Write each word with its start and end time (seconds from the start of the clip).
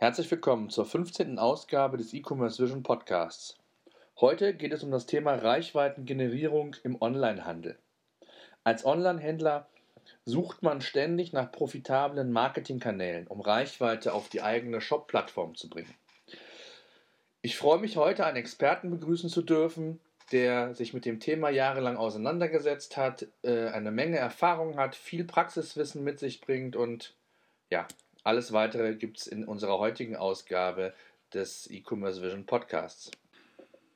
Herzlich 0.00 0.30
willkommen 0.30 0.70
zur 0.70 0.86
15. 0.86 1.38
Ausgabe 1.38 1.98
des 1.98 2.14
E-Commerce 2.14 2.62
Vision 2.62 2.82
Podcasts. 2.82 3.58
Heute 4.18 4.54
geht 4.54 4.72
es 4.72 4.82
um 4.82 4.90
das 4.90 5.04
Thema 5.04 5.34
Reichweitengenerierung 5.34 6.74
im 6.84 6.96
Onlinehandel. 7.02 7.76
Als 8.64 8.86
Onlinehändler 8.86 9.68
sucht 10.24 10.62
man 10.62 10.80
ständig 10.80 11.34
nach 11.34 11.52
profitablen 11.52 12.32
Marketingkanälen, 12.32 13.26
um 13.26 13.42
Reichweite 13.42 14.14
auf 14.14 14.30
die 14.30 14.40
eigene 14.40 14.80
Shop-Plattform 14.80 15.54
zu 15.54 15.68
bringen. 15.68 15.94
Ich 17.42 17.58
freue 17.58 17.78
mich 17.78 17.98
heute, 17.98 18.24
einen 18.24 18.38
Experten 18.38 18.88
begrüßen 18.88 19.28
zu 19.28 19.42
dürfen, 19.42 20.00
der 20.32 20.74
sich 20.74 20.94
mit 20.94 21.04
dem 21.04 21.20
Thema 21.20 21.50
jahrelang 21.50 21.98
auseinandergesetzt 21.98 22.96
hat, 22.96 23.26
äh, 23.42 23.66
eine 23.66 23.90
Menge 23.90 24.16
Erfahrung 24.16 24.78
hat, 24.78 24.94
viel 24.94 25.24
Praxiswissen 25.24 26.02
mit 26.02 26.18
sich 26.18 26.40
bringt 26.40 26.74
und 26.74 27.12
ja, 27.68 27.86
alles 28.24 28.52
weitere 28.52 28.94
gibt 28.94 29.18
es 29.18 29.26
in 29.26 29.44
unserer 29.44 29.78
heutigen 29.78 30.16
Ausgabe 30.16 30.94
des 31.32 31.70
E-Commerce 31.70 32.22
Vision 32.22 32.44
Podcasts. 32.46 33.10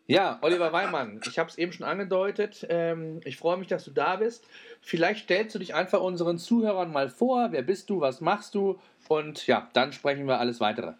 Ja, 0.06 0.38
Oliver 0.42 0.73
Weimann, 0.73 1.20
ich 1.27 1.38
habe 1.38 1.48
es 1.48 1.56
eben 1.56 1.73
schon 1.73 1.87
angedeutet. 1.87 2.66
Ähm, 2.69 3.20
ich 3.24 3.38
freue 3.38 3.56
mich, 3.56 3.69
dass 3.69 3.84
du 3.84 3.91
da 3.91 4.16
bist. 4.16 4.47
Vielleicht 4.83 5.24
stellst 5.24 5.55
du 5.55 5.59
dich 5.59 5.74
einfach 5.74 6.00
unseren 6.02 6.38
Zuhörern 6.38 6.92
mal 6.92 7.09
vor. 7.09 7.52
Wer 7.52 7.62
bist 7.62 7.88
du? 7.88 8.00
Was 8.00 8.20
machst 8.20 8.55
du? 8.55 8.78
Und 9.09 9.47
ja, 9.47 9.70
dann 9.73 9.92
sprechen 9.92 10.27
wir 10.27 10.41
alles 10.41 10.61
weitere. 10.61 10.92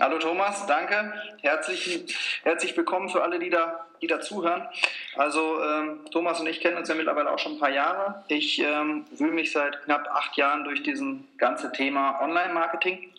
Hallo 0.00 0.18
Thomas, 0.18 0.64
danke. 0.66 1.12
Herzlich, 1.42 2.16
herzlich 2.42 2.74
willkommen 2.74 3.10
für 3.10 3.22
alle, 3.22 3.38
die 3.38 3.50
da, 3.50 3.84
die 4.00 4.06
da 4.06 4.18
zuhören. 4.18 4.66
Also 5.14 5.62
ähm, 5.62 6.00
Thomas 6.10 6.40
und 6.40 6.46
ich 6.46 6.60
kennen 6.60 6.78
uns 6.78 6.88
ja 6.88 6.94
mittlerweile 6.94 7.30
auch 7.30 7.38
schon 7.38 7.52
ein 7.52 7.58
paar 7.58 7.70
Jahre. 7.70 8.24
Ich 8.28 8.60
ähm, 8.60 9.04
wühle 9.10 9.32
mich 9.32 9.52
seit 9.52 9.82
knapp 9.82 10.08
acht 10.10 10.38
Jahren 10.38 10.64
durch 10.64 10.82
diesen 10.82 11.28
ganze 11.36 11.70
Thema 11.72 12.18
Online-Marketing 12.22 13.12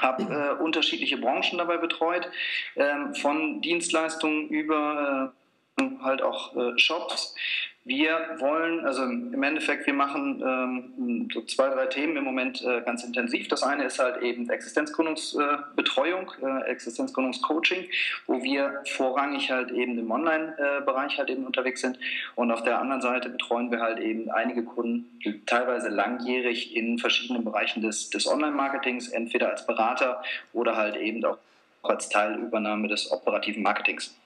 habe 0.00 0.22
äh, 0.22 0.62
unterschiedliche 0.62 1.18
Branchen 1.18 1.58
dabei 1.58 1.76
betreut, 1.76 2.26
ähm, 2.74 3.14
von 3.14 3.60
Dienstleistungen 3.60 4.48
über 4.48 5.30
äh, 5.30 5.43
halt 6.02 6.22
auch 6.22 6.54
äh, 6.56 6.78
Shops 6.78 7.34
wir 7.86 8.36
wollen, 8.38 8.86
also 8.86 9.02
im 9.02 9.42
Endeffekt, 9.42 9.86
wir 9.86 9.92
machen 9.92 10.42
ähm, 10.42 11.28
so 11.30 11.42
zwei, 11.42 11.68
drei 11.68 11.84
Themen 11.84 12.16
im 12.16 12.24
Moment 12.24 12.62
äh, 12.62 12.80
ganz 12.80 13.04
intensiv. 13.04 13.48
Das 13.48 13.62
eine 13.62 13.84
ist 13.84 13.98
halt 13.98 14.22
eben 14.22 14.48
Existenzgründungsbetreuung, 14.48 16.32
äh, 16.42 16.62
Existenzgründungscoaching, 16.70 17.86
wo 18.26 18.42
wir 18.42 18.80
vorrangig 18.86 19.50
halt 19.50 19.70
eben 19.70 19.98
im 19.98 20.10
Online-Bereich 20.10 21.18
halt 21.18 21.28
eben 21.28 21.44
unterwegs 21.44 21.82
sind. 21.82 21.98
Und 22.36 22.50
auf 22.50 22.62
der 22.62 22.80
anderen 22.80 23.02
Seite 23.02 23.28
betreuen 23.28 23.70
wir 23.70 23.80
halt 23.80 23.98
eben 23.98 24.30
einige 24.30 24.64
Kunden, 24.64 25.20
teilweise 25.44 25.90
langjährig 25.90 26.74
in 26.74 26.98
verschiedenen 26.98 27.44
Bereichen 27.44 27.82
des, 27.82 28.08
des 28.08 28.26
Online-Marketings, 28.26 29.08
entweder 29.08 29.50
als 29.50 29.66
Berater 29.66 30.22
oder 30.54 30.74
halt 30.74 30.96
eben 30.96 31.22
auch 31.26 31.36
als 31.82 32.08
Teilübernahme 32.08 32.88
des 32.88 33.12
operativen 33.12 33.62
Marketings. 33.62 34.16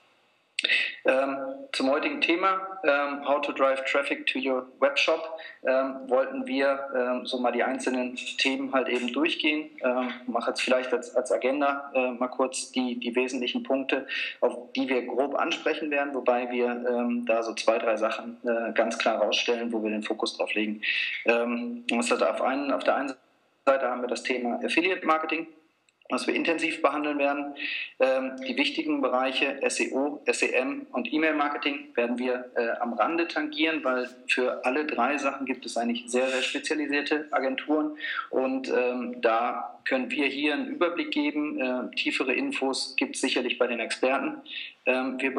Ähm, 1.05 1.37
zum 1.71 1.89
heutigen 1.89 2.19
Thema, 2.21 2.79
ähm, 2.83 3.27
How 3.27 3.41
to 3.41 3.51
Drive 3.51 3.83
Traffic 3.85 4.27
to 4.27 4.39
Your 4.39 4.67
Webshop, 4.79 5.39
ähm, 5.63 5.95
wollten 6.07 6.45
wir 6.45 6.79
ähm, 6.95 7.25
so 7.25 7.39
mal 7.39 7.51
die 7.51 7.63
einzelnen 7.63 8.15
Themen 8.15 8.73
halt 8.73 8.89
eben 8.89 9.13
durchgehen. 9.13 9.69
Ähm, 9.83 10.11
mache 10.27 10.51
jetzt 10.51 10.61
vielleicht 10.61 10.91
als, 10.93 11.15
als 11.15 11.31
Agenda 11.31 11.91
äh, 11.93 12.11
mal 12.11 12.27
kurz 12.27 12.71
die, 12.71 12.99
die 12.99 13.15
wesentlichen 13.15 13.63
Punkte, 13.63 14.07
auf 14.41 14.71
die 14.73 14.89
wir 14.89 15.05
grob 15.05 15.35
ansprechen 15.35 15.89
werden, 15.91 16.13
wobei 16.13 16.51
wir 16.51 16.67
ähm, 16.67 17.25
da 17.25 17.43
so 17.43 17.53
zwei, 17.53 17.77
drei 17.77 17.95
Sachen 17.95 18.37
äh, 18.43 18.73
ganz 18.73 18.97
klar 18.97 19.19
rausstellen, 19.19 19.71
wo 19.71 19.81
wir 19.83 19.91
den 19.91 20.03
Fokus 20.03 20.37
drauf 20.37 20.53
legen. 20.53 20.81
Ähm, 21.25 21.85
auf, 21.91 22.41
einen, 22.41 22.71
auf 22.71 22.83
der 22.83 22.95
einen 22.95 23.13
Seite 23.65 23.87
haben 23.87 24.01
wir 24.01 24.07
das 24.07 24.23
Thema 24.23 24.59
Affiliate 24.63 25.05
Marketing 25.05 25.47
was 26.09 26.25
wir 26.25 26.33
intensiv 26.33 26.81
behandeln 26.81 27.19
werden. 27.19 27.53
Ähm, 27.99 28.31
die 28.47 28.57
wichtigen 28.57 29.01
Bereiche 29.01 29.59
SEO, 29.67 30.21
SEM 30.25 30.87
und 30.91 31.13
E-Mail-Marketing 31.13 31.95
werden 31.95 32.17
wir 32.17 32.51
äh, 32.55 32.69
am 32.79 32.93
Rande 32.93 33.27
tangieren, 33.27 33.83
weil 33.83 34.09
für 34.27 34.65
alle 34.65 34.85
drei 34.85 35.17
Sachen 35.17 35.45
gibt 35.45 35.65
es 35.65 35.77
eigentlich 35.77 36.05
sehr, 36.07 36.27
sehr 36.27 36.41
spezialisierte 36.41 37.27
Agenturen 37.31 37.97
und 38.31 38.69
ähm, 38.69 39.21
da 39.21 39.79
können 39.85 40.11
wir 40.11 40.27
hier 40.27 40.53
einen 40.53 40.67
Überblick 40.67 41.11
geben. 41.11 41.59
Äh, 41.59 41.95
tiefere 41.95 42.33
Infos 42.33 42.95
gibt 42.95 43.15
es 43.15 43.21
sicherlich 43.21 43.57
bei 43.57 43.67
den 43.67 43.79
Experten. 43.79 44.37
Ähm, 44.85 45.19
wir, 45.19 45.35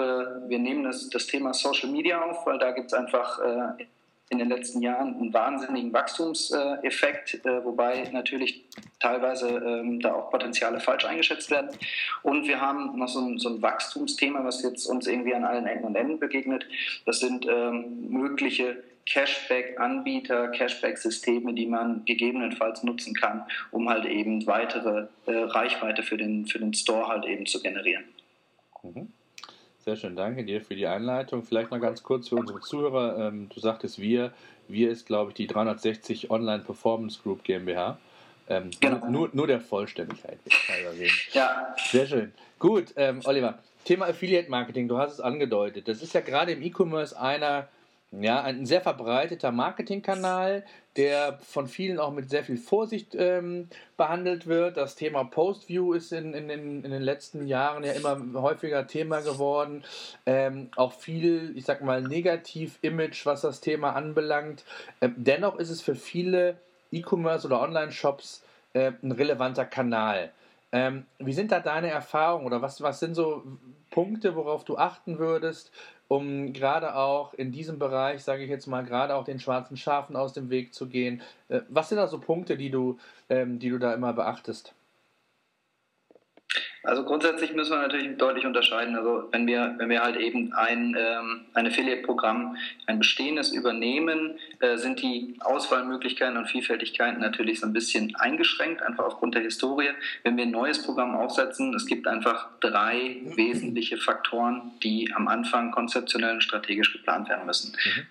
wir 0.48 0.58
nehmen 0.58 0.84
das, 0.84 1.08
das 1.10 1.26
Thema 1.26 1.52
Social 1.52 1.90
Media 1.90 2.20
auf, 2.20 2.46
weil 2.46 2.58
da 2.58 2.70
gibt 2.72 2.88
es 2.88 2.94
einfach 2.94 3.38
äh, 3.40 3.84
in 4.30 4.38
den 4.38 4.48
letzten 4.48 4.80
Jahren 4.80 5.16
einen 5.16 5.34
wahnsinnigen 5.34 5.92
Wachstumseffekt, 5.92 7.44
äh, 7.44 7.64
wobei 7.64 8.08
natürlich 8.12 8.64
teilweise 9.00 9.48
ähm, 9.48 10.00
da 10.00 10.14
auch 10.14 10.30
Potenziale 10.30 10.80
falsch 10.80 11.04
eingeschätzt 11.04 11.50
werden. 11.50 11.70
Und 12.22 12.46
wir 12.46 12.60
haben 12.60 12.96
noch 12.96 13.08
so 13.08 13.20
ein, 13.20 13.38
so 13.38 13.48
ein 13.48 13.60
Wachstumsthema, 13.60 14.44
was 14.44 14.62
jetzt 14.62 14.86
uns 14.86 15.08
irgendwie 15.08 15.34
an 15.34 15.44
allen 15.44 15.66
Ecken 15.66 15.84
und 15.84 15.96
Enden 15.96 16.20
begegnet. 16.20 16.64
Das 17.06 17.18
sind 17.18 17.44
ähm, 17.48 18.08
mögliche 18.08 18.82
Cashback-Anbieter, 19.06 20.48
Cashback-Systeme, 20.48 21.52
die 21.52 21.66
man 21.66 22.04
gegebenenfalls 22.04 22.84
nutzen 22.84 23.14
kann, 23.14 23.42
um 23.72 23.88
halt 23.88 24.06
eben 24.06 24.46
weitere 24.46 25.08
äh, 25.26 25.32
Reichweite 25.32 26.04
für 26.04 26.16
den, 26.16 26.46
für 26.46 26.60
den 26.60 26.72
Store 26.72 27.08
halt 27.08 27.24
eben 27.24 27.46
zu 27.46 27.60
generieren. 27.60 28.04
Mhm. 28.84 29.12
Sehr 29.84 29.96
schön, 29.96 30.14
danke 30.14 30.44
dir 30.44 30.60
für 30.60 30.74
die 30.74 30.86
Einleitung. 30.86 31.42
Vielleicht 31.42 31.70
noch 31.70 31.80
ganz 31.80 32.02
kurz 32.02 32.28
für 32.28 32.36
unsere 32.36 32.60
Zuhörer. 32.60 33.28
Ähm, 33.28 33.48
du 33.48 33.60
sagtest 33.60 33.98
wir. 33.98 34.32
Wir 34.68 34.90
ist, 34.90 35.06
glaube 35.06 35.30
ich, 35.30 35.34
die 35.36 35.46
360 35.46 36.30
Online 36.30 36.62
Performance 36.62 37.18
Group 37.22 37.42
GmbH. 37.44 37.98
Ähm, 38.48 38.70
genau. 38.80 39.08
nur, 39.08 39.30
nur 39.32 39.46
der 39.46 39.60
Vollständigkeit. 39.60 40.38
Ja. 41.32 41.74
Sehr 41.90 42.06
schön. 42.06 42.32
Gut, 42.58 42.92
ähm, 42.96 43.20
Oliver. 43.24 43.58
Thema 43.84 44.06
Affiliate 44.06 44.50
Marketing, 44.50 44.86
du 44.86 44.98
hast 44.98 45.14
es 45.14 45.20
angedeutet. 45.20 45.88
Das 45.88 46.02
ist 46.02 46.12
ja 46.12 46.20
gerade 46.20 46.52
im 46.52 46.62
E-Commerce 46.62 47.18
einer 47.18 47.68
ja, 48.12 48.42
ein 48.42 48.66
sehr 48.66 48.80
verbreiteter 48.80 49.52
Marketingkanal, 49.52 50.64
der 50.96 51.38
von 51.38 51.68
vielen 51.68 52.00
auch 52.00 52.10
mit 52.10 52.28
sehr 52.28 52.42
viel 52.42 52.56
Vorsicht 52.56 53.14
ähm, 53.14 53.68
behandelt 53.96 54.48
wird. 54.48 54.76
Das 54.76 54.96
Thema 54.96 55.22
Postview 55.24 55.92
ist 55.92 56.12
in, 56.12 56.34
in, 56.34 56.50
in, 56.50 56.84
in, 56.84 56.90
den 56.90 57.02
letzten 57.02 57.46
Jahren 57.46 57.84
ja 57.84 57.92
immer 57.92 58.20
häufiger 58.34 58.88
Thema 58.88 59.20
geworden. 59.20 59.84
Ähm, 60.26 60.70
auch 60.74 60.92
viel, 60.92 61.52
ich 61.56 61.64
sag 61.64 61.82
mal, 61.82 62.02
Negativ-Image, 62.02 63.26
was 63.26 63.42
das 63.42 63.60
Thema 63.60 63.94
anbelangt. 63.94 64.64
Ähm, 65.00 65.14
dennoch 65.16 65.56
ist 65.56 65.70
es 65.70 65.80
für 65.80 65.94
viele 65.94 66.56
E-Commerce 66.90 67.46
oder 67.46 67.60
Online-Shops 67.60 68.42
äh, 68.72 68.90
ein 69.02 69.12
relevanter 69.12 69.64
Kanal. 69.64 70.32
Ähm, 70.72 71.06
wie 71.18 71.32
sind 71.32 71.52
da 71.52 71.60
deine 71.60 71.90
Erfahrungen 71.90 72.46
oder 72.46 72.60
was, 72.60 72.80
was 72.82 72.98
sind 72.98 73.14
so 73.14 73.44
Punkte, 73.90 74.36
worauf 74.36 74.64
du 74.64 74.76
achten 74.76 75.18
würdest, 75.18 75.72
um 76.10 76.52
gerade 76.52 76.96
auch 76.96 77.34
in 77.34 77.52
diesem 77.52 77.78
Bereich, 77.78 78.24
sage 78.24 78.42
ich 78.42 78.50
jetzt 78.50 78.66
mal, 78.66 78.82
gerade 78.82 79.14
auch 79.14 79.22
den 79.22 79.38
schwarzen 79.38 79.76
Schafen 79.76 80.16
aus 80.16 80.32
dem 80.32 80.50
Weg 80.50 80.74
zu 80.74 80.88
gehen. 80.88 81.22
Äh, 81.48 81.60
was 81.68 81.88
sind 81.88 81.98
da 81.98 82.08
so 82.08 82.18
Punkte, 82.18 82.56
die 82.56 82.68
du, 82.68 82.98
ähm, 83.28 83.60
die 83.60 83.70
du 83.70 83.78
da 83.78 83.94
immer 83.94 84.12
beachtest? 84.12 84.74
Also 86.82 87.04
grundsätzlich 87.04 87.52
müssen 87.52 87.72
wir 87.72 87.78
natürlich 87.78 88.16
deutlich 88.16 88.46
unterscheiden. 88.46 88.96
Also 88.96 89.28
wenn 89.32 89.46
wir, 89.46 89.74
wenn 89.76 89.90
wir 89.90 90.02
halt 90.02 90.16
eben 90.16 90.52
ein, 90.54 90.96
ähm, 90.98 91.42
ein 91.52 91.66
Affiliate-Programm, 91.66 92.56
ein 92.86 92.98
bestehendes 92.98 93.52
übernehmen, 93.52 94.38
äh, 94.60 94.78
sind 94.78 95.02
die 95.02 95.36
Auswahlmöglichkeiten 95.40 96.38
und 96.38 96.46
Vielfältigkeiten 96.46 97.20
natürlich 97.20 97.60
so 97.60 97.66
ein 97.66 97.74
bisschen 97.74 98.16
eingeschränkt, 98.16 98.82
einfach 98.82 99.04
aufgrund 99.04 99.34
der 99.34 99.42
Historie. 99.42 99.90
Wenn 100.22 100.38
wir 100.38 100.44
ein 100.44 100.50
neues 100.50 100.82
Programm 100.82 101.14
aufsetzen, 101.14 101.74
es 101.74 101.84
gibt 101.84 102.06
einfach 102.06 102.48
drei 102.60 103.20
wesentliche 103.36 103.98
Faktoren, 103.98 104.72
die 104.82 105.12
am 105.14 105.28
Anfang 105.28 105.72
konzeptionell 105.72 106.34
und 106.34 106.42
strategisch 106.42 106.92
geplant 106.92 107.28
werden 107.28 107.44
müssen. 107.44 107.72
Mhm. 107.72 108.06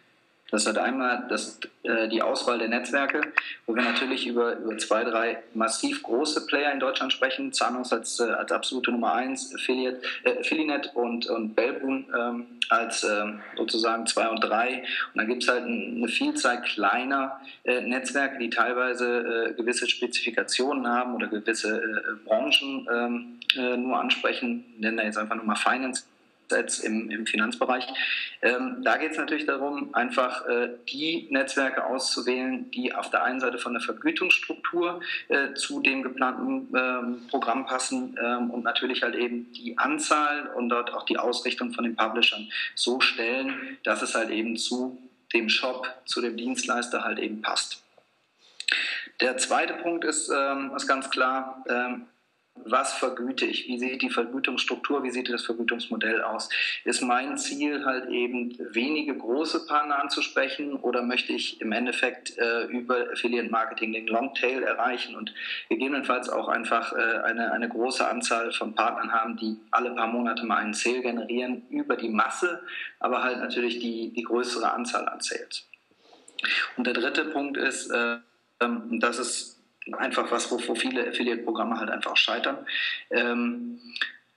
Das 0.52 0.66
hat 0.66 0.78
einmal 0.78 1.26
das, 1.30 1.60
äh, 1.84 2.08
die 2.08 2.22
Auswahl 2.22 2.58
der 2.58 2.70
Netzwerke, 2.70 3.22
wo 3.66 3.76
wir 3.76 3.84
natürlich 3.84 4.26
über, 4.26 4.58
über 4.58 4.78
zwei, 4.78 5.04
drei 5.04 5.44
massiv 5.54 6.02
große 6.04 6.48
Player 6.48 6.72
in 6.72 6.80
Deutschland 6.80 7.14
sprechen. 7.14 7.54
Zahnungs 7.54 7.94
als, 7.94 8.20
äh, 8.20 8.24
als 8.24 8.52
absolute 8.52 8.92
Nummer 8.92 9.14
eins, 9.14 9.54
Affiliate, 9.54 10.00
äh, 10.24 10.90
und, 10.94 11.28
und 11.28 11.56
Belbun 11.56 12.06
ähm, 12.18 12.48
als 12.70 13.04
ähm, 13.04 13.42
sozusagen 13.58 14.06
zwei 14.08 14.28
und 14.30 14.44
drei. 14.44 14.84
Und 15.14 15.18
dann 15.22 15.28
gibt 15.28 15.44
es 15.44 15.50
halt 15.50 15.64
eine 15.64 16.08
Vielzahl 16.08 16.62
kleiner 16.62 17.40
äh, 17.64 17.82
Netzwerke, 17.82 18.40
die 18.40 18.50
teilweise 18.50 19.50
äh, 19.50 19.54
gewisse 19.54 19.88
Spezifikationen 19.88 20.88
haben 20.88 21.16
oder 21.16 21.28
gewisse 21.28 21.82
äh, 21.82 22.28
Branchen 22.28 22.88
ähm, 22.92 23.40
äh, 23.56 23.78
nur 23.78 24.00
ansprechen. 24.00 24.66
Ich 24.76 24.82
nenne 24.82 24.98
da 24.98 25.04
jetzt 25.04 25.18
einfach 25.18 25.36
nur 25.36 25.46
mal 25.46 25.56
Finance 25.56 26.06
jetzt 26.58 26.80
im, 26.80 27.10
im 27.10 27.26
Finanzbereich. 27.26 27.88
Ähm, 28.42 28.82
da 28.84 28.98
geht 28.98 29.12
es 29.12 29.18
natürlich 29.18 29.46
darum, 29.46 29.94
einfach 29.94 30.46
äh, 30.48 30.70
die 30.90 31.28
Netzwerke 31.30 31.86
auszuwählen, 31.86 32.70
die 32.72 32.94
auf 32.94 33.10
der 33.10 33.24
einen 33.24 33.40
Seite 33.40 33.58
von 33.58 33.74
der 33.74 33.82
Vergütungsstruktur 33.82 35.02
äh, 35.28 35.54
zu 35.54 35.82
dem 35.82 36.04
geplanten 36.04 36.70
ähm, 36.76 37.28
Programm 37.30 37.66
passen 37.66 38.18
ähm, 38.22 38.50
und 38.50 38.64
natürlich 38.64 39.04
halt 39.04 39.16
eben 39.16 39.52
die 39.54 39.78
Anzahl 39.78 40.48
und 40.56 40.70
dort 40.70 40.94
auch 40.94 41.04
die 41.04 41.18
Ausrichtung 41.18 41.72
von 41.72 41.84
den 41.84 41.96
Publishern 41.96 42.50
so 42.76 43.00
stellen, 43.00 43.78
dass 43.84 44.02
es 44.02 44.16
halt 44.16 44.30
eben 44.30 44.58
zu 44.58 44.98
dem 45.34 45.50
Shop, 45.50 45.88
zu 46.06 46.22
dem 46.22 46.38
Dienstleister 46.38 47.04
halt 47.04 47.20
eben 47.20 47.42
passt. 47.42 47.84
Der 49.22 49.38
zweite 49.38 49.74
Punkt 49.74 50.06
ist, 50.06 50.30
ähm, 50.30 50.72
ist 50.76 50.88
ganz 50.88 51.10
klar, 51.10 51.64
ähm, 51.68 52.06
was 52.66 52.94
vergüte 52.94 53.46
ich, 53.46 53.68
wie 53.68 53.78
sieht 53.78 54.02
die 54.02 54.10
Vergütungsstruktur, 54.10 55.04
wie 55.04 55.12
sieht 55.12 55.30
das 55.30 55.46
Vergütungsmodell 55.46 56.22
aus. 56.22 56.50
Ist 56.84 57.02
mein 57.02 57.38
Ziel 57.38 57.86
halt 57.86 58.10
eben 58.10 58.58
wenige 58.74 59.16
große 59.16 59.66
Partner 59.66 60.02
anzusprechen 60.02 60.76
oder 60.76 61.02
möchte 61.02 61.34
ich 61.34 61.62
im 61.62 61.72
Endeffekt 61.72 62.38
äh, 62.38 62.64
über 62.66 63.12
Affiliate 63.12 63.50
Marketing 63.50 63.94
den 63.94 64.08
Longtail 64.08 64.64
erreichen 64.64 65.16
und 65.16 65.34
gegebenenfalls 65.70 66.30
auch 66.30 66.48
einfach 66.48 66.94
äh, 66.94 67.20
eine, 67.24 67.52
eine 67.52 67.70
große 67.70 68.08
Anzahl 68.08 68.52
von 68.52 68.76
Partnern 68.76 69.12
haben, 69.12 69.38
die 69.38 69.58
alle 69.72 69.92
paar 69.92 70.08
Monate 70.08 70.46
mal 70.46 70.58
einen 70.58 70.74
Sale 70.74 71.02
generieren 71.02 71.64
über 71.70 71.96
die 71.96 72.10
Masse, 72.10 72.62
aber 73.00 73.24
halt 73.24 73.40
natürlich 73.40 73.80
die, 73.80 74.14
die 74.14 74.24
größere 74.24 74.72
Anzahl 74.72 75.08
an 75.08 75.22
Sales. 75.22 75.68
Und 76.78 76.88
der 76.88 76.94
dritte 76.94 77.26
Punkt 77.26 77.58
ist, 77.58 77.90
äh, 77.92 78.18
dass 78.60 79.20
es 79.20 79.59
einfach 79.94 80.32
was, 80.32 80.52
wo, 80.52 80.60
wo 80.68 80.76
viele 80.76 81.08
Affiliate-Programme 81.08 81.80
halt 81.80 81.90
einfach 81.90 82.18
scheitern. 82.18 82.58
Ähm, 83.10 83.80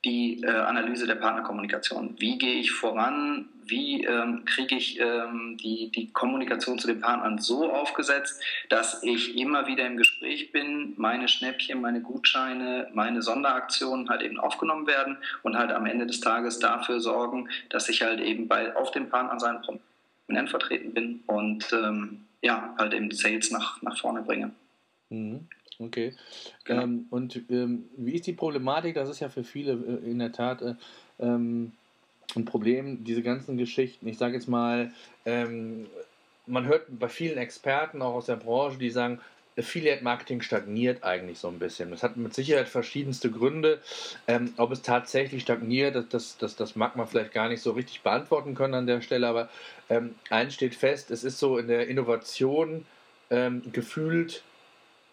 die 0.04 0.42
äh, 0.42 0.50
Analyse 0.50 1.06
der 1.06 1.14
Partnerkommunikation. 1.14 2.16
Wie 2.18 2.36
gehe 2.36 2.54
ich 2.54 2.72
voran? 2.72 3.48
Wie 3.64 4.04
ähm, 4.04 4.44
kriege 4.44 4.74
ich 4.74 4.98
ähm, 4.98 5.56
die, 5.62 5.90
die 5.90 6.12
Kommunikation 6.12 6.78
zu 6.80 6.88
den 6.88 7.00
Partnern 7.00 7.38
so 7.38 7.72
aufgesetzt, 7.72 8.42
dass 8.68 9.02
ich 9.04 9.38
immer 9.38 9.68
wieder 9.68 9.86
im 9.86 9.96
Gespräch 9.96 10.50
bin, 10.50 10.94
meine 10.96 11.28
Schnäppchen, 11.28 11.80
meine 11.80 12.00
Gutscheine, 12.00 12.88
meine 12.92 13.22
Sonderaktionen 13.22 14.08
halt 14.08 14.22
eben 14.22 14.40
aufgenommen 14.40 14.88
werden 14.88 15.18
und 15.42 15.56
halt 15.56 15.70
am 15.70 15.86
Ende 15.86 16.06
des 16.06 16.18
Tages 16.18 16.58
dafür 16.58 16.98
sorgen, 16.98 17.48
dass 17.70 17.88
ich 17.88 18.02
halt 18.02 18.20
eben 18.20 18.48
bei, 18.48 18.74
auf 18.74 18.90
den 18.90 19.08
Partnern 19.08 19.38
seinen 19.38 19.62
prominent 19.62 20.50
vertreten 20.50 20.92
bin 20.92 21.22
und 21.26 21.72
ähm, 21.72 22.24
ja, 22.40 22.74
halt 22.76 22.92
eben 22.92 23.12
Sales 23.12 23.52
nach, 23.52 23.80
nach 23.82 23.96
vorne 23.96 24.22
bringe. 24.22 24.50
Mhm. 25.12 25.46
Okay. 25.78 26.14
Genau. 26.64 26.82
Ähm, 26.82 27.06
und 27.10 27.40
ähm, 27.50 27.84
wie 27.96 28.14
ist 28.14 28.26
die 28.26 28.32
Problematik? 28.32 28.94
Das 28.94 29.08
ist 29.08 29.20
ja 29.20 29.28
für 29.28 29.44
viele 29.44 29.72
äh, 29.72 30.10
in 30.10 30.18
der 30.18 30.32
Tat 30.32 30.62
äh, 30.62 30.74
ähm, 31.20 31.72
ein 32.34 32.44
Problem, 32.44 33.04
diese 33.04 33.22
ganzen 33.22 33.58
Geschichten. 33.58 34.06
Ich 34.08 34.18
sage 34.18 34.34
jetzt 34.34 34.48
mal, 34.48 34.92
ähm, 35.26 35.86
man 36.46 36.66
hört 36.66 36.86
bei 36.88 37.08
vielen 37.08 37.38
Experten 37.38 38.00
auch 38.00 38.14
aus 38.14 38.26
der 38.26 38.36
Branche, 38.36 38.78
die 38.78 38.90
sagen, 38.90 39.20
Affiliate 39.58 40.02
Marketing 40.02 40.40
stagniert 40.40 41.04
eigentlich 41.04 41.38
so 41.38 41.48
ein 41.48 41.58
bisschen. 41.58 41.90
Das 41.90 42.02
hat 42.02 42.16
mit 42.16 42.32
Sicherheit 42.32 42.70
verschiedenste 42.70 43.30
Gründe. 43.30 43.82
Ähm, 44.26 44.54
ob 44.56 44.72
es 44.72 44.80
tatsächlich 44.80 45.42
stagniert, 45.42 45.94
das, 45.94 46.08
das, 46.08 46.38
das, 46.38 46.56
das, 46.56 46.74
mag 46.74 46.96
man 46.96 47.06
vielleicht 47.06 47.32
gar 47.32 47.50
nicht 47.50 47.60
so 47.60 47.72
richtig 47.72 48.00
beantworten 48.00 48.54
können 48.54 48.74
an 48.74 48.86
der 48.86 49.02
Stelle, 49.02 49.28
aber 49.28 49.50
ähm, 49.90 50.14
eins 50.30 50.54
steht 50.54 50.74
fest, 50.74 51.10
es 51.10 51.22
ist 51.22 51.38
so 51.38 51.58
in 51.58 51.68
der 51.68 51.86
Innovation 51.86 52.86
ähm, 53.28 53.62
gefühlt 53.72 54.42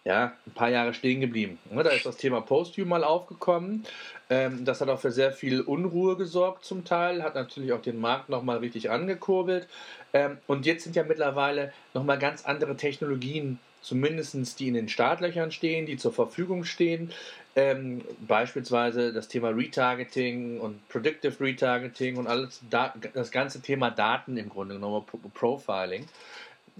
ja, 0.04 0.32
ein 0.46 0.52
paar 0.52 0.70
Jahre 0.70 0.94
stehen 0.94 1.20
geblieben. 1.20 1.58
Ne, 1.70 1.82
da 1.82 1.90
ist 1.90 2.06
das 2.06 2.16
Thema 2.16 2.40
Posthume 2.40 2.86
mal 2.86 3.04
aufgekommen. 3.04 3.84
Ähm, 4.30 4.64
das 4.64 4.80
hat 4.80 4.88
auch 4.88 5.00
für 5.00 5.10
sehr 5.10 5.32
viel 5.32 5.60
Unruhe 5.60 6.16
gesorgt 6.16 6.64
zum 6.64 6.84
Teil, 6.84 7.22
hat 7.22 7.34
natürlich 7.34 7.72
auch 7.72 7.82
den 7.82 8.00
Markt 8.00 8.28
nochmal 8.28 8.58
richtig 8.58 8.90
angekurbelt. 8.90 9.68
Ähm, 10.12 10.38
und 10.46 10.66
jetzt 10.66 10.84
sind 10.84 10.96
ja 10.96 11.04
mittlerweile 11.04 11.72
nochmal 11.92 12.18
ganz 12.18 12.44
andere 12.44 12.76
Technologien, 12.76 13.58
zumindest 13.82 14.58
die 14.60 14.68
in 14.68 14.74
den 14.74 14.88
Startlöchern 14.88 15.52
stehen, 15.52 15.86
die 15.86 15.96
zur 15.96 16.12
Verfügung 16.12 16.64
stehen. 16.64 17.12
Ähm, 17.56 18.02
beispielsweise 18.26 19.12
das 19.12 19.26
Thema 19.26 19.48
Retargeting 19.48 20.60
und 20.60 20.88
Predictive 20.88 21.40
Retargeting 21.40 22.16
und 22.16 22.28
alles, 22.28 22.60
das 22.70 23.30
ganze 23.32 23.60
Thema 23.60 23.90
Daten 23.90 24.36
im 24.36 24.48
Grunde 24.48 24.76
genommen, 24.76 25.04
Profiling. 25.34 26.06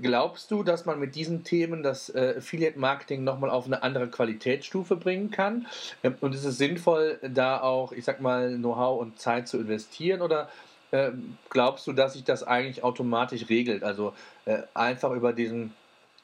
Glaubst 0.03 0.51
du, 0.51 0.63
dass 0.63 0.87
man 0.87 0.99
mit 0.99 1.15
diesen 1.15 1.45
Themen 1.45 1.83
das 1.83 2.09
äh, 2.11 2.35
Affiliate-Marketing 2.39 3.25
nochmal 3.25 3.51
auf 3.51 3.67
eine 3.67 3.83
andere 3.83 4.09
Qualitätsstufe 4.09 4.97
bringen 4.97 5.31
kann? 5.31 5.67
Ähm, 6.03 6.15
und 6.21 6.35
ist 6.35 6.45
es 6.45 6.59
sinnvoll, 6.59 7.19
da 7.23 7.61
auch, 7.61 7.93
ich 7.93 8.05
sag 8.05 8.21
mal, 8.21 8.57
Know-how 8.57 9.01
und 9.01 9.19
Zeit 9.19 9.49
zu 9.49 9.59
investieren? 9.59 10.23
Oder 10.23 10.49
äh, 10.91 11.11
glaubst 11.49 11.87
du, 11.87 11.93
dass 11.93 12.15
sich 12.15 12.25
das 12.25 12.43
eigentlich 12.43 12.83
automatisch 12.83 13.49
regelt? 13.49 13.83
Also 13.83 14.15
äh, 14.45 14.63
einfach 14.75 15.13
über 15.13 15.33
diesen, 15.33 15.75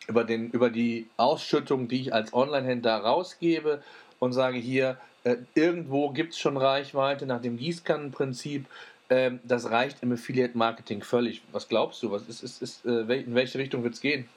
über 0.08 0.24
den, 0.24 0.50
über 0.50 0.70
die 0.70 1.08
Ausschüttung, 1.16 1.88
die 1.88 2.02
ich 2.02 2.14
als 2.14 2.32
Online-Händler 2.32 2.96
rausgebe 2.96 3.82
und 4.18 4.32
sage 4.32 4.58
hier, 4.58 4.96
äh, 5.24 5.36
irgendwo 5.54 6.10
gibt 6.10 6.32
es 6.32 6.38
schon 6.38 6.56
Reichweite 6.56 7.26
nach 7.26 7.42
dem 7.42 7.56
Gießkannenprinzip 7.56 8.66
ähm, 9.10 9.40
das 9.44 9.70
reicht 9.70 10.02
im 10.02 10.12
Affiliate-Marketing 10.12 11.02
völlig. 11.02 11.42
Was 11.52 11.68
glaubst 11.68 12.02
du? 12.02 12.10
Was 12.10 12.28
ist, 12.28 12.42
ist, 12.42 12.62
ist, 12.62 12.86
äh, 12.86 13.00
in 13.00 13.34
welche 13.34 13.58
Richtung 13.58 13.82
wird 13.82 13.94
es 13.94 14.00
gehen? 14.00 14.28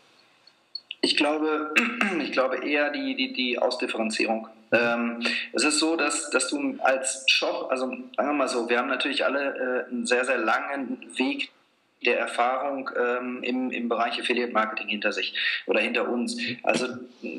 Ich 1.02 1.16
glaube, 1.16 1.74
ich 2.22 2.32
glaube 2.32 2.68
eher 2.68 2.92
die, 2.92 3.16
die, 3.16 3.34
die 3.34 3.58
Ausdifferenzierung. 3.58 4.48
Ähm, 4.72 5.26
es 5.54 5.64
ist 5.64 5.80
so, 5.80 5.96
dass, 5.96 6.30
dass 6.30 6.50
du 6.50 6.78
als 6.80 7.24
Shop, 7.28 7.68
also 7.72 7.88
sagen 7.88 8.08
wir 8.18 8.34
mal 8.34 8.48
so, 8.48 8.70
wir 8.70 8.78
haben 8.78 8.90
natürlich 8.90 9.26
alle 9.26 9.88
äh, 9.88 9.92
einen 9.92 10.06
sehr, 10.06 10.26
sehr 10.26 10.38
langen 10.38 11.00
Weg 11.18 11.52
der 12.06 12.18
Erfahrung 12.18 12.90
ähm, 12.98 13.44
im, 13.44 13.72
im 13.72 13.90
Bereich 13.90 14.20
Affiliate 14.20 14.54
Marketing 14.54 14.88
hinter 14.88 15.12
sich 15.12 15.34
oder 15.66 15.82
hinter 15.82 16.08
uns. 16.08 16.38
Also 16.64 16.88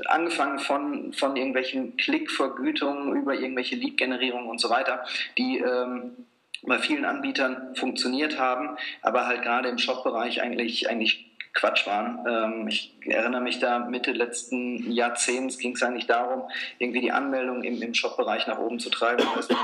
angefangen 0.06 0.58
von, 0.58 1.12
von 1.12 1.36
irgendwelchen 1.36 1.96
Klickvergütungen 1.96 3.16
über 3.16 3.34
irgendwelche 3.34 3.76
Lead-Generierungen 3.76 4.48
und 4.48 4.60
so 4.60 4.68
weiter, 4.68 5.04
die 5.38 5.58
ähm, 5.58 6.26
bei 6.62 6.78
vielen 6.78 7.04
Anbietern 7.04 7.74
funktioniert 7.74 8.38
haben, 8.38 8.76
aber 9.02 9.26
halt 9.26 9.42
gerade 9.42 9.68
im 9.68 9.78
Shop-Bereich 9.78 10.42
eigentlich, 10.42 10.88
eigentlich 10.90 11.30
Quatsch 11.52 11.86
waren. 11.86 12.24
Ähm, 12.28 12.68
ich 12.68 12.92
erinnere 13.04 13.40
mich 13.40 13.58
da 13.58 13.80
Mitte 13.80 14.12
letzten 14.12 14.90
Jahrzehnts 14.90 15.58
ging 15.58 15.74
es 15.74 15.82
eigentlich 15.82 16.06
darum, 16.06 16.44
irgendwie 16.78 17.00
die 17.00 17.12
Anmeldung 17.12 17.64
im, 17.64 17.94
Shop-Bereich 17.94 18.46
nach 18.46 18.58
oben 18.58 18.78
zu 18.78 18.90
treiben. 18.90 19.26
Also 19.34 19.54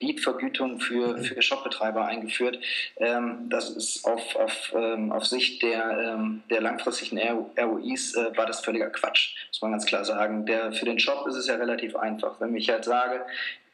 Lead-Vergütung 0.00 0.80
für, 0.80 1.18
für 1.18 1.40
Shopbetreiber 1.40 2.04
eingeführt. 2.04 2.58
Ähm, 2.96 3.48
das 3.48 3.70
ist 3.70 4.04
auf, 4.04 4.34
auf, 4.34 4.72
ähm, 4.74 5.12
auf 5.12 5.24
Sicht 5.24 5.62
der, 5.62 6.18
der 6.50 6.60
langfristigen 6.60 7.20
ROIs 7.56 8.16
äh, 8.16 8.36
war 8.36 8.46
das 8.46 8.60
völliger 8.60 8.90
Quatsch, 8.90 9.36
muss 9.48 9.62
man 9.62 9.70
ganz 9.70 9.86
klar 9.86 10.04
sagen. 10.04 10.44
Der, 10.46 10.72
für 10.72 10.86
den 10.86 10.98
Shop 10.98 11.24
ist 11.28 11.36
es 11.36 11.46
ja 11.46 11.54
relativ 11.54 11.94
einfach. 11.94 12.40
Wenn 12.40 12.56
ich 12.56 12.68
halt 12.68 12.84
sage, 12.84 13.24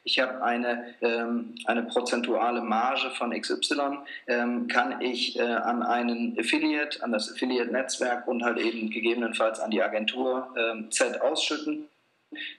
ich 0.09 0.19
habe 0.19 0.41
eine, 0.43 0.95
ähm, 1.01 1.53
eine 1.65 1.83
prozentuale 1.83 2.61
Marge 2.61 3.11
von 3.11 3.31
XY, 3.31 3.99
ähm, 4.27 4.67
kann 4.67 5.01
ich 5.01 5.37
äh, 5.37 5.43
an 5.43 5.83
einen 5.83 6.35
Affiliate, 6.39 7.03
an 7.03 7.11
das 7.11 7.31
Affiliate-Netzwerk 7.31 8.27
und 8.27 8.43
halt 8.43 8.57
eben 8.57 8.89
gegebenenfalls 8.89 9.59
an 9.59 9.69
die 9.69 9.83
Agentur 9.83 10.53
ähm, 10.57 10.89
Z 10.91 11.21
ausschütten. 11.21 11.87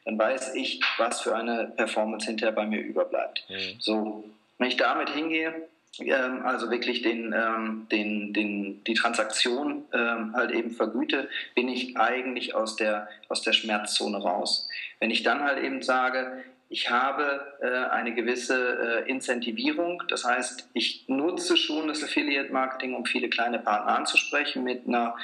Dann 0.05 0.19
weiß 0.19 0.55
ich, 0.55 0.81
was 0.99 1.23
für 1.23 1.35
eine 1.35 1.73
Performance 1.77 2.27
hinterher 2.27 2.55
bei 2.55 2.67
mir 2.67 2.81
überbleibt. 2.81 3.45
Mhm. 3.49 3.81
So, 3.81 4.25
wenn 4.59 4.69
ich 4.69 4.77
damit 4.77 5.11
hingehe, 5.11 5.53
ähm, 5.99 6.47
also 6.47 6.71
wirklich 6.71 7.03
den, 7.03 7.35
ähm, 7.37 7.89
den, 7.91 8.33
den, 8.33 8.85
die 8.85 8.95
Transaktion 8.95 9.85
ähm, 9.93 10.35
halt 10.35 10.53
eben 10.53 10.71
vergüte, 10.71 11.29
bin 11.57 11.69
ich 11.69 11.97
eigentlich 11.97 12.55
aus 12.55 12.77
der, 12.77 13.09
aus 13.29 13.43
der 13.43 13.55
Schmerzzone 13.55 14.19
raus. 14.19 14.69
Wenn 15.01 15.11
ich 15.11 15.25
dann 15.25 15.43
halt 15.43 15.65
eben 15.65 15.83
sage, 15.83 16.45
ich 16.71 16.89
habe 16.89 17.59
äh, 17.61 17.91
eine 17.91 18.15
gewisse 18.15 19.05
äh, 19.05 19.11
Incentivierung. 19.11 20.05
Das 20.09 20.25
heißt, 20.25 20.71
ich 20.73 21.05
nutze 21.09 21.57
schon 21.57 21.89
das 21.89 22.03
Affiliate 22.03 22.53
Marketing, 22.53 22.95
um 22.95 23.05
viele 23.05 23.29
kleine 23.29 23.59
Partner 23.59 23.99
anzusprechen 23.99 24.63
mit 24.63 24.87
einer 24.87 25.17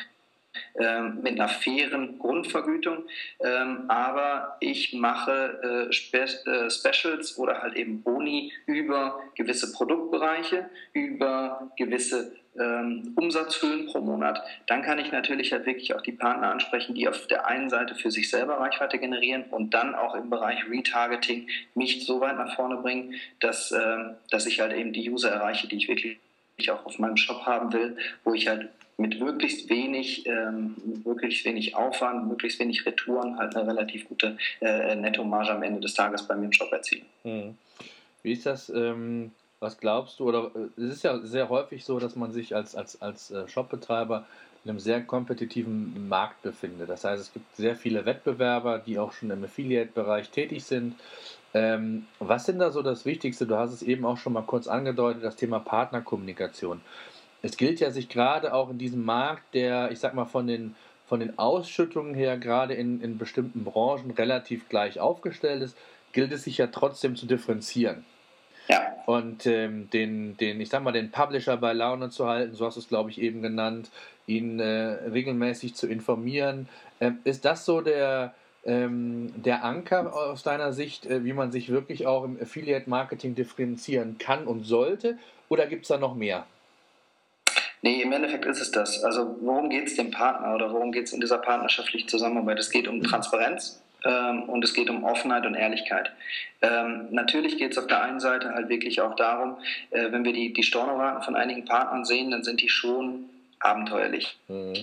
ähm, 0.78 1.20
mit 1.22 1.38
einer 1.38 1.48
fairen 1.48 2.18
Grundvergütung, 2.18 3.04
ähm, 3.40 3.84
aber 3.88 4.56
ich 4.60 4.94
mache 4.94 5.88
äh, 5.92 6.50
äh, 6.50 6.70
Specials 6.70 7.38
oder 7.38 7.62
halt 7.62 7.76
eben 7.76 8.02
Boni 8.02 8.52
über 8.64 9.20
gewisse 9.34 9.72
Produktbereiche, 9.72 10.68
über 10.94 11.70
gewisse 11.76 12.32
ähm, 12.58 13.12
Umsatzhöhen 13.16 13.86
pro 13.86 14.00
Monat, 14.00 14.42
dann 14.66 14.82
kann 14.82 14.98
ich 14.98 15.12
natürlich 15.12 15.52
halt 15.52 15.66
wirklich 15.66 15.94
auch 15.94 16.00
die 16.00 16.12
Partner 16.12 16.50
ansprechen, 16.50 16.94
die 16.94 17.08
auf 17.08 17.26
der 17.26 17.46
einen 17.46 17.70
Seite 17.70 17.94
für 17.94 18.10
sich 18.10 18.30
selber 18.30 18.58
Reichweite 18.58 18.98
generieren 18.98 19.44
und 19.50 19.74
dann 19.74 19.94
auch 19.94 20.14
im 20.14 20.30
Bereich 20.30 20.68
Retargeting 20.68 21.48
mich 21.74 22.04
so 22.04 22.20
weit 22.20 22.36
nach 22.36 22.54
vorne 22.54 22.76
bringen, 22.76 23.14
dass, 23.40 23.72
ähm, 23.72 24.14
dass 24.30 24.46
ich 24.46 24.60
halt 24.60 24.72
eben 24.72 24.92
die 24.92 25.10
User 25.10 25.30
erreiche, 25.30 25.68
die 25.68 25.76
ich 25.76 25.88
wirklich 25.88 26.18
auch 26.70 26.86
auf 26.86 26.98
meinem 26.98 27.16
Shop 27.16 27.44
haben 27.44 27.72
will, 27.72 27.96
wo 28.24 28.32
ich 28.32 28.48
halt 28.48 28.68
mit 28.98 29.20
möglichst 29.20 29.68
wenig, 29.68 30.26
ähm, 30.26 30.74
möglichst 31.04 31.44
wenig 31.44 31.76
Aufwand, 31.76 32.28
möglichst 32.28 32.58
wenig 32.58 32.86
Retouren 32.86 33.38
halt 33.38 33.54
eine 33.54 33.68
relativ 33.68 34.08
gute 34.08 34.38
äh, 34.60 34.94
Nettomarge 34.94 35.50
am 35.50 35.62
Ende 35.62 35.80
des 35.80 35.94
Tages 35.94 36.26
bei 36.26 36.34
mir 36.34 36.46
im 36.46 36.52
Shop 36.52 36.72
erzielen. 36.72 37.04
Mhm. 37.24 37.58
Wie 38.22 38.32
ist 38.32 38.46
das? 38.46 38.70
Ähm 38.70 39.32
was 39.60 39.78
glaubst 39.78 40.20
du, 40.20 40.28
oder 40.28 40.50
äh, 40.54 40.80
es 40.80 40.94
ist 40.94 41.04
ja 41.04 41.18
sehr 41.18 41.48
häufig 41.48 41.84
so, 41.84 41.98
dass 41.98 42.16
man 42.16 42.32
sich 42.32 42.54
als, 42.54 42.74
als, 42.74 43.00
als 43.00 43.30
äh, 43.30 43.48
Shopbetreiber 43.48 44.26
in 44.64 44.70
einem 44.70 44.80
sehr 44.80 45.02
kompetitiven 45.02 46.08
Markt 46.08 46.42
befindet. 46.42 46.88
Das 46.88 47.04
heißt, 47.04 47.22
es 47.22 47.32
gibt 47.32 47.54
sehr 47.56 47.76
viele 47.76 48.04
Wettbewerber, 48.04 48.80
die 48.80 48.98
auch 48.98 49.12
schon 49.12 49.30
im 49.30 49.44
Affiliate-Bereich 49.44 50.30
tätig 50.30 50.64
sind. 50.64 50.96
Ähm, 51.54 52.06
was 52.18 52.46
sind 52.46 52.58
da 52.58 52.70
so 52.70 52.82
das 52.82 53.04
Wichtigste? 53.04 53.46
Du 53.46 53.56
hast 53.56 53.72
es 53.72 53.82
eben 53.82 54.04
auch 54.04 54.16
schon 54.16 54.32
mal 54.32 54.42
kurz 54.42 54.66
angedeutet, 54.66 55.22
das 55.22 55.36
Thema 55.36 55.60
Partnerkommunikation. 55.60 56.80
Es 57.42 57.56
gilt 57.56 57.78
ja, 57.78 57.90
sich 57.92 58.08
gerade 58.08 58.52
auch 58.52 58.70
in 58.70 58.78
diesem 58.78 59.04
Markt, 59.04 59.54
der, 59.54 59.92
ich 59.92 60.00
sag 60.00 60.14
mal, 60.14 60.24
von 60.24 60.46
den 60.46 60.74
von 61.06 61.20
den 61.20 61.38
Ausschüttungen 61.38 62.14
her 62.14 62.36
gerade 62.36 62.74
in, 62.74 63.00
in 63.00 63.16
bestimmten 63.16 63.64
Branchen 63.64 64.10
relativ 64.10 64.68
gleich 64.68 64.98
aufgestellt 64.98 65.62
ist, 65.62 65.76
gilt 66.12 66.32
es 66.32 66.42
sich 66.42 66.58
ja 66.58 66.66
trotzdem 66.66 67.14
zu 67.14 67.26
differenzieren. 67.26 68.04
Ja. 68.68 68.94
Und 69.06 69.46
ähm, 69.46 69.88
den, 69.90 70.36
den, 70.36 70.60
ich 70.60 70.68
sag 70.68 70.82
mal, 70.82 70.92
den 70.92 71.10
Publisher 71.10 71.56
bei 71.56 71.72
Laune 71.72 72.10
zu 72.10 72.26
halten, 72.26 72.54
so 72.54 72.66
hast 72.66 72.76
du 72.76 72.80
es, 72.80 72.88
glaube 72.88 73.10
ich, 73.10 73.20
eben 73.20 73.42
genannt, 73.42 73.90
ihn 74.26 74.58
äh, 74.58 74.98
regelmäßig 75.10 75.74
zu 75.74 75.86
informieren. 75.86 76.68
Ähm, 77.00 77.18
ist 77.24 77.44
das 77.44 77.64
so 77.64 77.80
der, 77.80 78.34
ähm, 78.64 79.32
der 79.36 79.64
Anker 79.64 80.12
aus 80.12 80.42
deiner 80.42 80.72
Sicht, 80.72 81.06
äh, 81.06 81.24
wie 81.24 81.32
man 81.32 81.52
sich 81.52 81.68
wirklich 81.68 82.06
auch 82.06 82.24
im 82.24 82.40
Affiliate-Marketing 82.40 83.34
differenzieren 83.34 84.18
kann 84.18 84.46
und 84.46 84.64
sollte? 84.64 85.18
Oder 85.48 85.66
gibt 85.66 85.82
es 85.82 85.88
da 85.88 85.98
noch 85.98 86.16
mehr? 86.16 86.46
Nee, 87.82 88.02
im 88.02 88.10
Endeffekt 88.10 88.46
ist 88.46 88.60
es 88.60 88.72
das. 88.72 89.04
Also 89.04 89.36
worum 89.42 89.70
geht 89.70 89.86
es 89.86 89.94
dem 89.94 90.10
Partner 90.10 90.54
oder 90.54 90.72
worum 90.72 90.90
geht 90.90 91.04
es 91.04 91.12
in 91.12 91.20
dieser 91.20 91.38
partnerschaftlichen 91.38 92.08
Zusammenarbeit? 92.08 92.58
Es 92.58 92.70
geht 92.70 92.88
um 92.88 93.00
Transparenz 93.02 93.80
und 94.08 94.64
es 94.64 94.74
geht 94.74 94.90
um 94.90 95.04
Offenheit 95.04 95.46
und 95.46 95.54
Ehrlichkeit. 95.54 96.12
Ähm, 96.62 97.08
natürlich 97.10 97.58
geht 97.58 97.72
es 97.72 97.78
auf 97.78 97.86
der 97.86 98.02
einen 98.02 98.20
Seite 98.20 98.54
halt 98.54 98.68
wirklich 98.68 99.00
auch 99.00 99.16
darum, 99.16 99.56
äh, 99.90 100.10
wenn 100.12 100.24
wir 100.24 100.32
die, 100.32 100.52
die 100.52 100.62
Stornoraten 100.62 101.22
von 101.22 101.36
einigen 101.36 101.64
Partnern 101.64 102.04
sehen, 102.04 102.30
dann 102.30 102.44
sind 102.44 102.60
die 102.60 102.68
schon 102.68 103.28
abenteuerlich. 103.66 104.38
Mhm. 104.48 104.74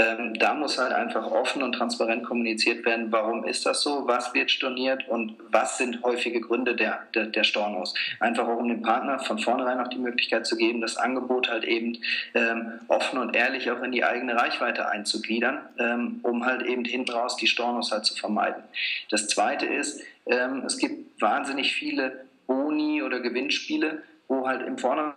Ähm, 0.00 0.34
da 0.38 0.54
muss 0.54 0.78
halt 0.78 0.92
einfach 0.92 1.30
offen 1.30 1.62
und 1.62 1.72
transparent 1.72 2.24
kommuniziert 2.24 2.86
werden, 2.86 3.12
warum 3.12 3.44
ist 3.44 3.66
das 3.66 3.82
so, 3.82 4.06
was 4.06 4.32
wird 4.32 4.50
storniert 4.50 5.06
und 5.08 5.36
was 5.50 5.76
sind 5.76 6.02
häufige 6.02 6.40
Gründe 6.40 6.74
der, 6.74 7.00
der, 7.14 7.26
der 7.26 7.44
Stornos. 7.44 7.92
Einfach 8.18 8.48
auch 8.48 8.56
um 8.56 8.68
dem 8.68 8.80
Partner 8.80 9.18
von 9.18 9.38
vornherein 9.38 9.78
auch 9.78 9.88
die 9.88 9.98
Möglichkeit 9.98 10.46
zu 10.46 10.56
geben, 10.56 10.80
das 10.80 10.96
Angebot 10.96 11.50
halt 11.50 11.64
eben 11.64 11.98
ähm, 12.34 12.80
offen 12.88 13.18
und 13.18 13.36
ehrlich 13.36 13.70
auch 13.70 13.82
in 13.82 13.92
die 13.92 14.04
eigene 14.04 14.36
Reichweite 14.36 14.88
einzugliedern, 14.88 15.58
ähm, 15.78 16.20
um 16.22 16.46
halt 16.46 16.62
eben 16.62 16.84
hinten 16.84 17.10
raus 17.10 17.36
die 17.36 17.48
Stornos 17.48 17.92
halt 17.92 18.06
zu 18.06 18.14
vermeiden. 18.14 18.62
Das 19.10 19.28
zweite 19.28 19.66
ist, 19.66 20.00
ähm, 20.24 20.62
es 20.64 20.78
gibt 20.78 21.20
wahnsinnig 21.20 21.74
viele 21.74 22.24
Boni 22.46 23.02
oder 23.02 23.20
Gewinnspiele, 23.20 24.02
wo 24.28 24.46
halt 24.46 24.66
im 24.66 24.78
Vornherein 24.78 25.12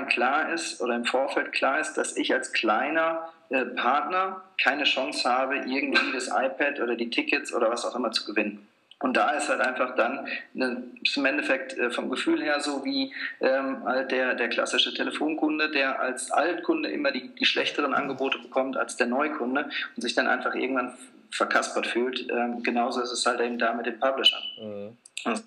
klar 0.00 0.52
ist 0.52 0.80
oder 0.80 0.94
im 0.94 1.04
Vorfeld 1.04 1.52
klar 1.52 1.80
ist, 1.80 1.94
dass 1.94 2.16
ich 2.16 2.32
als 2.32 2.52
kleiner 2.52 3.28
äh, 3.50 3.64
Partner 3.64 4.42
keine 4.60 4.84
Chance 4.84 5.28
habe, 5.28 5.56
irgendwie 5.56 6.12
das 6.12 6.28
iPad 6.28 6.80
oder 6.80 6.96
die 6.96 7.10
Tickets 7.10 7.52
oder 7.52 7.70
was 7.70 7.84
auch 7.84 7.94
immer 7.94 8.12
zu 8.12 8.24
gewinnen. 8.24 8.66
Und 9.02 9.16
da 9.16 9.30
ist 9.30 9.48
halt 9.48 9.60
einfach 9.60 9.96
dann 9.96 10.28
eine, 10.54 10.84
im 11.16 11.24
Endeffekt 11.24 11.76
äh, 11.76 11.90
vom 11.90 12.08
Gefühl 12.08 12.40
her 12.40 12.60
so 12.60 12.84
wie 12.84 13.12
ähm, 13.40 13.84
halt 13.84 14.12
der, 14.12 14.34
der 14.34 14.48
klassische 14.48 14.94
Telefonkunde, 14.94 15.70
der 15.70 16.00
als 16.00 16.30
Altkunde 16.30 16.88
immer 16.88 17.10
die, 17.10 17.28
die 17.34 17.44
schlechteren 17.44 17.94
Angebote 17.94 18.38
bekommt 18.38 18.76
als 18.76 18.96
der 18.96 19.08
Neukunde 19.08 19.68
und 19.96 20.02
sich 20.02 20.14
dann 20.14 20.28
einfach 20.28 20.54
irgendwann 20.54 20.94
verkaspert 21.30 21.88
fühlt. 21.88 22.30
Ähm, 22.30 22.62
genauso 22.62 23.00
ist 23.00 23.10
es 23.10 23.26
halt 23.26 23.40
eben 23.40 23.58
da 23.58 23.74
mit 23.74 23.86
den 23.86 23.98
Publishern. 23.98 24.42
Mhm. 24.60 24.96
Also 25.24 25.42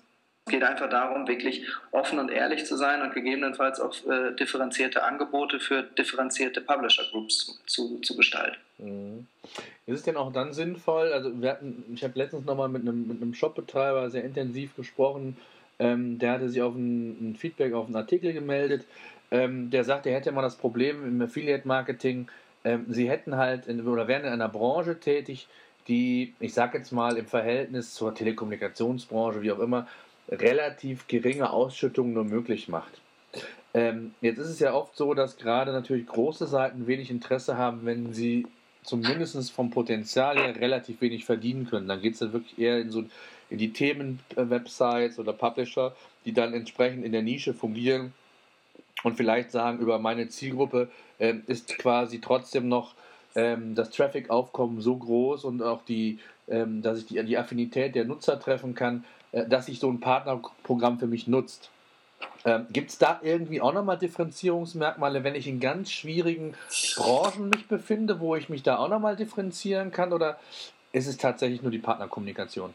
geht 0.46 0.62
einfach 0.62 0.88
darum, 0.88 1.26
wirklich 1.26 1.66
offen 1.90 2.18
und 2.18 2.30
ehrlich 2.30 2.64
zu 2.64 2.76
sein 2.76 3.02
und 3.02 3.12
gegebenenfalls 3.12 3.80
auch 3.80 3.94
äh, 4.06 4.32
differenzierte 4.36 5.02
Angebote 5.02 5.58
für 5.58 5.82
differenzierte 5.82 6.60
Publisher-Groups 6.60 7.60
zu, 7.66 7.98
zu 8.00 8.16
gestalten. 8.16 8.56
Mhm. 8.78 9.26
Ist 9.86 9.98
es 9.98 10.02
denn 10.04 10.16
auch 10.16 10.32
dann 10.32 10.52
sinnvoll, 10.52 11.12
also 11.12 11.30
wir 11.40 11.50
hatten, 11.50 11.84
ich 11.94 12.04
habe 12.04 12.18
letztens 12.18 12.44
nochmal 12.44 12.68
mit 12.68 12.82
einem, 12.82 13.08
mit 13.08 13.22
einem 13.22 13.34
Shopbetreiber 13.34 14.08
sehr 14.10 14.24
intensiv 14.24 14.74
gesprochen, 14.76 15.36
ähm, 15.78 16.18
der 16.18 16.32
hatte 16.32 16.48
sich 16.48 16.62
auf 16.62 16.74
ein, 16.74 17.30
ein, 17.30 17.36
Feedback 17.36 17.74
auf 17.74 17.86
einen 17.86 17.96
Artikel 17.96 18.32
gemeldet, 18.32 18.84
ähm, 19.30 19.70
der 19.70 19.84
sagte, 19.84 20.10
er 20.10 20.16
hätte 20.16 20.30
immer 20.30 20.42
das 20.42 20.56
Problem 20.56 21.04
im 21.04 21.20
Affiliate-Marketing, 21.22 22.28
ähm, 22.64 22.86
sie 22.88 23.10
hätten 23.10 23.36
halt 23.36 23.66
in, 23.66 23.86
oder 23.86 24.06
wären 24.08 24.24
in 24.24 24.32
einer 24.32 24.48
Branche 24.48 24.98
tätig, 25.00 25.48
die, 25.88 26.34
ich 26.40 26.54
sage 26.54 26.78
jetzt 26.78 26.92
mal, 26.92 27.16
im 27.16 27.26
Verhältnis 27.26 27.94
zur 27.94 28.14
Telekommunikationsbranche, 28.14 29.42
wie 29.42 29.52
auch 29.52 29.60
immer, 29.60 29.86
relativ 30.28 31.06
geringe 31.06 31.50
Ausschüttungen 31.50 32.14
nur 32.14 32.24
möglich 32.24 32.68
macht. 32.68 33.00
Ähm, 33.74 34.14
jetzt 34.20 34.38
ist 34.38 34.48
es 34.48 34.60
ja 34.60 34.72
oft 34.72 34.96
so, 34.96 35.14
dass 35.14 35.36
gerade 35.36 35.72
natürlich 35.72 36.06
große 36.06 36.46
Seiten 36.46 36.86
wenig 36.86 37.10
Interesse 37.10 37.56
haben, 37.58 37.84
wenn 37.84 38.12
sie 38.12 38.46
zumindest 38.82 39.52
vom 39.52 39.70
Potenzial 39.70 40.38
her 40.38 40.56
relativ 40.56 41.00
wenig 41.00 41.24
verdienen 41.24 41.66
können. 41.66 41.88
Dann 41.88 42.00
geht 42.00 42.14
es 42.14 42.20
dann 42.20 42.32
wirklich 42.32 42.58
eher 42.58 42.78
in 42.78 42.90
so 42.90 43.04
in 43.48 43.58
die 43.58 43.72
Themen-Websites 43.72 45.18
oder 45.18 45.32
Publisher, 45.32 45.94
die 46.24 46.32
dann 46.32 46.52
entsprechend 46.52 47.04
in 47.04 47.12
der 47.12 47.22
Nische 47.22 47.54
fungieren 47.54 48.12
und 49.04 49.16
vielleicht 49.16 49.52
sagen, 49.52 49.78
über 49.78 49.98
meine 49.98 50.28
Zielgruppe 50.28 50.88
äh, 51.18 51.34
ist 51.46 51.78
quasi 51.78 52.20
trotzdem 52.20 52.68
noch 52.68 52.94
ähm, 53.34 53.74
das 53.74 53.90
Traffic-Aufkommen 53.90 54.80
so 54.80 54.96
groß 54.96 55.44
und 55.44 55.62
auch 55.62 55.82
die, 55.84 56.18
ähm, 56.48 56.82
dass 56.82 56.98
ich 56.98 57.06
die, 57.06 57.22
die 57.24 57.38
Affinität 57.38 57.94
der 57.94 58.04
Nutzer 58.04 58.40
treffen 58.40 58.74
kann, 58.74 59.04
dass 59.44 59.66
sich 59.66 59.78
so 59.78 59.90
ein 59.90 60.00
Partnerprogramm 60.00 60.98
für 60.98 61.06
mich 61.06 61.26
nutzt. 61.26 61.70
Ähm, 62.44 62.66
Gibt 62.70 62.90
es 62.90 62.98
da 62.98 63.20
irgendwie 63.22 63.60
auch 63.60 63.72
nochmal 63.72 63.98
Differenzierungsmerkmale, 63.98 65.24
wenn 65.24 65.34
ich 65.34 65.46
in 65.48 65.60
ganz 65.60 65.90
schwierigen 65.90 66.54
Branchen 66.96 67.50
mich 67.50 67.66
befinde, 67.68 68.20
wo 68.20 68.36
ich 68.36 68.48
mich 68.48 68.62
da 68.62 68.78
auch 68.78 68.88
nochmal 68.88 69.16
differenzieren 69.16 69.90
kann? 69.90 70.12
Oder 70.12 70.38
ist 70.92 71.06
es 71.06 71.18
tatsächlich 71.18 71.62
nur 71.62 71.70
die 71.70 71.78
Partnerkommunikation? 71.78 72.72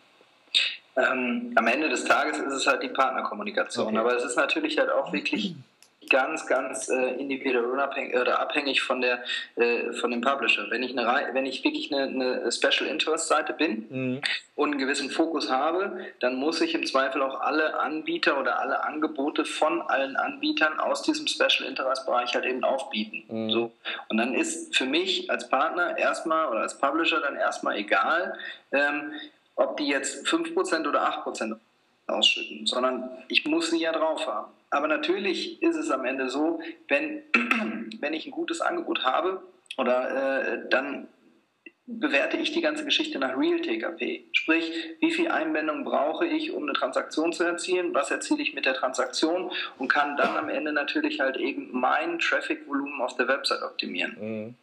Ähm, 0.98 1.54
am 1.56 1.68
Ende 1.68 1.90
des 1.90 2.04
Tages 2.04 2.38
ist 2.38 2.54
es 2.54 2.68
halt 2.68 2.84
die 2.84 2.90
Partnerkommunikation. 2.90 3.88
Okay. 3.88 3.98
Aber 3.98 4.16
es 4.16 4.26
ist 4.26 4.36
natürlich 4.36 4.78
halt 4.78 4.92
auch 4.92 5.14
wirklich 5.14 5.56
ganz, 6.10 6.48
ganz 6.48 6.90
äh, 6.90 7.16
individuell 7.16 7.66
unabhängig 7.66 8.16
oder 8.16 8.40
abhängig 8.40 8.82
von 8.82 9.02
der 9.02 9.24
äh, 9.56 9.94
von 9.94 10.12
dem 10.12 10.22
Publisher. 10.22 10.66
Wenn 10.70 10.84
ich 10.84 10.98
eine 10.98 11.34
wenn 11.34 11.46
ich 11.46 11.64
wirklich 11.64 11.94
eine, 11.94 12.04
eine 12.04 12.52
Special 12.52 12.90
Interest 12.90 13.28
Seite 13.28 13.54
bin 13.54 13.86
mhm. 13.90 14.22
und 14.56 14.72
einen 14.72 14.80
gewissen 14.80 15.10
Fokus 15.10 15.50
habe, 15.50 16.06
dann 16.20 16.36
muss 16.36 16.62
ich 16.62 16.74
im 16.74 16.86
Zweifel 16.86 17.22
auch 17.22 17.40
alle 17.42 17.80
Anbieter 17.80 18.40
oder 18.40 18.60
alle 18.60 18.84
Angebote 18.84 19.46
von 19.46 19.82
allen 19.82 20.16
Anbietern 20.16 20.80
aus 20.80 21.04
diesem 21.04 21.28
Special 21.28 21.68
Interest 21.68 22.06
Bereich 22.06 22.34
halt 22.34 22.46
eben 22.46 22.64
aufbieten. 22.64 23.24
Mhm. 23.28 23.52
So. 23.52 23.72
Und 24.10 24.18
dann 24.18 24.34
ist 24.34 24.76
für 24.76 24.86
mich 24.86 25.30
als 25.30 25.50
Partner 25.50 25.98
erstmal 25.98 26.48
oder 26.48 26.62
als 26.62 26.78
Publisher 26.78 27.22
dann 27.22 27.36
erstmal 27.36 27.78
egal, 27.78 28.38
ähm, 28.72 29.14
ob 29.56 29.78
die 29.78 29.88
jetzt 29.88 30.26
5% 30.28 30.88
oder 30.88 31.26
8% 31.26 31.56
ausschütten, 32.08 32.66
sondern 32.66 33.10
ich 33.28 33.46
muss 33.46 33.70
sie 33.70 33.80
ja 33.80 33.92
drauf 33.92 34.26
haben. 34.26 34.52
Aber 34.72 34.88
natürlich 34.88 35.62
ist 35.62 35.76
es 35.76 35.92
am 35.92 36.06
Ende 36.06 36.30
so, 36.30 36.62
wenn, 36.88 37.24
wenn 38.00 38.14
ich 38.14 38.26
ein 38.26 38.32
gutes 38.32 38.62
Angebot 38.62 39.04
habe, 39.04 39.44
oder 39.78 40.54
äh, 40.54 40.70
dann 40.70 41.08
bewerte 41.86 42.38
ich 42.38 42.52
die 42.52 42.62
ganze 42.62 42.86
Geschichte 42.86 43.20
nach 43.20 43.38
Real 43.38 43.60
TKP. 43.60 44.26
Sprich, 44.32 44.72
wie 45.00 45.12
viel 45.12 45.30
Einwendung 45.30 45.84
brauche 45.84 46.26
ich, 46.26 46.54
um 46.54 46.64
eine 46.64 46.74
Transaktion 46.74 47.34
zu 47.34 47.44
erzielen, 47.44 47.94
was 47.94 48.12
erziele 48.12 48.42
ich 48.42 48.54
mit 48.54 48.66
der 48.66 48.76
Transaktion 48.76 49.52
und 49.78 49.88
kann 49.88 50.16
dann 50.16 50.38
am 50.38 50.50
Ende 50.50 50.72
natürlich 50.72 51.20
halt 51.20 51.38
eben 51.38 51.70
mein 51.72 52.20
Traffic-Volumen 52.20 53.02
auf 53.02 53.16
der 53.16 53.28
Website 53.28 53.64
optimieren. 53.64 54.16
Mhm. 54.20 54.56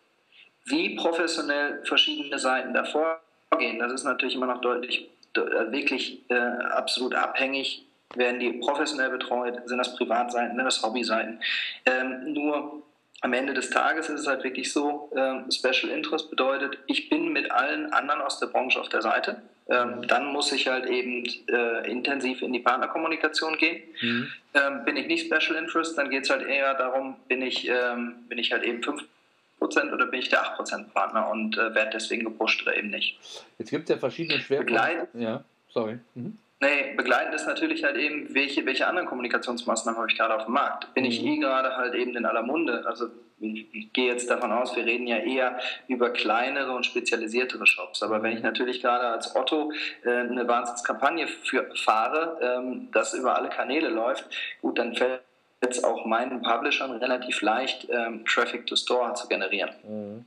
Wie 0.64 0.96
professionell 0.96 1.84
verschiedene 1.84 2.38
Seiten 2.38 2.72
davor 2.72 3.20
gehen, 3.58 3.78
das 3.78 3.92
ist 3.92 4.04
natürlich 4.04 4.34
immer 4.34 4.46
noch 4.46 4.60
deutlich, 4.60 5.10
äh, 5.34 5.72
wirklich 5.72 6.22
äh, 6.30 6.34
absolut 6.34 7.14
abhängig 7.14 7.87
werden 8.14 8.40
die 8.40 8.52
professionell 8.52 9.10
betreut, 9.10 9.60
sind 9.66 9.78
das 9.78 9.94
Privatseiten, 9.96 10.56
sind 10.56 10.64
das 10.64 10.82
Hobbyseiten. 10.82 11.40
Ähm, 11.84 12.32
nur 12.32 12.82
am 13.20 13.32
Ende 13.32 13.52
des 13.52 13.70
Tages 13.70 14.08
ist 14.08 14.20
es 14.20 14.26
halt 14.26 14.44
wirklich 14.44 14.72
so, 14.72 15.10
ähm, 15.16 15.50
Special 15.50 15.90
Interest 15.92 16.30
bedeutet, 16.30 16.78
ich 16.86 17.08
bin 17.08 17.32
mit 17.32 17.50
allen 17.50 17.92
anderen 17.92 18.20
aus 18.20 18.38
der 18.38 18.46
Branche 18.46 18.80
auf 18.80 18.88
der 18.88 19.02
Seite. 19.02 19.42
Ähm, 19.68 20.06
dann 20.06 20.32
muss 20.32 20.52
ich 20.52 20.68
halt 20.68 20.86
eben 20.86 21.24
äh, 21.48 21.90
intensiv 21.90 22.40
in 22.40 22.52
die 22.52 22.60
Partnerkommunikation 22.60 23.58
gehen. 23.58 23.82
Mhm. 24.00 24.28
Ähm, 24.54 24.84
bin 24.84 24.96
ich 24.96 25.06
nicht 25.08 25.26
Special 25.26 25.58
Interest, 25.58 25.98
dann 25.98 26.08
geht 26.08 26.24
es 26.24 26.30
halt 26.30 26.46
eher 26.46 26.74
darum, 26.74 27.16
bin 27.28 27.42
ich, 27.42 27.68
ähm, 27.68 28.24
bin 28.28 28.38
ich 28.38 28.52
halt 28.52 28.62
eben 28.62 28.80
5% 28.82 29.92
oder 29.92 30.06
bin 30.06 30.20
ich 30.20 30.30
der 30.30 30.44
8% 30.44 30.92
Partner 30.94 31.28
und 31.28 31.58
äh, 31.58 31.74
werde 31.74 31.90
deswegen 31.92 32.24
gepusht 32.24 32.62
oder 32.62 32.76
eben 32.76 32.88
nicht. 32.88 33.18
Jetzt 33.58 33.70
gibt 33.70 33.90
es 33.90 33.94
ja 33.94 33.98
verschiedene 33.98 34.40
Schwerpunkte. 34.40 35.08
Ja, 35.12 35.44
sorry. 35.68 35.98
Mhm. 36.14 36.38
Nee, 36.60 36.94
begleitend 36.96 37.34
ist 37.36 37.46
natürlich 37.46 37.84
halt 37.84 37.96
eben, 37.96 38.34
welche, 38.34 38.66
welche 38.66 38.88
anderen 38.88 39.06
Kommunikationsmaßnahmen 39.06 39.96
habe 39.96 40.10
ich 40.10 40.18
gerade 40.18 40.34
auf 40.34 40.46
dem 40.46 40.54
Markt? 40.54 40.92
Bin 40.92 41.04
ich 41.04 41.22
mhm. 41.22 41.28
eh 41.28 41.36
gerade 41.38 41.76
halt 41.76 41.94
eben 41.94 42.16
in 42.16 42.26
aller 42.26 42.42
Munde? 42.42 42.84
Also 42.84 43.08
ich, 43.38 43.72
ich 43.72 43.92
gehe 43.92 44.08
jetzt 44.08 44.28
davon 44.28 44.50
aus, 44.50 44.74
wir 44.74 44.84
reden 44.84 45.06
ja 45.06 45.18
eher 45.18 45.60
über 45.86 46.10
kleinere 46.10 46.72
und 46.72 46.84
spezialisiertere 46.84 47.64
Shops. 47.64 48.02
Aber 48.02 48.24
wenn 48.24 48.36
ich 48.36 48.42
natürlich 48.42 48.82
gerade 48.82 49.06
als 49.06 49.36
Otto 49.36 49.70
äh, 50.02 50.10
eine 50.10 50.48
Wahnsinnskampagne 50.48 51.28
für, 51.28 51.70
fahre, 51.76 52.38
ähm, 52.42 52.88
das 52.90 53.14
über 53.14 53.36
alle 53.36 53.50
Kanäle 53.50 53.88
läuft, 53.88 54.24
gut, 54.60 54.80
dann 54.80 54.96
fällt 54.96 55.22
es 55.60 55.84
auch 55.84 56.06
meinen 56.06 56.42
Publishern 56.42 56.90
relativ 56.90 57.40
leicht, 57.40 57.88
ähm, 57.88 58.24
Traffic 58.24 58.66
to 58.66 58.74
Store 58.74 59.14
zu 59.14 59.28
generieren. 59.28 59.70
Mhm. 59.84 60.24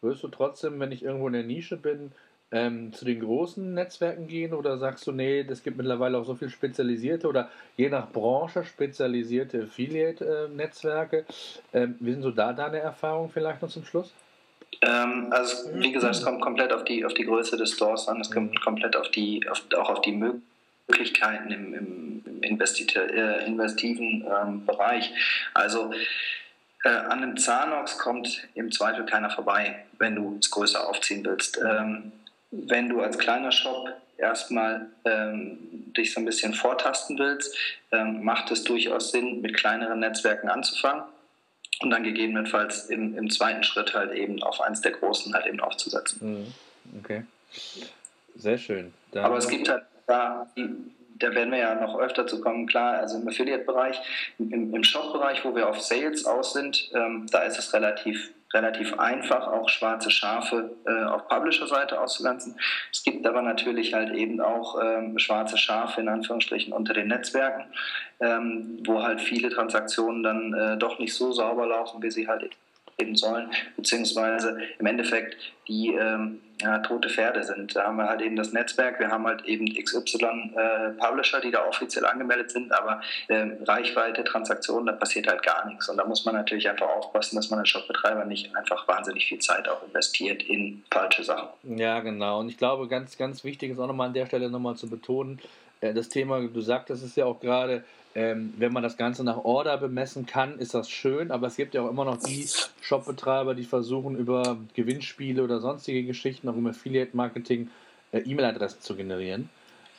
Würdest 0.00 0.22
du 0.24 0.28
trotzdem, 0.28 0.78
wenn 0.80 0.92
ich 0.92 1.04
irgendwo 1.04 1.26
in 1.28 1.32
der 1.32 1.42
Nische 1.42 1.76
bin, 1.76 2.12
ähm, 2.50 2.92
zu 2.92 3.04
den 3.04 3.20
großen 3.20 3.74
Netzwerken 3.74 4.26
gehen 4.26 4.54
oder 4.54 4.78
sagst 4.78 5.06
du, 5.06 5.12
nee, 5.12 5.40
es 5.40 5.62
gibt 5.62 5.76
mittlerweile 5.76 6.18
auch 6.18 6.24
so 6.24 6.34
viel 6.34 6.48
spezialisierte 6.48 7.28
oder 7.28 7.50
je 7.76 7.90
nach 7.90 8.10
Branche 8.10 8.64
spezialisierte 8.64 9.64
Affiliate-Netzwerke? 9.64 11.26
Ähm, 11.74 11.96
wie 12.00 12.12
sind 12.12 12.22
so 12.22 12.30
da 12.30 12.52
deine 12.52 12.78
Erfahrungen 12.78 13.30
vielleicht 13.30 13.60
noch 13.60 13.68
zum 13.68 13.84
Schluss? 13.84 14.12
Ähm, 14.80 15.28
also 15.30 15.68
wie 15.74 15.92
gesagt, 15.92 16.16
es 16.16 16.22
kommt 16.22 16.40
komplett 16.40 16.72
auf 16.72 16.84
die, 16.84 17.04
auf 17.04 17.14
die 17.14 17.24
Größe 17.24 17.56
des 17.56 17.72
Stores 17.72 18.08
an, 18.08 18.20
es 18.20 18.30
kommt 18.30 18.52
mhm. 18.52 18.60
komplett 18.60 18.96
auf 18.96 19.10
die, 19.10 19.46
auf, 19.48 19.62
auch 19.76 19.90
auf 19.90 20.00
die 20.00 20.12
Möglichkeiten 20.12 21.50
im, 21.50 21.74
im, 21.74 22.22
im 22.40 22.60
äh, 22.60 23.46
investiven 23.46 24.24
ähm, 24.24 24.64
Bereich. 24.64 25.12
Also 25.52 25.90
äh, 26.84 26.88
an 26.88 27.22
einem 27.22 27.36
Zanox 27.36 27.98
kommt 27.98 28.48
im 28.54 28.70
Zweifel 28.70 29.04
keiner 29.04 29.30
vorbei, 29.30 29.84
wenn 29.98 30.14
du 30.14 30.38
es 30.40 30.50
größer 30.50 30.88
aufziehen 30.88 31.24
willst. 31.24 31.58
Ähm, 31.58 32.12
wenn 32.50 32.88
du 32.88 33.00
als 33.00 33.18
kleiner 33.18 33.52
Shop 33.52 33.88
erstmal 34.16 34.86
ähm, 35.04 35.58
dich 35.96 36.12
so 36.12 36.20
ein 36.20 36.24
bisschen 36.24 36.54
vortasten 36.54 37.18
willst, 37.18 37.56
ähm, 37.92 38.24
macht 38.24 38.50
es 38.50 38.64
durchaus 38.64 39.12
Sinn, 39.12 39.40
mit 39.40 39.56
kleineren 39.56 40.00
Netzwerken 40.00 40.48
anzufangen 40.48 41.04
und 41.80 41.90
dann 41.90 42.02
gegebenenfalls 42.02 42.86
im, 42.86 43.16
im 43.16 43.30
zweiten 43.30 43.62
Schritt 43.62 43.94
halt 43.94 44.12
eben 44.12 44.42
auf 44.42 44.60
eins 44.60 44.80
der 44.80 44.92
großen 44.92 45.32
halt 45.34 45.46
eben 45.46 45.60
aufzusetzen. 45.60 46.18
Mhm. 46.20 46.54
Okay. 47.00 47.24
Sehr 48.36 48.58
schön. 48.58 48.92
Dann 49.12 49.24
Aber 49.24 49.38
es 49.38 49.48
gibt 49.48 49.68
halt 49.68 49.84
da, 50.06 50.46
da 51.18 51.34
werden 51.34 51.52
wir 51.52 51.58
ja 51.58 51.74
noch 51.74 51.98
öfter 51.98 52.26
zu 52.26 52.40
kommen, 52.40 52.66
klar, 52.66 52.94
also 52.94 53.18
im 53.18 53.28
Affiliate-Bereich, 53.28 54.00
im, 54.38 54.74
im 54.74 54.84
Shop-Bereich, 54.84 55.44
wo 55.44 55.54
wir 55.54 55.68
auf 55.68 55.80
Sales 55.80 56.24
aus 56.24 56.54
sind, 56.54 56.90
ähm, 56.94 57.26
da 57.30 57.42
ist 57.42 57.58
es 57.58 57.72
relativ 57.74 58.30
relativ 58.54 58.98
einfach, 58.98 59.46
auch 59.46 59.68
schwarze 59.68 60.10
Schafe 60.10 60.74
äh, 60.86 61.04
auf 61.04 61.28
Publisher-Seite 61.28 62.00
auszugrenzen. 62.00 62.58
Es 62.92 63.02
gibt 63.02 63.26
aber 63.26 63.42
natürlich 63.42 63.94
halt 63.94 64.14
eben 64.14 64.40
auch 64.40 64.80
ähm, 64.82 65.18
schwarze 65.18 65.58
Schafe 65.58 66.00
in 66.00 66.08
Anführungsstrichen 66.08 66.72
unter 66.72 66.94
den 66.94 67.08
Netzwerken, 67.08 67.64
ähm, 68.20 68.82
wo 68.86 69.02
halt 69.02 69.20
viele 69.20 69.50
Transaktionen 69.50 70.22
dann 70.22 70.54
äh, 70.54 70.78
doch 70.78 70.98
nicht 70.98 71.14
so 71.14 71.32
sauber 71.32 71.66
laufen, 71.66 72.02
wie 72.02 72.10
sie 72.10 72.26
halt 72.26 72.50
eben 72.96 73.16
sollen, 73.16 73.50
beziehungsweise 73.76 74.58
im 74.78 74.86
Endeffekt 74.86 75.36
die 75.68 75.94
ähm, 75.94 76.40
ja, 76.60 76.78
tote 76.78 77.08
Pferde 77.08 77.42
sind. 77.42 77.74
Da 77.76 77.84
haben 77.84 77.96
wir 77.96 78.08
halt 78.08 78.20
eben 78.20 78.36
das 78.36 78.52
Netzwerk, 78.52 78.98
wir 78.98 79.08
haben 79.08 79.26
halt 79.26 79.44
eben 79.44 79.66
XY 79.66 80.52
äh, 80.56 81.40
die 81.42 81.50
da 81.50 81.66
offiziell 81.66 82.04
angemeldet 82.04 82.50
sind, 82.50 82.72
aber 82.72 83.00
äh, 83.28 83.46
Reichweite, 83.64 84.24
Transaktionen, 84.24 84.86
da 84.86 84.92
passiert 84.92 85.28
halt 85.28 85.42
gar 85.42 85.66
nichts. 85.66 85.88
Und 85.88 85.96
da 85.96 86.04
muss 86.04 86.24
man 86.24 86.34
natürlich 86.34 86.68
einfach 86.68 86.88
aufpassen, 86.88 87.36
dass 87.36 87.50
man 87.50 87.60
als 87.60 87.68
Shopbetreiber 87.68 88.24
nicht 88.24 88.54
einfach 88.56 88.86
wahnsinnig 88.88 89.26
viel 89.26 89.38
Zeit 89.38 89.68
auch 89.68 89.82
investiert 89.86 90.42
in 90.42 90.82
falsche 90.90 91.22
Sachen. 91.22 91.48
Ja, 91.62 92.00
genau. 92.00 92.40
Und 92.40 92.48
ich 92.48 92.56
glaube, 92.56 92.88
ganz, 92.88 93.16
ganz 93.16 93.44
wichtig 93.44 93.70
ist 93.70 93.78
auch 93.78 93.86
nochmal 93.86 94.08
an 94.08 94.14
der 94.14 94.26
Stelle 94.26 94.50
nochmal 94.50 94.76
zu 94.76 94.88
betonen, 94.88 95.40
äh, 95.80 95.94
das 95.94 96.08
Thema, 96.08 96.40
du 96.40 96.60
sagtest 96.60 97.04
es 97.04 97.16
ja 97.16 97.24
auch 97.24 97.40
gerade, 97.40 97.84
ähm, 98.18 98.52
wenn 98.56 98.72
man 98.72 98.82
das 98.82 98.96
Ganze 98.96 99.22
nach 99.22 99.36
Order 99.36 99.78
bemessen 99.78 100.26
kann, 100.26 100.58
ist 100.58 100.74
das 100.74 100.90
schön, 100.90 101.30
aber 101.30 101.46
es 101.46 101.54
gibt 101.54 101.74
ja 101.74 101.82
auch 101.82 101.88
immer 101.88 102.04
noch 102.04 102.16
die 102.16 102.48
Shopbetreiber, 102.80 103.54
die 103.54 103.62
versuchen 103.62 104.16
über 104.16 104.58
Gewinnspiele 104.74 105.40
oder 105.40 105.60
sonstige 105.60 106.02
Geschichten, 106.02 106.48
auch 106.48 106.56
im 106.56 106.66
Affiliate-Marketing, 106.66 107.70
äh, 108.10 108.18
E-Mail-Adressen 108.18 108.80
zu 108.80 108.96
generieren. 108.96 109.50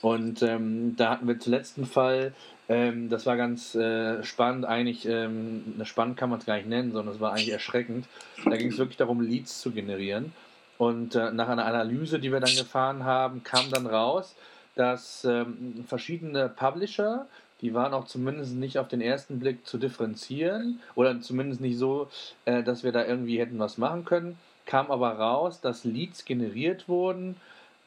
Und 0.01 0.41
ähm, 0.43 0.97
da 0.97 1.11
hatten 1.11 1.29
wir 1.29 1.39
zuletzt 1.39 1.77
einen 1.77 1.87
Fall, 1.87 2.33
ähm, 2.67 3.07
das 3.07 3.25
war 3.25 3.37
ganz 3.37 3.73
äh, 3.75 4.21
spannend, 4.21 4.65
eigentlich, 4.65 5.05
ähm, 5.05 5.79
spannend 5.85 6.17
kann 6.17 6.29
man 6.29 6.39
es 6.39 6.45
gar 6.45 6.57
nicht 6.57 6.67
nennen, 6.67 6.91
sondern 6.91 7.15
es 7.15 7.21
war 7.21 7.31
eigentlich 7.31 7.53
erschreckend. 7.53 8.05
Da 8.43 8.57
ging 8.57 8.67
es 8.67 8.77
wirklich 8.77 8.97
darum, 8.97 9.21
Leads 9.21 9.61
zu 9.61 9.71
generieren. 9.71 10.33
Und 10.77 11.15
äh, 11.15 11.31
nach 11.31 11.47
einer 11.47 11.65
Analyse, 11.65 12.19
die 12.19 12.33
wir 12.33 12.41
dann 12.41 12.53
gefahren 12.53 13.05
haben, 13.05 13.45
kam 13.45 13.71
dann 13.71 13.87
raus, 13.87 14.35
dass 14.75 15.23
ähm, 15.23 15.85
verschiedene 15.87 16.49
Publisher 16.49 17.25
die 17.61 17.73
waren 17.73 17.93
auch 17.93 18.05
zumindest 18.05 18.55
nicht 18.55 18.77
auf 18.77 18.87
den 18.87 19.01
ersten 19.01 19.39
Blick 19.39 19.65
zu 19.65 19.77
differenzieren 19.77 20.79
oder 20.95 21.19
zumindest 21.21 21.61
nicht 21.61 21.77
so, 21.77 22.07
äh, 22.45 22.63
dass 22.63 22.83
wir 22.83 22.91
da 22.91 23.05
irgendwie 23.05 23.39
hätten 23.39 23.59
was 23.59 23.77
machen 23.77 24.05
können. 24.05 24.37
Kam 24.65 24.91
aber 24.91 25.11
raus, 25.13 25.61
dass 25.61 25.83
Leads 25.83 26.25
generiert 26.25 26.87
wurden 26.87 27.35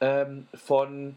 ähm, 0.01 0.47
von 0.55 1.17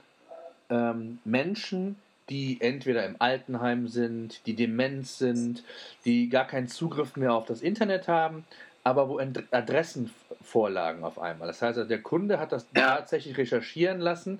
ähm, 0.69 1.19
Menschen, 1.25 1.97
die 2.29 2.59
entweder 2.61 3.05
im 3.05 3.15
Altenheim 3.19 3.87
sind, 3.87 4.45
die 4.47 4.55
Demenz 4.55 5.17
sind, 5.17 5.63
die 6.05 6.29
gar 6.29 6.45
keinen 6.45 6.67
Zugriff 6.67 7.15
mehr 7.15 7.33
auf 7.33 7.45
das 7.45 7.61
Internet 7.61 8.07
haben, 8.07 8.45
aber 8.83 9.09
wo 9.09 9.19
Adressen 9.51 10.11
vorlagen 10.41 11.03
auf 11.03 11.19
einmal. 11.19 11.47
Das 11.47 11.61
heißt, 11.61 11.77
also 11.77 11.89
der 11.89 12.01
Kunde 12.01 12.39
hat 12.39 12.51
das 12.51 12.67
tatsächlich 12.73 13.37
recherchieren 13.37 13.99
lassen 13.99 14.39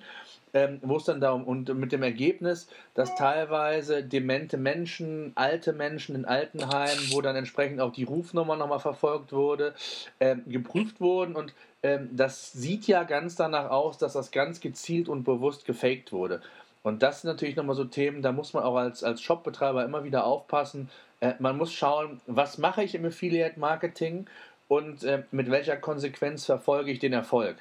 ähm, 0.56 0.80
wo 0.82 0.98
es 0.98 1.04
dann 1.04 1.20
darum 1.20 1.44
und 1.44 1.72
mit 1.76 1.92
dem 1.92 2.02
Ergebnis, 2.02 2.68
dass 2.96 3.14
teilweise 3.16 4.04
demente 4.04 4.58
Menschen, 4.58 5.34
alte 5.36 5.74
Menschen 5.74 6.16
in 6.16 6.26
Altenheimen, 6.26 7.12
wo 7.12 7.22
dann 7.22 7.36
entsprechend 7.36 7.82
auch 7.82 7.92
die 7.92 8.06
Rufnummer 8.06 8.56
nochmal 8.56 8.80
verfolgt 8.80 9.34
wurde, 9.34 9.76
ähm, 10.20 10.44
geprüft 10.48 11.02
wurden 11.02 11.36
und 11.36 11.54
ähm, 11.84 12.10
das 12.14 12.54
sieht 12.54 12.88
ja 12.88 13.04
ganz 13.04 13.36
danach 13.36 13.70
aus, 13.70 13.98
dass 13.98 14.14
das 14.14 14.32
ganz 14.32 14.62
gezielt 14.62 15.10
und 15.10 15.26
bewusst 15.26 15.66
gefaked 15.66 16.14
wurde. 16.14 16.42
Und 16.84 17.04
das 17.04 17.22
sind 17.22 17.32
natürlich 17.32 17.58
nochmal 17.58 17.76
so 17.76 17.84
Themen, 17.84 18.22
da 18.22 18.32
muss 18.32 18.54
man 18.54 18.64
auch 18.64 18.78
als, 18.78 19.04
als 19.04 19.22
Shopbetreiber 19.22 19.84
immer 19.84 20.06
wieder 20.06 20.26
aufpassen. 20.26 20.90
Äh, 21.20 21.34
man 21.40 21.58
muss 21.58 21.74
schauen, 21.74 22.22
was 22.28 22.58
mache 22.58 22.82
ich 22.82 22.96
im 22.96 23.06
Affiliate 23.06 23.60
Marketing 23.60 24.26
und 24.70 25.04
äh, 25.04 25.24
mit 25.32 25.52
welcher 25.52 25.76
Konsequenz 25.76 26.46
verfolge 26.46 26.92
ich 26.92 27.00
den 27.00 27.12
Erfolg. 27.12 27.58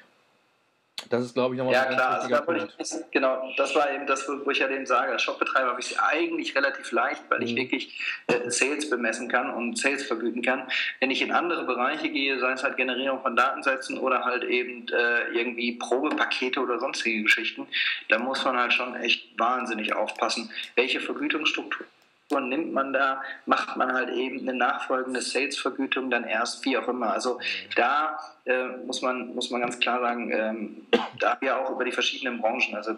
Das 1.09 1.23
ist, 1.23 1.33
glaube 1.33 1.53
ich, 1.53 1.59
nochmal 1.59 1.73
ja, 1.73 1.83
ein 1.83 1.93
klar, 1.93 2.21
also 2.21 2.29
da 2.29 2.67
ich, 2.79 3.11
genau, 3.11 3.51
das 3.57 3.75
war 3.75 3.91
eben 3.93 4.07
das, 4.07 4.27
wo 4.27 4.49
ich 4.49 4.59
ja 4.59 4.67
dem 4.67 4.85
sage, 4.85 5.11
als 5.11 5.23
Shopbetreiber 5.23 5.71
habe 5.71 5.79
ich 5.79 5.91
es 5.91 5.99
eigentlich 5.99 6.55
relativ 6.55 6.91
leicht, 6.91 7.21
weil 7.29 7.43
ich 7.43 7.51
mhm. 7.51 7.57
wirklich 7.57 8.01
äh, 8.27 8.49
Sales 8.49 8.89
bemessen 8.89 9.27
kann 9.27 9.53
und 9.53 9.77
Sales 9.77 10.03
vergüten 10.03 10.41
kann. 10.41 10.67
Wenn 11.01 11.11
ich 11.11 11.21
in 11.21 11.31
andere 11.31 11.65
Bereiche 11.65 12.09
gehe, 12.09 12.39
sei 12.39 12.53
es 12.53 12.63
halt 12.63 12.77
Generierung 12.77 13.21
von 13.21 13.35
Datensätzen 13.35 13.99
oder 13.99 14.23
halt 14.23 14.45
eben 14.45 14.87
äh, 14.87 15.37
irgendwie 15.37 15.73
Probepakete 15.73 16.61
oder 16.61 16.79
sonstige 16.79 17.23
Geschichten, 17.23 17.67
da 18.07 18.17
muss 18.17 18.43
man 18.45 18.57
halt 18.57 18.71
schon 18.71 18.95
echt 18.95 19.37
wahnsinnig 19.37 19.93
aufpassen, 19.93 20.49
welche 20.75 21.01
Vergütungsstruktur 21.01 21.85
nimmt 22.31 22.73
man 22.73 22.91
da, 22.93 23.21
macht 23.45 23.77
man 23.77 23.93
halt 23.93 24.09
eben 24.09 24.39
eine 24.39 24.57
nachfolgende 24.57 25.21
Sales-Vergütung 25.21 26.09
dann 26.09 26.23
erst, 26.23 26.65
wie 26.65 26.77
auch 26.77 26.87
immer. 26.87 27.13
Also 27.13 27.39
da 27.75 28.19
äh, 28.45 28.67
muss, 28.85 29.01
man, 29.01 29.35
muss 29.35 29.51
man 29.51 29.61
ganz 29.61 29.79
klar 29.79 29.99
sagen, 29.99 30.31
ähm, 30.31 30.87
da 31.19 31.37
wir 31.39 31.57
auch 31.57 31.69
über 31.69 31.85
die 31.85 31.91
verschiedenen 31.91 32.41
Branchen, 32.41 32.75
also 32.75 32.97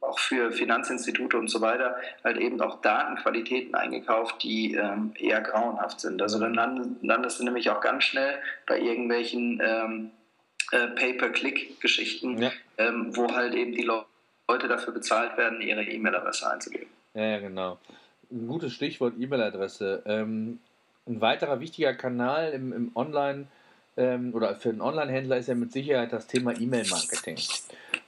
auch 0.00 0.18
für 0.18 0.52
Finanzinstitute 0.52 1.38
und 1.38 1.48
so 1.48 1.60
weiter, 1.60 1.96
halt 2.22 2.36
eben 2.36 2.60
auch 2.60 2.80
Datenqualitäten 2.82 3.74
eingekauft, 3.74 4.42
die 4.42 4.74
ähm, 4.74 5.12
eher 5.18 5.40
grauenhaft 5.40 6.00
sind. 6.00 6.20
Also 6.20 6.38
dann 6.38 6.54
landest 7.02 7.40
du 7.40 7.44
nämlich 7.44 7.70
auch 7.70 7.80
ganz 7.80 8.04
schnell 8.04 8.38
bei 8.66 8.78
irgendwelchen 8.78 9.60
ähm, 9.64 10.10
äh, 10.72 10.88
Pay-per-Click-Geschichten, 10.88 12.40
ja. 12.40 12.52
ähm, 12.78 13.16
wo 13.16 13.34
halt 13.34 13.54
eben 13.54 13.72
die 13.72 13.82
Leute 13.82 14.68
dafür 14.68 14.92
bezahlt 14.92 15.36
werden, 15.38 15.60
ihre 15.60 15.82
E-Mail-Adresse 15.82 16.50
einzugeben. 16.50 16.88
Ja, 17.14 17.38
genau 17.38 17.78
ein 18.30 18.46
gutes 18.46 18.72
Stichwort 18.72 19.14
E-Mail-Adresse. 19.18 20.02
Ähm, 20.06 20.60
ein 21.06 21.20
weiterer 21.20 21.60
wichtiger 21.60 21.94
Kanal 21.94 22.52
im, 22.52 22.72
im 22.72 22.90
Online- 22.94 23.46
ähm, 23.96 24.34
oder 24.34 24.54
für 24.56 24.68
einen 24.68 24.80
Online-Händler 24.80 25.38
ist 25.38 25.48
ja 25.48 25.54
mit 25.54 25.72
Sicherheit 25.72 26.12
das 26.12 26.26
Thema 26.26 26.58
E-Mail-Marketing. 26.58 27.38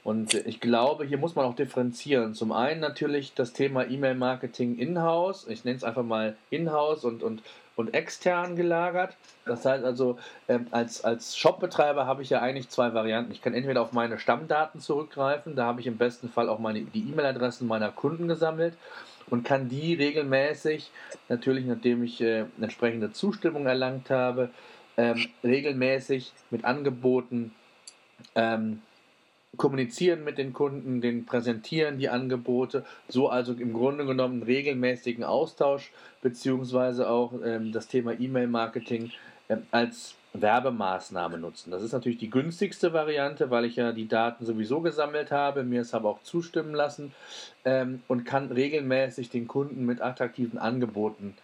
Und 0.03 0.33
ich 0.33 0.59
glaube, 0.59 1.05
hier 1.05 1.17
muss 1.17 1.35
man 1.35 1.45
auch 1.45 1.55
differenzieren. 1.55 2.35
Zum 2.35 2.51
einen 2.51 2.79
natürlich 2.79 3.33
das 3.33 3.53
Thema 3.53 3.87
E-Mail-Marketing 3.87 4.77
in-house. 4.77 5.47
Ich 5.47 5.65
nenne 5.65 5.77
es 5.77 5.83
einfach 5.83 6.03
mal 6.03 6.35
in-house 6.51 7.05
und, 7.05 7.23
und, 7.23 7.41
und 7.79 7.93
extern 7.93 8.57
gelagert. 8.57 9.15
Das 9.45 9.63
heißt 9.63 9.85
also, 9.85 10.19
ähm, 10.49 10.67
als, 10.71 11.05
als 11.05 11.37
Shopbetreiber 11.37 12.05
habe 12.05 12.21
ich 12.21 12.29
ja 12.29 12.41
eigentlich 12.41 12.67
zwei 12.67 12.93
Varianten. 12.93 13.31
Ich 13.31 13.41
kann 13.41 13.53
entweder 13.53 13.81
auf 13.81 13.93
meine 13.93 14.19
Stammdaten 14.19 14.81
zurückgreifen, 14.81 15.55
da 15.55 15.63
habe 15.63 15.79
ich 15.79 15.87
im 15.87 15.97
besten 15.97 16.27
Fall 16.27 16.49
auch 16.49 16.59
meine, 16.59 16.81
die 16.81 17.09
E-Mail-Adressen 17.09 17.67
meiner 17.67 17.89
Kunden 17.89 18.27
gesammelt 18.27 18.73
und 19.29 19.45
kann 19.45 19.69
die 19.69 19.93
regelmäßig, 19.93 20.91
natürlich 21.29 21.65
nachdem 21.65 22.03
ich 22.03 22.19
äh, 22.19 22.43
entsprechende 22.59 23.13
Zustimmung 23.13 23.65
erlangt 23.65 24.09
habe, 24.09 24.49
ähm, 24.97 25.29
regelmäßig 25.41 26.33
mit 26.49 26.65
Angeboten 26.65 27.55
ähm, 28.35 28.81
kommunizieren 29.57 30.23
mit 30.23 30.37
den 30.37 30.53
Kunden, 30.53 31.01
den 31.01 31.25
präsentieren 31.25 31.97
die 31.97 32.09
Angebote, 32.09 32.85
so 33.07 33.29
also 33.29 33.53
im 33.53 33.73
Grunde 33.73 34.05
genommen 34.05 34.43
regelmäßigen 34.43 35.23
Austausch 35.23 35.91
beziehungsweise 36.21 37.09
auch 37.09 37.33
ähm, 37.43 37.71
das 37.71 37.87
Thema 37.87 38.19
E-Mail-Marketing 38.19 39.11
ähm, 39.49 39.63
als 39.71 40.15
Werbemaßnahme 40.33 41.39
nutzen. 41.39 41.71
Das 41.71 41.81
ist 41.81 41.91
natürlich 41.91 42.19
die 42.19 42.29
günstigste 42.29 42.93
Variante, 42.93 43.49
weil 43.49 43.65
ich 43.65 43.75
ja 43.75 43.91
die 43.91 44.07
Daten 44.07 44.45
sowieso 44.45 44.81
gesammelt 44.81 45.31
habe, 45.31 45.63
mir 45.63 45.81
es 45.81 45.93
aber 45.93 46.09
auch 46.09 46.21
zustimmen 46.23 46.75
lassen 46.75 47.13
ähm, 47.65 48.03
und 48.07 48.25
kann 48.25 48.51
regelmäßig 48.51 49.29
den 49.29 49.47
Kunden 49.47 49.85
mit 49.85 50.01
attraktiven 50.01 50.59
Angeboten, 50.59 51.35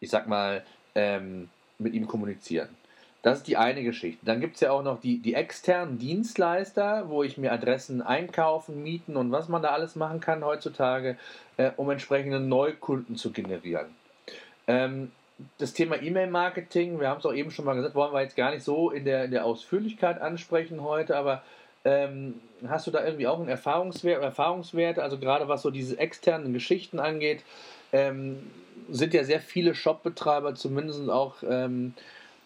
ich 0.00 0.10
sag 0.10 0.28
mal, 0.28 0.62
ähm, 0.94 1.48
mit 1.78 1.94
ihm 1.94 2.06
kommunizieren. 2.06 2.68
Das 3.22 3.38
ist 3.38 3.48
die 3.48 3.56
eine 3.56 3.82
Geschichte. 3.82 4.24
Dann 4.24 4.40
gibt 4.40 4.54
es 4.54 4.60
ja 4.60 4.70
auch 4.70 4.82
noch 4.82 5.00
die, 5.00 5.18
die 5.18 5.34
externen 5.34 5.98
Dienstleister, 5.98 7.08
wo 7.08 7.22
ich 7.22 7.36
mir 7.36 7.52
Adressen 7.52 8.00
einkaufen, 8.00 8.82
mieten 8.82 9.16
und 9.16 9.30
was 9.30 9.48
man 9.48 9.62
da 9.62 9.70
alles 9.70 9.94
machen 9.94 10.20
kann 10.20 10.44
heutzutage, 10.44 11.18
äh, 11.58 11.70
um 11.76 11.90
entsprechende 11.90 12.40
Neukunden 12.40 13.16
zu 13.16 13.30
generieren. 13.30 13.88
Ähm, 14.66 15.10
das 15.58 15.72
Thema 15.72 16.00
E-Mail-Marketing, 16.00 17.00
wir 17.00 17.08
haben 17.08 17.18
es 17.18 17.26
auch 17.26 17.34
eben 17.34 17.50
schon 17.50 17.64
mal 17.64 17.74
gesagt, 17.74 17.94
wollen 17.94 18.12
wir 18.12 18.22
jetzt 18.22 18.36
gar 18.36 18.50
nicht 18.50 18.62
so 18.62 18.90
in 18.90 19.04
der, 19.04 19.24
in 19.24 19.30
der 19.30 19.44
Ausführlichkeit 19.44 20.20
ansprechen 20.20 20.82
heute, 20.82 21.16
aber 21.16 21.42
ähm, 21.84 22.34
hast 22.68 22.86
du 22.86 22.90
da 22.90 23.04
irgendwie 23.04 23.26
auch 23.26 23.38
einen 23.38 23.48
Erfahrungswert, 23.48 24.22
Erfahrungswerte, 24.22 25.02
also 25.02 25.18
gerade 25.18 25.48
was 25.48 25.62
so 25.62 25.70
diese 25.70 25.98
externen 25.98 26.52
Geschichten 26.52 26.98
angeht, 26.98 27.42
ähm, 27.92 28.50
sind 28.90 29.14
ja 29.14 29.24
sehr 29.24 29.40
viele 29.40 29.74
Shopbetreiber 29.74 30.54
zumindest 30.54 31.08
auch 31.08 31.36
ähm, 31.48 31.94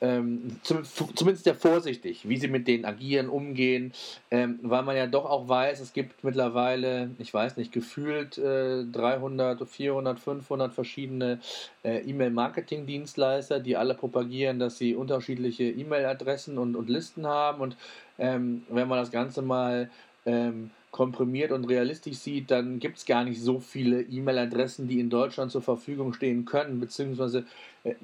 ähm, 0.04 0.60
zum, 0.62 0.84
zumindest 0.84 1.44
sehr 1.44 1.54
vorsichtig, 1.54 2.28
wie 2.28 2.36
sie 2.36 2.48
mit 2.48 2.68
denen 2.68 2.84
agieren, 2.84 3.30
umgehen, 3.30 3.92
ähm, 4.30 4.58
weil 4.62 4.82
man 4.82 4.96
ja 4.96 5.06
doch 5.06 5.24
auch 5.24 5.48
weiß, 5.48 5.80
es 5.80 5.94
gibt 5.94 6.22
mittlerweile, 6.22 7.10
ich 7.18 7.32
weiß 7.32 7.56
nicht, 7.56 7.72
gefühlt 7.72 8.36
äh, 8.36 8.84
300, 8.84 9.66
400, 9.66 10.20
500 10.20 10.74
verschiedene 10.74 11.40
äh, 11.84 12.00
E-Mail-Marketing-Dienstleister, 12.00 13.60
die 13.60 13.78
alle 13.78 13.94
propagieren, 13.94 14.58
dass 14.58 14.76
sie 14.76 14.94
unterschiedliche 14.94 15.64
E-Mail-Adressen 15.64 16.58
und, 16.58 16.76
und 16.76 16.90
Listen 16.90 17.26
haben. 17.26 17.62
Und 17.62 17.76
ähm, 18.18 18.64
wenn 18.68 18.88
man 18.88 18.98
das 18.98 19.10
Ganze 19.10 19.40
mal 19.40 19.90
ähm, 20.26 20.70
komprimiert 20.90 21.50
und 21.50 21.64
realistisch 21.64 22.18
sieht, 22.18 22.50
dann 22.50 22.78
gibt 22.78 22.98
es 22.98 23.06
gar 23.06 23.24
nicht 23.24 23.40
so 23.40 23.58
viele 23.58 24.02
E-Mail-Adressen, 24.02 24.86
die 24.86 25.00
in 25.00 25.08
Deutschland 25.08 25.50
zur 25.50 25.62
Verfügung 25.62 26.12
stehen 26.12 26.44
können, 26.44 26.78
beziehungsweise 26.78 27.46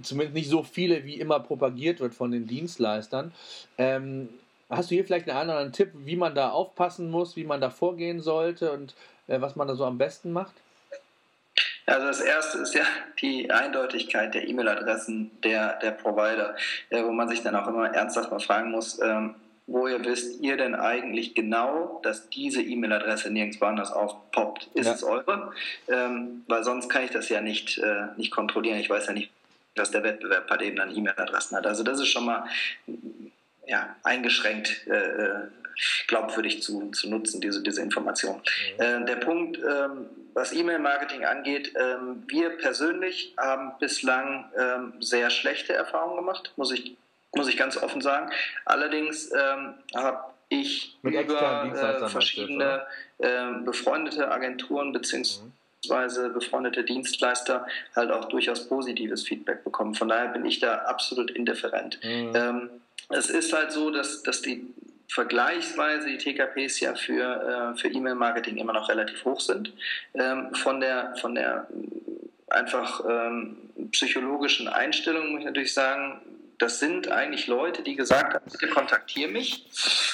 zumindest 0.03 0.35
nicht 0.35 0.51
so 0.51 0.63
viele, 0.63 1.05
wie 1.05 1.15
immer 1.15 1.41
propagiert 1.41 2.01
wird 2.01 2.15
von 2.15 2.31
den 2.31 2.47
Dienstleistern. 2.47 3.33
Ähm, 3.79 4.29
hast 4.69 4.91
du 4.91 4.95
hier 4.95 5.05
vielleicht 5.05 5.29
einen 5.29 5.39
anderen 5.39 5.73
Tipp, 5.73 5.91
wie 5.95 6.17
man 6.17 6.35
da 6.35 6.51
aufpassen 6.51 7.11
muss, 7.11 7.37
wie 7.37 7.45
man 7.45 7.61
da 7.61 7.71
vorgehen 7.71 8.21
sollte 8.21 8.73
und 8.73 8.95
äh, 9.27 9.41
was 9.41 9.57
man 9.57 9.69
da 9.69 9.75
so 9.75 9.85
am 9.85 9.99
besten 9.99 10.33
macht? 10.33 10.55
Also 11.87 12.07
das 12.07 12.21
erste 12.21 12.59
ist 12.59 12.75
ja 12.75 12.85
die 13.21 13.51
Eindeutigkeit 13.51 14.35
der 14.35 14.47
E-Mail-Adressen 14.47 15.31
der, 15.43 15.79
der 15.81 15.91
Provider, 15.91 16.55
äh, 16.91 17.03
wo 17.03 17.11
man 17.11 17.29
sich 17.29 17.43
dann 17.43 17.57
auch 17.57 17.67
immer 17.67 17.93
ernsthaft 17.93 18.31
mal 18.31 18.39
fragen 18.39 18.71
muss, 18.71 19.01
ähm, 19.01 19.35
woher 19.67 20.05
wisst 20.05 20.41
ihr 20.41 20.57
denn 20.57 20.75
eigentlich 20.75 21.35
genau, 21.35 22.01
dass 22.03 22.29
diese 22.29 22.63
E-Mail-Adresse 22.63 23.31
nirgendwo 23.31 23.65
anders 23.65 23.93
aufpoppt? 23.93 24.69
Ist 24.75 24.87
ja. 24.87 24.93
es 24.93 25.03
eure? 25.03 25.53
Ähm, 25.89 26.45
weil 26.47 26.65
sonst 26.65 26.89
kann 26.89 27.05
ich 27.05 27.11
das 27.11 27.29
ja 27.29 27.41
nicht, 27.41 27.79
äh, 27.79 28.07
nicht 28.17 28.31
kontrollieren. 28.31 28.79
Ich 28.79 28.91
weiß 28.91 29.07
ja 29.07 29.13
nicht, 29.13 29.31
was 29.77 29.91
der 29.91 30.03
Wettbewerb 30.03 30.51
hat 30.51 30.63
eben 30.63 30.79
an 30.81 30.95
E-Mail-Adressen 30.95 31.57
hat. 31.57 31.67
Also 31.67 31.83
das 31.83 32.01
ist 32.01 32.09
schon 32.09 32.27
mal 32.27 32.45
ja, 33.67 33.97
eingeschränkt 34.03 34.87
äh, 34.87 34.97
äh 34.97 35.49
glaubwürdig 36.09 36.63
zu, 36.63 36.91
zu 36.91 37.09
nutzen, 37.09 37.41
diese, 37.41 37.63
diese 37.63 37.81
Information. 37.81 38.43
Mhm. 38.77 38.83
Äh, 38.83 39.05
der 39.07 39.17
Punkt, 39.17 39.59
ähm, 39.59 40.07
was 40.35 40.53
E-Mail-Marketing 40.53 41.25
angeht, 41.25 41.73
ähm, 41.75 42.23
wir 42.27 42.51
persönlich 42.51 43.35
haben 43.39 43.73
bislang 43.79 44.51
ähm, 44.59 44.93
sehr 45.01 45.31
schlechte 45.31 45.73
Erfahrungen 45.73 46.17
gemacht, 46.17 46.53
muss 46.57 46.71
ich 46.73 46.97
muss 47.33 47.49
ich 47.49 47.57
ganz 47.57 47.77
offen 47.77 48.01
sagen. 48.01 48.31
Allerdings 48.65 49.31
ähm, 49.33 49.75
habe 49.95 50.25
ich 50.49 50.99
Mit 51.03 51.15
über 51.15 51.73
äh, 51.73 52.09
verschiedene 52.09 52.87
äh, 53.19 53.53
befreundete 53.65 54.31
Agenturen 54.31 54.93
bzw. 54.93 55.43
Mhm. 55.43 55.53
Befreundete 55.89 56.85
Dienstleister 56.85 57.67
halt 57.97 58.11
auch 58.11 58.27
durchaus 58.27 58.69
positives 58.69 59.27
Feedback 59.27 59.65
bekommen. 59.65 59.95
Von 59.95 60.09
daher 60.09 60.29
bin 60.29 60.45
ich 60.45 60.61
da 60.61 60.75
absolut 60.75 61.31
indifferent. 61.31 61.99
Mhm. 62.03 62.33
Ähm, 62.35 62.71
es 63.09 63.31
ist 63.31 63.53
halt 63.53 63.73
so, 63.73 63.91
dass, 63.91 64.23
dass 64.23 64.43
die 64.43 64.67
vergleichsweise 65.09 66.07
die 66.07 66.19
TKPs 66.19 66.81
ja 66.81 66.95
für, 66.95 67.73
äh, 67.75 67.79
für 67.79 67.89
E-Mail-Marketing 67.89 68.59
immer 68.59 68.73
noch 68.73 68.89
relativ 68.89 69.25
hoch 69.25 69.41
sind. 69.41 69.73
Ähm, 70.15 70.55
von 70.55 70.81
der, 70.81 71.15
von 71.21 71.35
der 71.35 71.67
einfach 72.49 73.05
ähm, 73.09 73.57
psychologischen 73.91 74.69
Einstellung 74.69 75.31
muss 75.31 75.41
ich 75.41 75.47
natürlich 75.47 75.75
sagen, 75.75 76.21
das 76.59 76.79
sind 76.79 77.09
eigentlich 77.09 77.47
Leute, 77.47 77.83
die 77.83 77.97
gesagt 77.97 78.35
haben, 78.35 78.45
bitte 78.51 78.69
kontaktiere 78.69 79.31
mich 79.31 79.67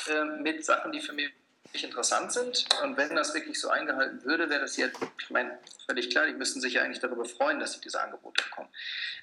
äh, 0.08 0.24
mit 0.40 0.64
Sachen, 0.64 0.92
die 0.92 1.00
für 1.00 1.12
mich 1.12 1.30
interessant 1.74 2.32
sind. 2.32 2.66
Und 2.82 2.96
wenn 2.96 3.14
das 3.14 3.34
wirklich 3.34 3.60
so 3.60 3.68
eingehalten 3.68 4.24
würde, 4.24 4.48
wäre 4.48 4.60
das 4.60 4.76
jetzt, 4.76 4.98
ich 5.20 5.30
meine, 5.30 5.58
völlig 5.86 6.10
klar, 6.10 6.26
die 6.26 6.32
müssten 6.32 6.60
sich 6.60 6.74
ja 6.74 6.82
eigentlich 6.82 7.00
darüber 7.00 7.24
freuen, 7.24 7.60
dass 7.60 7.72
sie 7.72 7.80
diese 7.80 8.00
Angebote 8.00 8.42
bekommen. 8.44 8.68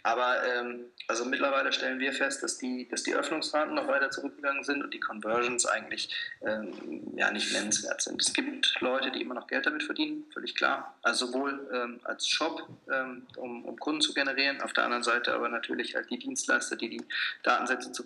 Aber 0.04 0.44
ähm, 0.46 0.86
also 1.08 1.26
mittlerweile 1.26 1.72
stellen 1.72 2.00
wir 2.00 2.12
fest, 2.14 2.44
dass 2.44 2.58
die, 2.58 2.88
dass 2.90 3.04
die 3.04 3.16
Öffnungsraten 3.16 3.74
noch 3.74 3.88
weiter 3.88 4.10
zurückgegangen 4.12 4.64
sind 4.64 4.84
und 4.84 4.94
die 4.94 5.00
Conversions 5.00 5.66
eigentlich 5.66 6.14
ähm, 6.42 7.14
ja 7.16 7.32
nicht 7.32 7.54
nennenswert 7.54 8.02
sind. 8.02 8.22
Es 8.22 8.34
gibt 8.34 8.76
Leute, 8.82 9.12
die 9.12 9.22
immer 9.22 9.36
noch 9.36 9.48
Geld 9.48 9.66
damit 9.66 9.84
verdienen, 9.84 10.26
völlig 10.34 10.56
klar. 10.56 10.98
Also 11.02 11.28
sowohl 11.28 11.70
ähm, 11.74 12.00
als 12.04 12.28
Shop, 12.28 12.68
ähm, 12.92 13.26
um, 13.38 13.66
um 13.66 13.80
Kunden 13.80 14.02
zu 14.02 14.14
generieren, 14.14 14.62
auf 14.62 14.74
der 14.74 14.84
anderen 14.84 15.04
Seite 15.04 15.34
aber 15.34 15.48
natürlich 15.48 15.96
halt 15.96 16.10
die 16.10 16.20
Dienstleister, 16.20 16.76
die 16.76 16.90
die 16.90 17.06
Datensätze 17.44 17.92
zur 17.92 18.06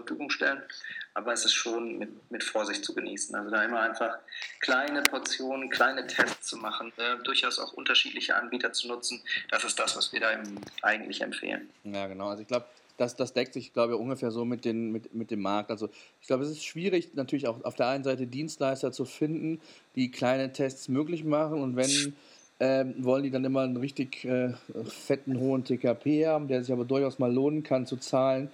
Verfügung 0.00 0.30
stellen 0.30 0.62
aber 1.14 1.32
es 1.32 1.44
ist 1.44 1.54
schon 1.54 1.98
mit, 1.98 2.30
mit 2.30 2.42
Vorsicht 2.42 2.84
zu 2.84 2.92
genießen. 2.92 3.34
Also 3.36 3.50
da 3.50 3.64
immer 3.64 3.80
einfach 3.80 4.18
kleine 4.60 5.02
Portionen, 5.02 5.70
kleine 5.70 6.06
Tests 6.06 6.48
zu 6.48 6.56
machen, 6.56 6.92
äh, 6.96 7.22
durchaus 7.22 7.60
auch 7.60 7.72
unterschiedliche 7.72 8.34
Anbieter 8.34 8.72
zu 8.72 8.88
nutzen. 8.88 9.22
Das 9.50 9.62
ist 9.62 9.78
das, 9.78 9.96
was 9.96 10.12
wir 10.12 10.20
da 10.20 10.28
eigentlich 10.82 11.20
empfehlen. 11.20 11.70
Ja, 11.84 12.08
genau. 12.08 12.28
Also 12.28 12.42
ich 12.42 12.48
glaube, 12.48 12.66
das, 12.96 13.14
das 13.14 13.32
deckt 13.32 13.54
sich, 13.54 13.72
glaube 13.72 13.94
ich, 13.94 13.98
ungefähr 13.98 14.32
so 14.32 14.44
mit, 14.44 14.64
den, 14.64 14.90
mit, 14.90 15.14
mit 15.14 15.30
dem 15.30 15.40
Markt. 15.40 15.70
Also 15.70 15.88
ich 16.20 16.26
glaube, 16.26 16.42
es 16.42 16.50
ist 16.50 16.64
schwierig, 16.64 17.14
natürlich 17.14 17.46
auch 17.46 17.64
auf 17.64 17.76
der 17.76 17.88
einen 17.88 18.04
Seite 18.04 18.26
Dienstleister 18.26 18.90
zu 18.90 19.04
finden, 19.04 19.60
die 19.94 20.10
kleine 20.10 20.52
Tests 20.52 20.88
möglich 20.88 21.24
machen 21.24 21.62
und 21.62 21.76
wenn 21.76 22.14
ähm, 22.60 22.94
wollen 23.04 23.24
die 23.24 23.32
dann 23.32 23.44
immer 23.44 23.62
einen 23.62 23.76
richtig 23.76 24.24
äh, 24.24 24.54
fetten, 24.84 25.40
hohen 25.40 25.64
TKP 25.64 26.28
haben, 26.28 26.46
der 26.46 26.62
sich 26.62 26.72
aber 26.72 26.84
durchaus 26.84 27.18
mal 27.18 27.32
lohnen 27.32 27.64
kann 27.64 27.84
zu 27.84 27.96
zahlen 27.96 28.48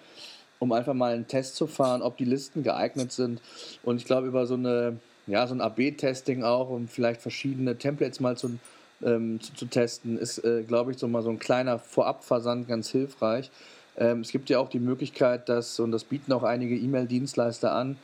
um 0.60 0.70
einfach 0.72 0.94
mal 0.94 1.12
einen 1.12 1.26
Test 1.26 1.56
zu 1.56 1.66
fahren, 1.66 2.02
ob 2.02 2.16
die 2.18 2.24
Listen 2.24 2.62
geeignet 2.62 3.10
sind. 3.10 3.40
Und 3.82 3.96
ich 3.96 4.04
glaube, 4.04 4.28
über 4.28 4.46
so 4.46 4.54
eine, 4.54 4.98
ja, 5.26 5.46
so 5.46 5.54
ein 5.54 5.60
AB-Testing 5.60 6.44
auch, 6.44 6.70
um 6.70 6.86
vielleicht 6.86 7.20
verschiedene 7.20 7.76
Templates 7.76 8.20
mal 8.20 8.36
zu, 8.36 8.58
ähm, 9.02 9.40
zu, 9.40 9.54
zu, 9.54 9.66
testen, 9.66 10.18
ist, 10.18 10.44
äh, 10.44 10.62
glaube 10.62 10.92
ich, 10.92 10.98
so 10.98 11.08
mal 11.08 11.22
so 11.22 11.30
ein 11.30 11.38
kleiner 11.38 11.78
Vorabversand 11.78 12.68
ganz 12.68 12.90
hilfreich. 12.90 13.50
Ähm, 13.96 14.20
es 14.20 14.30
gibt 14.30 14.50
ja 14.50 14.58
auch 14.58 14.68
die 14.68 14.80
Möglichkeit, 14.80 15.48
dass, 15.48 15.80
und 15.80 15.92
das 15.92 16.04
bieten 16.04 16.32
auch 16.32 16.42
einige 16.42 16.76
E-Mail-Dienstleister 16.76 17.72
an, 17.72 17.96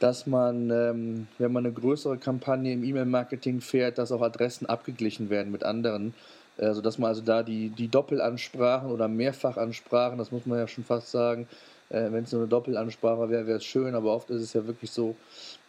dass 0.00 0.26
man, 0.26 0.70
ähm, 0.70 1.28
wenn 1.38 1.52
man 1.52 1.66
eine 1.66 1.74
größere 1.74 2.16
Kampagne 2.16 2.72
im 2.72 2.82
E-Mail-Marketing 2.82 3.60
fährt, 3.60 3.98
dass 3.98 4.10
auch 4.10 4.22
Adressen 4.22 4.66
abgeglichen 4.66 5.28
werden 5.28 5.52
mit 5.52 5.64
anderen. 5.64 6.14
Also 6.58 6.80
dass 6.82 6.98
man 6.98 7.08
also 7.08 7.22
da 7.22 7.42
die, 7.42 7.70
die 7.70 7.88
Doppelansprachen 7.88 8.90
oder 8.90 9.08
Mehrfachansprachen, 9.08 10.18
das 10.18 10.30
muss 10.30 10.46
man 10.46 10.58
ja 10.58 10.68
schon 10.68 10.84
fast 10.84 11.10
sagen, 11.10 11.46
äh, 11.90 12.10
Wenn 12.10 12.24
es 12.24 12.32
nur 12.32 12.42
eine 12.42 12.48
Doppelansprache 12.48 13.28
wäre, 13.28 13.46
wäre 13.46 13.58
es 13.58 13.64
schön, 13.64 13.94
aber 13.94 14.14
oft 14.14 14.30
ist 14.30 14.42
es 14.42 14.52
ja 14.52 14.66
wirklich 14.66 14.90
so, 14.90 15.16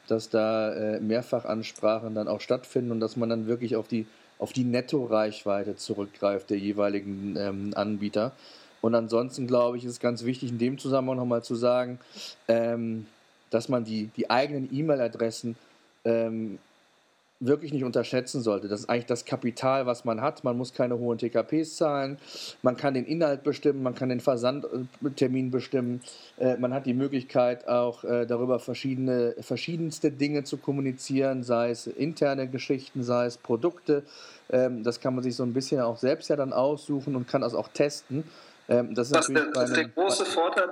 dass 0.07 0.29
da 0.29 0.73
äh, 0.73 0.99
Mehrfachansprachen 0.99 2.15
dann 2.15 2.27
auch 2.27 2.41
stattfinden 2.41 2.91
und 2.91 2.99
dass 2.99 3.17
man 3.17 3.29
dann 3.29 3.47
wirklich 3.47 3.75
auf 3.75 3.87
die, 3.87 4.05
auf 4.39 4.53
die 4.53 4.63
Netto-Reichweite 4.63 5.75
zurückgreift 5.75 6.49
der 6.49 6.57
jeweiligen 6.57 7.35
ähm, 7.37 7.71
Anbieter. 7.75 8.31
Und 8.81 8.95
ansonsten 8.95 9.47
glaube 9.47 9.77
ich, 9.77 9.85
ist 9.85 9.99
ganz 9.99 10.25
wichtig, 10.25 10.49
in 10.49 10.57
dem 10.57 10.77
Zusammenhang 10.77 11.17
nochmal 11.17 11.43
zu 11.43 11.55
sagen, 11.55 11.99
ähm, 12.47 13.05
dass 13.51 13.69
man 13.69 13.83
die, 13.83 14.09
die 14.15 14.29
eigenen 14.29 14.69
E-Mail-Adressen 14.73 15.55
ähm, 16.03 16.57
wirklich 17.41 17.73
nicht 17.73 17.83
unterschätzen 17.83 18.41
sollte. 18.41 18.67
Das 18.67 18.81
ist 18.81 18.89
eigentlich 18.89 19.07
das 19.07 19.25
Kapital, 19.25 19.85
was 19.85 20.05
man 20.05 20.21
hat. 20.21 20.43
Man 20.43 20.57
muss 20.57 20.73
keine 20.73 20.97
hohen 20.97 21.17
TKPs 21.17 21.75
zahlen. 21.75 22.17
Man 22.61 22.77
kann 22.77 22.93
den 22.93 23.05
Inhalt 23.05 23.43
bestimmen, 23.43 23.83
man 23.83 23.95
kann 23.95 24.09
den 24.09 24.19
Versandtermin 24.19 25.51
bestimmen. 25.51 26.01
Äh, 26.37 26.57
man 26.57 26.73
hat 26.73 26.85
die 26.85 26.93
Möglichkeit 26.93 27.67
auch 27.67 28.03
äh, 28.03 28.25
darüber 28.25 28.59
verschiedene, 28.59 29.35
verschiedenste 29.41 30.11
Dinge 30.11 30.43
zu 30.43 30.57
kommunizieren, 30.57 31.43
sei 31.43 31.71
es 31.71 31.87
interne 31.87 32.47
Geschichten, 32.47 33.03
sei 33.03 33.25
es 33.25 33.37
Produkte. 33.37 34.03
Ähm, 34.51 34.83
das 34.83 34.99
kann 34.99 35.15
man 35.15 35.23
sich 35.23 35.35
so 35.35 35.43
ein 35.43 35.53
bisschen 35.53 35.81
auch 35.81 35.97
selbst 35.97 36.29
ja 36.29 36.35
dann 36.35 36.53
aussuchen 36.53 37.15
und 37.15 37.27
kann 37.27 37.41
das 37.41 37.55
auch 37.55 37.69
testen. 37.69 38.23
Ähm, 38.69 38.93
das 38.93 39.07
ist, 39.07 39.15
das, 39.15 39.31
das 39.53 39.69
ist 39.69 39.77
der 39.77 39.87
große 39.89 40.25
Vorteil 40.25 40.67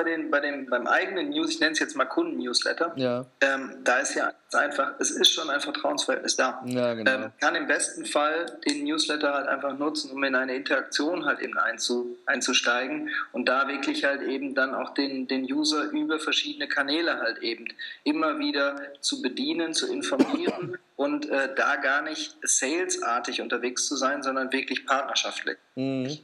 bei 0.00 0.10
den, 0.10 0.30
bei 0.30 0.40
den, 0.40 0.66
beim 0.66 0.86
eigenen 0.86 1.28
News, 1.30 1.50
ich 1.50 1.60
nenne 1.60 1.72
es 1.72 1.78
jetzt 1.78 1.94
mal 1.94 2.06
Kunden-Newsletter, 2.06 2.92
ja. 2.96 3.26
ähm, 3.42 3.74
da 3.84 3.98
ist 3.98 4.14
ja 4.14 4.32
einfach, 4.52 4.94
es 4.98 5.10
ist 5.10 5.30
schon 5.30 5.50
ein 5.50 5.60
Vertrauensverhältnis 5.60 6.36
da. 6.36 6.62
Ja, 6.64 6.94
genau. 6.94 7.10
ähm, 7.10 7.32
kann 7.38 7.54
im 7.54 7.66
besten 7.66 8.06
Fall 8.06 8.46
den 8.66 8.84
Newsletter 8.84 9.34
halt 9.34 9.46
einfach 9.46 9.76
nutzen, 9.78 10.10
um 10.10 10.24
in 10.24 10.34
eine 10.34 10.54
Interaktion 10.54 11.26
halt 11.26 11.40
eben 11.40 11.58
einzu, 11.58 12.16
einzusteigen 12.24 13.10
und 13.32 13.48
da 13.48 13.68
wirklich 13.68 14.04
halt 14.04 14.22
eben 14.22 14.54
dann 14.54 14.74
auch 14.74 14.94
den, 14.94 15.28
den 15.28 15.44
User 15.44 15.90
über 15.90 16.18
verschiedene 16.18 16.66
Kanäle 16.66 17.18
halt 17.18 17.38
eben 17.38 17.66
immer 18.04 18.38
wieder 18.38 18.76
zu 19.00 19.20
bedienen, 19.20 19.74
zu 19.74 19.92
informieren 19.92 20.78
und 20.96 21.28
äh, 21.28 21.54
da 21.54 21.76
gar 21.76 22.00
nicht 22.00 22.36
salesartig 22.42 23.42
unterwegs 23.42 23.86
zu 23.86 23.96
sein, 23.96 24.22
sondern 24.22 24.50
wirklich 24.50 24.86
partnerschaftlich. 24.86 25.58
Mhm. 25.74 26.18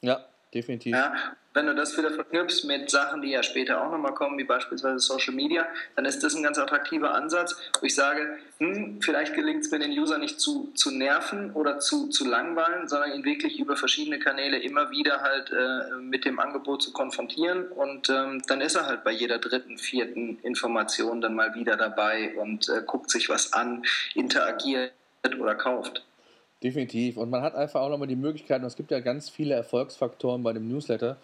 Ja, 0.00 0.24
definitiv. 0.54 0.94
Ja, 0.94 1.12
wenn 1.54 1.66
du 1.66 1.74
das 1.74 1.96
wieder 1.96 2.10
verknüpfst 2.10 2.64
mit 2.64 2.90
Sachen, 2.90 3.22
die 3.22 3.30
ja 3.30 3.42
später 3.44 3.80
auch 3.80 3.90
nochmal 3.90 4.12
kommen, 4.12 4.36
wie 4.38 4.44
beispielsweise 4.44 4.98
Social 4.98 5.34
Media, 5.34 5.66
dann 5.94 6.04
ist 6.04 6.22
das 6.24 6.34
ein 6.34 6.42
ganz 6.42 6.58
attraktiver 6.58 7.14
Ansatz, 7.14 7.56
wo 7.80 7.86
ich 7.86 7.94
sage, 7.94 8.38
hm, 8.58 9.00
vielleicht 9.00 9.34
gelingt 9.34 9.64
es 9.64 9.70
mir 9.70 9.78
den 9.78 9.92
User 9.92 10.18
nicht 10.18 10.40
zu, 10.40 10.72
zu 10.74 10.90
nerven 10.90 11.52
oder 11.52 11.78
zu, 11.78 12.08
zu 12.08 12.28
langweilen, 12.28 12.88
sondern 12.88 13.12
ihn 13.12 13.24
wirklich 13.24 13.60
über 13.60 13.76
verschiedene 13.76 14.18
Kanäle 14.18 14.58
immer 14.58 14.90
wieder 14.90 15.20
halt 15.22 15.52
äh, 15.52 15.96
mit 16.00 16.24
dem 16.24 16.40
Angebot 16.40 16.82
zu 16.82 16.92
konfrontieren 16.92 17.68
und 17.68 18.10
ähm, 18.10 18.42
dann 18.48 18.60
ist 18.60 18.74
er 18.74 18.86
halt 18.86 19.04
bei 19.04 19.12
jeder 19.12 19.38
dritten, 19.38 19.78
vierten 19.78 20.40
Information 20.42 21.20
dann 21.20 21.34
mal 21.34 21.54
wieder 21.54 21.76
dabei 21.76 22.34
und 22.36 22.68
äh, 22.68 22.82
guckt 22.84 23.10
sich 23.10 23.28
was 23.28 23.52
an, 23.52 23.84
interagiert 24.14 24.92
oder 25.38 25.54
kauft. 25.54 26.04
Definitiv. 26.64 27.18
Und 27.18 27.28
man 27.30 27.42
hat 27.42 27.54
einfach 27.54 27.82
auch 27.82 27.90
nochmal 27.90 28.08
die 28.08 28.16
Möglichkeit, 28.16 28.60
und 28.62 28.66
es 28.66 28.74
gibt 28.76 28.90
ja 28.90 29.00
ganz 29.00 29.28
viele 29.28 29.54
Erfolgsfaktoren 29.54 30.42
bei 30.42 30.54
dem 30.54 30.66
Newsletter, 30.66 31.18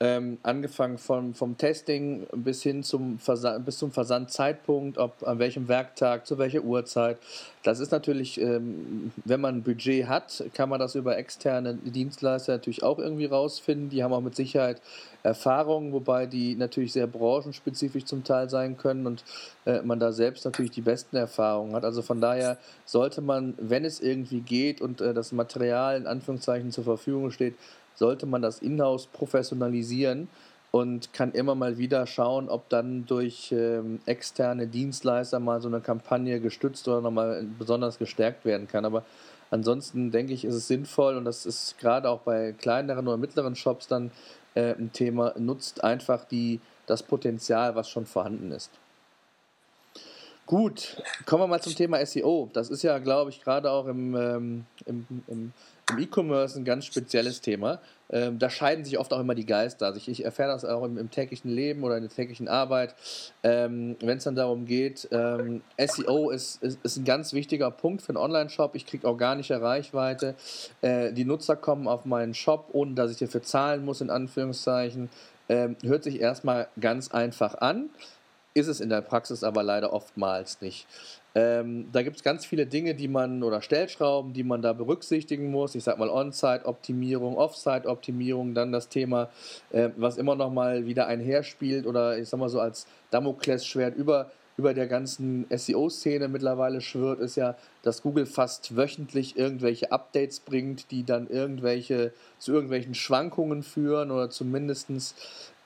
ähm, 0.00 0.38
angefangen 0.42 0.98
von, 0.98 1.34
vom 1.34 1.56
Testing 1.56 2.26
bis 2.32 2.62
hin 2.62 2.82
zum, 2.82 3.18
Versand, 3.18 3.64
bis 3.64 3.78
zum 3.78 3.92
Versandzeitpunkt, 3.92 4.98
ob 4.98 5.26
an 5.26 5.38
welchem 5.38 5.68
Werktag, 5.68 6.26
zu 6.26 6.36
welcher 6.38 6.62
Uhrzeit. 6.62 7.18
Das 7.62 7.78
ist 7.78 7.92
natürlich, 7.92 8.40
ähm, 8.40 9.12
wenn 9.24 9.40
man 9.40 9.56
ein 9.56 9.62
Budget 9.62 10.08
hat, 10.08 10.44
kann 10.54 10.68
man 10.68 10.80
das 10.80 10.96
über 10.96 11.16
externe 11.16 11.74
Dienstleister 11.74 12.52
natürlich 12.52 12.82
auch 12.82 12.98
irgendwie 12.98 13.26
rausfinden. 13.26 13.88
Die 13.88 14.02
haben 14.02 14.12
auch 14.12 14.20
mit 14.20 14.34
Sicherheit 14.34 14.82
Erfahrungen, 15.22 15.92
wobei 15.92 16.26
die 16.26 16.54
natürlich 16.54 16.92
sehr 16.92 17.06
branchenspezifisch 17.06 18.04
zum 18.04 18.24
Teil 18.24 18.50
sein 18.50 18.76
können 18.76 19.06
und 19.06 19.24
äh, 19.64 19.80
man 19.80 19.98
da 19.98 20.12
selbst 20.12 20.44
natürlich 20.44 20.72
die 20.72 20.82
besten 20.82 21.16
Erfahrungen 21.16 21.74
hat. 21.74 21.84
Also 21.84 22.02
von 22.02 22.20
daher 22.20 22.58
sollte 22.84 23.22
man, 23.22 23.54
wenn 23.58 23.86
es 23.86 24.00
irgendwie 24.00 24.40
geht 24.40 24.82
und 24.82 25.00
äh, 25.00 25.14
das 25.14 25.32
Material 25.32 25.96
in 25.96 26.06
Anführungszeichen 26.06 26.72
zur 26.72 26.84
Verfügung 26.84 27.30
steht, 27.30 27.54
sollte 27.94 28.26
man 28.26 28.42
das 28.42 28.60
Inhouse 28.60 29.06
professionalisieren 29.06 30.28
und 30.74 31.12
kann 31.12 31.30
immer 31.30 31.54
mal 31.54 31.78
wieder 31.78 32.04
schauen, 32.06 32.48
ob 32.48 32.68
dann 32.68 33.06
durch 33.06 33.52
ähm, 33.52 34.00
externe 34.06 34.66
Dienstleister 34.66 35.38
mal 35.38 35.60
so 35.60 35.68
eine 35.68 35.80
Kampagne 35.80 36.40
gestützt 36.40 36.88
oder 36.88 37.00
nochmal 37.00 37.46
besonders 37.58 37.98
gestärkt 37.98 38.44
werden 38.44 38.66
kann. 38.66 38.84
Aber 38.84 39.04
ansonsten 39.52 40.10
denke 40.10 40.32
ich, 40.32 40.44
ist 40.44 40.54
es 40.54 40.66
sinnvoll 40.66 41.16
und 41.16 41.24
das 41.26 41.46
ist 41.46 41.78
gerade 41.78 42.08
auch 42.10 42.22
bei 42.22 42.52
kleineren 42.58 43.06
oder 43.06 43.16
mittleren 43.16 43.54
Shops 43.54 43.86
dann 43.86 44.10
äh, 44.54 44.74
ein 44.74 44.92
Thema, 44.92 45.32
nutzt 45.38 45.84
einfach 45.84 46.24
die, 46.24 46.60
das 46.86 47.04
Potenzial, 47.04 47.76
was 47.76 47.88
schon 47.88 48.04
vorhanden 48.04 48.50
ist. 48.50 48.70
Gut, 50.46 51.00
kommen 51.24 51.44
wir 51.44 51.46
mal 51.46 51.62
zum 51.62 51.74
Thema 51.74 52.04
SEO. 52.04 52.50
Das 52.52 52.68
ist 52.68 52.82
ja, 52.82 52.98
glaube 52.98 53.30
ich, 53.30 53.42
gerade 53.42 53.70
auch 53.70 53.86
im, 53.86 54.16
ähm, 54.16 54.66
im, 54.86 55.06
im 55.08 55.22
im 55.28 55.52
E-Commerce 55.90 56.58
ein 56.58 56.64
ganz 56.64 56.86
spezielles 56.86 57.40
Thema. 57.40 57.80
Ähm, 58.10 58.38
da 58.38 58.50
scheiden 58.50 58.84
sich 58.84 58.98
oft 58.98 59.12
auch 59.12 59.20
immer 59.20 59.34
die 59.34 59.46
Geister. 59.46 59.86
Also 59.86 59.98
ich, 59.98 60.08
ich 60.08 60.24
erfahre 60.24 60.50
das 60.50 60.64
auch 60.64 60.84
im, 60.84 60.98
im, 60.98 61.10
täglichen 61.10 61.50
Leben 61.50 61.82
oder 61.84 61.96
in 61.96 62.02
der 62.02 62.10
täglichen 62.12 62.48
Arbeit, 62.48 62.94
ähm, 63.42 63.96
wenn 64.00 64.18
es 64.18 64.24
dann 64.24 64.34
darum 64.34 64.66
geht, 64.66 65.08
ähm, 65.10 65.62
SEO 65.78 66.30
ist, 66.30 66.62
ist, 66.62 66.78
ist, 66.82 66.96
ein 66.96 67.04
ganz 67.04 67.32
wichtiger 67.32 67.70
Punkt 67.70 68.02
für 68.02 68.10
einen 68.10 68.18
Online-Shop. 68.18 68.74
Ich 68.74 68.86
kriege 68.86 69.06
organische 69.06 69.60
Reichweite. 69.60 70.34
Äh, 70.80 71.12
die 71.12 71.24
Nutzer 71.24 71.56
kommen 71.56 71.88
auf 71.88 72.04
meinen 72.04 72.34
Shop, 72.34 72.68
ohne 72.72 72.94
dass 72.94 73.10
ich 73.10 73.18
dafür 73.18 73.42
zahlen 73.42 73.84
muss, 73.84 74.00
in 74.00 74.10
Anführungszeichen. 74.10 75.10
Ähm, 75.48 75.76
hört 75.82 76.04
sich 76.04 76.20
erstmal 76.20 76.68
ganz 76.80 77.10
einfach 77.10 77.56
an, 77.56 77.90
ist 78.54 78.68
es 78.68 78.80
in 78.80 78.88
der 78.88 79.02
Praxis 79.02 79.44
aber 79.44 79.62
leider 79.62 79.92
oftmals 79.92 80.60
nicht. 80.60 80.86
Ähm, 81.36 81.88
da 81.92 82.02
gibt 82.02 82.16
es 82.16 82.22
ganz 82.22 82.46
viele 82.46 82.66
Dinge, 82.66 82.94
die 82.94 83.08
man 83.08 83.42
oder 83.42 83.60
Stellschrauben, 83.60 84.32
die 84.32 84.44
man 84.44 84.62
da 84.62 84.72
berücksichtigen 84.72 85.50
muss. 85.50 85.74
Ich 85.74 85.82
sag 85.82 85.98
mal 85.98 86.08
On-Site-Optimierung, 86.08 87.36
Off-Site-Optimierung, 87.36 88.54
dann 88.54 88.70
das 88.70 88.88
Thema, 88.88 89.30
äh, 89.70 89.90
was 89.96 90.16
immer 90.16 90.36
noch 90.36 90.52
mal 90.52 90.86
wieder 90.86 91.08
einherspielt 91.08 91.86
oder 91.86 92.18
ich 92.18 92.28
sag 92.28 92.38
mal 92.38 92.48
so 92.48 92.60
als 92.60 92.86
Damoklesschwert 93.10 93.96
über 93.96 94.30
über 94.56 94.74
der 94.74 94.86
ganzen 94.86 95.46
SEO-Szene 95.50 96.28
mittlerweile 96.28 96.80
schwirrt, 96.80 97.20
ist 97.20 97.36
ja, 97.36 97.56
dass 97.82 98.02
Google 98.02 98.26
fast 98.26 98.76
wöchentlich 98.76 99.36
irgendwelche 99.36 99.90
Updates 99.90 100.40
bringt, 100.40 100.90
die 100.90 101.04
dann 101.04 101.28
irgendwelche 101.28 102.12
zu 102.38 102.52
irgendwelchen 102.52 102.94
Schwankungen 102.94 103.62
führen 103.62 104.10
oder 104.10 104.30
zumindest 104.30 105.14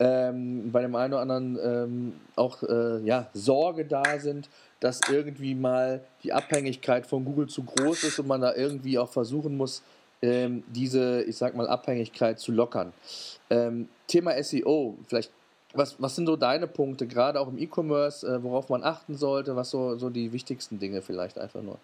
ähm, 0.00 0.70
bei 0.72 0.82
dem 0.82 0.94
einen 0.94 1.12
oder 1.12 1.22
anderen 1.22 1.58
ähm, 1.62 2.12
auch 2.36 2.62
äh, 2.62 3.00
ja, 3.04 3.28
Sorge 3.34 3.84
da 3.84 4.18
sind, 4.18 4.48
dass 4.80 5.00
irgendwie 5.10 5.54
mal 5.54 6.00
die 6.22 6.32
Abhängigkeit 6.32 7.06
von 7.06 7.24
Google 7.24 7.48
zu 7.48 7.64
groß 7.64 8.04
ist 8.04 8.18
und 8.18 8.28
man 8.28 8.40
da 8.40 8.54
irgendwie 8.54 8.98
auch 8.98 9.10
versuchen 9.10 9.56
muss, 9.56 9.82
ähm, 10.22 10.64
diese, 10.68 11.22
ich 11.22 11.36
sag 11.36 11.54
mal, 11.54 11.68
Abhängigkeit 11.68 12.38
zu 12.38 12.52
lockern. 12.52 12.92
Ähm, 13.50 13.88
Thema 14.06 14.42
SEO, 14.42 14.96
vielleicht, 15.06 15.30
was, 15.78 15.96
was 15.98 16.16
sind 16.16 16.26
so 16.26 16.36
deine 16.36 16.66
Punkte, 16.66 17.06
gerade 17.06 17.40
auch 17.40 17.48
im 17.48 17.58
E-Commerce, 17.58 18.26
äh, 18.26 18.42
worauf 18.42 18.68
man 18.68 18.84
achten 18.84 19.16
sollte, 19.16 19.56
was 19.56 19.70
so, 19.70 19.96
so 19.96 20.10
die 20.10 20.32
wichtigsten 20.32 20.78
Dinge 20.78 21.00
vielleicht 21.00 21.38
einfach 21.38 21.62
nur? 21.62 21.78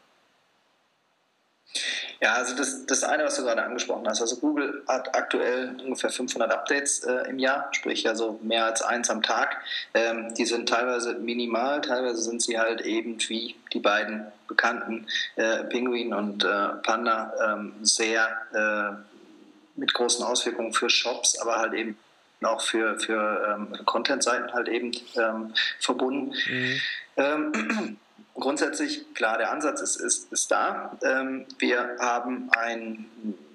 Ja, 2.21 2.35
also 2.35 2.55
das, 2.57 2.87
das 2.87 3.05
eine, 3.05 3.25
was 3.25 3.37
du 3.37 3.43
gerade 3.43 3.63
angesprochen 3.63 4.07
hast, 4.09 4.21
also 4.21 4.37
Google 4.37 4.83
hat 4.89 5.15
aktuell 5.15 5.77
ungefähr 5.85 6.11
500 6.11 6.51
Updates 6.51 7.01
äh, 7.05 7.29
im 7.29 7.39
Jahr, 7.39 7.69
sprich 7.73 8.09
also 8.09 8.39
mehr 8.43 8.65
als 8.65 8.83
eins 8.83 9.11
am 9.11 9.23
Tag. 9.23 9.57
Ähm, 9.93 10.33
die 10.35 10.47
sind 10.47 10.69
teilweise 10.69 11.15
minimal, 11.15 11.81
teilweise 11.81 12.23
sind 12.23 12.41
sie 12.41 12.59
halt 12.59 12.83
eben 12.83 13.19
wie 13.29 13.57
die 13.73 13.81
beiden 13.81 14.27
bekannten 14.49 15.07
äh, 15.37 15.65
Pinguin 15.65 16.15
und 16.15 16.45
äh, 16.45 16.69
Panda 16.83 17.33
ähm, 17.45 17.75
sehr 17.83 18.29
äh, 18.55 19.79
mit 19.79 19.93
großen 19.93 20.25
Auswirkungen 20.25 20.73
für 20.73 20.89
Shops, 20.89 21.39
aber 21.41 21.57
halt 21.57 21.75
eben 21.75 21.99
auch 22.45 22.61
für, 22.61 22.99
für 22.99 23.57
ähm, 23.57 23.85
Content-Seiten 23.85 24.53
halt 24.53 24.69
eben 24.69 24.93
ähm, 25.17 25.55
verbunden. 25.79 26.35
Mhm. 26.49 26.81
Ähm, 27.17 27.99
grundsätzlich, 28.35 29.15
klar, 29.15 29.39
der 29.39 29.51
Ansatz 29.51 29.81
ist, 29.81 29.97
ist, 29.97 30.33
ist 30.33 30.51
da. 30.51 30.97
Ähm, 31.03 31.47
wir 31.59 31.97
haben 32.01 32.51
ein, 32.57 33.07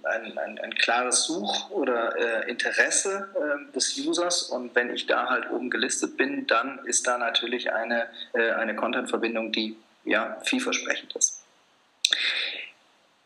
ein, 0.04 0.38
ein, 0.38 0.60
ein 0.60 0.73
klares 0.75 1.25
Such- 1.25 1.69
oder 1.71 2.15
äh, 2.17 2.49
Interesse 2.49 3.30
äh, 3.36 3.73
des 3.73 3.97
Users 3.97 4.43
und 4.43 4.73
wenn 4.75 4.93
ich 4.93 5.06
da 5.06 5.30
halt 5.30 5.49
oben 5.52 5.69
gelistet 5.69 6.17
bin, 6.17 6.47
dann 6.47 6.80
ist 6.86 7.08
da 7.08 7.17
natürlich 7.17 7.71
eine, 7.73 8.08
äh, 8.34 8.52
eine 8.52 8.75
Content-Verbindung, 8.75 9.52
die 9.52 9.78
ja 10.06 10.38
vielversprechend 10.43 11.15
ist. 11.15 11.43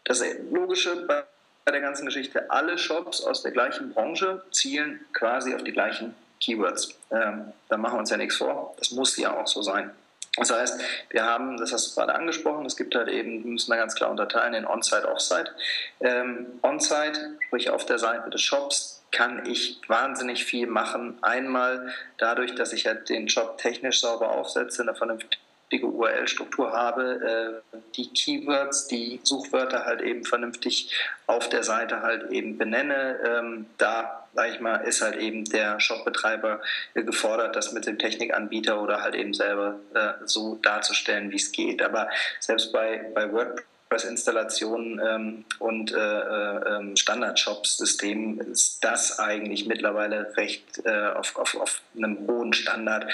Das 0.04 0.22
Logische 0.52 1.06
bei 1.08 1.24
der 1.72 1.82
ganzen 1.82 2.06
Geschichte, 2.06 2.52
alle 2.52 2.78
Shops 2.78 3.24
aus 3.24 3.42
der 3.42 3.52
gleichen 3.52 3.94
Branche 3.94 4.44
zielen 4.52 5.00
quasi 5.14 5.56
auf 5.56 5.64
die 5.64 5.72
gleichen 5.72 6.14
Keywords. 6.42 7.00
Ähm, 7.12 7.54
da 7.70 7.78
machen 7.78 7.96
wir 7.96 8.00
uns 8.00 8.10
ja 8.10 8.18
nichts 8.18 8.36
vor. 8.36 8.76
Das 8.78 8.92
muss 8.92 9.16
ja 9.18 9.36
auch 9.36 9.48
so 9.48 9.62
sein. 9.62 9.92
Das 10.36 10.52
heißt, 10.52 10.82
wir 11.12 11.24
haben, 11.24 11.58
das 11.58 11.72
hast 11.72 11.92
du 11.92 12.00
gerade 12.00 12.16
angesprochen, 12.16 12.66
es 12.66 12.76
gibt 12.76 12.96
halt 12.96 13.08
eben, 13.08 13.44
wir 13.44 13.52
müssen 13.52 13.70
da 13.70 13.78
ganz 13.78 13.94
klar 13.94 14.10
unterteilen 14.10 14.56
in 14.56 14.66
On-Site, 14.66 15.08
Off-Site. 15.08 15.52
Ähm, 16.00 16.60
On-Site, 16.64 17.38
sprich 17.48 17.70
auf 17.70 17.86
der 17.86 18.00
Seite 18.00 18.30
des 18.32 18.42
Shops, 18.42 19.04
kann 19.12 19.46
ich 19.46 19.80
wahnsinnig 19.88 20.44
viel 20.44 20.66
machen. 20.66 21.20
Einmal 21.22 21.94
dadurch, 22.18 22.56
dass 22.56 22.74
ich 22.74 22.88
halt 22.88 23.10
den 23.10 23.30
Shop 23.30 23.60
technisch 23.60 24.02
sauber 24.02 24.32
aufsetze, 24.32 24.82
eine 24.82 24.96
vernünftige 24.96 25.38
URL-Struktur 25.82 26.72
habe, 26.72 27.62
äh, 27.74 27.78
die 27.96 28.10
Keywords, 28.10 28.88
die 28.88 29.20
Suchwörter 29.24 29.86
halt 29.86 30.02
eben 30.02 30.26
vernünftig 30.26 30.92
auf 31.28 31.50
der 31.50 31.64
Seite 31.64 32.02
halt 32.02 32.32
eben 32.32 32.58
benenne. 32.58 33.20
Ähm, 33.26 33.66
da, 33.78 34.28
sage 34.34 34.52
ich 34.54 34.60
mal, 34.60 34.78
ist 34.78 35.02
halt 35.02 35.16
eben 35.16 35.46
der 35.46 35.80
Shopbetreiber 35.80 36.62
gefordert, 36.94 37.56
das 37.56 37.72
mit 37.72 37.86
dem 37.86 37.98
Technikanbieter 37.98 38.82
oder 38.82 39.02
halt 39.02 39.16
eben 39.16 39.34
selber 39.34 39.80
äh, 39.94 40.14
so 40.26 40.60
darzustellen, 40.62 41.32
wie 41.32 41.38
es 41.38 41.52
geht. 41.52 41.82
Aber 41.82 42.10
selbst 42.40 42.74
bei, 42.74 43.10
bei 43.14 43.32
WordPress 43.32 44.04
Installationen 44.06 45.00
ähm, 45.00 45.46
und 45.60 45.94
äh, 45.94 45.98
äh, 45.98 46.78
ähm, 46.78 46.96
Standard-Shop-Systemen 46.96 48.40
ist 48.40 48.84
das 48.84 49.20
eigentlich 49.20 49.66
mittlerweile 49.66 50.36
recht 50.36 50.82
äh, 50.86 51.08
auf, 51.08 51.36
auf, 51.38 51.56
auf 51.56 51.82
einem 51.96 52.28
hohen 52.28 52.54
Standard, 52.54 53.12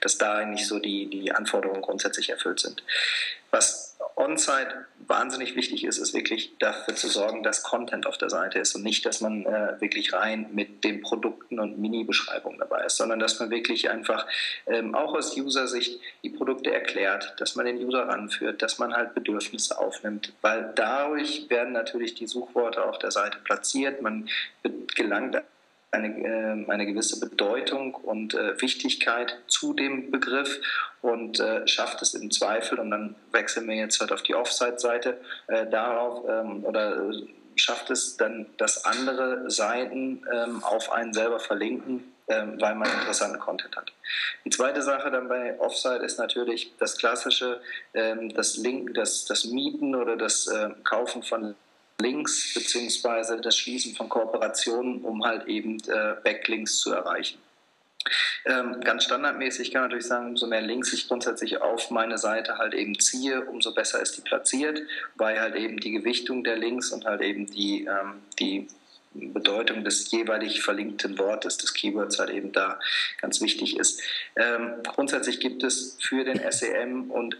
dass 0.00 0.18
da 0.18 0.36
eigentlich 0.36 0.66
so 0.66 0.78
die, 0.78 1.08
die 1.08 1.32
Anforderungen 1.32 1.82
grundsätzlich 1.82 2.30
erfüllt 2.30 2.60
sind. 2.60 2.82
Was 3.50 3.98
on-site 4.16 4.86
wahnsinnig 5.06 5.56
wichtig 5.56 5.84
ist, 5.84 5.98
ist 5.98 6.14
wirklich 6.14 6.56
dafür 6.58 6.94
zu 6.94 7.08
sorgen, 7.08 7.42
dass 7.42 7.62
Content 7.62 8.06
auf 8.06 8.16
der 8.16 8.30
Seite 8.30 8.58
ist 8.60 8.74
und 8.76 8.82
nicht, 8.82 9.04
dass 9.04 9.20
man 9.20 9.44
äh, 9.44 9.80
wirklich 9.80 10.12
rein 10.12 10.46
mit 10.52 10.84
den 10.84 11.00
Produkten 11.00 11.58
und 11.58 11.78
Mini-Beschreibungen 11.78 12.58
dabei 12.58 12.84
ist, 12.84 12.96
sondern 12.96 13.18
dass 13.18 13.40
man 13.40 13.50
wirklich 13.50 13.90
einfach 13.90 14.26
ähm, 14.66 14.94
auch 14.94 15.14
aus 15.14 15.36
User-Sicht 15.36 16.00
die 16.22 16.30
Produkte 16.30 16.72
erklärt, 16.72 17.34
dass 17.38 17.56
man 17.56 17.66
den 17.66 17.78
User 17.78 18.08
ranführt, 18.08 18.62
dass 18.62 18.78
man 18.78 18.94
halt 18.94 19.14
Bedürfnisse 19.14 19.78
aufnimmt, 19.78 20.32
weil 20.42 20.72
dadurch 20.76 21.50
werden 21.50 21.72
natürlich 21.72 22.14
die 22.14 22.26
Suchworte 22.26 22.84
auf 22.84 22.98
der 22.98 23.10
Seite 23.10 23.38
platziert, 23.42 24.00
man 24.00 24.28
gelangt 24.94 25.42
eine, 25.90 26.08
äh, 26.08 26.70
eine 26.70 26.86
gewisse 26.86 27.20
Bedeutung 27.20 27.94
und 27.94 28.34
äh, 28.34 28.60
Wichtigkeit 28.60 29.36
zu 29.48 29.72
dem 29.72 30.10
Begriff 30.10 30.60
und 31.02 31.40
äh, 31.40 31.66
schafft 31.66 32.02
es 32.02 32.14
im 32.14 32.30
Zweifel, 32.30 32.78
und 32.78 32.90
dann 32.90 33.16
wechseln 33.32 33.68
wir 33.68 33.76
jetzt 33.76 34.00
halt 34.00 34.12
auf 34.12 34.22
die 34.22 34.34
Offside-Seite, 34.34 35.18
äh, 35.48 35.66
darauf 35.66 36.24
ähm, 36.28 36.64
oder 36.64 37.12
schafft 37.56 37.90
es 37.90 38.16
dann, 38.16 38.46
dass 38.56 38.84
andere 38.84 39.50
Seiten 39.50 40.22
ähm, 40.32 40.62
auf 40.64 40.92
einen 40.92 41.12
selber 41.12 41.40
verlinken, 41.40 42.12
ähm, 42.28 42.60
weil 42.60 42.74
man 42.74 42.90
interessanten 42.90 43.38
Content 43.38 43.76
hat. 43.76 43.92
Die 44.44 44.50
zweite 44.50 44.82
Sache 44.82 45.10
dann 45.10 45.28
bei 45.28 45.58
Offsite 45.58 46.04
ist 46.04 46.18
natürlich 46.18 46.72
das 46.78 46.96
klassische, 46.96 47.60
ähm, 47.94 48.32
das 48.34 48.56
Link, 48.56 48.94
das, 48.94 49.24
das 49.24 49.44
Mieten 49.44 49.94
oder 49.94 50.16
das 50.16 50.46
äh, 50.46 50.70
Kaufen 50.84 51.22
von 51.22 51.54
Links 52.00 52.54
beziehungsweise 52.54 53.40
das 53.40 53.56
Schließen 53.56 53.94
von 53.94 54.08
Kooperationen, 54.08 55.02
um 55.02 55.24
halt 55.24 55.46
eben 55.46 55.78
äh, 55.88 56.14
Backlinks 56.22 56.78
zu 56.78 56.92
erreichen. 56.92 57.38
Ähm, 58.46 58.80
ganz 58.80 59.04
standardmäßig 59.04 59.72
kann 59.72 59.82
man 59.82 59.90
natürlich 59.90 60.06
sagen, 60.06 60.30
umso 60.30 60.46
mehr 60.46 60.62
Links 60.62 60.92
ich 60.92 61.06
grundsätzlich 61.06 61.60
auf 61.60 61.90
meine 61.90 62.16
Seite 62.16 62.56
halt 62.56 62.72
eben 62.72 62.98
ziehe, 62.98 63.44
umso 63.44 63.74
besser 63.74 64.00
ist 64.00 64.16
die 64.16 64.22
platziert, 64.22 64.80
weil 65.16 65.38
halt 65.38 65.54
eben 65.54 65.78
die 65.78 65.90
Gewichtung 65.90 66.42
der 66.42 66.56
Links 66.56 66.90
und 66.92 67.04
halt 67.04 67.20
eben 67.20 67.46
die, 67.46 67.84
ähm, 67.84 68.22
die 68.38 68.68
Bedeutung 69.12 69.84
des 69.84 70.10
jeweilig 70.12 70.62
verlinkten 70.62 71.18
Wortes, 71.18 71.58
des 71.58 71.74
Keywords 71.74 72.18
halt 72.18 72.30
eben 72.30 72.52
da 72.52 72.78
ganz 73.20 73.40
wichtig 73.40 73.76
ist. 73.76 74.00
Ähm, 74.36 74.74
grundsätzlich 74.86 75.40
gibt 75.40 75.62
es 75.62 75.96
für 76.00 76.24
den 76.24 76.40
SEM 76.50 77.10
und 77.10 77.36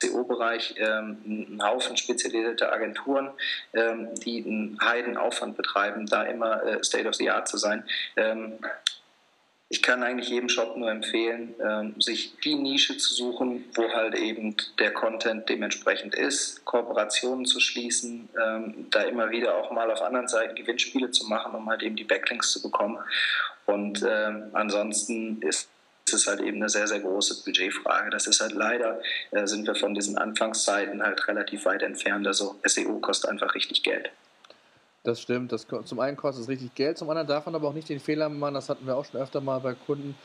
SEO-Bereich 0.00 0.74
ähm, 0.78 1.18
einen 1.24 1.62
Haufen 1.62 1.96
spezialisierte 1.96 2.72
Agenturen, 2.72 3.30
ähm, 3.74 4.08
die 4.24 4.44
einen 4.44 4.78
Heidenaufwand 4.82 5.56
betreiben, 5.56 6.06
da 6.06 6.24
immer 6.24 6.62
äh, 6.62 6.84
State 6.84 7.08
of 7.08 7.14
the 7.14 7.30
Art 7.30 7.48
zu 7.48 7.56
sein. 7.56 7.84
Ähm, 8.16 8.58
ich 9.74 9.82
kann 9.82 10.04
eigentlich 10.04 10.28
jedem 10.28 10.48
Shop 10.48 10.76
nur 10.76 10.90
empfehlen, 10.90 11.54
ähm, 11.60 12.00
sich 12.00 12.38
die 12.44 12.54
Nische 12.54 12.96
zu 12.96 13.12
suchen, 13.12 13.64
wo 13.74 13.90
halt 13.90 14.14
eben 14.14 14.56
der 14.78 14.92
Content 14.92 15.48
dementsprechend 15.48 16.14
ist, 16.14 16.64
Kooperationen 16.64 17.44
zu 17.44 17.58
schließen, 17.58 18.28
ähm, 18.40 18.86
da 18.90 19.02
immer 19.02 19.30
wieder 19.30 19.56
auch 19.56 19.72
mal 19.72 19.90
auf 19.90 20.02
anderen 20.02 20.28
Seiten 20.28 20.54
Gewinnspiele 20.54 21.10
zu 21.10 21.26
machen, 21.26 21.54
um 21.54 21.68
halt 21.68 21.82
eben 21.82 21.96
die 21.96 22.04
Backlinks 22.04 22.52
zu 22.52 22.62
bekommen. 22.62 22.98
Und 23.66 24.04
ähm, 24.08 24.50
ansonsten 24.52 25.40
ist 25.42 25.68
es 26.14 26.26
halt 26.26 26.40
eben 26.40 26.56
eine 26.56 26.68
sehr, 26.68 26.86
sehr 26.86 27.00
große 27.00 27.44
Budgetfrage. 27.44 28.10
Das 28.10 28.26
ist 28.26 28.40
halt 28.40 28.52
leider, 28.52 29.00
äh, 29.32 29.46
sind 29.46 29.66
wir 29.66 29.74
von 29.74 29.94
diesen 29.94 30.16
Anfangszeiten 30.16 31.02
halt 31.02 31.26
relativ 31.28 31.64
weit 31.66 31.82
entfernt. 31.82 32.26
Also 32.26 32.56
SEO 32.64 32.98
kostet 33.00 33.30
einfach 33.30 33.54
richtig 33.54 33.82
Geld. 33.82 34.10
Das 35.04 35.20
stimmt. 35.20 35.52
Das, 35.52 35.66
zum 35.84 36.00
einen 36.00 36.16
kostet 36.16 36.44
es 36.44 36.48
richtig 36.48 36.74
Geld, 36.74 36.96
zum 36.96 37.10
anderen 37.10 37.28
darf 37.28 37.44
man 37.44 37.54
aber 37.54 37.68
auch 37.68 37.74
nicht 37.74 37.90
den 37.90 38.00
Fehler 38.00 38.30
machen, 38.30 38.54
das 38.54 38.70
hatten 38.70 38.86
wir 38.86 38.96
auch 38.96 39.04
schon 39.04 39.20
öfter 39.20 39.42
mal 39.42 39.58
bei 39.60 39.74
Kunden, 39.74 40.16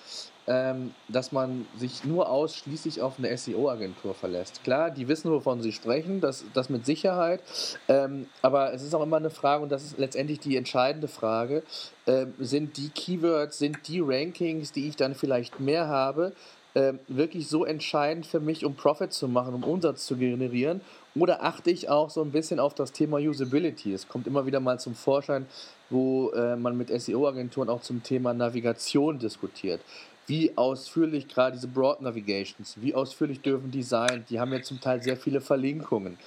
dass 0.45 1.31
man 1.31 1.67
sich 1.77 2.05
nur 2.05 2.27
ausschließlich 2.27 3.01
auf 3.01 3.19
eine 3.19 3.37
SEO-Agentur 3.37 4.15
verlässt. 4.15 4.63
Klar, 4.63 4.89
die 4.89 5.07
wissen, 5.07 5.29
wovon 5.29 5.61
sie 5.61 5.71
sprechen, 5.71 6.21
das, 6.21 6.43
das 6.55 6.69
mit 6.69 6.87
Sicherheit, 6.87 7.43
ähm, 7.87 8.25
aber 8.41 8.73
es 8.73 8.81
ist 8.81 8.95
auch 8.95 9.03
immer 9.03 9.17
eine 9.17 9.29
Frage, 9.29 9.61
und 9.61 9.71
das 9.71 9.83
ist 9.83 9.99
letztendlich 9.99 10.39
die 10.39 10.57
entscheidende 10.57 11.07
Frage, 11.07 11.61
äh, 12.07 12.25
sind 12.39 12.77
die 12.77 12.89
Keywords, 12.89 13.59
sind 13.59 13.87
die 13.87 13.99
Rankings, 13.99 14.71
die 14.71 14.87
ich 14.87 14.95
dann 14.95 15.13
vielleicht 15.13 15.59
mehr 15.59 15.87
habe, 15.87 16.33
äh, 16.73 16.93
wirklich 17.07 17.47
so 17.47 17.65
entscheidend 17.65 18.25
für 18.25 18.39
mich, 18.39 18.65
um 18.65 18.75
Profit 18.75 19.11
zu 19.11 19.27
machen, 19.27 19.53
um 19.53 19.63
Umsatz 19.63 20.05
zu 20.05 20.17
generieren? 20.17 20.81
Oder 21.15 21.43
achte 21.43 21.71
ich 21.71 21.89
auch 21.89 22.09
so 22.09 22.21
ein 22.21 22.31
bisschen 22.31 22.59
auf 22.59 22.75
das 22.75 22.91
Thema 22.91 23.17
Usability? 23.17 23.93
Es 23.93 24.07
kommt 24.07 24.27
immer 24.27 24.45
wieder 24.45 24.59
mal 24.59 24.79
zum 24.79 24.93
Vorschein, 24.93 25.47
wo 25.89 26.29
äh, 26.29 26.55
man 26.55 26.77
mit 26.77 26.89
SEO-Agenturen 26.89 27.69
auch 27.69 27.81
zum 27.81 28.03
Thema 28.03 28.33
Navigation 28.33 29.17
diskutiert. 29.17 29.81
Wie 30.29 30.55
ausführlich 30.55 31.27
gerade 31.27 31.55
diese 31.55 31.67
Broad 31.67 32.01
Navigations, 32.01 32.75
wie 32.79 32.93
ausführlich 32.93 33.41
dürfen 33.41 33.71
die 33.71 33.81
sein? 33.81 34.25
Die 34.29 34.39
haben 34.39 34.53
ja 34.53 34.61
zum 34.61 34.79
Teil 34.79 35.01
sehr 35.01 35.17
viele 35.17 35.41
Verlinkungen. 35.41 36.19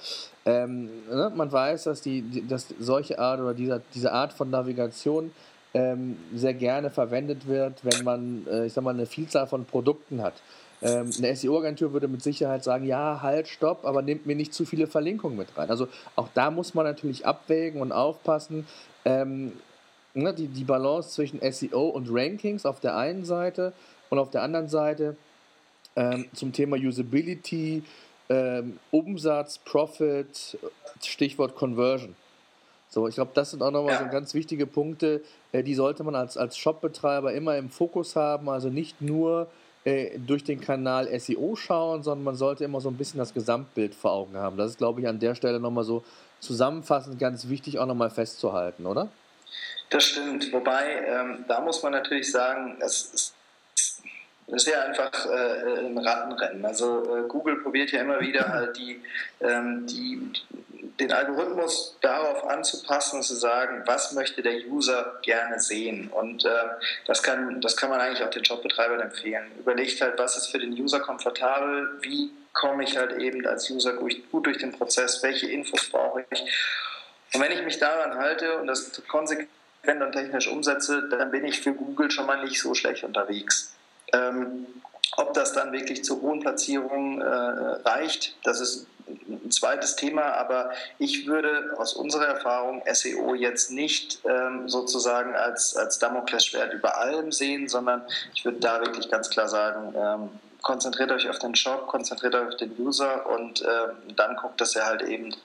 Ähm, 0.45 0.89
ne? 1.09 1.31
Man 1.33 1.49
weiß, 1.49 1.85
dass, 1.85 2.01
die, 2.01 2.45
dass 2.45 2.67
solche 2.79 3.17
Art 3.17 3.39
oder 3.39 3.53
dieser, 3.53 3.81
diese 3.95 4.11
Art 4.11 4.33
von 4.33 4.49
Navigation 4.49 5.31
ähm, 5.73 6.17
sehr 6.35 6.53
gerne 6.53 6.89
verwendet 6.89 7.47
wird, 7.47 7.85
wenn 7.85 8.03
man, 8.03 8.45
äh, 8.51 8.65
ich 8.65 8.73
sag 8.73 8.83
mal, 8.83 8.93
eine 8.93 9.05
Vielzahl 9.05 9.47
von 9.47 9.63
Produkten 9.63 10.21
hat. 10.21 10.33
Ähm, 10.81 11.09
eine 11.17 11.33
SEO-Agentur 11.33 11.93
würde 11.93 12.09
mit 12.09 12.21
Sicherheit 12.21 12.65
sagen, 12.65 12.85
ja, 12.85 13.21
halt, 13.21 13.47
stopp, 13.47 13.85
aber 13.85 14.01
nehmt 14.01 14.25
mir 14.25 14.35
nicht 14.35 14.53
zu 14.53 14.65
viele 14.65 14.87
Verlinkungen 14.87 15.37
mit 15.37 15.57
rein. 15.57 15.69
Also 15.69 15.87
auch 16.17 16.27
da 16.33 16.51
muss 16.51 16.73
man 16.73 16.85
natürlich 16.85 17.25
abwägen 17.25 17.81
und 17.81 17.93
aufpassen. 17.93 18.67
Ähm, 19.05 19.53
ne, 20.13 20.33
die, 20.33 20.47
die 20.47 20.63
Balance 20.63 21.09
zwischen 21.09 21.39
SEO 21.51 21.89
und 21.89 22.07
Rankings 22.09 22.65
auf 22.65 22.79
der 22.79 22.95
einen 22.95 23.25
Seite 23.25 23.73
und 24.09 24.19
auf 24.19 24.29
der 24.29 24.43
anderen 24.43 24.67
Seite 24.67 25.15
ähm, 25.95 26.27
zum 26.33 26.53
Thema 26.53 26.77
Usability, 26.77 27.83
ähm, 28.29 28.79
Umsatz, 28.91 29.57
Profit, 29.59 30.57
Stichwort 31.03 31.55
Conversion. 31.55 32.15
So, 32.89 33.07
ich 33.07 33.15
glaube, 33.15 33.31
das 33.33 33.51
sind 33.51 33.63
auch 33.63 33.71
nochmal 33.71 33.93
ja. 33.93 34.03
so 34.03 34.11
ganz 34.11 34.33
wichtige 34.35 34.67
Punkte, 34.67 35.21
äh, 35.51 35.63
die 35.63 35.73
sollte 35.73 36.03
man 36.03 36.15
als, 36.15 36.37
als 36.37 36.57
Shopbetreiber 36.57 37.33
immer 37.33 37.57
im 37.57 37.69
Fokus 37.69 38.15
haben. 38.15 38.49
Also 38.49 38.69
nicht 38.69 39.01
nur 39.01 39.47
äh, 39.83 40.19
durch 40.19 40.43
den 40.43 40.61
Kanal 40.61 41.07
SEO 41.19 41.55
schauen, 41.55 42.03
sondern 42.03 42.23
man 42.23 42.35
sollte 42.35 42.63
immer 42.63 42.81
so 42.81 42.89
ein 42.89 42.95
bisschen 42.95 43.17
das 43.17 43.33
Gesamtbild 43.33 43.95
vor 43.95 44.11
Augen 44.11 44.37
haben. 44.37 44.57
Das 44.57 44.71
ist, 44.71 44.77
glaube 44.77 45.01
ich, 45.01 45.07
an 45.07 45.19
der 45.19 45.33
Stelle 45.33 45.59
nochmal 45.59 45.83
so 45.83 46.03
zusammenfassend 46.39 47.17
ganz 47.19 47.49
wichtig 47.49 47.79
auch 47.79 47.85
nochmal 47.85 48.09
festzuhalten, 48.09 48.85
oder? 48.85 49.09
Das 49.89 50.05
stimmt. 50.05 50.51
Wobei, 50.51 51.05
ähm, 51.05 51.45
da 51.47 51.61
muss 51.61 51.83
man 51.83 51.91
natürlich 51.91 52.31
sagen, 52.31 52.77
es 52.81 53.13
ist 53.13 53.33
das 54.47 54.65
ist 54.67 54.73
ja 54.73 54.81
einfach 54.83 55.25
äh, 55.25 55.79
ein 55.79 55.97
Rattenrennen. 55.97 56.65
Also 56.65 57.17
äh, 57.17 57.27
Google 57.27 57.61
probiert 57.61 57.91
ja 57.91 58.01
immer 58.01 58.19
wieder 58.19 58.49
halt 58.49 58.77
die, 58.77 59.01
ähm, 59.41 59.87
die, 59.87 60.31
den 60.99 61.11
Algorithmus 61.11 61.97
darauf 62.01 62.45
anzupassen 62.47 63.17
und 63.17 63.23
zu 63.23 63.35
sagen, 63.35 63.83
was 63.85 64.11
möchte 64.11 64.41
der 64.41 64.65
User 64.67 65.19
gerne 65.23 65.59
sehen. 65.59 66.09
Und 66.09 66.45
äh, 66.45 66.49
das, 67.07 67.23
kann, 67.23 67.61
das 67.61 67.77
kann 67.77 67.89
man 67.89 68.01
eigentlich 68.01 68.23
auch 68.23 68.29
den 68.29 68.43
Jobbetreibern 68.43 68.99
empfehlen. 68.99 69.45
Überlegt 69.59 70.01
halt, 70.01 70.19
was 70.19 70.37
ist 70.37 70.47
für 70.47 70.59
den 70.59 70.73
User 70.73 70.99
komfortabel, 70.99 71.97
wie 72.01 72.31
komme 72.51 72.83
ich 72.83 72.97
halt 72.97 73.13
eben 73.19 73.45
als 73.47 73.69
User 73.69 73.93
gut 73.93 74.45
durch 74.45 74.57
den 74.57 74.71
Prozess, 74.73 75.23
welche 75.23 75.49
Infos 75.49 75.89
brauche 75.89 76.25
ich. 76.29 76.41
Und 77.33 77.41
wenn 77.41 77.51
ich 77.51 77.63
mich 77.63 77.79
daran 77.79 78.19
halte 78.19 78.59
und 78.59 78.67
das 78.67 79.01
konsequent 79.07 79.49
und 79.85 80.11
technisch 80.13 80.47
umsetze, 80.47 81.09
dann 81.09 81.31
bin 81.31 81.45
ich 81.45 81.61
für 81.61 81.73
Google 81.73 82.09
schon 82.09 82.25
mal 82.25 82.41
nicht 82.43 82.59
so 82.59 82.73
schlecht 82.73 83.03
unterwegs. 83.03 83.75
Ähm, 84.13 84.65
ob 85.17 85.33
das 85.33 85.53
dann 85.53 85.73
wirklich 85.73 86.03
zu 86.03 86.21
hohen 86.21 86.39
Platzierungen 86.39 87.21
äh, 87.21 87.25
reicht, 87.25 88.35
das 88.43 88.61
ist 88.61 88.87
ein 89.07 89.51
zweites 89.51 89.95
Thema, 89.95 90.33
aber 90.33 90.71
ich 90.97 91.27
würde 91.27 91.75
aus 91.77 91.93
unserer 91.93 92.25
Erfahrung 92.25 92.81
SEO 92.91 93.35
jetzt 93.35 93.71
nicht 93.71 94.19
ähm, 94.25 94.69
sozusagen 94.69 95.35
als, 95.35 95.75
als 95.75 95.99
Damoklesschwert 95.99 96.73
über 96.73 96.97
allem 96.97 97.31
sehen, 97.31 97.67
sondern 97.67 98.03
ich 98.33 98.45
würde 98.45 98.59
da 98.59 98.79
wirklich 98.79 99.11
ganz 99.11 99.29
klar 99.29 99.49
sagen, 99.49 99.93
ähm, 99.95 100.29
konzentriert 100.61 101.11
euch 101.11 101.29
auf 101.29 101.39
den 101.39 101.55
Shop, 101.55 101.87
konzentriert 101.87 102.33
euch 102.35 102.47
auf 102.47 102.57
den 102.57 102.73
User 102.79 103.29
und 103.29 103.61
ähm, 103.61 104.15
dann 104.15 104.37
guckt, 104.37 104.61
dass 104.61 104.75
er 104.75 104.85
halt 104.85 105.01
eben 105.01 105.35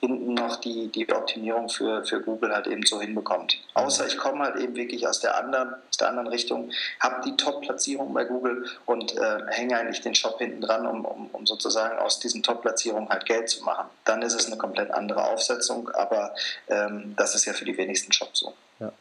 hinten 0.00 0.34
noch 0.34 0.56
die, 0.56 0.88
die 0.88 1.10
Optimierung 1.12 1.68
für, 1.68 2.04
für 2.04 2.20
Google 2.20 2.54
halt 2.54 2.66
eben 2.66 2.84
so 2.84 3.00
hinbekommt. 3.00 3.58
Außer 3.74 4.06
ich 4.06 4.16
komme 4.16 4.44
halt 4.44 4.56
eben 4.56 4.76
wirklich 4.76 5.06
aus 5.06 5.20
der 5.20 5.36
anderen, 5.36 5.74
aus 5.88 5.96
der 5.96 6.08
anderen 6.08 6.28
Richtung, 6.28 6.70
habe 7.00 7.22
die 7.24 7.36
Top-Platzierung 7.36 8.12
bei 8.14 8.24
Google 8.24 8.66
und 8.86 9.16
äh, 9.16 9.38
hänge 9.48 9.78
eigentlich 9.78 10.00
den 10.00 10.14
Shop 10.14 10.38
hinten 10.38 10.60
dran, 10.60 10.86
um, 10.86 11.04
um, 11.04 11.28
um 11.32 11.46
sozusagen 11.46 11.98
aus 11.98 12.20
diesen 12.20 12.42
Top-Platzierungen 12.42 13.08
halt 13.08 13.26
Geld 13.26 13.48
zu 13.48 13.64
machen. 13.64 13.86
Dann 14.04 14.22
ist 14.22 14.34
es 14.34 14.46
eine 14.46 14.56
komplett 14.56 14.90
andere 14.90 15.24
Aufsetzung, 15.24 15.90
aber 15.90 16.34
ähm, 16.68 17.14
das 17.16 17.34
ist 17.34 17.44
ja 17.44 17.52
für 17.52 17.64
die 17.64 17.76
wenigsten 17.76 18.12
Shops 18.12 18.40
so. 18.40 18.54
Ja. 18.78 18.92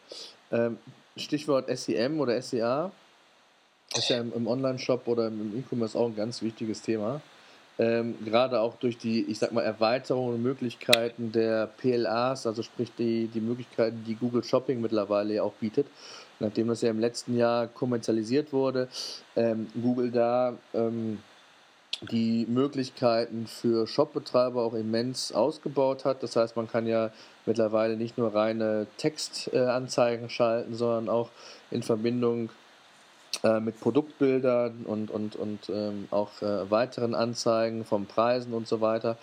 Ähm, 0.51 0.77
Stichwort 1.17 1.69
SEM 1.77 2.19
oder 2.19 2.41
SEA 2.41 2.91
ist 3.95 4.09
ja 4.09 4.17
im, 4.17 4.33
im 4.33 4.47
Online-Shop 4.47 5.07
oder 5.07 5.27
im 5.27 5.57
E-Commerce 5.57 5.97
auch 5.97 6.07
ein 6.07 6.15
ganz 6.15 6.41
wichtiges 6.41 6.81
Thema. 6.81 7.21
Ähm, 7.77 8.15
gerade 8.23 8.61
auch 8.61 8.75
durch 8.75 8.97
die, 8.97 9.25
ich 9.25 9.39
sag 9.39 9.51
mal, 9.51 9.61
Erweiterung 9.61 10.29
und 10.29 10.41
Möglichkeiten 10.41 11.31
der 11.31 11.67
PLAs, 11.67 12.47
also 12.47 12.63
sprich 12.63 12.91
die, 12.97 13.27
die 13.27 13.41
Möglichkeiten, 13.41 14.03
die 14.05 14.15
Google 14.15 14.43
Shopping 14.43 14.79
mittlerweile 14.79 15.43
auch 15.43 15.53
bietet. 15.53 15.87
Nachdem 16.39 16.67
das 16.67 16.81
ja 16.81 16.89
im 16.89 16.99
letzten 16.99 17.37
Jahr 17.37 17.67
kommerzialisiert 17.67 18.53
wurde, 18.53 18.87
ähm, 19.35 19.67
Google 19.81 20.11
da 20.11 20.53
ähm, 20.73 21.19
die 22.01 22.45
Möglichkeiten 22.49 23.47
für 23.47 23.87
Shopbetreiber 23.87 24.61
auch 24.61 24.73
immens 24.73 25.31
ausgebaut 25.31 26.05
hat. 26.05 26.23
Das 26.23 26.35
heißt, 26.35 26.55
man 26.55 26.69
kann 26.69 26.87
ja 26.87 27.11
mittlerweile 27.45 27.95
nicht 27.95 28.17
nur 28.17 28.33
reine 28.33 28.87
Textanzeigen 28.97 30.25
äh, 30.25 30.29
schalten, 30.29 30.75
sondern 30.75 31.09
auch 31.09 31.29
in 31.71 31.83
Verbindung 31.83 32.49
äh, 33.45 33.59
mit 33.59 33.79
Produktbildern 33.79 34.85
und, 34.85 35.11
und, 35.11 35.35
und 35.35 35.69
ähm, 35.69 36.07
auch 36.09 36.41
äh, 36.41 36.71
weiteren 36.71 37.13
Anzeigen 37.13 37.85
von 37.85 38.07
Preisen 38.07 38.53
und 38.53 38.67
so 38.67 38.81
weiter. 38.81 39.17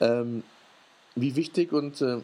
Ähm, 0.00 0.44
wie 1.14 1.34
wichtig 1.34 1.72
und, 1.72 2.02
äh, 2.02 2.18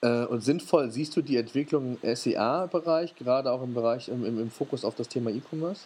äh 0.00 0.24
und 0.24 0.40
sinnvoll 0.40 0.90
siehst 0.90 1.14
du 1.16 1.20
die 1.20 1.36
Entwicklung 1.36 1.98
im 2.00 2.16
SEA-Bereich, 2.16 3.16
gerade 3.16 3.50
auch 3.50 3.62
im 3.62 3.74
Bereich 3.74 4.08
im, 4.08 4.24
im, 4.24 4.40
im 4.40 4.50
Fokus 4.50 4.86
auf 4.86 4.94
das 4.94 5.08
Thema 5.08 5.30
E-Commerce? 5.30 5.82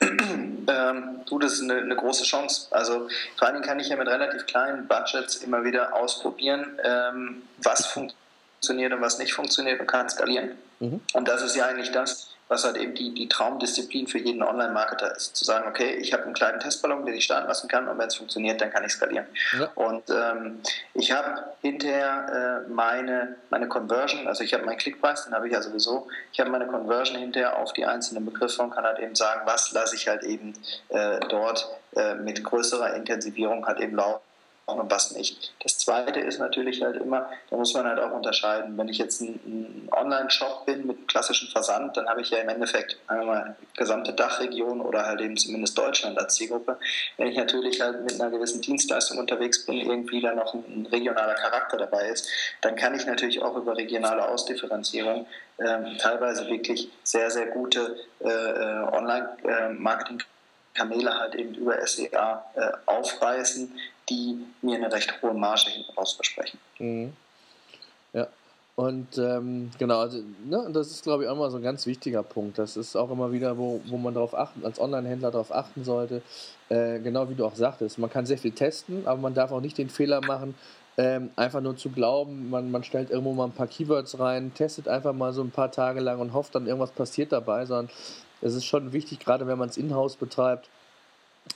Ähm, 0.70 1.20
du, 1.26 1.38
das 1.38 1.54
ist 1.54 1.62
eine, 1.62 1.76
eine, 1.76 1.96
große 1.96 2.24
Chance. 2.24 2.68
Also 2.72 3.08
vor 3.36 3.46
allen 3.46 3.54
Dingen 3.54 3.64
kann 3.64 3.80
ich 3.80 3.88
ja 3.88 3.96
mit 3.96 4.06
relativ 4.06 4.44
kleinen 4.44 4.86
Budgets 4.86 5.36
immer 5.36 5.64
wieder 5.64 5.96
ausprobieren, 5.96 6.78
ähm, 6.84 7.42
was 7.62 7.86
funktioniert 7.86 8.92
und 8.92 9.00
was 9.00 9.18
nicht 9.18 9.32
funktioniert 9.32 9.80
und 9.80 9.86
kann 9.86 10.10
skalieren. 10.10 10.50
Mhm. 10.80 11.00
Und 11.14 11.26
das 11.26 11.42
ist 11.42 11.56
ja 11.56 11.64
eigentlich 11.64 11.90
das, 11.90 12.34
was 12.48 12.64
halt 12.64 12.76
eben 12.76 12.94
die, 12.94 13.14
die 13.14 13.28
Traumdisziplin 13.28 14.06
für 14.06 14.18
jeden 14.18 14.42
Online-Marketer 14.42 15.14
ist. 15.14 15.36
Zu 15.36 15.44
sagen, 15.44 15.68
okay, 15.68 15.96
ich 15.96 16.12
habe 16.12 16.24
einen 16.24 16.34
kleinen 16.34 16.60
Testballon, 16.60 17.04
den 17.04 17.14
ich 17.14 17.24
starten 17.24 17.46
lassen 17.46 17.68
kann 17.68 17.88
und 17.88 17.98
wenn 17.98 18.08
es 18.08 18.16
funktioniert, 18.16 18.60
dann 18.60 18.70
kann 18.70 18.84
ich 18.84 18.92
skalieren. 18.92 19.26
Ja. 19.58 19.70
Und 19.74 20.04
ähm, 20.10 20.60
ich 20.94 21.12
habe 21.12 21.44
hinterher 21.60 22.64
äh, 22.66 22.70
meine, 22.70 23.36
meine 23.50 23.68
Conversion, 23.68 24.26
also 24.26 24.42
ich 24.42 24.54
habe 24.54 24.64
meinen 24.64 24.78
Klickpreis, 24.78 25.24
den 25.24 25.34
habe 25.34 25.46
ich 25.46 25.52
ja 25.52 25.62
sowieso, 25.62 26.08
ich 26.32 26.40
habe 26.40 26.50
meine 26.50 26.66
Conversion 26.66 27.18
hinterher 27.18 27.58
auf 27.58 27.72
die 27.72 27.84
einzelnen 27.84 28.24
Begriffe 28.24 28.62
und 28.62 28.70
kann 28.70 28.84
halt 28.84 28.98
eben 28.98 29.14
sagen, 29.14 29.42
was 29.44 29.72
lasse 29.72 29.96
ich 29.96 30.08
halt 30.08 30.22
eben 30.24 30.54
äh, 30.88 31.20
dort 31.28 31.68
äh, 31.96 32.14
mit 32.14 32.42
größerer 32.42 32.94
Intensivierung 32.94 33.66
halt 33.66 33.80
eben 33.80 33.96
laufen 33.96 34.27
und 34.76 34.90
was 34.90 35.12
nicht. 35.12 35.54
Das 35.62 35.78
Zweite 35.78 36.20
ist 36.20 36.38
natürlich 36.38 36.82
halt 36.82 36.96
immer, 36.96 37.30
da 37.50 37.56
muss 37.56 37.72
man 37.74 37.86
halt 37.86 37.98
auch 37.98 38.12
unterscheiden. 38.12 38.76
Wenn 38.76 38.88
ich 38.88 38.98
jetzt 38.98 39.20
ein, 39.20 39.88
Online-Shop 39.90 40.66
bin 40.66 40.86
mit 40.86 41.08
klassischem 41.08 41.48
Versand, 41.48 41.96
dann 41.96 42.08
habe 42.08 42.20
ich 42.20 42.30
ja 42.30 42.38
im 42.38 42.48
Endeffekt 42.48 42.98
einmal 43.06 43.56
gesamte 43.76 44.12
Dachregion 44.12 44.80
oder 44.80 45.06
halt 45.06 45.20
eben 45.20 45.36
zumindest 45.36 45.76
Deutschland 45.76 46.18
als 46.18 46.34
Zielgruppe. 46.34 46.78
Wenn 47.16 47.28
ich 47.28 47.36
natürlich 47.36 47.80
halt 47.80 48.04
mit 48.04 48.20
einer 48.20 48.30
gewissen 48.30 48.60
Dienstleistung 48.60 49.18
unterwegs 49.18 49.64
bin, 49.64 49.80
irgendwie 49.80 50.20
da 50.20 50.34
noch 50.34 50.54
ein, 50.54 50.86
regionaler 50.90 51.34
Charakter 51.34 51.76
dabei 51.76 52.08
ist, 52.08 52.28
dann 52.60 52.76
kann 52.76 52.94
ich 52.94 53.06
natürlich 53.06 53.42
auch 53.42 53.56
über 53.56 53.76
regionale 53.76 54.28
Ausdifferenzierung 54.28 55.26
ähm, 55.58 55.98
teilweise 55.98 56.46
wirklich 56.48 56.90
sehr, 57.02 57.30
sehr 57.30 57.46
gute 57.46 57.96
äh, 58.20 58.28
äh 58.28 58.88
Online-Marketing- 58.92 60.20
äh, 60.20 60.24
Kanäle 60.78 61.18
halt 61.18 61.34
eben 61.34 61.54
über 61.54 61.84
SEA 61.86 62.44
äh, 62.54 62.70
aufreißen, 62.86 63.72
die 64.08 64.38
mir 64.62 64.76
eine 64.76 64.92
recht 64.92 65.22
hohe 65.22 65.34
Marge 65.34 65.70
hinten 65.70 65.92
raus 65.92 66.12
versprechen. 66.12 66.58
Mhm. 66.78 67.12
Ja. 68.12 68.28
Und 68.76 69.18
ähm, 69.18 69.70
genau, 69.76 69.98
also, 69.98 70.18
ne, 70.44 70.70
das 70.72 70.92
ist, 70.92 71.02
glaube 71.02 71.24
ich, 71.24 71.28
auch 71.28 71.36
mal 71.36 71.50
so 71.50 71.56
ein 71.56 71.64
ganz 71.64 71.84
wichtiger 71.86 72.22
Punkt. 72.22 72.58
Das 72.58 72.76
ist 72.76 72.94
auch 72.94 73.10
immer 73.10 73.32
wieder, 73.32 73.58
wo, 73.58 73.80
wo 73.86 73.96
man 73.96 74.14
darauf 74.14 74.36
achten, 74.36 74.64
als 74.64 74.80
Online-Händler 74.80 75.32
darauf 75.32 75.52
achten 75.52 75.82
sollte, 75.82 76.22
äh, 76.68 77.00
genau 77.00 77.28
wie 77.28 77.34
du 77.34 77.44
auch 77.44 77.56
sagtest. 77.56 77.98
Man 77.98 78.08
kann 78.08 78.24
sehr 78.24 78.38
viel 78.38 78.52
testen, 78.52 79.04
aber 79.06 79.20
man 79.20 79.34
darf 79.34 79.50
auch 79.50 79.60
nicht 79.60 79.78
den 79.78 79.90
Fehler 79.90 80.24
machen, 80.24 80.54
ähm, 80.96 81.30
einfach 81.34 81.60
nur 81.60 81.76
zu 81.76 81.90
glauben, 81.90 82.50
man, 82.50 82.70
man 82.70 82.84
stellt 82.84 83.10
irgendwo 83.10 83.32
mal 83.32 83.44
ein 83.46 83.52
paar 83.52 83.68
Keywords 83.68 84.18
rein, 84.18 84.52
testet 84.54 84.88
einfach 84.88 85.12
mal 85.12 85.32
so 85.32 85.42
ein 85.42 85.50
paar 85.50 85.70
Tage 85.70 86.00
lang 86.00 86.20
und 86.20 86.32
hofft 86.32 86.54
dann, 86.54 86.66
irgendwas 86.66 86.90
passiert 86.90 87.32
dabei, 87.32 87.66
sondern 87.66 87.88
es 88.42 88.54
ist 88.54 88.64
schon 88.64 88.92
wichtig, 88.92 89.18
gerade 89.20 89.46
wenn 89.46 89.58
man 89.58 89.68
es 89.68 89.76
in-house 89.76 90.16
betreibt, 90.16 90.68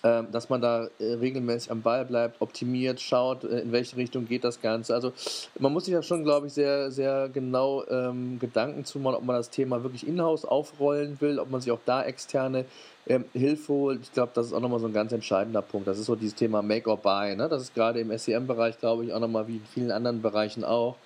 dass 0.03 0.49
man 0.49 0.61
da 0.61 0.89
äh, 0.99 1.15
regelmäßig 1.15 1.71
am 1.71 1.83
Ball 1.83 2.05
bleibt, 2.05 2.41
optimiert, 2.41 3.01
schaut, 3.01 3.45
äh, 3.45 3.61
in 3.61 3.73
welche 3.73 3.97
Richtung 3.97 4.27
geht 4.27 4.45
das 4.45 4.61
Ganze. 4.61 4.95
Also 4.95 5.13
man 5.59 5.73
muss 5.73 5.85
sich 5.85 5.95
ja 5.95 6.03
schon, 6.03 6.25
glaube 6.25 6.47
ich, 6.49 6.53
sehr, 6.53 6.91
sehr 6.91 7.29
genau 7.29 7.85
ähm, 7.89 8.39
Gedanken 8.39 8.85
zu 8.85 8.99
machen, 8.99 9.17
ob 9.17 9.25
man 9.25 9.37
das 9.37 9.51
Thema 9.51 9.83
wirklich 9.83 10.07
in-house 10.07 10.45
aufrollen 10.45 11.21
will, 11.21 11.39
ob 11.39 11.51
man 11.51 11.61
sich 11.61 11.71
auch 11.71 11.81
da 11.85 12.03
externe 12.03 12.65
ähm, 13.07 13.25
Hilfe 13.33 13.73
holt. 13.73 14.01
Ich 14.03 14.13
glaube, 14.13 14.33
das 14.35 14.47
ist 14.47 14.53
auch 14.53 14.61
nochmal 14.61 14.81
so 14.81 14.87
ein 14.87 14.93
ganz 14.93 15.13
entscheidender 15.13 15.63
Punkt. 15.63 15.89
Das 15.89 15.99
ist 15.99 16.07
so 16.07 16.17
dieses 16.17 16.35
Thema 16.35 16.63
Make 16.63 16.89
or 16.89 16.97
Buy. 16.97 17.35
Ne? 17.37 17.49
Das 17.49 17.63
ist 17.63 17.75
gerade 17.75 18.01
im 18.01 18.17
SEM-Bereich, 18.17 18.79
glaube 18.79 19.05
ich, 19.05 19.13
auch 19.13 19.21
nochmal 19.21 19.49
wie 19.49 19.57
in 19.57 19.67
vielen 19.67 19.91
anderen 19.91 20.23
Bereichen 20.23 20.65
auch 20.65 20.97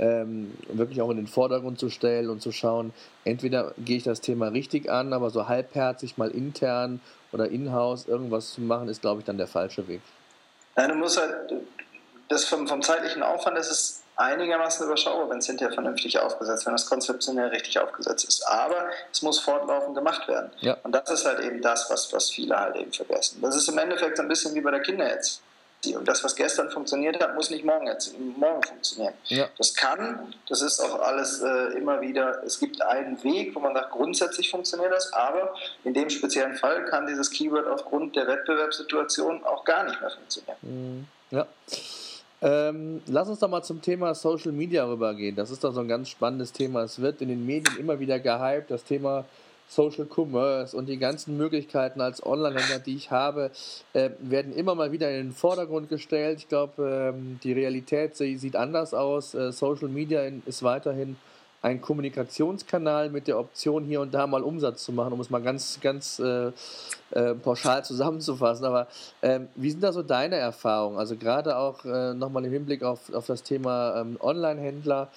ähm, 0.00 0.56
wirklich 0.72 1.02
auch 1.02 1.10
in 1.10 1.18
den 1.18 1.26
Vordergrund 1.26 1.78
zu 1.78 1.90
stellen 1.90 2.30
und 2.30 2.40
zu 2.40 2.52
schauen, 2.52 2.92
entweder 3.24 3.74
gehe 3.76 3.98
ich 3.98 4.02
das 4.02 4.22
Thema 4.22 4.48
richtig 4.48 4.90
an, 4.90 5.12
aber 5.12 5.28
so 5.28 5.46
halbherzig 5.46 6.16
mal 6.16 6.30
intern 6.30 7.00
oder 7.32 7.48
in-house 7.48 8.08
irgendwas 8.08 8.54
zu 8.54 8.62
machen, 8.62 8.88
ist, 8.88 9.02
glaube 9.02 9.20
ich, 9.20 9.26
dann 9.26 9.36
der 9.36 9.46
falsche 9.46 9.86
Weg. 9.86 10.00
Ja, 10.76 10.88
du 10.88 10.94
musst 10.94 11.20
halt, 11.20 11.52
das 12.28 12.46
vom, 12.46 12.66
vom 12.66 12.80
zeitlichen 12.80 13.22
Aufwand 13.22 13.58
ist 13.58 13.70
es 13.70 14.02
einigermaßen 14.16 14.86
überschaubar, 14.86 15.28
wenn 15.28 15.38
es 15.38 15.46
hinterher 15.46 15.74
vernünftig 15.74 16.18
aufgesetzt, 16.18 16.64
wenn 16.64 16.72
das 16.72 16.86
konzeptionell 16.86 17.48
richtig 17.48 17.78
aufgesetzt 17.78 18.26
ist. 18.26 18.42
Aber 18.48 18.88
es 19.12 19.20
muss 19.20 19.38
fortlaufend 19.38 19.94
gemacht 19.94 20.26
werden. 20.28 20.50
Ja. 20.60 20.78
Und 20.82 20.92
das 20.92 21.10
ist 21.10 21.26
halt 21.26 21.40
eben 21.40 21.60
das, 21.60 21.90
was, 21.90 22.10
was 22.12 22.30
viele 22.30 22.56
halt 22.56 22.76
eben 22.76 22.92
vergessen. 22.92 23.40
Das 23.42 23.54
ist 23.54 23.68
im 23.68 23.76
Endeffekt 23.76 24.16
so 24.16 24.22
ein 24.22 24.28
bisschen 24.28 24.54
wie 24.54 24.60
bei 24.62 24.70
der 24.70 24.80
Kindererziehung. 24.80 25.44
Und 25.96 26.06
das, 26.06 26.22
was 26.22 26.36
gestern 26.36 26.70
funktioniert 26.70 27.22
hat, 27.22 27.34
muss 27.34 27.48
nicht 27.48 27.64
morgen, 27.64 27.86
jetzt, 27.86 28.14
morgen 28.18 28.62
funktionieren. 28.62 29.14
Ja. 29.28 29.48
Das 29.56 29.74
kann, 29.74 30.34
das 30.46 30.60
ist 30.60 30.78
auch 30.80 31.00
alles 31.00 31.40
äh, 31.40 31.78
immer 31.78 32.02
wieder, 32.02 32.42
es 32.44 32.60
gibt 32.60 32.82
einen 32.82 33.22
Weg, 33.24 33.54
wo 33.54 33.60
man 33.60 33.74
sagt, 33.74 33.90
grundsätzlich 33.90 34.50
funktioniert 34.50 34.92
das, 34.92 35.10
aber 35.14 35.54
in 35.84 35.94
dem 35.94 36.10
speziellen 36.10 36.54
Fall 36.54 36.84
kann 36.84 37.06
dieses 37.06 37.30
Keyword 37.30 37.66
aufgrund 37.66 38.14
der 38.14 38.26
Wettbewerbssituation 38.26 39.42
auch 39.44 39.64
gar 39.64 39.84
nicht 39.84 39.98
mehr 40.00 40.10
funktionieren. 40.10 40.56
Mhm. 40.60 41.06
Ja. 41.30 41.46
Ähm, 42.42 43.02
lass 43.06 43.28
uns 43.28 43.38
doch 43.38 43.48
mal 43.48 43.62
zum 43.62 43.80
Thema 43.80 44.14
Social 44.14 44.52
Media 44.52 44.84
rübergehen. 44.84 45.36
Das 45.36 45.50
ist 45.50 45.62
doch 45.64 45.72
so 45.72 45.80
ein 45.80 45.88
ganz 45.88 46.08
spannendes 46.08 46.52
Thema. 46.52 46.82
Es 46.82 47.00
wird 47.00 47.22
in 47.22 47.28
den 47.28 47.44
Medien 47.44 47.78
immer 47.78 48.00
wieder 48.00 48.18
gehypt, 48.18 48.70
das 48.70 48.84
Thema 48.84 49.24
Social 49.70 50.06
Commerce 50.06 50.76
und 50.76 50.86
die 50.86 50.98
ganzen 50.98 51.36
Möglichkeiten 51.36 52.00
als 52.00 52.26
Online-Händler, 52.26 52.80
die 52.80 52.96
ich 52.96 53.12
habe, 53.12 53.52
äh, 53.92 54.10
werden 54.18 54.52
immer 54.52 54.74
mal 54.74 54.90
wieder 54.90 55.08
in 55.10 55.28
den 55.28 55.32
Vordergrund 55.32 55.88
gestellt. 55.88 56.40
Ich 56.40 56.48
glaube, 56.48 57.12
ähm, 57.14 57.38
die 57.44 57.52
Realität 57.52 58.16
sieht 58.16 58.56
anders 58.56 58.94
aus. 58.94 59.34
Äh, 59.34 59.52
Social 59.52 59.88
Media 59.88 60.22
ist 60.44 60.64
weiterhin 60.64 61.16
ein 61.62 61.80
Kommunikationskanal 61.80 63.10
mit 63.10 63.28
der 63.28 63.38
Option, 63.38 63.84
hier 63.84 64.00
und 64.00 64.14
da 64.14 64.26
mal 64.26 64.42
Umsatz 64.42 64.84
zu 64.84 64.92
machen, 64.92 65.12
um 65.12 65.20
es 65.20 65.30
mal 65.30 65.42
ganz, 65.42 65.78
ganz 65.80 66.18
äh, 66.18 66.50
äh, 67.10 67.34
pauschal 67.34 67.84
zusammenzufassen. 67.84 68.64
Aber 68.64 68.88
ähm, 69.22 69.48
wie 69.54 69.70
sind 69.70 69.82
da 69.82 69.92
so 69.92 70.02
deine 70.02 70.36
Erfahrungen? 70.36 70.98
Also 70.98 71.16
gerade 71.16 71.56
auch 71.56 71.84
äh, 71.84 72.14
nochmal 72.14 72.44
im 72.44 72.52
Hinblick 72.52 72.82
auf, 72.82 73.12
auf 73.12 73.26
das 73.26 73.42
Thema 73.42 74.00
ähm, 74.00 74.16
Online-Händler. 74.20 75.08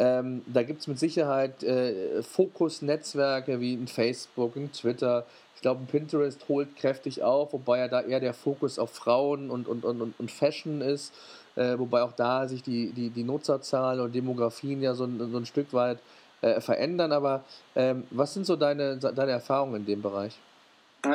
Ähm, 0.00 0.42
da 0.46 0.62
gibt 0.62 0.80
es 0.80 0.86
mit 0.86 0.98
Sicherheit 0.98 1.62
äh, 1.62 2.22
Fokus-Netzwerke 2.22 3.60
wie 3.60 3.74
in 3.74 3.86
Facebook, 3.86 4.56
in 4.56 4.72
Twitter. 4.72 5.26
Ich 5.54 5.60
glaube, 5.60 5.84
Pinterest 5.84 6.40
holt 6.48 6.74
kräftig 6.74 7.22
auf, 7.22 7.52
wobei 7.52 7.80
ja 7.80 7.88
da 7.88 8.00
eher 8.00 8.18
der 8.18 8.32
Fokus 8.32 8.78
auf 8.78 8.94
Frauen 8.94 9.50
und, 9.50 9.68
und, 9.68 9.84
und, 9.84 10.18
und 10.18 10.30
Fashion 10.30 10.80
ist. 10.80 11.12
Äh, 11.54 11.78
wobei 11.78 12.00
auch 12.00 12.12
da 12.12 12.48
sich 12.48 12.62
die, 12.62 12.92
die, 12.92 13.10
die 13.10 13.24
Nutzerzahlen 13.24 14.00
und 14.00 14.14
Demografien 14.14 14.80
ja 14.80 14.94
so 14.94 15.04
ein, 15.04 15.30
so 15.30 15.36
ein 15.36 15.44
Stück 15.44 15.74
weit 15.74 15.98
äh, 16.40 16.62
verändern. 16.62 17.12
Aber 17.12 17.44
ähm, 17.76 18.06
was 18.10 18.32
sind 18.32 18.46
so 18.46 18.56
deine, 18.56 18.96
deine 18.96 19.32
Erfahrungen 19.32 19.76
in 19.76 19.86
dem 19.86 20.00
Bereich? 20.00 20.38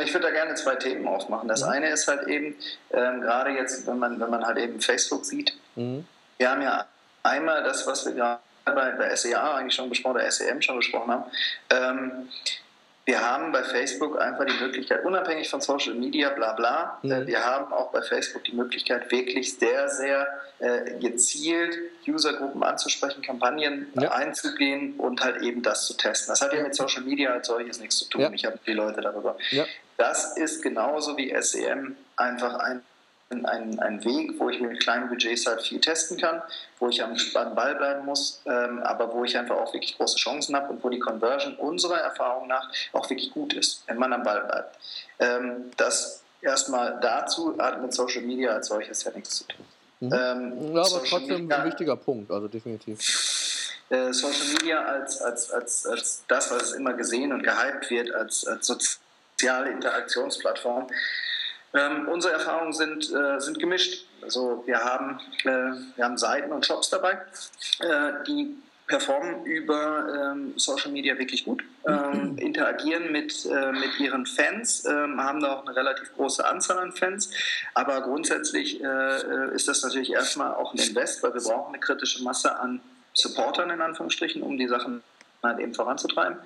Ich 0.03 0.13
würde 0.13 0.27
da 0.27 0.31
gerne 0.31 0.53
zwei 0.53 0.75
Themen 0.75 1.07
aufmachen. 1.07 1.47
Das 1.47 1.63
mhm. 1.63 1.69
eine 1.69 1.89
ist 1.89 2.07
halt 2.07 2.27
eben, 2.27 2.55
ähm, 2.91 3.21
gerade 3.21 3.49
jetzt, 3.49 3.87
wenn 3.87 3.97
man, 3.97 4.19
wenn 4.19 4.29
man 4.29 4.45
halt 4.45 4.59
eben 4.59 4.79
Facebook 4.79 5.25
sieht, 5.25 5.57
mhm. 5.75 6.05
wir 6.37 6.51
haben 6.51 6.61
ja 6.61 6.85
einmal 7.23 7.63
das, 7.63 7.87
was 7.87 8.05
wir 8.05 8.13
gerade 8.13 8.39
bei, 8.65 8.91
bei 8.91 9.15
SEA 9.15 9.55
eigentlich 9.55 9.75
schon 9.75 9.89
besprochen, 9.89 10.15
oder 10.15 10.31
SEM 10.31 10.61
schon 10.61 10.77
besprochen 10.77 11.11
haben. 11.11 11.23
Ähm, 11.69 12.29
wir 13.05 13.21
haben 13.21 13.51
bei 13.51 13.61
Facebook 13.61 14.19
einfach 14.19 14.45
die 14.45 14.63
Möglichkeit, 14.63 15.05
unabhängig 15.05 15.47
von 15.47 15.61
Social 15.61 15.93
Media, 15.93 16.29
bla 16.29 16.53
bla, 16.53 16.97
mhm. 17.03 17.11
äh, 17.11 17.27
wir 17.27 17.45
haben 17.45 17.71
auch 17.71 17.91
bei 17.91 18.01
Facebook 18.01 18.43
die 18.45 18.55
Möglichkeit, 18.55 19.11
wirklich 19.11 19.57
sehr, 19.57 19.87
sehr 19.89 20.27
äh, 20.57 20.97
gezielt 20.99 21.77
Usergruppen 22.07 22.63
anzusprechen, 22.63 23.21
Kampagnen 23.21 23.91
ja. 23.93 24.11
einzugehen 24.11 24.95
und 24.97 25.23
halt 25.23 25.41
eben 25.43 25.61
das 25.61 25.85
zu 25.85 25.95
testen. 25.95 26.31
Das 26.31 26.41
hat 26.41 26.53
ja 26.53 26.63
mit 26.63 26.73
Social 26.73 27.03
Media 27.03 27.31
als 27.31 27.47
solches 27.47 27.79
nichts 27.79 27.97
zu 27.97 28.09
tun. 28.09 28.21
Ja. 28.21 28.31
Ich 28.31 28.45
habe 28.45 28.59
die 28.65 28.73
Leute 28.73 29.01
darüber. 29.01 29.37
Ja. 29.51 29.65
Das 29.97 30.35
ist 30.37 30.63
genauso 30.63 31.15
wie 31.17 31.33
SEM 31.41 31.95
einfach 32.15 32.55
ein 32.55 32.81
ein, 33.43 33.79
ein 33.79 34.05
Weg, 34.05 34.39
wo 34.39 34.49
ich 34.49 34.61
mit 34.61 34.79
kleinen 34.79 35.09
Budgets 35.09 35.47
halt 35.47 35.63
viel 35.63 35.81
testen 35.81 36.17
kann, 36.17 36.43
wo 36.79 36.89
ich 36.89 37.03
am, 37.03 37.17
am 37.33 37.55
Ball 37.55 37.75
bleiben 37.75 38.05
muss, 38.05 38.41
ähm, 38.45 38.83
aber 38.83 39.11
wo 39.11 39.23
ich 39.23 39.35
einfach 39.35 39.55
auch 39.55 39.73
wirklich 39.73 39.97
große 39.97 40.17
Chancen 40.17 40.55
habe 40.55 40.69
und 40.71 40.83
wo 40.83 40.89
die 40.89 40.99
Conversion 40.99 41.55
unserer 41.55 41.97
Erfahrung 41.97 42.47
nach 42.47 42.69
auch 42.93 43.09
wirklich 43.09 43.31
gut 43.31 43.53
ist, 43.53 43.83
wenn 43.87 43.97
man 43.97 44.13
am 44.13 44.23
Ball 44.23 44.41
bleibt. 44.41 44.77
Ähm, 45.19 45.71
das 45.77 46.21
erstmal 46.41 46.99
dazu 47.01 47.57
hat 47.57 47.81
mit 47.81 47.93
Social 47.93 48.21
Media 48.21 48.51
als 48.51 48.67
solches 48.67 49.03
ja 49.03 49.11
nichts 49.11 49.37
zu 49.37 49.43
tun. 49.45 49.65
Mhm. 49.99 50.13
Ähm, 50.13 50.75
ja, 50.75 50.81
aber 50.81 50.85
Social 50.85 51.09
trotzdem 51.09 51.41
Media, 51.41 51.57
ein 51.57 51.65
wichtiger 51.65 51.95
Punkt, 51.95 52.31
also 52.31 52.47
definitiv. 52.47 52.99
Äh, 53.89 54.13
Social 54.13 54.47
Media 54.53 54.83
als, 54.83 55.21
als, 55.21 55.51
als, 55.51 55.85
als 55.85 56.23
das, 56.27 56.51
was 56.51 56.73
immer 56.73 56.93
gesehen 56.93 57.31
und 57.31 57.43
gehypt 57.43 57.89
wird, 57.89 58.13
als, 58.13 58.45
als 58.45 58.67
soziale 58.67 59.71
Interaktionsplattform, 59.71 60.87
ähm, 61.75 62.07
unsere 62.07 62.33
Erfahrungen 62.33 62.73
sind, 62.73 63.11
äh, 63.13 63.39
sind 63.39 63.59
gemischt. 63.59 64.05
Also 64.21 64.63
wir 64.65 64.79
haben, 64.79 65.19
äh, 65.43 65.95
wir 65.95 66.05
haben 66.05 66.17
Seiten 66.17 66.51
und 66.51 66.65
Shops 66.65 66.89
dabei, 66.89 67.19
äh, 67.79 68.23
die 68.27 68.55
performen 68.87 69.45
über 69.45 70.33
ähm, 70.33 70.53
Social 70.57 70.91
Media 70.91 71.17
wirklich 71.17 71.43
gut, 71.43 71.63
ähm, 71.87 72.37
interagieren 72.37 73.11
mit, 73.11 73.45
äh, 73.45 73.71
mit 73.71 73.99
ihren 73.99 74.25
Fans, 74.25 74.85
ähm, 74.85 75.21
haben 75.21 75.39
da 75.39 75.53
auch 75.53 75.65
eine 75.65 75.75
relativ 75.75 76.13
große 76.15 76.45
Anzahl 76.47 76.77
an 76.77 76.91
Fans. 76.91 77.31
Aber 77.73 78.01
grundsätzlich 78.01 78.81
äh, 78.83 78.85
äh, 78.85 79.55
ist 79.55 79.67
das 79.67 79.81
natürlich 79.81 80.11
erstmal 80.11 80.53
auch 80.53 80.73
ein 80.73 80.79
Invest, 80.79 81.23
weil 81.23 81.33
wir 81.33 81.41
brauchen 81.41 81.73
eine 81.73 81.79
kritische 81.79 82.23
Masse 82.23 82.59
an 82.59 82.79
Supportern 83.13 83.71
in 83.71 83.81
Anführungsstrichen, 83.81 84.43
um 84.43 84.57
die 84.57 84.67
Sachen 84.67 85.01
halt 85.45 85.59
eben 85.59 85.73
voranzutreiben. 85.73 86.37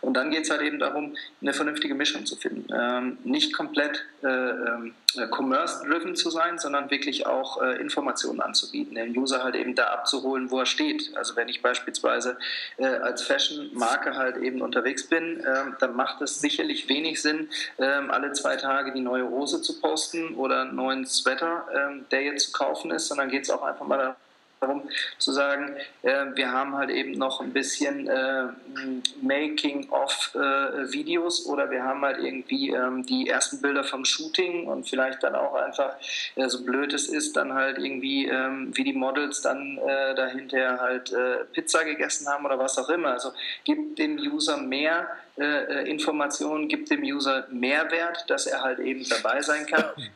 Und 0.00 0.14
dann 0.14 0.30
geht 0.30 0.44
es 0.44 0.50
halt 0.50 0.62
eben 0.62 0.78
darum, 0.78 1.16
eine 1.40 1.52
vernünftige 1.52 1.94
Mischung 1.94 2.26
zu 2.26 2.36
finden. 2.36 2.66
Ähm, 2.72 3.18
nicht 3.24 3.52
komplett 3.52 4.04
äh, 4.22 4.28
äh, 4.28 5.28
commerce-driven 5.30 6.14
zu 6.16 6.30
sein, 6.30 6.58
sondern 6.58 6.90
wirklich 6.90 7.26
auch 7.26 7.62
äh, 7.62 7.80
Informationen 7.80 8.40
anzubieten, 8.40 8.94
den 8.94 9.16
User 9.16 9.42
halt 9.42 9.56
eben 9.56 9.74
da 9.74 9.88
abzuholen, 9.88 10.50
wo 10.50 10.60
er 10.60 10.66
steht. 10.66 11.16
Also 11.16 11.36
wenn 11.36 11.48
ich 11.48 11.62
beispielsweise 11.62 12.36
äh, 12.76 12.86
als 12.86 13.22
Fashion-Marke 13.22 14.14
halt 14.14 14.36
eben 14.36 14.62
unterwegs 14.62 15.08
bin, 15.08 15.44
ähm, 15.46 15.76
dann 15.80 15.96
macht 15.96 16.20
es 16.22 16.40
sicherlich 16.40 16.88
wenig 16.88 17.22
Sinn, 17.22 17.48
ähm, 17.78 18.10
alle 18.10 18.32
zwei 18.32 18.56
Tage 18.56 18.92
die 18.92 19.00
neue 19.00 19.28
Hose 19.28 19.62
zu 19.62 19.80
posten 19.80 20.34
oder 20.34 20.62
einen 20.62 20.76
neuen 20.76 21.06
Sweater, 21.06 21.66
ähm, 21.74 22.06
der 22.10 22.22
jetzt 22.22 22.46
zu 22.46 22.52
kaufen 22.52 22.90
ist, 22.90 23.08
sondern 23.08 23.30
geht 23.30 23.44
es 23.44 23.50
auch 23.50 23.62
einfach 23.62 23.86
mal 23.86 23.98
darum, 23.98 24.16
darum 24.60 24.88
zu 25.18 25.32
sagen, 25.32 25.74
äh, 26.02 26.26
wir 26.34 26.52
haben 26.52 26.76
halt 26.76 26.90
eben 26.90 27.12
noch 27.12 27.40
ein 27.40 27.52
bisschen 27.52 28.08
äh, 28.08 28.48
Making-of-Videos 29.20 31.46
äh, 31.46 31.48
oder 31.48 31.70
wir 31.70 31.84
haben 31.84 32.02
halt 32.02 32.18
irgendwie 32.18 32.70
ähm, 32.70 33.04
die 33.04 33.28
ersten 33.28 33.60
Bilder 33.60 33.84
vom 33.84 34.04
Shooting 34.04 34.66
und 34.66 34.88
vielleicht 34.88 35.22
dann 35.22 35.34
auch 35.34 35.54
einfach, 35.54 35.94
äh, 36.36 36.48
so 36.48 36.64
blöd 36.64 36.94
es 36.94 37.08
ist, 37.08 37.36
dann 37.36 37.54
halt 37.54 37.78
irgendwie, 37.78 38.26
ähm, 38.26 38.70
wie 38.74 38.84
die 38.84 38.92
Models 38.92 39.42
dann 39.42 39.78
äh, 39.78 40.14
dahinter 40.14 40.78
halt 40.80 41.12
äh, 41.12 41.44
Pizza 41.52 41.82
gegessen 41.84 42.28
haben 42.28 42.44
oder 42.44 42.58
was 42.58 42.78
auch 42.78 42.88
immer. 42.88 43.12
Also 43.12 43.32
gibt 43.64 43.98
dem 43.98 44.16
User 44.16 44.56
mehr 44.56 45.08
Informationen, 45.84 46.66
gibt 46.66 46.90
dem 46.90 47.02
User 47.02 47.46
Mehrwert, 47.50 48.24
dass 48.30 48.46
er 48.46 48.62
halt 48.62 48.78
eben 48.78 49.06
dabei 49.06 49.42
sein 49.42 49.66
kann. 49.66 49.84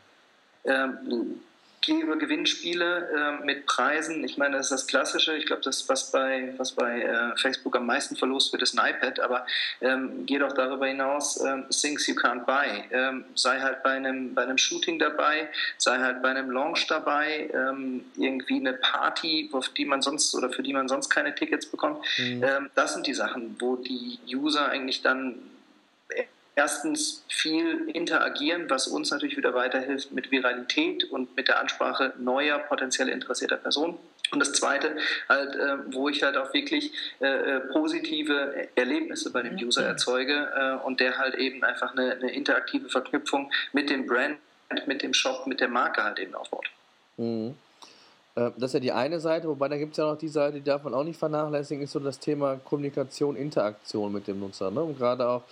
Ähm, 0.63 1.41
gebe 1.81 2.19
Gewinnspiele 2.19 3.39
äh, 3.41 3.45
mit 3.45 3.67
Preisen. 3.67 4.23
Ich 4.25 4.37
meine, 4.37 4.57
das 4.57 4.67
ist 4.67 4.73
das 4.73 4.87
Klassische. 4.87 5.37
Ich 5.37 5.47
glaube, 5.47 5.63
das, 5.63 5.89
was 5.89 6.11
bei, 6.11 6.53
was 6.59 6.73
bei 6.73 7.03
äh, 7.03 7.37
Facebook 7.37 7.75
am 7.77 7.87
meisten 7.87 8.17
verlost 8.17 8.53
wird, 8.53 8.63
ist 8.63 8.79
ein 8.79 8.95
iPad. 8.95 9.21
Aber 9.21 9.47
ähm, 9.81 10.27
geh 10.27 10.39
doch 10.39 10.53
darüber 10.53 10.87
hinaus, 10.87 11.43
ähm, 11.43 11.65
Things 11.71 12.07
you 12.07 12.15
can't 12.15 12.45
buy. 12.45 12.85
Ähm, 12.91 13.25
sei 13.35 13.61
halt 13.61 13.83
bei 13.83 13.93
einem, 13.93 14.35
bei 14.35 14.43
einem 14.43 14.59
Shooting 14.59 14.99
dabei, 14.99 15.49
sei 15.79 15.99
halt 15.99 16.23
bei 16.23 16.31
einem 16.31 16.51
Launch 16.51 16.87
dabei, 16.87 17.51
ähm, 17.55 18.05
irgendwie 18.17 18.57
eine 18.57 18.75
Party, 18.75 19.49
auf 19.53 19.71
die 19.71 19.87
man 19.87 20.03
sonst 20.03 20.35
oder 20.35 20.51
für 20.51 20.63
die 20.63 20.75
man 20.75 20.89
sonst 20.89 21.09
keine 21.09 21.35
Tickets 21.35 21.67
bekommt. 21.67 22.05
Mhm. 22.19 22.45
Ähm, 22.45 22.71
das 22.75 22.93
sind 22.93 23.07
die 23.07 23.15
Sachen, 23.15 23.57
wo 23.59 23.77
die 23.77 24.19
User 24.27 24.69
eigentlich 24.69 25.01
dann 25.03 25.37
erstens 26.61 27.25
viel 27.29 27.89
interagieren, 27.89 28.69
was 28.69 28.87
uns 28.87 29.11
natürlich 29.11 29.39
wieder 29.39 29.55
weiterhilft 29.55 30.13
mit 30.13 30.31
Viralität 30.31 31.05
und 31.05 31.35
mit 31.35 31.49
der 31.49 31.59
Ansprache 31.59 32.13
neuer 32.19 32.59
potenziell 32.59 33.09
interessierter 33.09 33.57
Personen. 33.57 33.97
Und 34.31 34.41
das 34.41 34.53
Zweite, 34.53 34.95
halt, 35.27 35.55
äh, 35.57 35.95
wo 35.95 36.11
ich 36.11 36.23
halt 36.23 36.37
auch 36.37 36.53
wirklich 36.53 36.93
äh, 37.21 37.27
äh 37.27 37.61
positive 37.73 38.69
Erlebnisse 38.75 39.33
bei 39.33 39.43
dem 39.43 39.57
User 39.57 39.87
erzeuge 39.87 40.37
äh, 40.55 40.87
und 40.87 41.01
der 41.01 41.17
halt 41.17 41.35
eben 41.37 41.65
einfach 41.65 41.93
eine, 41.93 42.13
eine, 42.13 42.31
interaktive 42.31 42.91
Verknüpfung 42.91 43.51
mit 43.73 43.89
dem 43.89 44.07
Brand, 44.07 44.37
mit 44.87 45.03
dem 45.03 45.15
Shop, 45.15 45.47
mit 45.47 45.61
der 45.61 45.69
Marke 45.69 46.05
halt 46.05 46.19
eben 46.19 46.35
aufbaut. 46.35 46.67
Mhm. 47.17 47.57
Äh, 48.35 48.51
das 48.57 48.71
ist 48.71 48.75
ja 48.75 48.81
die 48.81 48.93
eine 48.93 49.21
Seite, 49.21 49.49
wobei 49.49 49.69
da 49.69 49.77
gibt 49.77 49.93
es 49.93 49.99
ja 49.99 50.07
noch 50.07 50.19
die 50.19 50.29
Seite, 50.29 50.59
die 50.59 50.65
darf 50.65 50.85
man 50.85 50.95
auch 50.95 51.05
nicht 51.05 51.19
vernachlässigen, 51.19 51.83
ist 51.85 51.93
so 51.93 52.01
das 52.01 52.19
Thema 52.19 52.57
Kommunikation, 52.57 53.37
Interaktion 53.37 54.13
mit 54.13 54.27
dem 54.27 54.41
Nutzer. 54.41 54.71
Ne? 54.71 54.83
Um 54.83 54.97
gerade 54.97 55.29
auch 55.29 55.43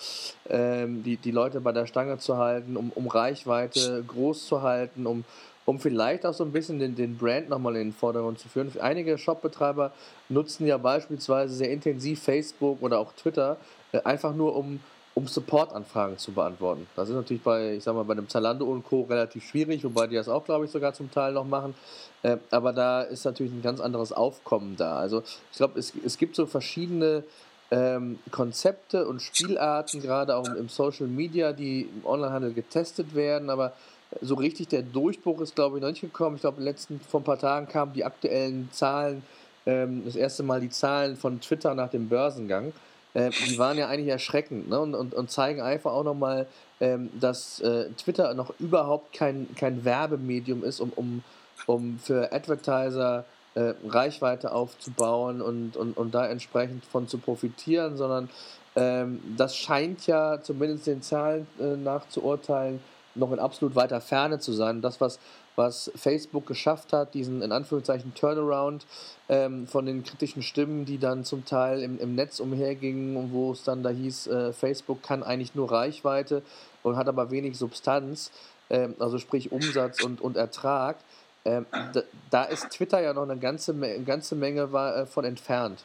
ähm, 0.48 1.02
die, 1.02 1.16
die 1.16 1.30
Leute 1.30 1.60
bei 1.60 1.72
der 1.72 1.86
Stange 1.86 2.18
zu 2.18 2.36
halten, 2.36 2.76
um, 2.76 2.92
um 2.94 3.08
Reichweite 3.08 4.04
groß 4.06 4.46
zu 4.46 4.62
halten, 4.62 5.06
um, 5.06 5.24
um 5.64 5.80
vielleicht 5.80 6.24
auch 6.24 6.34
so 6.34 6.44
ein 6.44 6.52
bisschen 6.52 6.78
den, 6.78 6.94
den 6.94 7.16
Brand 7.16 7.48
nochmal 7.48 7.76
in 7.76 7.88
den 7.88 7.92
Vordergrund 7.92 8.38
zu 8.38 8.48
führen. 8.48 8.72
Einige 8.80 9.18
Shopbetreiber 9.18 9.92
nutzen 10.28 10.66
ja 10.66 10.78
beispielsweise 10.78 11.54
sehr 11.54 11.70
intensiv 11.70 12.22
Facebook 12.22 12.80
oder 12.80 12.98
auch 12.98 13.12
Twitter, 13.12 13.56
äh, 13.92 14.00
einfach 14.02 14.34
nur 14.34 14.56
um 14.56 14.80
um 15.18 15.26
Support-Anfragen 15.26 16.16
zu 16.16 16.30
beantworten. 16.30 16.86
Das 16.94 17.08
ist 17.08 17.14
natürlich 17.16 17.42
bei, 17.42 17.74
ich 17.74 17.82
sag 17.82 17.96
mal, 17.96 18.04
bei 18.04 18.12
einem 18.12 18.28
Zalando 18.28 18.66
und 18.66 18.84
Co. 18.84 19.02
relativ 19.02 19.44
schwierig, 19.44 19.82
wobei 19.82 20.06
die 20.06 20.14
das 20.14 20.28
auch, 20.28 20.44
glaube 20.44 20.64
ich, 20.64 20.70
sogar 20.70 20.94
zum 20.94 21.10
Teil 21.10 21.32
noch 21.32 21.44
machen. 21.44 21.74
Äh, 22.22 22.36
aber 22.52 22.72
da 22.72 23.02
ist 23.02 23.24
natürlich 23.24 23.52
ein 23.52 23.60
ganz 23.60 23.80
anderes 23.80 24.12
Aufkommen 24.12 24.76
da. 24.76 24.96
Also 24.96 25.24
ich 25.50 25.56
glaube, 25.56 25.76
es, 25.76 25.92
es 26.04 26.18
gibt 26.18 26.36
so 26.36 26.46
verschiedene 26.46 27.24
ähm, 27.72 28.20
Konzepte 28.30 29.08
und 29.08 29.20
Spielarten, 29.20 30.00
gerade 30.00 30.36
auch 30.36 30.54
im 30.54 30.68
Social 30.68 31.08
Media, 31.08 31.52
die 31.52 31.82
im 31.82 32.06
Onlinehandel 32.06 32.54
getestet 32.54 33.16
werden, 33.16 33.50
aber 33.50 33.72
so 34.20 34.36
richtig 34.36 34.68
der 34.68 34.82
Durchbruch 34.82 35.40
ist, 35.40 35.56
glaube 35.56 35.78
ich, 35.78 35.82
noch 35.82 35.90
nicht 35.90 36.00
gekommen. 36.00 36.36
Ich 36.36 36.42
glaube, 36.42 36.62
letzten 36.62 37.00
vor 37.00 37.20
ein 37.20 37.24
paar 37.24 37.40
Tagen 37.40 37.66
kamen 37.66 37.92
die 37.92 38.04
aktuellen 38.04 38.68
Zahlen, 38.70 39.24
ähm, 39.66 40.04
das 40.04 40.14
erste 40.14 40.44
Mal 40.44 40.60
die 40.60 40.70
Zahlen 40.70 41.16
von 41.16 41.40
Twitter 41.40 41.74
nach 41.74 41.90
dem 41.90 42.08
Börsengang. 42.08 42.72
Äh, 43.18 43.30
die 43.48 43.58
waren 43.58 43.76
ja 43.76 43.88
eigentlich 43.88 44.08
erschreckend 44.08 44.68
ne? 44.68 44.78
und, 44.78 44.94
und, 44.94 45.12
und 45.12 45.30
zeigen 45.30 45.60
einfach 45.60 45.92
auch 45.92 46.04
nochmal, 46.04 46.46
ähm, 46.80 47.10
dass 47.18 47.60
äh, 47.60 47.90
Twitter 47.96 48.32
noch 48.34 48.52
überhaupt 48.60 49.12
kein, 49.12 49.48
kein 49.56 49.84
Werbemedium 49.84 50.62
ist, 50.62 50.80
um, 50.80 50.92
um, 50.94 51.24
um 51.66 51.98
für 51.98 52.32
Advertiser 52.32 53.24
äh, 53.54 53.74
Reichweite 53.88 54.52
aufzubauen 54.52 55.40
und, 55.40 55.76
und, 55.76 55.96
und 55.96 56.14
da 56.14 56.26
entsprechend 56.26 56.84
von 56.84 57.08
zu 57.08 57.18
profitieren, 57.18 57.96
sondern 57.96 58.30
ähm, 58.76 59.20
das 59.36 59.56
scheint 59.56 60.06
ja 60.06 60.40
zumindest 60.40 60.86
den 60.86 61.02
Zahlen 61.02 61.48
äh, 61.58 61.76
nach 61.76 62.08
zu 62.08 62.22
urteilen, 62.22 62.80
noch 63.16 63.32
in 63.32 63.40
absolut 63.40 63.74
weiter 63.74 64.00
Ferne 64.00 64.38
zu 64.38 64.52
sein. 64.52 64.80
Das, 64.80 65.00
was 65.00 65.18
was 65.58 65.90
Facebook 65.96 66.46
geschafft 66.46 66.92
hat, 66.92 67.14
diesen 67.14 67.42
in 67.42 67.50
Anführungszeichen 67.50 68.14
Turnaround 68.14 68.86
ähm, 69.28 69.66
von 69.66 69.84
den 69.84 70.04
kritischen 70.04 70.42
Stimmen, 70.42 70.84
die 70.84 70.98
dann 70.98 71.24
zum 71.24 71.44
Teil 71.44 71.82
im, 71.82 71.98
im 71.98 72.14
Netz 72.14 72.38
umhergingen 72.38 73.16
und 73.16 73.32
wo 73.32 73.50
es 73.50 73.64
dann 73.64 73.82
da 73.82 73.90
hieß, 73.90 74.28
äh, 74.28 74.52
Facebook 74.52 75.02
kann 75.02 75.24
eigentlich 75.24 75.56
nur 75.56 75.70
Reichweite 75.70 76.42
und 76.84 76.96
hat 76.96 77.08
aber 77.08 77.32
wenig 77.32 77.58
Substanz, 77.58 78.30
ähm, 78.70 78.94
also 79.00 79.18
sprich 79.18 79.50
Umsatz 79.50 80.02
und, 80.02 80.20
und 80.20 80.36
Ertrag. 80.36 80.96
Ähm, 81.44 81.66
da, 81.92 82.02
da, 82.30 82.44
ist 82.44 82.70
Twitter 82.70 83.00
ja 83.00 83.12
noch 83.12 83.22
eine 83.22 83.36
ganze, 83.36 83.72
eine 83.72 84.04
ganze 84.04 84.36
Menge 84.36 84.62
äh, 84.62 85.06
von 85.06 85.24
entfernt. 85.24 85.82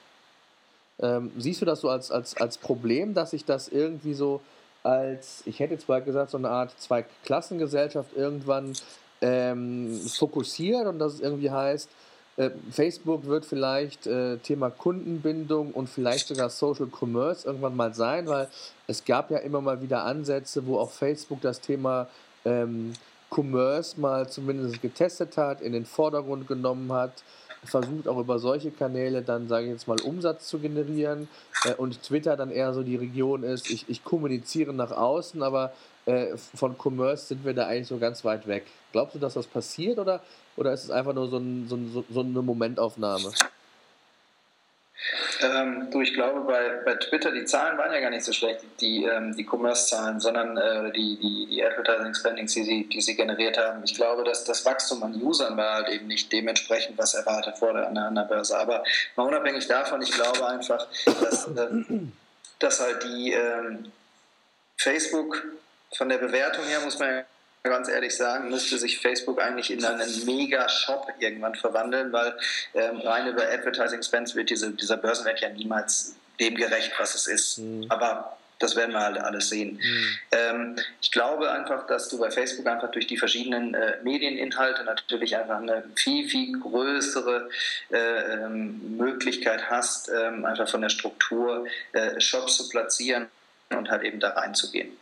Ähm, 0.99 1.31
siehst 1.37 1.61
du 1.61 1.65
das 1.65 1.81
so 1.81 1.89
als, 1.89 2.11
als, 2.11 2.37
als 2.37 2.59
Problem, 2.59 3.15
dass 3.15 3.31
sich 3.31 3.43
das 3.43 3.69
irgendwie 3.69 4.13
so 4.13 4.39
als, 4.83 5.41
ich 5.45 5.59
hätte 5.59 5.77
zwar 5.79 6.01
gesagt, 6.01 6.31
so 6.31 6.37
eine 6.37 6.49
Art 6.49 6.79
Zweiklassengesellschaft 6.79 8.15
irgendwann 8.15 8.73
ähm, 9.23 9.99
fokussiert 10.09 10.85
und 10.85 10.99
dass 10.99 11.13
es 11.13 11.19
irgendwie 11.21 11.49
heißt, 11.49 11.89
äh, 12.35 12.49
Facebook 12.71 13.25
wird 13.25 13.45
vielleicht 13.45 14.05
äh, 14.05 14.37
Thema 14.37 14.69
Kundenbindung 14.69 15.71
und 15.71 15.87
vielleicht 15.87 16.27
sogar 16.27 16.49
Social 16.49 16.87
Commerce 16.87 17.47
irgendwann 17.47 17.75
mal 17.75 17.93
sein, 17.93 18.27
weil 18.27 18.47
es 18.87 19.05
gab 19.05 19.31
ja 19.31 19.37
immer 19.37 19.61
mal 19.61 19.81
wieder 19.81 20.03
Ansätze, 20.03 20.65
wo 20.65 20.77
auch 20.77 20.91
Facebook 20.91 21.41
das 21.41 21.61
Thema 21.61 22.07
ähm, 22.43 22.93
Commerce 23.29 23.99
mal 23.99 24.27
zumindest 24.29 24.81
getestet 24.81 25.37
hat, 25.37 25.61
in 25.61 25.73
den 25.73 25.85
Vordergrund 25.85 26.47
genommen 26.47 26.91
hat, 26.91 27.23
versucht 27.63 28.09
auch 28.09 28.17
über 28.17 28.39
solche 28.39 28.71
Kanäle 28.71 29.21
dann, 29.21 29.47
sage 29.47 29.67
ich 29.67 29.71
jetzt 29.71 29.87
mal, 29.87 30.01
Umsatz 30.01 30.47
zu 30.49 30.59
generieren 30.59 31.29
äh, 31.63 31.73
und 31.75 32.03
Twitter 32.03 32.35
dann 32.35 32.51
eher 32.51 32.73
so 32.73 32.83
die 32.83 32.97
Region 32.97 33.43
ist, 33.43 33.69
ich, 33.69 33.87
ich 33.87 34.03
kommuniziere 34.03 34.73
nach 34.73 34.91
außen, 34.91 35.41
aber 35.43 35.71
äh, 36.05 36.37
von 36.55 36.75
Commerce 36.77 37.27
sind 37.27 37.45
wir 37.45 37.53
da 37.53 37.67
eigentlich 37.67 37.87
so 37.87 37.97
ganz 37.97 38.23
weit 38.25 38.47
weg. 38.47 38.65
Glaubst 38.91 39.15
du, 39.15 39.19
dass 39.19 39.33
das 39.35 39.47
passiert 39.47 39.99
oder, 39.99 40.21
oder 40.57 40.73
ist 40.73 40.83
es 40.83 40.91
einfach 40.91 41.13
nur 41.13 41.29
so, 41.29 41.37
ein, 41.37 41.67
so, 41.67 42.03
so 42.09 42.19
eine 42.19 42.41
Momentaufnahme? 42.41 43.31
Ähm, 45.41 45.89
du, 45.91 46.01
ich 46.01 46.13
glaube, 46.13 46.41
bei, 46.41 46.81
bei 46.85 46.95
Twitter, 46.95 47.31
die 47.31 47.43
Zahlen 47.45 47.77
waren 47.77 47.91
ja 47.91 47.99
gar 47.99 48.09
nicht 48.09 48.23
so 48.23 48.31
schlecht, 48.31 48.61
die, 48.79 49.03
ähm, 49.03 49.35
die 49.35 49.45
Commerce-Zahlen, 49.45 50.19
sondern 50.19 50.55
äh, 50.57 50.91
die, 50.93 51.19
die, 51.19 51.47
die 51.49 51.65
Advertising 51.65 52.13
Spendings, 52.13 52.53
die 52.53 52.63
sie, 52.63 52.87
die 52.87 53.01
sie 53.01 53.15
generiert 53.15 53.57
haben. 53.57 53.83
Ich 53.83 53.95
glaube, 53.95 54.23
dass 54.23 54.45
das 54.45 54.65
Wachstum 54.65 55.03
an 55.03 55.21
Usern 55.21 55.57
war 55.57 55.75
halt 55.75 55.89
eben 55.89 56.07
nicht 56.07 56.31
dementsprechend, 56.31 56.97
was 56.97 57.13
erwartet 57.15 57.61
wurde 57.61 57.85
an 57.85 57.95
der, 57.95 58.05
an 58.05 58.15
der 58.15 58.23
Börse. 58.23 58.57
Aber 58.57 58.83
mal 59.15 59.27
unabhängig 59.27 59.67
davon, 59.67 60.01
ich 60.01 60.11
glaube 60.11 60.47
einfach, 60.47 60.87
dass, 61.05 61.47
äh, 61.47 61.83
dass 62.59 62.79
halt 62.79 63.03
die 63.03 63.33
ähm, 63.33 63.91
Facebook 64.77 65.43
von 65.95 66.09
der 66.09 66.17
Bewertung 66.17 66.65
her, 66.65 66.79
muss 66.81 66.99
man 66.99 67.23
ganz 67.63 67.87
ehrlich 67.87 68.15
sagen, 68.15 68.49
müsste 68.49 68.77
sich 68.77 68.99
Facebook 68.99 69.41
eigentlich 69.41 69.71
in 69.71 69.83
einen 69.85 70.25
Mega-Shop 70.25 71.07
irgendwann 71.19 71.55
verwandeln, 71.55 72.11
weil 72.11 72.37
ähm, 72.73 72.99
rein 72.99 73.27
über 73.27 73.43
Advertising 73.43 74.03
Spends 74.03 74.35
wird 74.35 74.49
diese, 74.49 74.71
dieser 74.71 74.97
Börsenwert 74.97 75.39
ja 75.39 75.49
niemals 75.49 76.15
dem 76.39 76.55
gerecht, 76.55 76.91
was 76.97 77.15
es 77.15 77.27
ist. 77.27 77.59
Mhm. 77.59 77.85
Aber 77.89 78.37
das 78.59 78.75
werden 78.75 78.91
wir 78.91 78.99
halt 78.99 79.17
alles 79.17 79.49
sehen. 79.49 79.79
Mhm. 79.81 80.19
Ähm, 80.31 80.75
ich 81.01 81.11
glaube 81.11 81.51
einfach, 81.51 81.87
dass 81.87 82.09
du 82.09 82.17
bei 82.17 82.31
Facebook 82.31 82.67
einfach 82.67 82.91
durch 82.91 83.07
die 83.07 83.17
verschiedenen 83.17 83.73
äh, 83.73 83.97
Medieninhalte 84.03 84.83
natürlich 84.83 85.35
einfach 85.37 85.57
eine 85.57 85.83
viel, 85.95 86.27
viel 86.29 86.59
größere 86.59 87.49
äh, 87.91 87.97
ähm, 87.97 88.97
Möglichkeit 88.97 89.69
hast, 89.69 90.09
ähm, 90.09 90.45
einfach 90.45 90.67
von 90.67 90.81
der 90.81 90.89
Struktur 90.89 91.65
äh, 91.93 92.19
Shops 92.19 92.57
zu 92.57 92.69
platzieren 92.69 93.27
und 93.69 93.89
halt 93.89 94.03
eben 94.03 94.19
da 94.19 94.29
reinzugehen. 94.29 94.97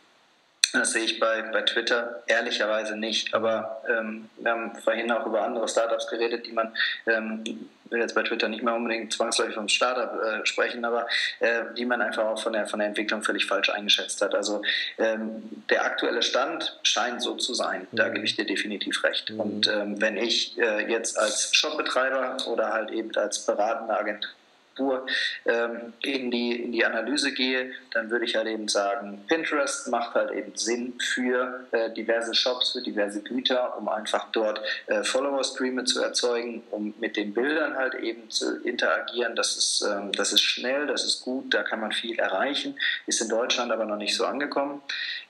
Das 0.72 0.92
sehe 0.92 1.04
ich 1.04 1.20
bei, 1.20 1.42
bei 1.42 1.62
Twitter 1.62 2.22
ehrlicherweise 2.26 2.96
nicht. 2.96 3.34
Aber 3.34 3.82
ähm, 3.88 4.30
wir 4.38 4.50
haben 4.50 4.74
vorhin 4.76 5.10
auch 5.12 5.26
über 5.26 5.42
andere 5.42 5.68
Startups 5.68 6.06
geredet, 6.08 6.46
die 6.46 6.52
man, 6.52 6.74
ähm, 7.06 7.44
will 7.90 8.00
jetzt 8.00 8.14
bei 8.14 8.22
Twitter 8.22 8.48
nicht 8.48 8.62
mehr 8.62 8.74
unbedingt 8.74 9.12
zwangsläufig 9.12 9.54
vom 9.54 9.68
Startup 9.68 10.18
äh, 10.22 10.46
sprechen, 10.46 10.84
aber 10.84 11.06
äh, 11.40 11.64
die 11.76 11.84
man 11.84 12.00
einfach 12.00 12.24
auch 12.24 12.42
von 12.42 12.54
der, 12.54 12.66
von 12.66 12.78
der 12.78 12.88
Entwicklung 12.88 13.22
völlig 13.22 13.44
falsch 13.44 13.68
eingeschätzt 13.68 14.22
hat. 14.22 14.34
Also 14.34 14.62
ähm, 14.98 15.42
der 15.68 15.84
aktuelle 15.84 16.22
Stand 16.22 16.78
scheint 16.82 17.20
so 17.20 17.34
zu 17.34 17.52
sein. 17.52 17.86
Da 17.92 18.08
mhm. 18.08 18.14
gebe 18.14 18.24
ich 18.24 18.36
dir 18.36 18.46
definitiv 18.46 19.04
recht. 19.04 19.30
Mhm. 19.30 19.40
Und 19.40 19.68
ähm, 19.68 20.00
wenn 20.00 20.16
ich 20.16 20.58
äh, 20.58 20.90
jetzt 20.90 21.18
als 21.18 21.54
Shopbetreiber 21.54 22.38
oder 22.46 22.72
halt 22.72 22.90
eben 22.90 23.14
als 23.14 23.44
beratende 23.44 23.98
Agentur 23.98 24.30
Spur 24.72 25.06
ähm, 25.44 25.92
in, 26.02 26.30
die, 26.30 26.62
in 26.62 26.72
die 26.72 26.84
Analyse 26.84 27.32
gehe, 27.32 27.72
dann 27.92 28.10
würde 28.10 28.24
ich 28.24 28.36
halt 28.36 28.46
eben 28.46 28.68
sagen, 28.68 29.24
Pinterest 29.28 29.88
macht 29.88 30.14
halt 30.14 30.30
eben 30.32 30.54
Sinn 30.56 30.94
für 31.00 31.66
äh, 31.72 31.90
diverse 31.90 32.34
Shops, 32.34 32.72
für 32.72 32.82
diverse 32.82 33.22
Güter, 33.22 33.76
um 33.78 33.88
einfach 33.88 34.30
dort 34.32 34.60
äh, 34.86 35.02
Follower-Streame 35.02 35.84
zu 35.84 36.02
erzeugen, 36.02 36.62
um 36.70 36.94
mit 37.00 37.16
den 37.16 37.34
Bildern 37.34 37.76
halt 37.76 37.94
eben 37.94 38.30
zu 38.30 38.60
interagieren. 38.62 39.36
Das 39.36 39.56
ist, 39.56 39.82
ähm, 39.82 40.12
das 40.12 40.32
ist 40.32 40.42
schnell, 40.42 40.86
das 40.86 41.04
ist 41.04 41.22
gut, 41.22 41.52
da 41.52 41.62
kann 41.62 41.80
man 41.80 41.92
viel 41.92 42.18
erreichen, 42.18 42.78
ist 43.06 43.20
in 43.20 43.28
Deutschland 43.28 43.72
aber 43.72 43.84
noch 43.84 43.96
nicht 43.96 44.16
so 44.16 44.24
angekommen. 44.24 44.82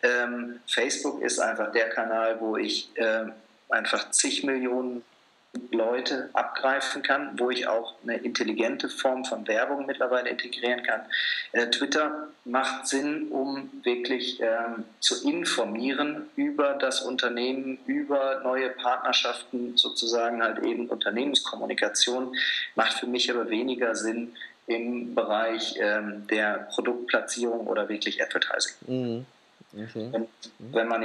Ähm, 0.03 0.61
Facebook 0.66 1.20
ist 1.22 1.38
einfach 1.38 1.72
der 1.72 1.88
Kanal, 1.90 2.40
wo 2.40 2.57
ich 2.57 2.90
äh, 2.97 3.26
einfach 3.68 4.11
zig 4.11 4.45
Millionen 4.45 5.03
Leute 5.70 6.30
abgreifen 6.32 7.03
kann, 7.03 7.38
wo 7.38 7.50
ich 7.50 7.66
auch 7.66 7.94
eine 8.03 8.16
intelligente 8.16 8.88
Form 8.88 9.24
von 9.24 9.46
Werbung 9.46 9.84
mittlerweile 9.86 10.30
integrieren 10.30 10.82
kann. 10.82 11.03
Äh, 11.53 11.68
Twitter 11.68 12.28
macht 12.44 12.86
Sinn, 12.86 13.28
um 13.28 13.70
wirklich 13.82 14.40
ähm, 14.40 14.84
zu 15.00 15.28
informieren 15.28 16.30
über 16.36 16.74
das 16.74 17.03
Unternehmen, 17.03 17.78
über 17.86 18.40
neue 18.42 18.70
Partnerschaften, 18.70 19.76
sozusagen 19.76 20.42
halt 20.42 20.64
eben 20.64 20.88
Unternehmenskommunikation, 20.88 22.34
macht 22.74 22.94
für 22.94 23.07
mich 23.07 23.30
aber 23.30 23.50
weniger 23.50 23.94
Sinn 23.94 24.34
im 24.66 25.14
Bereich 25.14 25.74
ähm, 25.78 26.26
der 26.28 26.68
Produktplatzierung 26.74 27.66
oder 27.66 27.88
wirklich 27.88 28.22
Advertising. 28.22 28.74
Mhm. 28.86 29.26
Okay. 29.74 30.09
Wenn, 30.12 30.28
wenn 30.59 30.88
man 30.88 31.03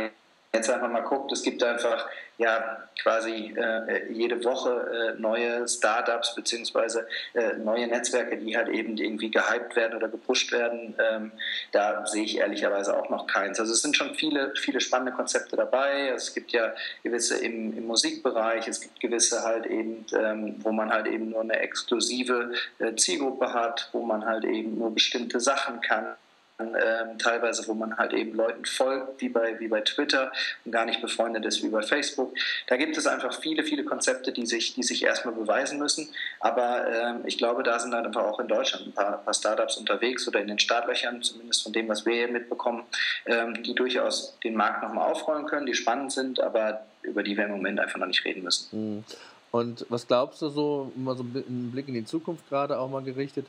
jetzt 0.53 0.69
einfach 0.69 0.89
mal 0.89 1.01
guckt, 1.01 1.31
es 1.31 1.43
gibt 1.43 1.63
einfach 1.63 2.07
ja 2.37 2.83
quasi 3.01 3.53
äh, 3.57 4.11
jede 4.11 4.43
Woche 4.43 5.15
äh, 5.17 5.21
neue 5.21 5.67
Startups 5.67 6.35
beziehungsweise 6.35 7.07
äh, 7.33 7.53
neue 7.53 7.87
Netzwerke, 7.87 8.37
die 8.37 8.55
halt 8.55 8.69
eben 8.69 8.97
irgendwie 8.97 9.31
gehypt 9.31 9.75
werden 9.75 9.97
oder 9.97 10.07
gepusht 10.07 10.51
werden. 10.51 10.95
Ähm, 10.99 11.31
da 11.71 12.05
sehe 12.05 12.23
ich 12.23 12.37
ehrlicherweise 12.37 12.97
auch 12.97 13.09
noch 13.09 13.27
keins. 13.27 13.59
Also 13.59 13.73
es 13.73 13.81
sind 13.81 13.95
schon 13.95 14.13
viele, 14.15 14.53
viele 14.55 14.81
spannende 14.81 15.13
Konzepte 15.13 15.55
dabei. 15.55 16.09
Es 16.09 16.33
gibt 16.33 16.51
ja 16.51 16.73
gewisse 17.03 17.37
im, 17.37 17.75
im 17.77 17.87
Musikbereich, 17.87 18.67
es 18.67 18.81
gibt 18.81 18.99
gewisse 18.99 19.43
halt 19.43 19.65
eben, 19.65 20.05
ähm, 20.13 20.55
wo 20.59 20.71
man 20.71 20.91
halt 20.91 21.07
eben 21.07 21.29
nur 21.29 21.41
eine 21.41 21.59
exklusive 21.59 22.53
äh, 22.79 22.95
Zielgruppe 22.95 23.53
hat, 23.53 23.89
wo 23.93 24.01
man 24.03 24.25
halt 24.25 24.45
eben 24.45 24.77
nur 24.77 24.93
bestimmte 24.93 25.39
Sachen 25.39 25.81
kann 25.81 26.15
ähm, 26.59 27.19
teilweise, 27.19 27.67
wo 27.67 27.73
man 27.73 27.97
halt 27.97 28.13
eben 28.13 28.33
Leuten 28.35 28.65
folgt, 28.65 29.21
wie 29.21 29.29
bei, 29.29 29.59
wie 29.59 29.67
bei 29.67 29.81
Twitter 29.81 30.31
und 30.65 30.71
gar 30.71 30.85
nicht 30.85 31.01
befreundet 31.01 31.45
ist 31.45 31.63
wie 31.63 31.69
bei 31.69 31.83
Facebook. 31.83 32.35
Da 32.65 32.77
gibt 32.77 32.97
es 32.97 33.05
einfach 33.05 33.39
viele, 33.39 33.63
viele 33.63 33.83
Konzepte, 33.83 34.31
die 34.31 34.45
sich, 34.45 34.73
die 34.73 34.81
sich 34.81 35.03
erstmal 35.03 35.35
beweisen 35.35 35.77
müssen. 35.77 36.09
Aber 36.39 36.87
ähm, 36.87 37.21
ich 37.25 37.37
glaube, 37.37 37.61
da 37.61 37.79
sind 37.79 37.93
halt 37.93 38.07
einfach 38.07 38.23
auch 38.23 38.39
in 38.39 38.47
Deutschland 38.47 38.87
ein 38.87 38.93
paar, 38.93 39.19
paar 39.19 39.33
Startups 39.33 39.77
unterwegs 39.77 40.27
oder 40.27 40.39
in 40.39 40.47
den 40.47 40.57
Startlöchern, 40.57 41.21
zumindest 41.21 41.61
von 41.61 41.73
dem, 41.73 41.87
was 41.89 42.05
wir 42.05 42.13
hier 42.13 42.27
mitbekommen, 42.27 42.83
ähm, 43.27 43.61
die 43.61 43.75
durchaus 43.75 44.37
den 44.43 44.55
Markt 44.55 44.81
nochmal 44.81 45.11
aufrollen 45.11 45.45
können, 45.45 45.67
die 45.67 45.75
spannend 45.75 46.11
sind, 46.11 46.39
aber 46.39 46.81
über 47.03 47.21
die 47.21 47.37
wir 47.37 47.45
im 47.45 47.51
Moment 47.51 47.79
einfach 47.79 47.99
noch 47.99 48.07
nicht 48.07 48.25
reden 48.25 48.43
müssen. 48.43 48.67
Mhm. 48.71 49.03
Und 49.51 49.85
was 49.89 50.07
glaubst 50.07 50.41
du 50.41 50.49
so, 50.49 50.91
mal 50.95 51.15
so 51.15 51.23
einen 51.23 51.71
Blick 51.71 51.87
in 51.87 51.93
die 51.93 52.05
Zukunft 52.05 52.49
gerade 52.49 52.77
auch 52.79 52.89
mal 52.89 53.03
gerichtet, 53.03 53.45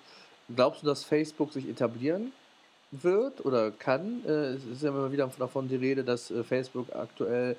glaubst 0.55 0.83
du, 0.83 0.87
dass 0.87 1.05
Facebook 1.05 1.53
sich 1.53 1.69
etablieren 1.69 2.33
wird 2.91 3.45
oder 3.45 3.71
kann. 3.71 4.23
Äh, 4.27 4.55
es 4.55 4.65
ist 4.65 4.83
ja 4.83 4.91
immer 4.91 5.11
wieder 5.13 5.31
davon 5.39 5.69
die 5.69 5.77
Rede, 5.77 6.05
dass 6.05 6.31
äh, 6.31 6.43
Facebook 6.43 6.95
aktuell 6.95 7.57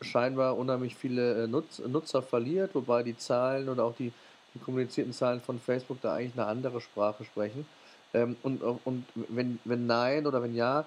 scheinbar 0.00 0.56
unheimlich 0.56 0.96
viele 0.96 1.44
äh, 1.44 1.46
Nutz, 1.46 1.80
Nutzer 1.80 2.22
verliert, 2.22 2.74
wobei 2.74 3.02
die 3.02 3.16
Zahlen 3.16 3.68
oder 3.68 3.84
auch 3.84 3.94
die, 3.96 4.12
die 4.54 4.58
kommunizierten 4.58 5.12
Zahlen 5.12 5.40
von 5.40 5.58
Facebook 5.60 6.00
da 6.00 6.14
eigentlich 6.14 6.34
eine 6.34 6.46
andere 6.46 6.80
Sprache 6.80 7.24
sprechen. 7.24 7.66
Ähm, 8.14 8.36
und 8.42 8.62
und 8.62 9.04
wenn, 9.14 9.58
wenn 9.64 9.86
nein 9.86 10.26
oder 10.26 10.42
wenn 10.42 10.54
ja, 10.54 10.84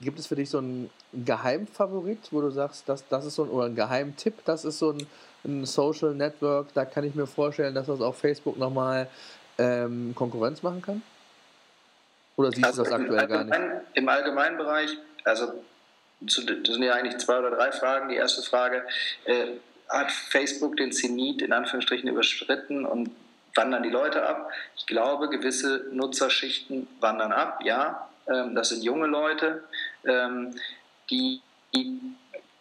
gibt 0.00 0.18
es 0.18 0.26
für 0.26 0.36
dich 0.36 0.50
so 0.50 0.58
einen 0.58 0.90
Geheimfavorit, 1.12 2.28
wo 2.30 2.40
du 2.40 2.50
sagst, 2.50 2.88
das, 2.88 3.06
das 3.08 3.24
ist 3.26 3.34
so 3.34 3.44
ein, 3.44 3.50
oder 3.50 3.66
ein 3.66 3.74
Geheimtipp, 3.74 4.44
das 4.44 4.64
ist 4.64 4.78
so 4.78 4.92
ein, 4.92 5.06
ein 5.44 5.64
Social 5.64 6.14
Network, 6.14 6.72
da 6.74 6.84
kann 6.84 7.04
ich 7.04 7.14
mir 7.14 7.26
vorstellen, 7.26 7.74
dass 7.74 7.86
das 7.86 8.00
auf 8.00 8.18
Facebook 8.18 8.58
nochmal 8.58 9.08
ähm, 9.58 10.12
Konkurrenz 10.14 10.62
machen 10.62 10.82
kann? 10.82 11.02
Oder 12.36 12.52
siehst 12.52 12.64
also 12.64 12.84
du 12.84 12.90
das 12.90 13.00
aktuell 13.00 13.26
gar 13.26 13.44
nicht? 13.44 13.58
Im 13.94 14.08
allgemeinen 14.08 14.56
Bereich, 14.56 14.96
also 15.24 15.64
das 16.20 16.34
sind 16.34 16.82
ja 16.82 16.94
eigentlich 16.94 17.18
zwei 17.18 17.38
oder 17.38 17.50
drei 17.50 17.72
Fragen. 17.72 18.08
Die 18.08 18.16
erste 18.16 18.42
Frage, 18.42 18.84
äh, 19.24 19.48
hat 19.88 20.10
Facebook 20.10 20.76
den 20.76 20.92
Zenit 20.92 21.42
in 21.42 21.52
Anführungsstrichen 21.52 22.08
überschritten 22.08 22.84
und 22.84 23.10
wandern 23.54 23.82
die 23.82 23.90
Leute 23.90 24.26
ab? 24.26 24.50
Ich 24.76 24.86
glaube, 24.86 25.28
gewisse 25.28 25.86
Nutzerschichten 25.92 26.88
wandern 27.00 27.32
ab, 27.32 27.60
ja. 27.64 28.08
Ähm, 28.28 28.54
das 28.54 28.70
sind 28.70 28.82
junge 28.82 29.06
Leute, 29.06 29.62
ähm, 30.04 30.54
die, 31.10 31.40
die 31.74 32.00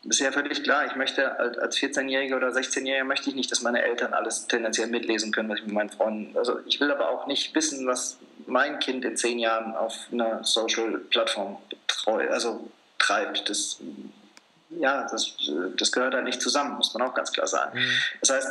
ist 0.04 0.20
ja 0.20 0.32
völlig 0.32 0.62
klar, 0.64 0.86
ich 0.86 0.96
möchte 0.96 1.40
als 1.40 1.78
14-Jähriger 1.78 2.36
oder 2.38 2.50
16-Jähriger 2.50 3.06
möchte 3.06 3.30
ich 3.30 3.36
nicht, 3.36 3.52
dass 3.52 3.62
meine 3.62 3.82
Eltern 3.82 4.14
alles 4.14 4.46
tendenziell 4.48 4.88
mitlesen 4.88 5.32
können, 5.32 5.50
was 5.50 5.60
ich 5.60 5.66
mit 5.66 5.74
meinen 5.74 5.90
Freunden. 5.90 6.38
Also 6.38 6.60
ich 6.68 6.80
will 6.80 6.92
aber 6.92 7.10
auch 7.10 7.26
nicht 7.26 7.56
wissen, 7.56 7.88
was 7.88 8.20
mein 8.46 8.80
Kind 8.80 9.06
in 9.06 9.18
zehn 9.18 9.40
Jahren 9.40 9.76
auf 9.76 9.94
einer 10.12 10.44
Social-Plattform 10.44 11.58
also 12.06 12.70
treibt. 13.00 13.50
Das, 13.50 13.78
ja, 14.70 15.08
das, 15.10 15.38
das 15.78 15.92
gehört 15.92 16.14
halt 16.14 16.26
nicht 16.26 16.42
zusammen, 16.42 16.76
muss 16.78 16.94
man 16.94 17.08
auch 17.08 17.14
ganz 17.14 17.32
klar 17.32 17.48
sagen. 17.48 17.80
Mhm. 17.80 17.92
Das 18.22 18.30
heißt, 18.30 18.48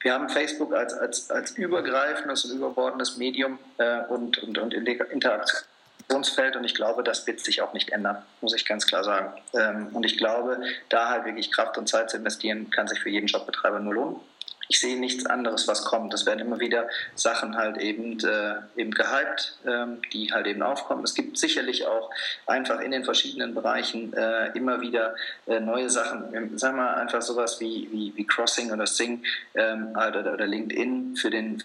wir 0.00 0.12
haben 0.12 0.28
Facebook 0.28 0.74
als, 0.74 0.92
als, 0.94 1.30
als 1.30 1.52
übergreifendes 1.52 2.44
und 2.44 2.56
überbordendes 2.56 3.16
Medium 3.16 3.58
äh, 3.78 4.00
und, 4.08 4.38
und, 4.42 4.58
und 4.58 4.74
Interaktion 4.74 5.64
und 6.08 6.64
ich 6.64 6.74
glaube, 6.74 7.02
das 7.02 7.26
wird 7.26 7.40
sich 7.40 7.62
auch 7.62 7.72
nicht 7.72 7.90
ändern, 7.90 8.22
muss 8.40 8.54
ich 8.54 8.66
ganz 8.66 8.86
klar 8.86 9.02
sagen. 9.04 9.32
Ähm, 9.54 9.88
und 9.94 10.04
ich 10.04 10.18
glaube, 10.18 10.60
da 10.88 11.08
halt 11.08 11.24
wirklich 11.24 11.50
Kraft 11.50 11.78
und 11.78 11.88
Zeit 11.88 12.10
zu 12.10 12.18
investieren, 12.18 12.70
kann 12.70 12.86
sich 12.86 13.00
für 13.00 13.08
jeden 13.08 13.26
Jobbetreiber 13.26 13.80
nur 13.80 13.94
lohnen. 13.94 14.20
Ich 14.68 14.80
sehe 14.80 14.98
nichts 14.98 15.26
anderes, 15.26 15.68
was 15.68 15.84
kommt. 15.84 16.14
Es 16.14 16.26
werden 16.26 16.40
immer 16.40 16.58
wieder 16.58 16.88
Sachen 17.14 17.56
halt 17.56 17.76
eben, 17.78 18.18
äh, 18.24 18.54
eben 18.76 18.92
gehypt, 18.92 19.58
ähm, 19.66 20.00
die 20.12 20.32
halt 20.32 20.46
eben 20.46 20.62
aufkommen. 20.62 21.04
Es 21.04 21.14
gibt 21.14 21.36
sicherlich 21.38 21.86
auch 21.86 22.10
einfach 22.46 22.80
in 22.80 22.90
den 22.90 23.04
verschiedenen 23.04 23.54
Bereichen 23.54 24.12
äh, 24.14 24.48
immer 24.56 24.80
wieder 24.80 25.14
äh, 25.46 25.60
neue 25.60 25.90
Sachen. 25.90 26.58
Sagen 26.58 26.78
wir 26.78 26.96
einfach 26.96 27.22
sowas 27.22 27.60
wie, 27.60 27.88
wie, 27.92 28.12
wie 28.16 28.26
Crossing 28.26 28.72
oder 28.72 28.86
Sing 28.86 29.22
ähm, 29.54 29.90
oder, 29.90 30.32
oder 30.32 30.46
LinkedIn 30.46 31.16
für 31.16 31.30
den 31.30 31.62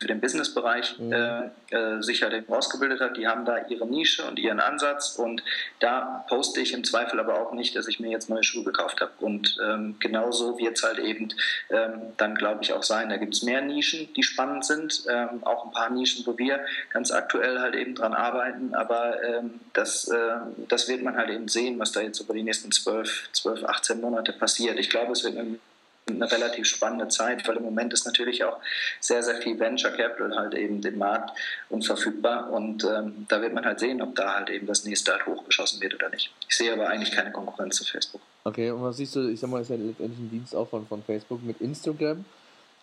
für 0.00 0.08
den 0.08 0.20
Businessbereich 0.20 0.98
mhm. 0.98 1.12
äh, 1.12 1.42
äh, 1.70 2.02
sich 2.02 2.22
halt 2.22 2.48
ausgebildet 2.48 3.00
hat. 3.00 3.18
Die 3.18 3.28
haben 3.28 3.44
da 3.44 3.66
ihre 3.68 3.86
Nische 3.86 4.24
und 4.24 4.38
ihren 4.38 4.58
Ansatz 4.58 5.16
und 5.16 5.42
da 5.78 6.24
poste 6.28 6.60
ich 6.60 6.72
im 6.72 6.84
Zweifel 6.84 7.20
aber 7.20 7.38
auch 7.40 7.52
nicht, 7.52 7.76
dass 7.76 7.86
ich 7.86 8.00
mir 8.00 8.10
jetzt 8.10 8.30
neue 8.30 8.42
Schuhe 8.42 8.64
gekauft 8.64 9.02
habe. 9.02 9.12
Und 9.18 9.58
ähm, 9.62 9.96
genauso 10.00 10.58
wird 10.58 10.78
es 10.78 10.82
halt 10.82 10.98
eben 10.98 11.28
ähm, 11.68 12.00
dann, 12.16 12.34
glaube 12.34 12.62
ich, 12.62 12.72
auch 12.72 12.82
sein. 12.82 13.10
Da 13.10 13.18
gibt 13.18 13.34
es 13.34 13.42
mehr 13.42 13.60
Nischen, 13.60 14.12
die 14.14 14.22
spannend 14.22 14.64
sind, 14.64 15.04
ähm, 15.10 15.44
auch 15.44 15.66
ein 15.66 15.72
paar 15.72 15.90
Nischen, 15.90 16.26
wo 16.26 16.38
wir 16.38 16.64
ganz 16.90 17.10
aktuell 17.10 17.60
halt 17.60 17.74
eben 17.74 17.94
dran 17.94 18.14
arbeiten, 18.14 18.74
aber 18.74 19.22
ähm, 19.22 19.60
das, 19.74 20.08
äh, 20.08 20.36
das 20.68 20.88
wird 20.88 21.02
man 21.02 21.16
halt 21.16 21.28
eben 21.28 21.48
sehen, 21.48 21.78
was 21.78 21.92
da 21.92 22.00
jetzt 22.00 22.20
über 22.20 22.32
die 22.32 22.42
nächsten 22.42 22.72
12, 22.72 23.28
12 23.32 23.64
18 23.64 24.00
Monate 24.00 24.32
passiert. 24.32 24.78
Ich 24.78 24.88
glaube, 24.88 25.12
es 25.12 25.24
wird 25.24 25.34
irgendwie 25.34 25.60
eine 26.08 26.30
relativ 26.30 26.66
spannende 26.66 27.08
Zeit, 27.08 27.46
weil 27.46 27.56
im 27.56 27.62
Moment 27.62 27.92
ist 27.92 28.04
natürlich 28.04 28.44
auch 28.44 28.58
sehr, 29.00 29.22
sehr 29.22 29.36
viel 29.36 29.58
Venture 29.58 29.90
Capital 29.90 30.36
halt 30.36 30.54
eben 30.54 30.82
im 30.82 30.98
Markt 30.98 31.30
und 31.68 31.84
verfügbar 31.84 32.50
und 32.50 32.84
ähm, 32.84 33.26
da 33.28 33.40
wird 33.40 33.54
man 33.54 33.64
halt 33.64 33.80
sehen, 33.80 34.02
ob 34.02 34.14
da 34.16 34.34
halt 34.34 34.50
eben 34.50 34.66
das 34.66 34.84
nächste 34.84 35.12
halt 35.12 35.26
hochgeschossen 35.26 35.80
wird 35.80 35.94
oder 35.94 36.08
nicht. 36.10 36.32
Ich 36.48 36.56
sehe 36.56 36.72
aber 36.72 36.88
eigentlich 36.88 37.12
keine 37.12 37.32
Konkurrenz 37.32 37.76
zu 37.76 37.84
Facebook. 37.84 38.20
Okay, 38.44 38.70
und 38.70 38.82
was 38.82 38.96
siehst 38.96 39.16
du, 39.16 39.28
ich 39.28 39.38
sag 39.38 39.50
mal, 39.50 39.60
ist 39.60 39.70
ja 39.70 39.76
letztendlich 39.76 40.18
ein 40.18 40.30
Dienst 40.30 40.54
auch 40.54 40.68
von, 40.68 40.86
von 40.86 41.02
Facebook 41.02 41.42
mit 41.42 41.60
Instagram. 41.60 42.24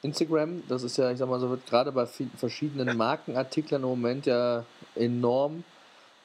Instagram, 0.03 0.63
das 0.69 0.83
ist 0.83 0.97
ja, 0.97 1.11
ich 1.11 1.17
sag 1.17 1.27
mal, 1.27 1.39
so 1.39 1.49
wird 1.49 1.65
gerade 1.65 1.91
bei 1.91 2.07
verschiedenen 2.37 2.95
Markenartiklern 2.95 3.81
im 3.81 3.89
Moment 3.89 4.27
ja 4.27 4.63
enorm 4.95 5.63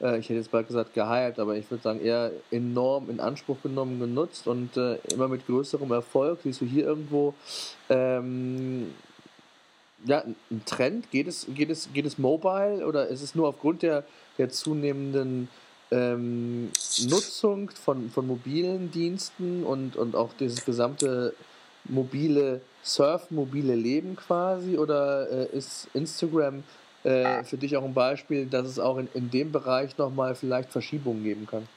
äh, 0.03 0.19
ich 0.19 0.29
hätte 0.29 0.39
jetzt 0.39 0.51
bald 0.51 0.67
gesagt 0.67 0.95
gehypt, 0.95 1.39
aber 1.39 1.57
ich 1.57 1.71
würde 1.71 1.83
sagen 1.83 2.01
eher 2.01 2.33
enorm 2.51 3.09
in 3.09 3.21
Anspruch 3.21 3.63
genommen, 3.63 4.01
genutzt 4.01 4.47
und 4.47 4.77
äh, 4.77 4.97
immer 5.13 5.29
mit 5.29 5.47
größerem 5.47 5.91
Erfolg. 5.93 6.41
Siehst 6.43 6.61
du 6.61 6.67
hier 6.67 6.85
irgendwo 6.85 7.35
ähm, 7.89 8.93
ja, 10.05 10.25
ein 10.51 10.63
Trend? 10.67 11.11
Geht 11.11 11.29
es, 11.29 11.47
geht, 11.55 11.71
es, 11.71 11.89
geht 11.93 12.07
es 12.07 12.19
mobile 12.19 12.87
oder 12.87 13.09
ist 13.09 13.23
es 13.23 13.35
nur 13.35 13.49
aufgrund 13.49 13.83
der, 13.83 14.05
der 14.39 14.51
zunehmenden 14.51 15.49
ähm, 15.91 16.71
Nutzung 17.09 17.71
von, 17.71 18.11
von 18.11 18.27
mobilen 18.27 18.91
Diensten 18.91 19.63
und, 19.63 19.97
und 19.97 20.17
auch 20.17 20.31
dieses 20.39 20.65
gesamte 20.65 21.35
mobile 21.85 22.61
Surf, 22.83 23.31
mobile 23.31 23.75
Leben 23.75 24.17
quasi? 24.17 24.79
Oder 24.79 25.31
äh, 25.31 25.57
ist 25.57 25.89
Instagram 25.95 26.65
äh, 27.05 27.43
für 27.45 27.57
dich 27.57 27.77
auch 27.77 27.85
ein 27.85 27.95
Beispiel, 27.95 28.47
dass 28.47 28.67
es 28.67 28.79
auch 28.79 28.99
in, 28.99 29.09
in 29.15 29.31
dem 29.31 29.53
Bereich 29.53 29.99
nochmal 29.99 30.35
vielleicht 30.35 30.71
Verschiebungen 30.71 31.25
geben 31.25 31.47
kann? 31.47 31.69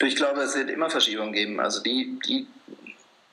Ich 0.00 0.16
glaube, 0.16 0.42
es 0.42 0.54
wird 0.54 0.70
immer 0.70 0.90
Verschiebungen 0.90 1.32
geben. 1.32 1.60
Also 1.60 1.82
die, 1.82 2.18
die, 2.26 2.46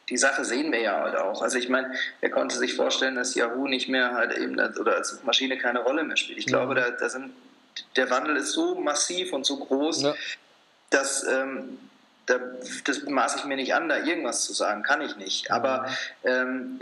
die 0.09 0.17
Sache 0.17 0.45
sehen 0.45 0.71
wir 0.71 0.81
ja 0.81 1.01
halt 1.01 1.15
auch. 1.15 1.41
Also 1.41 1.57
ich 1.57 1.69
meine, 1.69 1.91
wer 2.19 2.29
konnte 2.29 2.57
sich 2.57 2.75
vorstellen, 2.75 3.15
dass 3.15 3.35
Yahoo 3.35 3.67
nicht 3.67 3.89
mehr 3.89 4.13
halt 4.13 4.37
eben 4.37 4.59
oder 4.59 4.95
als 4.95 5.23
Maschine 5.23 5.57
keine 5.57 5.79
Rolle 5.79 6.03
mehr 6.03 6.17
spielt. 6.17 6.37
Ich 6.37 6.45
ja. 6.45 6.57
glaube, 6.57 6.75
da, 6.75 6.91
da 6.91 7.09
sind, 7.09 7.31
der 7.95 8.09
Wandel 8.09 8.37
ist 8.37 8.51
so 8.51 8.75
massiv 8.79 9.33
und 9.33 9.45
so 9.45 9.57
groß, 9.57 10.03
ja. 10.03 10.15
dass 10.89 11.25
ähm, 11.27 11.79
da, 12.25 12.39
das 12.85 13.03
maße 13.03 13.39
ich 13.39 13.45
mir 13.45 13.55
nicht 13.55 13.73
an, 13.73 13.89
da 13.89 14.03
irgendwas 14.03 14.43
zu 14.45 14.53
sagen, 14.53 14.83
kann 14.83 15.01
ich 15.01 15.15
nicht. 15.17 15.51
Aber 15.51 15.87
ähm, 16.23 16.79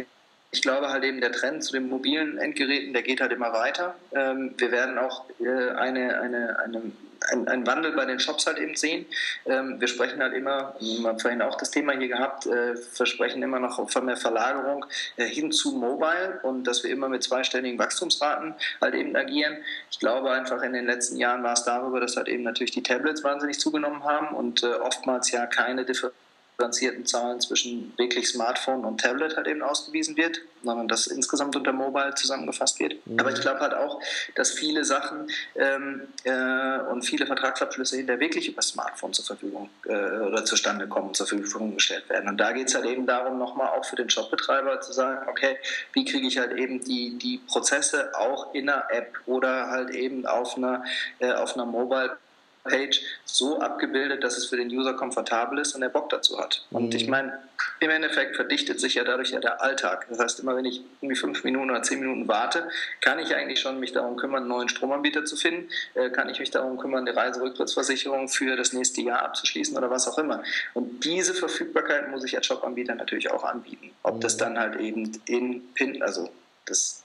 ich 0.52 0.62
glaube 0.62 0.90
halt 0.90 1.04
eben, 1.04 1.22
der 1.22 1.32
Trend 1.32 1.64
zu 1.64 1.74
den 1.74 1.90
mobilen 1.90 2.38
Endgeräten, 2.38 2.94
der 2.94 3.04
geht 3.04 3.22
halt 3.22 3.32
immer 3.32 3.54
weiter. 3.54 3.96
Ähm, 4.14 4.54
wir 4.58 4.72
werden 4.72 4.98
auch 4.98 5.26
äh, 5.40 5.72
eine, 5.72 6.20
eine, 6.20 6.60
eine 6.60 6.92
ein, 7.32 7.48
ein, 7.48 7.68
Wandel 7.68 7.92
bei 7.94 8.06
den 8.06 8.20
Shops 8.20 8.48
halt 8.48 8.58
eben 8.58 8.76
sehen. 8.76 9.06
Ähm, 9.46 9.80
wir 9.80 9.88
sprechen 9.88 10.22
halt 10.22 10.34
immer, 10.34 10.76
wir 10.80 11.08
haben 11.08 11.20
vorhin 11.20 11.42
auch 11.42 11.56
das 11.58 11.72
Thema 11.72 11.94
hier 11.94 12.08
gehabt, 12.08 12.46
äh, 12.46 12.76
versprechen 12.76 13.44
immer 13.44 13.60
noch 13.60 13.90
von 13.90 14.08
der 14.08 14.18
Verlagerung 14.18 14.86
äh, 15.18 15.26
hin 15.26 15.52
zu 15.52 15.74
Mobile 15.74 16.40
und 16.44 16.66
dass 16.66 16.84
wir 16.84 16.92
immer 16.92 17.10
mit 17.10 17.24
zweistelligen 17.24 17.78
Wachstumsraten 17.78 18.56
halt 18.82 18.96
eben 18.96 19.16
agieren. 19.16 19.58
Ich 19.92 20.00
glaube 20.00 20.32
einfach 20.32 20.62
in 20.62 20.74
den 20.74 20.86
letzten 20.86 21.18
Jahren 21.18 21.44
war 21.44 21.54
es 21.54 21.64
darüber, 21.64 22.00
dass 22.00 22.16
halt 22.16 22.28
eben 22.28 22.44
natürlich 22.44 22.72
die 22.72 22.84
Tablets 22.84 23.24
wahnsinnig 23.24 23.60
zugenommen 23.60 24.04
haben 24.04 24.36
und 24.36 24.64
äh, 24.64 24.68
oftmals 24.68 25.32
ja 25.32 25.46
keine 25.46 25.86
Differenz 25.86 26.16
differenzierten 26.60 27.06
Zahlen 27.06 27.40
zwischen 27.40 27.94
wirklich 27.98 28.28
Smartphone 28.28 28.84
und 28.84 29.00
Tablet 29.00 29.38
halt 29.38 29.48
eben 29.48 29.62
ausgewiesen 29.62 30.18
wird, 30.18 30.42
sondern 30.62 30.90
das 30.90 31.08
insgesamt 31.08 31.56
unter 31.56 31.72
Mobile 31.72 32.14
zusammengefasst 32.16 32.80
wird. 32.82 32.96
Mhm. 33.06 33.18
Aber 33.18 33.32
ich 33.32 33.40
glaube 33.40 33.62
halt 33.62 33.74
auch, 33.74 34.02
dass 34.36 34.52
viele 34.52 34.84
Sachen 34.84 35.32
ähm, 35.56 36.02
äh, 36.26 36.80
und 36.92 37.04
viele 37.04 37.26
Vertragsabschlüsse 37.26 37.96
hinter 37.96 38.20
wirklich 38.20 38.50
über 38.50 38.62
Smartphone 38.62 39.14
zur 39.14 39.24
Verfügung 39.24 39.70
äh, 39.86 39.92
oder 39.92 40.44
zustande 40.44 40.88
kommen, 40.88 41.14
zur 41.14 41.28
Verfügung 41.28 41.76
gestellt 41.76 42.10
werden. 42.10 42.28
Und 42.28 42.38
da 42.38 42.52
geht 42.52 42.68
es 42.68 42.76
halt 42.76 42.86
eben 42.86 43.06
darum, 43.06 43.38
nochmal 43.38 43.70
auch 43.70 43.86
für 43.86 43.96
den 43.96 44.10
Shopbetreiber 44.10 44.82
zu 44.82 44.92
sagen, 44.92 45.30
okay, 45.30 45.58
wie 45.94 46.04
kriege 46.04 46.28
ich 46.28 46.38
halt 46.38 46.52
eben 46.58 46.84
die, 46.84 47.18
die 47.18 47.40
Prozesse 47.48 48.12
auch 48.18 48.54
in 48.54 48.68
einer 48.68 48.84
App 48.92 49.18
oder 49.28 49.70
halt 49.70 49.92
eben 49.92 50.26
auf 50.26 50.58
einer, 50.58 50.84
äh, 51.20 51.32
auf 51.32 51.56
einer 51.56 51.66
Mobile 51.66 52.18
Page 52.64 53.02
so 53.26 53.60
abgebildet, 53.60 54.24
dass 54.24 54.38
es 54.38 54.48
für 54.48 54.58
den 54.58 54.70
User 54.70 54.94
komfortabel 54.94 55.60
ist 55.60 55.76
und 55.76 55.82
er 55.82 55.90
Bock 55.90 56.10
dazu 56.10 56.40
hat. 56.40 56.66
Und 56.72 56.90
mhm. 56.90 56.96
ich 56.96 57.08
meine, 57.08 57.40
im 57.80 57.90
Endeffekt 57.90 58.36
verdichtet 58.36 58.80
sich 58.80 58.96
ja 58.96 59.04
dadurch 59.04 59.32
ja 59.32 59.40
der 59.40 59.62
Alltag. 59.62 60.08
Das 60.10 60.20
heißt, 60.20 60.40
immer 60.42 60.56
wenn 60.56 60.66
ich 60.66 60.82
irgendwie 61.02 61.20
fünf 61.20 61.44
Minuten 61.44 61.70
oder 61.70 61.82
zehn 61.84 62.00
Minuten 62.00 62.28
warte, 62.28 62.68
kann 63.02 63.20
ich 63.20 63.34
eigentlich 63.36 63.60
schon 63.60 63.80
mich 63.80 63.94
darum 63.94 64.18
kümmern, 64.18 64.44
einen 64.44 64.50
neuen 64.50 64.70
Stromanbieter 64.70 65.26
zu 65.26 65.36
finden, 65.36 65.70
äh, 65.94 66.10
kann 66.10 66.30
ich 66.30 66.40
mich 66.40 66.52
darum 66.52 66.78
kümmern, 66.78 67.08
eine 67.08 67.16
Reiserücktrittsversicherung 67.16 68.28
für 68.28 68.56
das 68.56 68.74
nächste 68.74 69.02
Jahr 69.02 69.22
abzuschließen 69.24 69.78
oder 69.78 69.90
was 69.90 70.08
auch 70.08 70.18
immer. 70.18 70.44
Und 70.74 71.06
diese 71.06 71.34
Verfügbarkeit 71.34 72.10
muss 72.10 72.24
ich 72.24 72.36
als 72.36 72.48
Jobanbieter 72.48 72.96
natürlich 72.96 73.32
auch 73.32 73.44
anbieten. 73.44 73.92
Ob 74.04 74.20
das 74.22 74.36
mhm. 74.36 74.40
dann 74.40 74.60
halt 74.60 74.76
eben 74.80 75.12
in 75.26 75.74
PIN, 75.74 76.02
also 76.02 76.30
das 76.66 77.04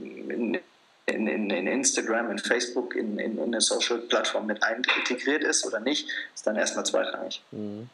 in, 0.00 0.58
in, 1.06 1.26
in, 1.26 1.50
in 1.50 1.66
Instagram, 1.66 2.30
in 2.30 2.38
Facebook, 2.38 2.96
in, 2.96 3.18
in, 3.18 3.38
in 3.38 3.44
eine 3.44 3.60
Social-Plattform 3.60 4.46
mit 4.46 4.60
integriert 4.98 5.44
ist 5.44 5.66
oder 5.66 5.80
nicht, 5.80 6.08
ist 6.34 6.46
dann 6.46 6.56
erstmal 6.56 6.86
zweitrangig. 6.86 7.42
Mhm. 7.50 7.88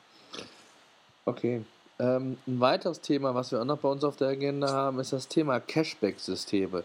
Okay. 1.25 1.63
Ähm, 1.99 2.39
ein 2.47 2.61
weiteres 2.61 3.01
Thema, 3.01 3.35
was 3.35 3.53
wir 3.53 3.61
auch 3.61 3.65
noch 3.65 3.79
bei 3.79 3.89
uns 3.89 4.05
auf 4.05 4.17
der 4.17 4.29
Agenda 4.29 4.69
haben, 4.69 5.01
ist 5.01 5.13
das 5.13 5.29
Thema 5.29 5.61
Cashback-Systeme. 5.61 6.85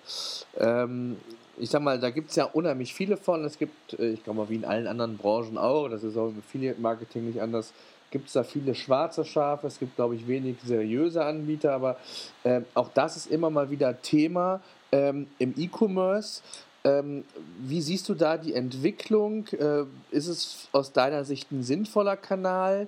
Ähm, 0.57 1.17
ich 1.57 1.69
sag 1.69 1.81
mal, 1.81 1.99
da 1.99 2.09
gibt 2.09 2.31
es 2.31 2.35
ja 2.35 2.45
unheimlich 2.45 2.93
viele 2.93 3.15
von. 3.15 3.45
Es 3.45 3.57
gibt, 3.57 3.97
äh, 3.97 4.09
ich 4.09 4.23
glaube 4.23 4.39
mal, 4.39 4.49
wie 4.49 4.55
in 4.55 4.65
allen 4.65 4.87
anderen 4.87 5.17
Branchen 5.17 5.57
auch, 5.57 5.87
das 5.87 6.03
ist 6.03 6.17
auch 6.17 6.27
im 6.27 6.39
Affiliate-Marketing 6.39 7.27
nicht 7.27 7.41
anders, 7.41 7.71
gibt 8.11 8.27
es 8.27 8.33
da 8.33 8.43
viele 8.43 8.75
schwarze 8.75 9.25
Schafe. 9.25 9.67
Es 9.67 9.79
gibt, 9.79 9.95
glaube 9.95 10.15
ich, 10.15 10.27
wenig 10.27 10.57
seriöse 10.63 11.23
Anbieter, 11.23 11.73
aber 11.73 11.97
äh, 12.43 12.61
auch 12.73 12.89
das 12.93 13.17
ist 13.17 13.31
immer 13.31 13.49
mal 13.49 13.69
wieder 13.69 14.01
Thema 14.01 14.61
ähm, 14.91 15.27
im 15.39 15.53
E-Commerce. 15.57 16.41
Ähm, 16.83 17.25
wie 17.59 17.81
siehst 17.81 18.07
du 18.09 18.13
da 18.13 18.37
die 18.37 18.53
Entwicklung? 18.53 19.47
Äh, 19.47 19.85
ist 20.11 20.27
es 20.27 20.69
aus 20.71 20.93
deiner 20.93 21.25
Sicht 21.25 21.51
ein 21.51 21.63
sinnvoller 21.63 22.15
Kanal? 22.15 22.87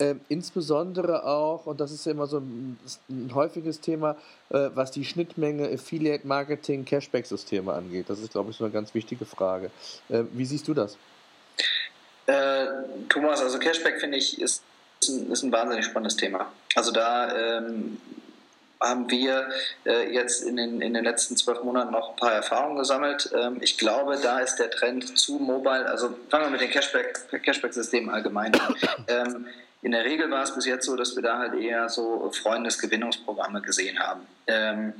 Äh, 0.00 0.14
insbesondere 0.28 1.24
auch, 1.24 1.66
und 1.66 1.80
das 1.80 1.90
ist 1.90 2.06
ja 2.06 2.12
immer 2.12 2.28
so 2.28 2.38
ein, 2.38 2.78
ein 3.08 3.34
häufiges 3.34 3.80
Thema, 3.80 4.16
äh, 4.50 4.70
was 4.74 4.92
die 4.92 5.04
Schnittmenge 5.04 5.68
Affiliate 5.68 6.24
Marketing, 6.24 6.84
Cashback-Systeme 6.84 7.72
angeht. 7.72 8.08
Das 8.08 8.20
ist, 8.20 8.30
glaube 8.30 8.50
ich, 8.50 8.56
so 8.56 8.64
eine 8.64 8.72
ganz 8.72 8.94
wichtige 8.94 9.24
Frage. 9.24 9.70
Äh, 10.08 10.22
wie 10.32 10.44
siehst 10.44 10.68
du 10.68 10.74
das? 10.74 10.96
Äh, 12.28 12.66
Thomas, 13.08 13.40
also 13.40 13.58
Cashback 13.58 14.00
finde 14.00 14.18
ich 14.18 14.38
ist, 14.38 14.62
ist, 15.00 15.08
ein, 15.08 15.32
ist, 15.32 15.42
ein, 15.42 15.50
wahnsinnig 15.50 15.86
spannendes 15.86 16.16
Thema. 16.16 16.52
Also 16.74 16.92
da 16.92 17.34
ähm, 17.34 17.98
haben 18.80 19.10
wir 19.10 19.48
äh, 19.86 20.12
jetzt 20.12 20.42
in 20.42 20.56
den, 20.56 20.82
in 20.82 20.92
den 20.92 21.04
letzten 21.04 21.38
zwölf 21.38 21.62
Monaten 21.64 21.90
noch 21.90 22.10
ein 22.10 22.16
paar 22.16 22.34
Erfahrungen 22.34 22.76
gesammelt. 22.76 23.30
Ähm, 23.34 23.56
ich 23.62 23.78
glaube, 23.78 24.18
da 24.22 24.40
ist 24.40 24.56
der 24.56 24.70
Trend 24.70 25.18
zu 25.18 25.38
Mobile, 25.38 25.86
also 25.86 26.14
fangen 26.28 26.44
wir 26.44 26.50
mit 26.50 26.60
den 26.60 26.70
Cashback-Systemen 26.70 27.42
Cashback 27.42 28.14
allgemein 28.14 28.54
an. 28.54 28.76
Ähm, 29.08 29.46
in 29.80 29.92
der 29.92 30.04
Regel 30.04 30.30
war 30.30 30.42
es 30.42 30.54
bis 30.54 30.66
jetzt 30.66 30.84
so, 30.84 30.96
dass 30.96 31.16
wir 31.16 31.22
da 31.22 31.38
halt 31.38 31.54
eher 31.54 31.88
so 31.88 32.30
Freundesgewinnungsprogramme 32.42 33.62
gesehen 33.62 33.98
haben. 33.98 34.26
Ähm, 34.46 34.92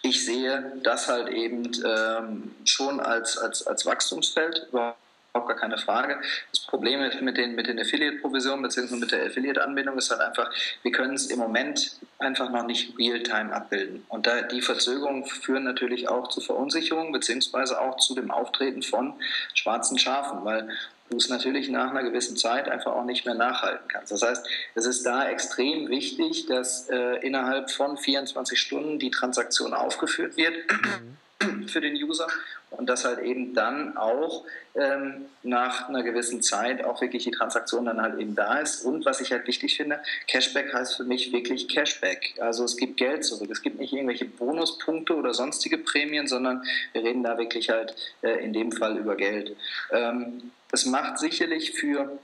ich 0.00 0.24
sehe 0.24 0.72
das 0.82 1.08
halt 1.08 1.28
eben 1.28 1.70
ähm, 1.84 2.54
schon 2.64 3.00
als, 3.00 3.36
als, 3.36 3.66
als 3.66 3.84
Wachstumsfeld, 3.84 4.68
überhaupt 4.70 4.96
überhaupt 5.36 5.48
gar 5.48 5.56
keine 5.56 5.78
Frage. 5.78 6.18
Das 6.50 6.60
Problem 6.60 7.00
mit 7.20 7.36
den, 7.36 7.54
mit 7.54 7.66
den 7.66 7.78
Affiliate-Provisionen 7.78 8.62
bzw. 8.62 8.96
mit 8.96 9.12
der 9.12 9.26
Affiliate-Anbindung 9.26 9.98
ist 9.98 10.10
halt 10.10 10.20
einfach, 10.20 10.50
wir 10.82 10.92
können 10.92 11.14
es 11.14 11.26
im 11.26 11.38
Moment 11.38 11.96
einfach 12.18 12.50
noch 12.50 12.66
nicht 12.66 12.98
real-time 12.98 13.52
abbilden. 13.52 14.04
Und 14.08 14.26
da 14.26 14.42
die 14.42 14.62
Verzögerungen 14.62 15.24
führen 15.24 15.64
natürlich 15.64 16.08
auch 16.08 16.28
zu 16.28 16.40
Verunsicherung 16.40 17.12
bzw. 17.12 17.74
auch 17.74 17.98
zu 17.98 18.14
dem 18.14 18.30
Auftreten 18.30 18.82
von 18.82 19.14
schwarzen 19.54 19.98
Schafen, 19.98 20.44
weil 20.44 20.68
du 21.10 21.18
es 21.18 21.28
natürlich 21.28 21.68
nach 21.68 21.90
einer 21.90 22.02
gewissen 22.02 22.36
Zeit 22.36 22.68
einfach 22.68 22.92
auch 22.92 23.04
nicht 23.04 23.26
mehr 23.26 23.34
nachhalten 23.34 23.86
kannst. 23.86 24.10
Das 24.10 24.22
heißt, 24.22 24.46
es 24.74 24.86
ist 24.86 25.06
da 25.06 25.28
extrem 25.28 25.88
wichtig, 25.88 26.46
dass 26.46 26.88
äh, 26.88 27.24
innerhalb 27.24 27.70
von 27.70 27.96
24 27.96 28.58
Stunden 28.58 28.98
die 28.98 29.10
Transaktion 29.10 29.72
aufgeführt 29.72 30.36
wird. 30.36 30.54
Mhm 30.68 31.16
für 31.66 31.80
den 31.80 31.94
User 31.94 32.26
und 32.70 32.88
dass 32.88 33.04
halt 33.04 33.20
eben 33.20 33.54
dann 33.54 33.96
auch 33.96 34.44
ähm, 34.74 35.26
nach 35.42 35.88
einer 35.88 36.02
gewissen 36.02 36.42
Zeit 36.42 36.84
auch 36.84 37.00
wirklich 37.00 37.24
die 37.24 37.30
Transaktion 37.30 37.86
dann 37.86 38.00
halt 38.00 38.18
eben 38.18 38.34
da 38.34 38.58
ist. 38.58 38.84
Und 38.84 39.04
was 39.04 39.20
ich 39.20 39.32
halt 39.32 39.46
wichtig 39.46 39.76
finde, 39.76 40.00
Cashback 40.28 40.72
heißt 40.72 40.96
für 40.96 41.04
mich 41.04 41.32
wirklich 41.32 41.68
Cashback. 41.68 42.34
Also 42.38 42.64
es 42.64 42.76
gibt 42.76 42.96
Geld 42.96 43.24
zurück. 43.24 43.50
Es 43.50 43.62
gibt 43.62 43.78
nicht 43.78 43.92
irgendwelche 43.92 44.26
Bonuspunkte 44.26 45.14
oder 45.14 45.32
sonstige 45.32 45.78
Prämien, 45.78 46.26
sondern 46.26 46.64
wir 46.92 47.02
reden 47.02 47.22
da 47.22 47.38
wirklich 47.38 47.70
halt 47.70 47.94
äh, 48.22 48.44
in 48.44 48.52
dem 48.52 48.72
Fall 48.72 48.98
über 48.98 49.16
Geld. 49.16 49.56
Ähm, 49.90 50.50
es 50.72 50.86
macht 50.86 51.18
sicherlich 51.18 51.72
für 51.72 52.18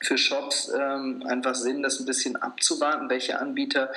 für 0.00 0.16
Shops 0.16 0.70
ähm, 0.78 1.24
einfach 1.26 1.56
Sinn, 1.56 1.82
das 1.82 1.98
ein 1.98 2.06
bisschen 2.06 2.36
abzuwarten, 2.36 3.10
welche 3.10 3.40
Anbieter 3.40 3.90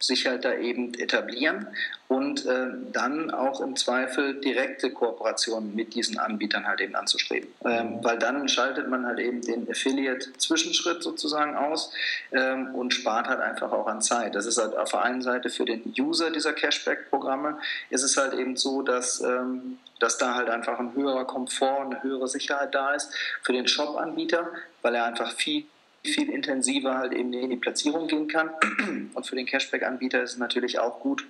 sich 0.00 0.26
halt 0.26 0.44
da 0.44 0.54
eben 0.54 0.94
etablieren 0.94 1.66
und 2.06 2.46
äh, 2.46 2.68
dann 2.92 3.30
auch 3.30 3.60
im 3.60 3.74
Zweifel 3.74 4.40
direkte 4.40 4.90
Kooperationen 4.90 5.74
mit 5.74 5.94
diesen 5.94 6.18
Anbietern 6.18 6.66
halt 6.66 6.80
eben 6.80 6.94
anzustreben. 6.94 7.50
Ähm, 7.64 7.98
weil 8.02 8.18
dann 8.18 8.48
schaltet 8.48 8.88
man 8.88 9.06
halt 9.06 9.18
eben 9.18 9.42
den 9.42 9.68
Affiliate-Zwischenschritt 9.68 11.02
sozusagen 11.02 11.56
aus 11.56 11.92
ähm, 12.32 12.74
und 12.74 12.94
spart 12.94 13.28
halt 13.28 13.40
einfach 13.40 13.72
auch 13.72 13.88
an 13.88 14.00
Zeit. 14.00 14.36
Das 14.36 14.46
ist 14.46 14.58
halt 14.58 14.76
auf 14.76 14.90
der 14.92 15.02
einen 15.02 15.20
Seite 15.20 15.50
für 15.50 15.64
den 15.64 15.82
User 15.98 16.30
dieser 16.30 16.52
Cashback-Programme 16.52 17.58
ist 17.90 18.04
es 18.04 18.16
halt 18.16 18.34
eben 18.34 18.56
so, 18.56 18.82
dass 18.82 19.20
ähm, 19.20 19.78
dass 19.98 20.18
da 20.18 20.34
halt 20.34 20.48
einfach 20.48 20.78
ein 20.78 20.94
höherer 20.94 21.24
Komfort, 21.24 21.86
eine 21.86 22.02
höhere 22.02 22.28
Sicherheit 22.28 22.74
da 22.74 22.94
ist 22.94 23.12
für 23.42 23.52
den 23.52 23.66
Shop-Anbieter, 23.66 24.48
weil 24.82 24.94
er 24.94 25.04
einfach 25.04 25.32
viel 25.32 25.64
viel 26.04 26.30
intensiver 26.30 26.98
halt 26.98 27.12
eben 27.12 27.32
in 27.32 27.50
die 27.50 27.56
Platzierung 27.56 28.06
gehen 28.06 28.28
kann. 28.28 28.50
Und 29.14 29.26
für 29.26 29.36
den 29.36 29.46
Cashback-Anbieter 29.46 30.22
ist 30.22 30.32
es 30.32 30.38
natürlich 30.38 30.78
auch 30.78 31.00
gut, 31.00 31.24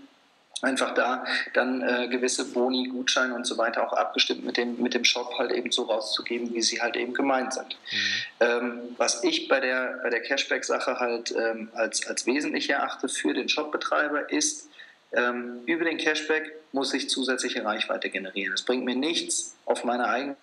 einfach 0.63 0.95
da 0.95 1.25
dann 1.55 1.83
äh, 1.83 2.09
gewisse 2.09 2.45
Boni, 2.53 2.89
Gutscheine 2.89 3.35
und 3.35 3.47
so 3.47 3.59
weiter 3.59 3.87
auch 3.87 3.93
abgestimmt 3.93 4.45
mit 4.45 4.57
dem, 4.57 4.81
mit 4.83 4.95
dem 4.95 5.05
Shop 5.05 5.39
halt 5.39 5.53
eben 5.53 5.71
so 5.71 5.85
rauszugeben, 5.85 6.53
wie 6.53 6.63
sie 6.63 6.81
halt 6.81 6.97
eben 6.97 7.15
gemeint 7.15 7.55
sind. 7.55 7.79
Mhm. 7.91 7.97
Ähm, 8.41 8.81
was 8.97 9.23
ich 9.25 9.49
bei 9.49 9.61
der, 9.61 10.01
bei 10.03 10.11
der 10.11 10.21
Cashback-Sache 10.21 10.99
halt 10.99 11.35
ähm, 11.37 11.69
als, 11.75 12.07
als 12.07 12.27
wesentlich 12.27 12.71
erachte 12.71 13.09
für 13.09 13.35
den 13.35 13.49
Shopbetreiber 13.49 14.33
ist, 14.33 14.69
ähm, 15.13 15.61
über 15.67 15.85
den 15.85 15.97
Cashback 15.97 16.53
muss 16.73 16.93
ich 16.93 17.09
zusätzliche 17.09 17.65
Reichweite 17.65 18.11
generieren. 18.11 18.53
Es 18.53 18.63
bringt 18.63 18.85
mir 18.85 18.97
nichts, 18.97 19.57
auf 19.65 19.85
meiner 19.85 20.09
eigenen 20.09 20.37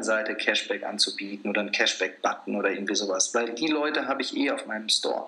Seite 0.00 0.34
Cashback 0.34 0.84
anzubieten 0.84 1.50
oder 1.50 1.60
einen 1.60 1.72
Cashback-Button 1.72 2.56
oder 2.56 2.70
irgendwie 2.70 2.94
sowas, 2.94 3.34
weil 3.34 3.50
die 3.50 3.66
Leute 3.66 4.06
habe 4.08 4.22
ich 4.22 4.34
eh 4.34 4.50
auf 4.50 4.66
meinem 4.66 4.88
Store. 4.88 5.26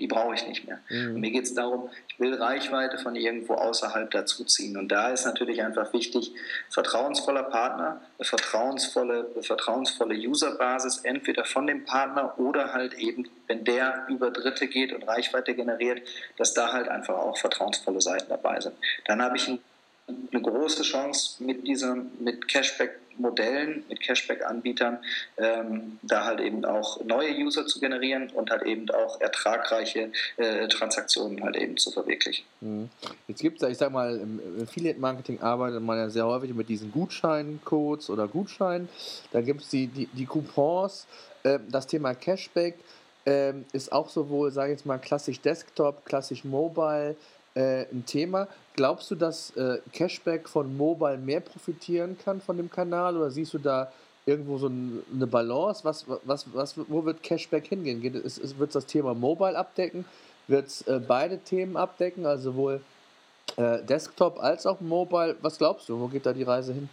Die 0.00 0.08
brauche 0.08 0.34
ich 0.34 0.48
nicht 0.48 0.66
mehr. 0.66 0.80
Mhm. 0.88 1.20
Mir 1.20 1.30
geht 1.30 1.44
es 1.44 1.54
darum, 1.54 1.88
ich 2.08 2.18
will 2.18 2.34
Reichweite 2.34 2.98
von 2.98 3.14
irgendwo 3.14 3.54
außerhalb 3.54 4.10
dazuziehen. 4.10 4.76
Und 4.76 4.88
da 4.88 5.10
ist 5.10 5.26
natürlich 5.26 5.62
einfach 5.62 5.92
wichtig, 5.92 6.32
vertrauensvoller 6.70 7.44
Partner, 7.44 8.00
eine 8.18 8.24
vertrauensvolle, 8.24 9.30
eine 9.34 9.42
vertrauensvolle 9.42 10.16
Userbasis, 10.16 10.98
entweder 11.04 11.44
von 11.44 11.66
dem 11.66 11.84
Partner 11.84 12.36
oder 12.38 12.72
halt 12.72 12.94
eben, 12.94 13.28
wenn 13.46 13.64
der 13.64 14.06
über 14.08 14.30
Dritte 14.30 14.66
geht 14.66 14.92
und 14.92 15.04
Reichweite 15.04 15.54
generiert, 15.54 16.02
dass 16.38 16.54
da 16.54 16.72
halt 16.72 16.88
einfach 16.88 17.14
auch 17.14 17.36
vertrauensvolle 17.36 18.00
Seiten 18.00 18.30
dabei 18.30 18.60
sind. 18.60 18.74
Dann 19.04 19.22
habe 19.22 19.36
ich 19.36 19.46
eine 19.46 20.42
große 20.42 20.82
Chance 20.82 21.44
mit 21.44 21.66
diesem, 21.66 22.10
mit 22.18 22.48
Cashback 22.48 23.01
Modellen, 23.18 23.84
mit 23.88 24.00
Cashback-Anbietern, 24.00 24.98
ähm, 25.38 25.98
da 26.02 26.24
halt 26.24 26.40
eben 26.40 26.64
auch 26.64 27.02
neue 27.04 27.34
User 27.34 27.66
zu 27.66 27.80
generieren 27.80 28.30
und 28.30 28.50
halt 28.50 28.62
eben 28.62 28.88
auch 28.90 29.20
ertragreiche 29.20 30.12
äh, 30.36 30.68
Transaktionen 30.68 31.42
halt 31.42 31.56
eben 31.56 31.76
zu 31.76 31.90
verwirklichen. 31.90 32.44
Mhm. 32.60 32.88
Jetzt 33.28 33.40
gibt 33.40 33.62
es, 33.62 33.68
ich 33.68 33.78
sag 33.78 33.92
mal, 33.92 34.16
im 34.16 34.40
Affiliate-Marketing 34.62 35.40
arbeitet 35.40 35.82
man 35.82 35.98
ja 35.98 36.08
sehr 36.10 36.26
häufig 36.26 36.54
mit 36.54 36.68
diesen 36.68 36.90
Gutscheincodes 36.92 38.10
oder 38.10 38.28
Gutscheinen. 38.28 38.88
Da 39.32 39.40
gibt 39.40 39.62
es 39.62 39.68
die, 39.68 39.86
die, 39.86 40.06
die 40.06 40.26
Coupons. 40.26 41.06
Äh, 41.42 41.58
das 41.68 41.86
Thema 41.86 42.14
Cashback 42.14 42.76
äh, 43.24 43.52
ist 43.72 43.92
auch 43.92 44.08
sowohl, 44.08 44.50
sage 44.50 44.72
ich 44.72 44.78
jetzt 44.78 44.86
mal, 44.86 44.98
klassisch 44.98 45.40
Desktop, 45.40 46.04
klassisch 46.04 46.44
Mobile 46.44 47.16
äh, 47.54 47.86
ein 47.92 48.04
Thema. 48.06 48.48
Glaubst 48.74 49.10
du, 49.10 49.14
dass 49.14 49.56
äh, 49.56 49.78
Cashback 49.92 50.48
von 50.48 50.76
Mobile 50.76 51.18
mehr 51.18 51.40
profitieren 51.40 52.16
kann 52.18 52.40
von 52.40 52.56
dem 52.56 52.70
Kanal 52.70 53.16
oder 53.16 53.30
siehst 53.30 53.54
du 53.54 53.58
da 53.58 53.92
irgendwo 54.26 54.58
so 54.58 54.68
ein, 54.68 55.02
eine 55.14 55.26
Balance? 55.26 55.84
Was, 55.84 56.06
was, 56.24 56.46
was, 56.52 56.74
wo 56.76 57.04
wird 57.04 57.22
Cashback 57.22 57.66
hingehen? 57.66 58.00
Geht, 58.00 58.14
ist, 58.14 58.38
ist, 58.38 58.58
wird 58.58 58.70
es 58.70 58.74
das 58.74 58.86
Thema 58.86 59.14
Mobile 59.14 59.56
abdecken? 59.56 60.04
Wird 60.48 60.68
es 60.68 60.82
äh, 60.82 61.00
beide 61.06 61.38
Themen 61.38 61.76
abdecken, 61.76 62.26
also 62.26 62.52
sowohl 62.52 62.80
äh, 63.56 63.82
Desktop 63.82 64.38
als 64.42 64.66
auch 64.66 64.80
Mobile? 64.80 65.36
Was 65.42 65.58
glaubst 65.58 65.88
du, 65.88 65.98
wo 66.00 66.08
geht 66.08 66.26
da 66.26 66.32
die 66.32 66.42
Reise 66.42 66.72
hin? 66.72 66.88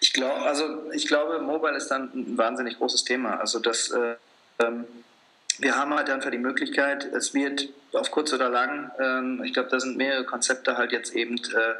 Ich 0.00 0.12
glaube, 0.12 0.40
also 0.42 0.64
ich 0.92 1.06
glaube, 1.06 1.38
Mobile 1.40 1.76
ist 1.76 1.88
dann 1.88 2.10
ein 2.14 2.36
wahnsinnig 2.36 2.78
großes 2.78 3.04
Thema. 3.04 3.38
Also 3.38 3.58
das 3.58 3.90
äh, 3.90 4.16
ähm, 4.58 4.84
wir 5.62 5.76
haben 5.76 5.94
halt 5.94 6.10
einfach 6.10 6.30
die 6.30 6.38
Möglichkeit, 6.38 7.04
es 7.04 7.34
wird 7.34 7.68
auf 7.92 8.10
kurz 8.10 8.32
oder 8.32 8.48
lang, 8.48 8.90
ähm, 8.98 9.42
ich 9.44 9.52
glaube, 9.52 9.68
da 9.70 9.78
sind 9.78 9.96
mehrere 9.96 10.24
Konzepte 10.24 10.76
halt 10.76 10.92
jetzt 10.92 11.14
eben 11.14 11.36
äh, 11.36 11.74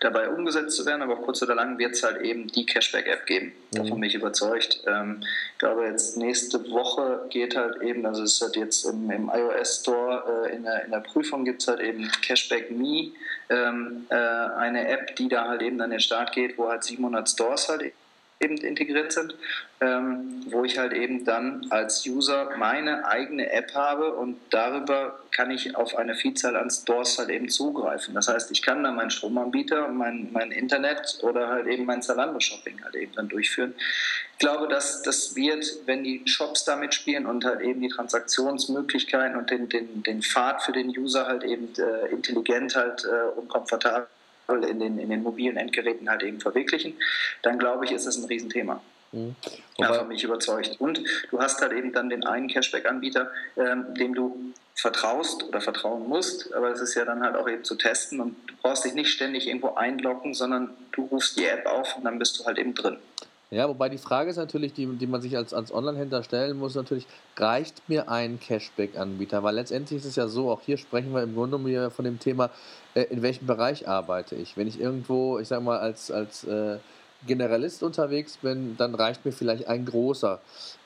dabei 0.00 0.28
umgesetzt 0.28 0.76
zu 0.76 0.86
werden, 0.86 1.02
aber 1.02 1.14
auf 1.14 1.22
kurz 1.22 1.42
oder 1.42 1.54
lang 1.54 1.78
wird 1.78 1.94
es 1.94 2.02
halt 2.02 2.22
eben 2.22 2.48
die 2.48 2.64
Cashback-App 2.64 3.26
geben. 3.26 3.52
Mhm. 3.70 3.76
Davon 3.76 4.00
bin 4.00 4.08
ich 4.08 4.14
überzeugt. 4.14 4.82
Ähm, 4.86 5.20
ich 5.52 5.58
glaube, 5.58 5.84
jetzt 5.86 6.16
nächste 6.16 6.70
Woche 6.70 7.26
geht 7.30 7.54
halt 7.56 7.82
eben, 7.82 8.06
also 8.06 8.22
es 8.22 8.34
ist 8.34 8.42
halt 8.42 8.56
jetzt 8.56 8.84
im, 8.86 9.10
im 9.10 9.30
iOS 9.32 9.80
Store 9.82 10.46
äh, 10.46 10.56
in, 10.56 10.62
der, 10.62 10.84
in 10.84 10.90
der 10.90 11.00
Prüfung 11.00 11.44
gibt 11.44 11.62
es 11.62 11.68
halt 11.68 11.80
eben 11.80 12.10
Cashback 12.22 12.70
Me, 12.70 13.12
ähm, 13.50 14.06
äh, 14.08 14.14
eine 14.14 14.88
App, 14.88 15.16
die 15.16 15.28
da 15.28 15.48
halt 15.48 15.62
eben 15.62 15.80
an 15.80 15.90
den 15.90 16.00
Start 16.00 16.32
geht, 16.32 16.56
wo 16.56 16.68
halt 16.68 16.82
700 16.82 17.28
Stores 17.28 17.68
halt 17.68 17.82
eben 17.82 17.94
integriert 18.40 19.12
sind, 19.12 19.34
ähm, 19.80 20.44
wo 20.50 20.64
ich 20.64 20.78
halt 20.78 20.92
eben 20.92 21.24
dann 21.24 21.66
als 21.70 22.06
User 22.06 22.50
meine 22.56 23.04
eigene 23.06 23.50
App 23.50 23.74
habe 23.74 24.12
und 24.14 24.38
darüber 24.50 25.18
kann 25.32 25.50
ich 25.50 25.74
auf 25.74 25.96
eine 25.96 26.14
Vielzahl 26.14 26.56
an 26.56 26.70
Stores 26.70 27.18
halt 27.18 27.30
eben 27.30 27.48
zugreifen. 27.48 28.14
Das 28.14 28.28
heißt, 28.28 28.50
ich 28.52 28.62
kann 28.62 28.84
dann 28.84 28.94
meinen 28.94 29.10
Stromanbieter, 29.10 29.88
mein, 29.88 30.28
mein 30.32 30.52
Internet 30.52 31.18
oder 31.22 31.48
halt 31.48 31.66
eben 31.66 31.84
mein 31.84 32.00
Zalando-Shopping 32.00 32.82
halt 32.84 32.94
eben 32.94 33.12
dann 33.14 33.28
durchführen. 33.28 33.74
Ich 34.32 34.38
glaube, 34.38 34.68
dass 34.68 35.02
das 35.02 35.34
wird, 35.34 35.66
wenn 35.86 36.04
die 36.04 36.22
Shops 36.26 36.64
damit 36.64 36.94
spielen 36.94 37.26
und 37.26 37.44
halt 37.44 37.60
eben 37.60 37.80
die 37.80 37.88
Transaktionsmöglichkeiten 37.88 39.36
und 39.36 39.50
den, 39.50 39.68
den, 39.68 40.04
den 40.04 40.22
Pfad 40.22 40.62
für 40.62 40.72
den 40.72 40.96
User 40.96 41.26
halt 41.26 41.42
eben 41.42 41.72
äh, 41.76 42.06
intelligent 42.12 42.76
halt 42.76 43.04
äh, 43.04 43.36
und 43.36 43.48
komfortabel 43.48 44.06
in 44.54 44.80
den, 44.80 44.98
in 44.98 45.10
den 45.10 45.22
mobilen 45.22 45.56
Endgeräten 45.56 46.08
halt 46.08 46.22
eben 46.22 46.40
verwirklichen, 46.40 46.94
dann 47.42 47.58
glaube 47.58 47.84
ich, 47.84 47.92
ist 47.92 48.06
es 48.06 48.16
ein 48.16 48.24
Riesenthema. 48.24 48.80
Mhm. 49.12 49.36
Davon 49.78 50.08
mich 50.08 50.24
überzeugt. 50.24 50.76
Und 50.78 51.02
du 51.30 51.40
hast 51.40 51.60
halt 51.60 51.72
eben 51.72 51.92
dann 51.92 52.10
den 52.10 52.24
einen 52.24 52.48
Cashback-Anbieter, 52.48 53.30
ähm, 53.56 53.94
dem 53.94 54.14
du 54.14 54.52
vertraust 54.74 55.44
oder 55.44 55.60
vertrauen 55.60 56.08
musst, 56.08 56.54
aber 56.54 56.70
es 56.70 56.80
ist 56.80 56.94
ja 56.94 57.04
dann 57.04 57.22
halt 57.22 57.36
auch 57.36 57.48
eben 57.48 57.64
zu 57.64 57.74
testen 57.74 58.20
und 58.20 58.36
du 58.46 58.54
brauchst 58.62 58.84
dich 58.84 58.94
nicht 58.94 59.10
ständig 59.10 59.48
irgendwo 59.48 59.74
einloggen, 59.74 60.34
sondern 60.34 60.70
du 60.92 61.04
rufst 61.06 61.36
die 61.36 61.46
App 61.46 61.66
auf 61.66 61.96
und 61.96 62.04
dann 62.04 62.18
bist 62.18 62.38
du 62.38 62.44
halt 62.44 62.58
eben 62.58 62.74
drin. 62.74 62.96
Ja, 63.50 63.66
wobei 63.66 63.88
die 63.88 63.98
Frage 63.98 64.28
ist 64.28 64.36
natürlich, 64.36 64.74
die, 64.74 64.86
die 64.86 65.06
man 65.06 65.22
sich 65.22 65.34
als, 65.34 65.54
als 65.54 65.72
Online-Händler 65.72 66.22
stellen 66.22 66.58
muss, 66.58 66.74
natürlich, 66.74 67.06
reicht 67.36 67.88
mir 67.88 68.10
ein 68.10 68.38
Cashback-Anbieter? 68.38 69.42
Weil 69.42 69.54
letztendlich 69.54 70.00
ist 70.00 70.04
es 70.04 70.16
ja 70.16 70.28
so, 70.28 70.50
auch 70.50 70.60
hier 70.60 70.76
sprechen 70.76 71.14
wir 71.14 71.22
im 71.22 71.34
Grunde 71.34 71.58
genommen 71.58 71.90
von 71.90 72.04
dem 72.04 72.18
Thema, 72.18 72.50
äh, 72.94 73.04
in 73.04 73.22
welchem 73.22 73.46
Bereich 73.46 73.88
arbeite 73.88 74.34
ich. 74.34 74.58
Wenn 74.58 74.68
ich 74.68 74.78
irgendwo, 74.78 75.38
ich 75.38 75.48
sag 75.48 75.62
mal, 75.62 75.78
als, 75.78 76.10
als 76.10 76.44
äh, 76.44 76.76
Generalist 77.26 77.82
unterwegs 77.82 78.36
bin, 78.36 78.76
dann 78.76 78.94
reicht 78.94 79.24
mir 79.24 79.32
vielleicht 79.32 79.66
ein 79.66 79.86
großer. 79.86 80.40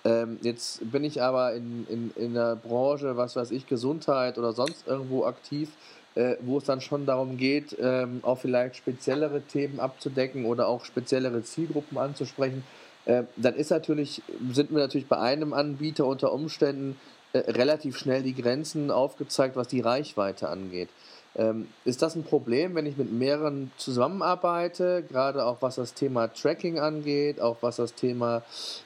Ähm, 0.04 0.38
jetzt 0.42 0.90
bin 0.92 1.02
ich 1.02 1.20
aber 1.20 1.54
in, 1.54 1.86
in, 1.88 2.10
in 2.14 2.34
der 2.34 2.54
Branche, 2.54 3.16
was 3.16 3.34
weiß 3.34 3.50
ich, 3.50 3.66
Gesundheit 3.66 4.38
oder 4.38 4.52
sonst 4.52 4.86
irgendwo 4.86 5.24
aktiv 5.24 5.70
äh, 6.14 6.36
wo 6.40 6.58
es 6.58 6.64
dann 6.64 6.80
schon 6.80 7.06
darum 7.06 7.36
geht, 7.36 7.76
ähm, 7.80 8.20
auch 8.22 8.38
vielleicht 8.38 8.76
speziellere 8.76 9.42
Themen 9.42 9.80
abzudecken 9.80 10.44
oder 10.44 10.68
auch 10.68 10.84
speziellere 10.84 11.42
Zielgruppen 11.42 11.98
anzusprechen, 11.98 12.64
äh, 13.04 13.24
dann 13.36 13.54
ist 13.54 13.70
natürlich, 13.70 14.22
sind 14.52 14.70
mir 14.70 14.80
natürlich 14.80 15.08
bei 15.08 15.18
einem 15.18 15.52
Anbieter 15.52 16.06
unter 16.06 16.32
Umständen 16.32 16.96
äh, 17.32 17.38
relativ 17.38 17.96
schnell 17.96 18.22
die 18.22 18.34
Grenzen 18.34 18.90
aufgezeigt, 18.90 19.56
was 19.56 19.68
die 19.68 19.80
Reichweite 19.80 20.48
angeht. 20.48 20.88
Ähm, 21.34 21.68
ist 21.84 22.02
das 22.02 22.14
ein 22.14 22.24
Problem, 22.24 22.74
wenn 22.74 22.84
ich 22.84 22.98
mit 22.98 23.10
mehreren 23.10 23.72
zusammenarbeite, 23.78 25.02
gerade 25.02 25.44
auch 25.46 25.58
was 25.60 25.76
das 25.76 25.94
Thema 25.94 26.28
Tracking 26.28 26.78
angeht, 26.78 27.40
auch 27.40 27.56
was 27.62 27.76
das 27.76 27.94
Thema, 27.94 28.42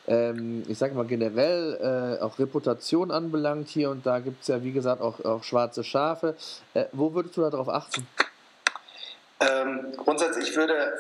ähm, 0.07 0.63
ich 0.69 0.79
sage 0.79 0.95
mal 0.95 1.07
generell, 1.07 2.19
äh, 2.21 2.23
auch 2.23 2.39
Reputation 2.39 3.11
anbelangt 3.11 3.69
hier 3.69 3.91
und 3.91 4.07
da 4.07 4.21
gibt 4.21 4.43
es 4.43 4.49
ja, 4.49 4.63
wie 4.63 4.73
gesagt, 4.73 5.01
auch, 5.01 5.25
auch 5.25 5.43
schwarze 5.43 5.83
Schafe. 5.83 6.37
Äh, 6.75 6.85
wo 6.93 7.15
würdest 7.15 7.37
du 7.37 7.43
darauf 7.43 7.69
achten? 7.69 8.07
Ähm, 9.41 9.93
grundsätzlich 9.97 10.57
würde, 10.57 10.93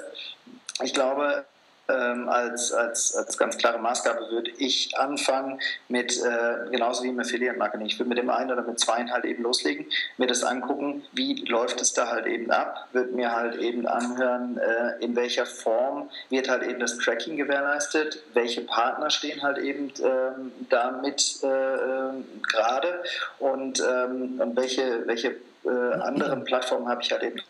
ich 0.82 0.92
glaube, 0.92 1.44
ähm, 1.88 2.28
als, 2.28 2.72
als, 2.72 3.14
als 3.14 3.38
ganz 3.38 3.56
klare 3.58 3.78
Maßgabe 3.78 4.30
würde 4.30 4.50
ich 4.58 4.96
anfangen 4.98 5.60
mit, 5.88 6.16
äh, 6.22 6.70
genauso 6.70 7.04
wie 7.04 7.08
im 7.08 7.20
Affiliate-Marketing, 7.20 7.86
ich 7.86 7.98
würde 7.98 8.08
mit 8.08 8.18
dem 8.18 8.30
einen 8.30 8.50
oder 8.50 8.62
mit 8.62 8.78
zweien 8.80 9.12
halt 9.12 9.24
eben 9.24 9.42
loslegen, 9.42 9.86
mir 10.16 10.26
das 10.26 10.42
angucken, 10.42 11.04
wie 11.12 11.44
läuft 11.46 11.80
es 11.80 11.92
da 11.92 12.08
halt 12.08 12.26
eben 12.26 12.50
ab, 12.50 12.88
würde 12.92 13.12
mir 13.12 13.32
halt 13.32 13.56
eben 13.56 13.86
anhören, 13.86 14.58
äh, 14.58 15.04
in 15.04 15.14
welcher 15.16 15.46
Form 15.46 16.10
wird 16.30 16.48
halt 16.48 16.62
eben 16.62 16.80
das 16.80 16.98
Tracking 16.98 17.36
gewährleistet, 17.36 18.22
welche 18.34 18.62
Partner 18.62 19.10
stehen 19.10 19.42
halt 19.42 19.58
eben 19.58 19.92
ähm, 20.02 20.52
damit 20.68 21.38
äh, 21.42 21.46
ähm, 21.46 22.24
gerade 22.42 23.02
und, 23.38 23.80
ähm, 23.80 24.40
und 24.40 24.56
welche, 24.56 25.06
welche 25.06 25.36
äh, 25.64 25.94
anderen 26.00 26.44
Plattformen 26.44 26.88
habe 26.88 27.02
ich 27.02 27.12
halt 27.12 27.22
eben 27.22 27.40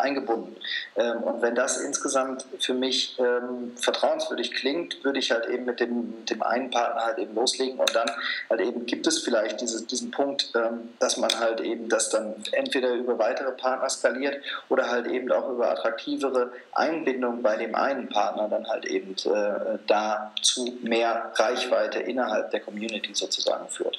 eingebunden. 0.00 0.56
Ähm, 0.96 1.22
und 1.22 1.42
wenn 1.42 1.54
das 1.54 1.78
insgesamt 1.78 2.44
für 2.58 2.74
mich 2.74 3.18
ähm, 3.18 3.76
vertrauenswürdig 3.76 4.52
klingt, 4.52 5.02
würde 5.04 5.18
ich 5.18 5.30
halt 5.30 5.46
eben 5.46 5.64
mit 5.64 5.80
dem, 5.80 6.24
dem 6.26 6.42
einen 6.42 6.70
Partner 6.70 7.04
halt 7.04 7.18
eben 7.18 7.34
loslegen 7.34 7.78
und 7.78 7.94
dann 7.94 8.10
halt 8.48 8.60
eben 8.60 8.86
gibt 8.86 9.06
es 9.06 9.18
vielleicht 9.18 9.60
diese, 9.60 9.86
diesen 9.86 10.10
Punkt, 10.10 10.52
ähm, 10.54 10.90
dass 10.98 11.16
man 11.16 11.30
halt 11.38 11.60
eben 11.60 11.88
das 11.88 12.10
dann 12.10 12.34
entweder 12.52 12.92
über 12.94 13.18
weitere 13.18 13.52
Partner 13.52 13.88
skaliert 13.88 14.42
oder 14.68 14.90
halt 14.90 15.06
eben 15.06 15.30
auch 15.32 15.48
über 15.50 15.70
attraktivere 15.70 16.52
Einbindung 16.72 17.42
bei 17.42 17.56
dem 17.56 17.74
einen 17.74 18.08
Partner 18.08 18.48
dann 18.48 18.66
halt 18.68 18.84
eben 18.86 19.14
äh, 19.24 19.78
da 19.86 20.32
zu 20.42 20.78
mehr 20.82 21.32
Reichweite 21.34 22.00
innerhalb 22.00 22.50
der 22.50 22.60
Community 22.60 23.14
sozusagen 23.14 23.68
führt. 23.68 23.98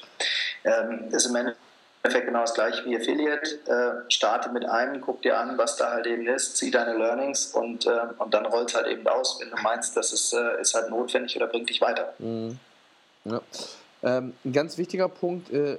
Ähm, 0.64 1.08
ist 1.12 1.26
im 1.26 1.36
Endeffekt 1.36 1.70
Endeffekt 2.04 2.28
genau 2.28 2.41
das 2.41 2.54
gleiche 2.54 2.84
wie 2.86 2.95
Affiliate. 2.95 3.60
Äh, 3.68 4.12
starte 4.12 4.49
mit 4.49 4.66
einem, 4.66 5.02
guck 5.02 5.22
dir 5.22 5.39
an, 5.39 5.58
was 5.58 5.76
da 5.76 5.91
halt 5.91 6.08
eben 6.08 6.28
ist, 6.28 6.58
zieh 6.58 6.72
deine 6.72 6.97
Learnings 6.97 7.54
und, 7.54 7.86
äh, 7.86 7.91
und 8.18 8.34
dann 8.34 8.45
rollt 8.45 8.70
es 8.70 8.76
halt 8.76 8.88
eben 8.88 9.08
aus, 9.08 9.39
wenn 9.39 9.49
du 9.49 9.62
meinst, 9.62 9.95
das 9.95 10.12
ist, 10.12 10.34
äh, 10.34 10.60
ist 10.60 10.74
halt 10.74 10.89
notwendig 10.89 11.36
oder 11.36 11.47
bringt 11.47 11.70
dich 11.70 11.80
weiter. 11.82 12.14
Mhm. 12.20 12.58
Ja. 13.26 13.41
Ähm, 14.04 14.34
ein 14.43 14.52
ganz 14.52 14.80
wichtiger 14.80 15.10
Punkt, 15.10 15.52
äh, 15.52 15.78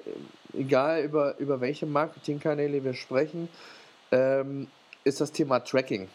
egal 0.55 1.03
über, 1.03 1.37
über 1.39 1.61
welche 1.61 1.87
Marketingkanäle 1.87 2.85
wir 2.85 2.95
sprechen, 2.95 3.49
ähm, 4.12 4.68
ist 5.03 5.20
das 5.20 5.33
Thema 5.33 5.59
Tracking. 5.59 6.09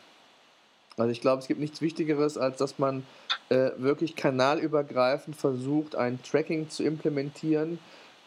Also 0.96 1.12
ich 1.12 1.22
glaube, 1.22 1.42
es 1.42 1.48
gibt 1.48 1.60
nichts 1.60 1.82
Wichtigeres, 1.82 2.38
als 2.38 2.58
dass 2.58 2.80
man 2.80 3.06
äh, 3.50 3.72
wirklich 3.78 4.16
kanalübergreifend 4.16 5.36
versucht, 5.36 5.96
ein 5.96 6.20
Tracking 6.24 6.70
zu 6.70 6.84
implementieren, 6.84 7.80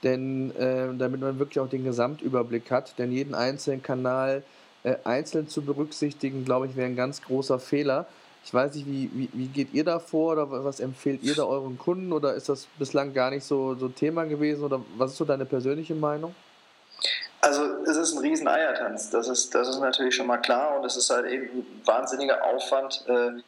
denn 0.03 0.55
äh, 0.57 0.89
damit 0.97 1.21
man 1.21 1.39
wirklich 1.39 1.61
auch 1.61 1.69
den 1.69 1.85
Gesamtüberblick 1.85 2.71
hat, 2.71 2.99
denn 2.99 3.13
jeden 3.13 3.35
einzelnen 3.35 3.83
Kanal 3.83 4.43
äh, 4.83 4.97
einzeln 5.05 5.49
zu 5.49 5.63
berücksichtigen, 5.63 6.45
glaube 6.45 6.67
ich, 6.67 6.77
wäre 6.77 6.87
ein 6.87 6.97
ganz 6.97 7.23
großer 7.23 7.59
Fehler. 7.59 8.07
Ich 8.45 8.55
weiß 8.55 8.75
nicht, 8.75 8.87
wie, 8.87 9.11
wie, 9.13 9.29
wie 9.33 9.47
geht 9.49 9.75
ihr 9.75 9.85
da 9.85 9.99
vor 9.99 10.33
oder 10.33 10.65
was 10.65 10.81
empfehlt 10.81 11.23
ihr 11.23 11.35
da 11.35 11.45
euren 11.45 11.79
Kunden 11.79 12.13
oder 12.13 12.35
ist 12.35 12.49
das 12.49 12.67
bislang 12.79 13.13
gar 13.13 13.31
nicht 13.31 13.45
so, 13.45 13.75
so 13.75 13.89
Thema 13.89 14.25
gewesen 14.25 14.65
oder 14.65 14.81
was 14.97 15.13
ist 15.13 15.19
so 15.19 15.27
deine 15.27 15.45
persönliche 15.45 15.95
Meinung? 15.95 16.35
Also 17.43 17.63
es 17.87 17.97
ist 17.97 18.15
ein 18.15 18.19
riesen 18.21 18.49
Eiertanz, 18.49 19.11
das 19.11 19.29
ist, 19.29 19.55
das 19.55 19.69
ist 19.69 19.81
natürlich 19.81 20.15
schon 20.15 20.27
mal 20.27 20.39
klar 20.39 20.79
und 20.79 20.85
es 20.85 20.97
ist 20.97 21.11
halt 21.11 21.27
eben 21.27 21.45
ein 21.45 21.83
wahnsinniger 21.85 22.45
Aufwand, 22.45 23.05
äh, 23.09 23.41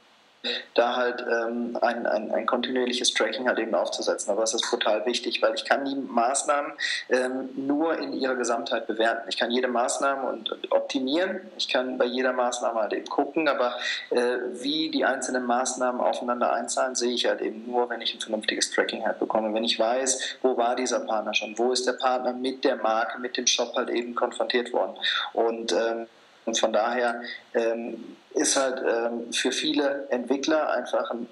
da 0.75 0.97
halt 0.97 1.25
ähm, 1.29 1.79
ein, 1.81 2.07
ein, 2.07 2.31
ein 2.33 2.47
kontinuierliches 2.47 3.15
Tracking 3.15 3.47
halt 3.47 3.59
eben 3.59 3.75
aufzusetzen. 3.75 4.31
Aber 4.31 4.43
es 4.43 4.55
ist 4.55 4.69
total 4.69 5.07
wichtig, 5.07 5.41
weil 5.41 5.55
ich 5.55 5.65
kann 5.65 5.85
die 5.85 5.95
Maßnahmen 5.95 6.73
ähm, 7.11 7.51
nur 7.55 7.99
in 7.99 8.13
ihrer 8.13 8.35
Gesamtheit 8.35 8.87
bewerten. 8.87 9.29
Ich 9.29 9.37
kann 9.37 9.51
jede 9.51 9.69
Maßnahme 9.69 10.29
und 10.29 10.73
optimieren. 10.73 11.41
Ich 11.57 11.69
kann 11.69 11.97
bei 11.97 12.07
jeder 12.07 12.33
Maßnahme 12.33 12.81
halt 12.81 12.93
eben 12.93 13.07
gucken, 13.07 13.49
aber 13.49 13.77
äh, 14.11 14.39
wie 14.53 14.91
die 14.91 15.05
einzelnen 15.05 15.45
Maßnahmen 15.45 16.01
aufeinander 16.01 16.53
einzahlen, 16.53 16.95
sehe 16.95 17.13
ich 17.13 17.27
halt 17.27 17.41
eben 17.41 17.65
nur, 17.67 17.89
wenn 17.91 18.01
ich 18.01 18.15
ein 18.15 18.21
vernünftiges 18.21 18.71
Tracking 18.71 19.05
halt 19.05 19.21
bekomme. 19.21 19.55
Wenn 19.55 19.65
ich 19.65 19.79
weiß, 19.79 20.39
wo 20.43 20.57
war 20.57 20.75
dieser 20.75 21.01
Partner 21.01 21.35
schon, 21.35 21.57
wo 21.57 21.73
ist 21.73 21.87
der 21.87 21.93
Partner 21.93 22.33
mit 22.33 22.65
der 22.65 22.77
Marke, 22.77 23.21
mit 23.21 23.37
dem 23.37 23.47
Shop 23.47 23.75
halt 23.77 23.91
eben 23.91 24.15
konfrontiert 24.15 24.73
worden. 24.73 24.97
Und 25.33 25.73
ähm, 25.73 26.07
und 26.45 26.59
von 26.59 26.73
daher 26.73 27.23
ähm, 27.55 28.17
ist 28.35 28.57
halt 28.57 28.83
ähm, 28.87 29.33
für 29.33 29.53
viele 29.53 30.07
Entwickler 30.11 30.71
einfach 30.71 31.11
ein, 31.11 31.29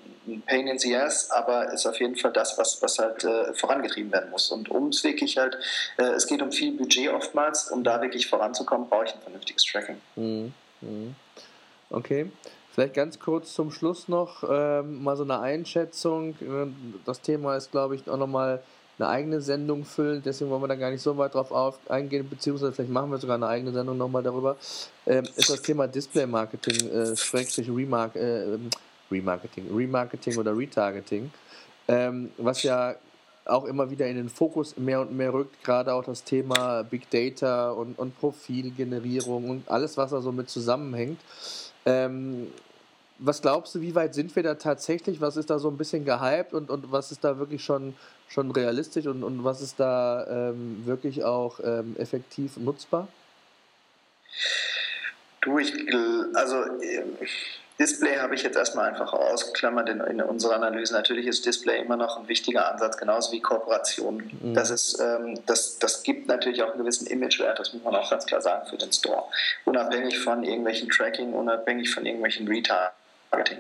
Pain 0.47 0.69
in 0.69 0.79
the 0.79 0.95
Ass, 0.97 1.31
aber 1.31 1.73
ist 1.73 1.87
auf 1.87 1.99
jeden 1.99 2.15
Fall 2.15 2.33
das, 2.33 2.57
was, 2.57 2.81
was 2.83 2.99
halt 2.99 3.25
äh, 3.25 3.53
vorangetrieben 3.55 4.13
werden 4.13 4.31
muss. 4.31 4.51
Und 4.51 4.71
um 4.71 4.89
es 4.89 5.03
wirklich 5.03 5.37
halt, 5.39 5.59
äh, 5.97 6.03
es 6.03 6.27
geht 6.27 6.43
um 6.43 6.53
viel 6.53 6.73
Budget 6.73 7.09
oftmals, 7.09 7.71
um 7.71 7.83
da 7.83 8.01
wirklich 8.01 8.29
voranzukommen, 8.29 8.89
brauche 8.89 9.07
ich 9.07 9.15
ein 9.15 9.21
vernünftiges 9.23 9.65
Tracking. 9.65 10.01
Mhm. 10.17 10.53
Mhm. 10.83 11.15
Okay. 11.89 12.31
Vielleicht 12.73 12.95
ganz 12.95 13.19
kurz 13.19 13.55
zum 13.55 13.73
Schluss 13.73 14.07
noch 14.07 14.45
ähm, 14.49 15.03
mal 15.03 15.17
so 15.17 15.25
eine 15.25 15.41
Einschätzung. 15.41 16.37
Das 17.05 17.21
Thema 17.21 17.57
ist, 17.57 17.73
glaube 17.73 17.97
ich, 17.97 18.09
auch 18.09 18.17
nochmal 18.17 18.63
eine 19.01 19.09
eigene 19.09 19.41
Sendung 19.41 19.85
füllen, 19.85 20.23
deswegen 20.23 20.51
wollen 20.51 20.63
wir 20.63 20.69
da 20.69 20.75
gar 20.75 20.91
nicht 20.91 21.03
so 21.03 21.17
weit 21.17 21.35
drauf 21.35 21.51
auf 21.51 21.79
eingehen, 21.89 22.29
beziehungsweise 22.29 22.73
vielleicht 22.73 22.91
machen 22.91 23.11
wir 23.11 23.19
sogar 23.19 23.37
eine 23.37 23.47
eigene 23.47 23.73
Sendung 23.73 23.97
nochmal 23.97 24.23
darüber, 24.23 24.57
ähm, 25.07 25.25
ist 25.37 25.49
das 25.49 25.63
Thema 25.63 25.89
Display-Marketing, 25.89 26.91
äh, 26.91 27.17
Schrägstrich 27.17 27.71
Remark, 27.71 28.15
äh, 28.17 28.59
Remarketing, 29.11 29.75
Remarketing 29.75 30.37
oder 30.37 30.57
Retargeting, 30.57 31.31
ähm, 31.89 32.31
was 32.37 32.63
ja 32.63 32.95
auch 33.47 33.65
immer 33.65 33.91
wieder 33.91 34.07
in 34.07 34.17
den 34.17 34.29
Fokus 34.29 34.77
mehr 34.77 35.01
und 35.01 35.17
mehr 35.17 35.33
rückt, 35.33 35.65
gerade 35.65 35.95
auch 35.95 36.05
das 36.05 36.23
Thema 36.23 36.83
Big 36.83 37.11
Data 37.11 37.71
und, 37.71 37.99
und 37.99 38.19
Profilgenerierung 38.19 39.49
und 39.49 39.69
alles, 39.69 39.97
was 39.97 40.11
da 40.11 40.21
so 40.21 40.31
mit 40.31 40.51
zusammenhängt. 40.51 41.19
Ähm, 41.87 42.49
was 43.21 43.43
glaubst 43.43 43.75
du, 43.75 43.81
wie 43.81 43.95
weit 43.95 44.15
sind 44.15 44.35
wir 44.35 44.43
da 44.43 44.55
tatsächlich? 44.55 45.21
Was 45.21 45.37
ist 45.37 45.51
da 45.51 45.59
so 45.59 45.69
ein 45.69 45.77
bisschen 45.77 46.05
gehypt 46.05 46.55
und, 46.55 46.71
und 46.71 46.91
was 46.91 47.13
ist 47.13 47.23
da 47.23 47.39
wirklich 47.39 47.63
schon, 47.63 47.95
schon 48.29 48.51
realistisch 48.51 49.07
und, 49.07 49.23
und 49.23 49.45
was 49.45 49.61
ist 49.61 49.79
da 49.79 50.27
ähm, 50.29 50.83
wirklich 50.87 51.23
auch 51.25 51.61
ähm, 51.63 51.97
effektiv 51.99 52.57
nutzbar? 52.57 53.09
Du, 55.43 55.59
ich, 55.59 55.73
also 56.35 56.65
ähm, 56.83 57.17
Display 57.79 58.19
habe 58.19 58.35
ich 58.35 58.43
jetzt 58.43 58.57
erstmal 58.57 58.91
einfach 58.91 59.13
ausgeklammert 59.15 59.89
in, 59.89 60.01
in 60.01 60.21
unserer 60.21 60.57
Analyse. 60.57 60.93
Natürlich 60.93 61.27
ist 61.27 61.47
Display 61.47 61.81
immer 61.81 61.97
noch 61.97 62.19
ein 62.19 62.29
wichtiger 62.29 62.71
Ansatz, 62.71 62.99
genauso 62.99 63.33
wie 63.33 63.41
Kooperation. 63.41 64.31
Mhm. 64.43 64.55
Das, 64.55 64.71
ist, 64.71 65.01
ähm, 65.01 65.41
das, 65.47 65.79
das 65.79 66.03
gibt 66.03 66.29
natürlich 66.29 66.63
auch 66.63 66.71
einen 66.71 66.79
gewissen 66.79 67.07
Imagewert, 67.07 67.59
das 67.59 67.73
muss 67.73 67.83
man 67.83 67.97
auch 67.97 68.11
ganz 68.11 68.27
klar 68.27 68.43
sagen, 68.43 68.67
für 68.69 68.77
den 68.77 68.93
Store. 68.93 69.25
Unabhängig 69.65 70.19
von 70.19 70.43
irgendwelchen 70.43 70.91
Tracking, 70.91 71.33
unabhängig 71.33 71.91
von 71.93 72.05
irgendwelchen 72.05 72.47
Retail. 72.49 72.91
Marketing. 73.31 73.59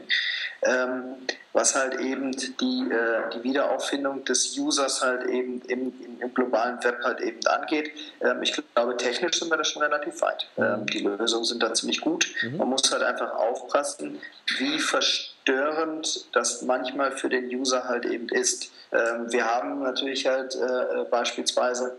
Ähm, 0.62 1.16
was 1.52 1.74
halt 1.74 1.98
eben 2.00 2.32
die, 2.32 2.88
äh, 2.90 3.30
die 3.34 3.42
Wiederauffindung 3.42 4.24
des 4.24 4.56
Users 4.58 5.00
halt 5.02 5.26
eben 5.26 5.62
im, 5.62 5.92
im 6.20 6.34
globalen 6.34 6.82
Web 6.84 6.98
halt 7.02 7.20
eben 7.20 7.44
angeht. 7.46 7.92
Ähm, 8.20 8.42
ich 8.42 8.52
glaube, 8.74 8.96
technisch 8.96 9.38
sind 9.38 9.50
wir 9.50 9.56
da 9.56 9.64
schon 9.64 9.82
relativ 9.82 10.20
weit. 10.20 10.48
Mhm. 10.56 10.64
Ähm, 10.64 10.86
die 10.86 10.98
Lösungen 11.00 11.44
sind 11.44 11.62
da 11.62 11.72
ziemlich 11.72 12.00
gut. 12.00 12.28
Mhm. 12.42 12.58
Man 12.58 12.68
muss 12.68 12.90
halt 12.92 13.02
einfach 13.02 13.32
aufpassen, 13.34 14.20
wie 14.58 14.78
verstörend 14.78 16.26
das 16.34 16.62
manchmal 16.62 17.12
für 17.12 17.28
den 17.28 17.46
User 17.46 17.88
halt 17.88 18.04
eben 18.04 18.28
ist. 18.28 18.70
Ähm, 18.92 19.32
wir 19.32 19.46
haben 19.46 19.82
natürlich 19.82 20.26
halt 20.26 20.54
äh, 20.56 21.04
beispielsweise 21.10 21.96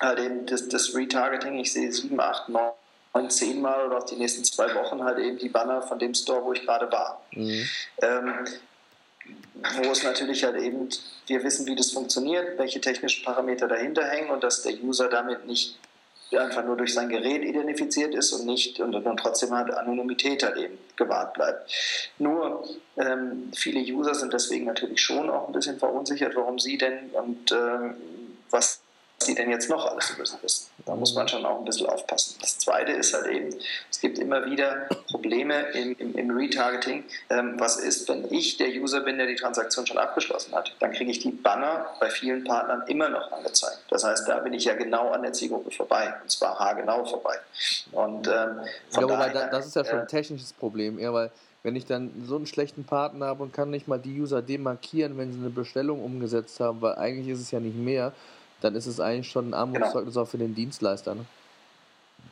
halt 0.00 0.18
eben 0.18 0.46
das, 0.46 0.68
das 0.68 0.94
Retargeting, 0.94 1.58
ich 1.58 1.72
sehe 1.72 1.92
7, 1.92 2.18
8, 2.18 2.48
9 2.48 2.72
neun, 3.14 3.30
zehnmal 3.30 3.86
oder 3.86 3.98
auch 3.98 4.06
die 4.06 4.16
nächsten 4.16 4.44
zwei 4.44 4.74
Wochen 4.74 5.02
halt 5.04 5.18
eben 5.18 5.38
die 5.38 5.48
Banner 5.48 5.82
von 5.82 5.98
dem 5.98 6.14
Store, 6.14 6.44
wo 6.44 6.52
ich 6.52 6.62
gerade 6.62 6.90
war. 6.90 7.22
Mhm. 7.32 7.68
Ähm, 8.02 8.34
wo 9.82 9.90
es 9.90 10.02
natürlich 10.02 10.44
halt 10.44 10.56
eben, 10.56 10.88
wir 11.26 11.44
wissen, 11.44 11.66
wie 11.66 11.76
das 11.76 11.92
funktioniert, 11.92 12.58
welche 12.58 12.80
technischen 12.80 13.24
Parameter 13.24 13.68
dahinter 13.68 14.04
hängen 14.04 14.30
und 14.30 14.42
dass 14.42 14.62
der 14.62 14.72
User 14.82 15.08
damit 15.08 15.46
nicht 15.46 15.78
einfach 16.36 16.64
nur 16.64 16.76
durch 16.76 16.94
sein 16.94 17.10
Gerät 17.10 17.44
identifiziert 17.44 18.14
ist 18.14 18.32
und 18.32 18.46
nicht 18.46 18.80
und, 18.80 18.94
und 18.94 19.16
trotzdem 19.18 19.50
halt 19.50 19.70
Anonymität 19.70 20.42
halt 20.42 20.56
eben 20.56 20.78
gewahrt 20.96 21.34
bleibt. 21.34 21.70
Nur 22.18 22.66
ähm, 22.96 23.52
viele 23.54 23.80
User 23.80 24.14
sind 24.14 24.32
deswegen 24.32 24.64
natürlich 24.64 25.00
schon 25.00 25.28
auch 25.28 25.48
ein 25.48 25.52
bisschen 25.52 25.78
verunsichert, 25.78 26.34
warum 26.34 26.58
sie 26.58 26.78
denn 26.78 27.10
und 27.10 27.52
ähm, 27.52 27.96
was 28.50 28.80
die 29.24 29.34
denn 29.34 29.50
jetzt 29.50 29.68
noch 29.68 29.86
alles 29.86 30.10
über 30.10 30.26
sie 30.26 30.36
wissen. 30.42 30.68
Da 30.86 30.94
muss 30.94 31.14
man 31.14 31.28
schon 31.28 31.44
auch 31.44 31.58
ein 31.58 31.64
bisschen 31.64 31.86
aufpassen. 31.86 32.36
Das 32.40 32.58
Zweite 32.58 32.92
ist 32.92 33.14
halt 33.14 33.26
eben, 33.26 33.54
es 33.90 34.00
gibt 34.00 34.18
immer 34.18 34.44
wieder 34.46 34.88
Probleme 35.10 35.60
im, 35.72 35.96
im, 35.98 36.14
im 36.16 36.30
Retargeting. 36.30 37.04
Ähm, 37.30 37.54
was 37.58 37.76
ist, 37.76 38.08
wenn 38.08 38.32
ich 38.32 38.56
der 38.56 38.68
User 38.68 39.00
bin, 39.00 39.18
der 39.18 39.26
die 39.26 39.36
Transaktion 39.36 39.86
schon 39.86 39.98
abgeschlossen 39.98 40.54
hat? 40.54 40.74
Dann 40.80 40.92
kriege 40.92 41.10
ich 41.10 41.20
die 41.20 41.30
Banner 41.30 41.86
bei 42.00 42.10
vielen 42.10 42.44
Partnern 42.44 42.82
immer 42.88 43.08
noch 43.08 43.30
angezeigt. 43.32 43.78
Das 43.90 44.04
heißt, 44.04 44.28
da 44.28 44.40
bin 44.40 44.52
ich 44.52 44.64
ja 44.64 44.74
genau 44.74 45.10
an 45.10 45.22
der 45.22 45.32
Zielgruppe 45.32 45.70
vorbei. 45.70 46.14
Und 46.22 46.30
zwar 46.30 46.58
haargenau 46.58 47.04
vorbei. 47.04 47.36
Und 47.92 48.26
ähm, 48.28 48.60
von 48.90 49.08
ja, 49.08 49.16
daher, 49.16 49.48
das 49.48 49.66
ist 49.66 49.76
ja 49.76 49.84
schon 49.84 50.00
ein 50.00 50.08
technisches 50.08 50.52
Problem, 50.52 50.98
eher 50.98 51.12
weil 51.12 51.30
wenn 51.62 51.76
ich 51.76 51.86
dann 51.86 52.10
so 52.26 52.36
einen 52.36 52.46
schlechten 52.46 52.84
Partner 52.84 53.26
habe 53.26 53.42
und 53.42 53.52
kann 53.52 53.70
nicht 53.70 53.86
mal 53.86 53.98
die 53.98 54.20
User 54.20 54.42
demarkieren, 54.42 55.16
wenn 55.16 55.32
sie 55.32 55.38
eine 55.38 55.50
Bestellung 55.50 56.02
umgesetzt 56.02 56.58
haben, 56.60 56.80
weil 56.80 56.96
eigentlich 56.96 57.28
ist 57.28 57.40
es 57.40 57.50
ja 57.50 57.60
nicht 57.60 57.76
mehr, 57.76 58.12
dann 58.62 58.74
ist 58.74 58.86
es 58.86 59.00
eigentlich 59.00 59.30
schon 59.30 59.50
ein 59.50 59.54
Armutszeugnis 59.54 60.14
genau. 60.14 60.24
auch 60.24 60.28
für 60.28 60.38
den 60.38 60.54
Dienstleister. 60.54 61.14
Ne? 61.14 61.24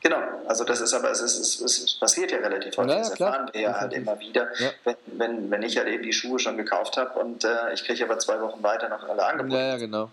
Genau, 0.02 0.18
also 0.46 0.64
das 0.64 0.80
ist 0.80 0.94
aber, 0.94 1.10
es, 1.10 1.20
ist, 1.20 1.60
es, 1.60 1.98
passiert 1.98 2.30
ja 2.30 2.38
relativ 2.38 2.76
häufig, 2.76 2.92
ja, 2.92 2.98
das 2.98 3.10
erfahren 3.10 3.50
wir 3.52 3.60
ja 3.60 3.80
halt 3.80 3.92
immer 3.92 4.18
wieder, 4.18 4.48
ja. 4.58 4.70
wenn, 4.84 4.96
wenn, 5.06 5.50
wenn 5.50 5.62
ich 5.62 5.76
halt 5.76 5.88
eben 5.88 6.02
die 6.02 6.12
Schuhe 6.12 6.38
schon 6.38 6.56
gekauft 6.56 6.96
habe 6.96 7.18
und 7.18 7.44
äh, 7.44 7.72
ich 7.74 7.84
kriege 7.84 8.04
aber 8.04 8.18
zwei 8.18 8.40
Wochen 8.40 8.62
weiter 8.62 8.88
noch 8.88 9.06
alle 9.08 9.26
Angebote. 9.26 9.56
Ja, 9.56 9.68
ja, 9.68 9.76
genau. 9.76 10.10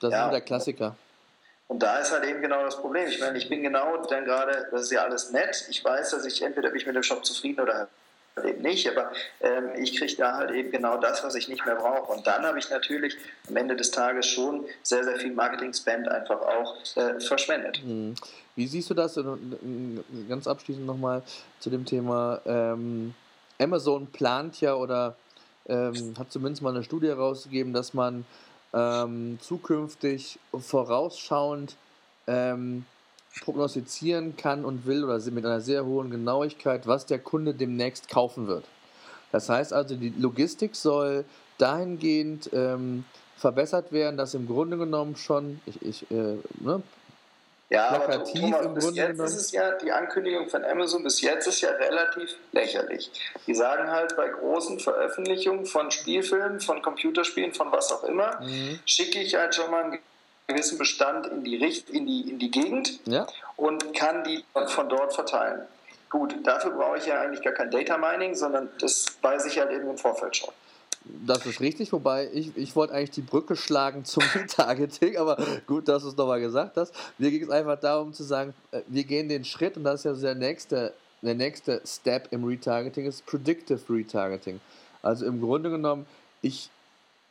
Das 0.00 0.12
ja, 0.12 0.26
ist 0.26 0.32
der 0.32 0.40
Klassiker. 0.40 0.96
Und 1.68 1.82
da 1.82 1.98
ist 1.98 2.12
halt 2.12 2.24
eben 2.24 2.40
genau 2.40 2.64
das 2.64 2.76
Problem. 2.76 3.08
Ich 3.08 3.20
meine, 3.20 3.36
ich 3.36 3.48
bin 3.48 3.62
genau 3.62 3.96
dann 4.06 4.24
gerade, 4.24 4.68
das 4.70 4.82
ist 4.82 4.92
ja 4.92 5.02
alles 5.02 5.32
nett. 5.32 5.66
Ich 5.68 5.84
weiß, 5.84 6.10
dass 6.10 6.24
ich 6.24 6.40
entweder 6.42 6.68
bin 6.68 6.78
ich 6.78 6.86
mit 6.86 6.94
dem 6.94 7.02
Shop 7.02 7.24
zufrieden 7.24 7.60
oder 7.60 7.88
eben 8.44 8.62
nicht, 8.62 8.88
aber 8.88 9.10
ähm, 9.40 9.70
ich 9.76 9.96
kriege 9.96 10.14
da 10.16 10.36
halt 10.36 10.50
eben 10.50 10.70
genau 10.70 10.98
das, 10.98 11.24
was 11.24 11.34
ich 11.34 11.48
nicht 11.48 11.64
mehr 11.64 11.76
brauche. 11.76 12.12
Und 12.12 12.26
dann 12.26 12.44
habe 12.44 12.58
ich 12.58 12.68
natürlich 12.70 13.16
am 13.48 13.56
Ende 13.56 13.76
des 13.76 13.90
Tages 13.90 14.26
schon 14.26 14.66
sehr, 14.82 15.04
sehr 15.04 15.16
viel 15.16 15.32
Marketing-Spend 15.32 16.08
einfach 16.08 16.40
auch 16.40 16.76
äh, 16.96 17.18
verschwendet. 17.20 17.80
Mhm. 17.84 18.14
Wie 18.54 18.66
siehst 18.66 18.90
du 18.90 18.94
das? 18.94 19.18
Ganz 20.28 20.46
abschließend 20.46 20.86
nochmal 20.86 21.22
zu 21.60 21.70
dem 21.70 21.84
Thema. 21.84 22.40
Ähm, 22.46 23.14
Amazon 23.58 24.06
plant 24.06 24.60
ja 24.60 24.74
oder 24.74 25.16
ähm, 25.66 26.14
hat 26.18 26.30
zumindest 26.30 26.62
mal 26.62 26.70
eine 26.70 26.84
Studie 26.84 27.08
herausgegeben, 27.08 27.72
dass 27.72 27.94
man 27.94 28.24
ähm, 28.72 29.38
zukünftig 29.40 30.38
vorausschauend 30.58 31.76
ähm, 32.26 32.84
prognostizieren 33.40 34.36
kann 34.36 34.64
und 34.64 34.86
will 34.86 35.04
oder 35.04 35.18
mit 35.30 35.44
einer 35.44 35.60
sehr 35.60 35.84
hohen 35.84 36.10
Genauigkeit, 36.10 36.86
was 36.86 37.06
der 37.06 37.18
Kunde 37.18 37.54
demnächst 37.54 38.08
kaufen 38.08 38.46
wird. 38.46 38.64
Das 39.32 39.48
heißt 39.48 39.72
also, 39.72 39.96
die 39.96 40.14
Logistik 40.18 40.76
soll 40.76 41.24
dahingehend 41.58 42.50
ähm, 42.52 43.04
verbessert 43.36 43.92
werden, 43.92 44.16
dass 44.16 44.34
im 44.34 44.46
Grunde 44.46 44.78
genommen 44.78 45.16
schon, 45.16 45.60
ich, 45.66 45.82
ich 45.82 46.10
äh, 46.10 46.36
ne, 46.60 46.82
ja, 47.68 47.88
aber 47.88 48.22
Thomas, 48.22 48.64
im 48.64 48.74
bis 48.74 48.84
Grunde 48.84 49.00
jetzt 49.00 49.10
genommen. 49.10 49.28
ist 49.28 49.34
es 49.34 49.52
ja, 49.52 49.72
die 49.72 49.90
Ankündigung 49.90 50.48
von 50.48 50.64
Amazon 50.64 51.02
bis 51.02 51.20
jetzt 51.20 51.48
ist 51.48 51.60
ja 51.62 51.70
relativ 51.70 52.36
lächerlich. 52.52 53.10
Die 53.46 53.54
sagen 53.54 53.90
halt 53.90 54.16
bei 54.16 54.28
großen 54.28 54.78
Veröffentlichungen 54.78 55.66
von 55.66 55.90
Spielfilmen, 55.90 56.60
von 56.60 56.80
Computerspielen, 56.80 57.54
von 57.54 57.72
was 57.72 57.90
auch 57.90 58.04
immer, 58.04 58.40
mhm. 58.40 58.78
schicke 58.86 59.20
ich 59.20 59.34
halt 59.34 59.54
schon 59.54 59.70
mal 59.70 59.84
einen 59.84 59.98
gewissen 60.46 60.78
Bestand 60.78 61.26
in 61.26 61.44
die, 61.44 61.56
Richt 61.56 61.90
in 61.90 62.06
die, 62.06 62.30
in 62.30 62.38
die 62.38 62.50
Gegend 62.50 63.00
ja. 63.06 63.26
und 63.56 63.94
kann 63.94 64.24
die 64.24 64.44
von 64.68 64.88
dort 64.88 65.14
verteilen. 65.14 65.62
Gut, 66.08 66.36
dafür 66.44 66.70
brauche 66.70 66.98
ich 66.98 67.06
ja 67.06 67.20
eigentlich 67.20 67.42
gar 67.42 67.52
kein 67.52 67.70
Data 67.70 67.98
Mining, 67.98 68.34
sondern 68.34 68.68
das 68.80 69.06
weiß 69.22 69.46
ich 69.46 69.58
halt 69.58 69.72
eben 69.72 69.90
im 69.90 69.98
Vorfeld 69.98 70.36
schon. 70.36 70.54
Das 71.04 71.46
ist 71.46 71.60
richtig, 71.60 71.92
wobei 71.92 72.28
ich, 72.32 72.56
ich 72.56 72.74
wollte 72.74 72.94
eigentlich 72.94 73.12
die 73.12 73.22
Brücke 73.22 73.56
schlagen 73.56 74.04
zum 74.04 74.22
Retargeting, 74.34 75.16
aber 75.16 75.36
gut, 75.66 75.88
dass 75.88 76.02
du 76.02 76.08
es 76.08 76.16
nochmal 76.16 76.40
gesagt 76.40 76.76
hast. 76.76 76.94
Mir 77.18 77.30
ging 77.30 77.42
es 77.42 77.50
einfach 77.50 77.78
darum 77.78 78.12
zu 78.12 78.24
sagen, 78.24 78.54
äh, 78.70 78.82
wir 78.86 79.04
gehen 79.04 79.28
den 79.28 79.44
Schritt 79.44 79.76
und 79.76 79.84
das 79.84 80.04
ist 80.04 80.04
ja 80.04 80.14
der 80.14 80.34
nächste 80.34 80.94
der 81.22 81.34
nächste 81.34 81.80
Step 81.84 82.28
im 82.30 82.44
Retargeting 82.44 83.06
ist 83.06 83.24
Predictive 83.26 83.80
Retargeting. 83.88 84.60
Also 85.02 85.26
im 85.26 85.40
Grunde 85.40 85.70
genommen, 85.70 86.06
ich 86.42 86.70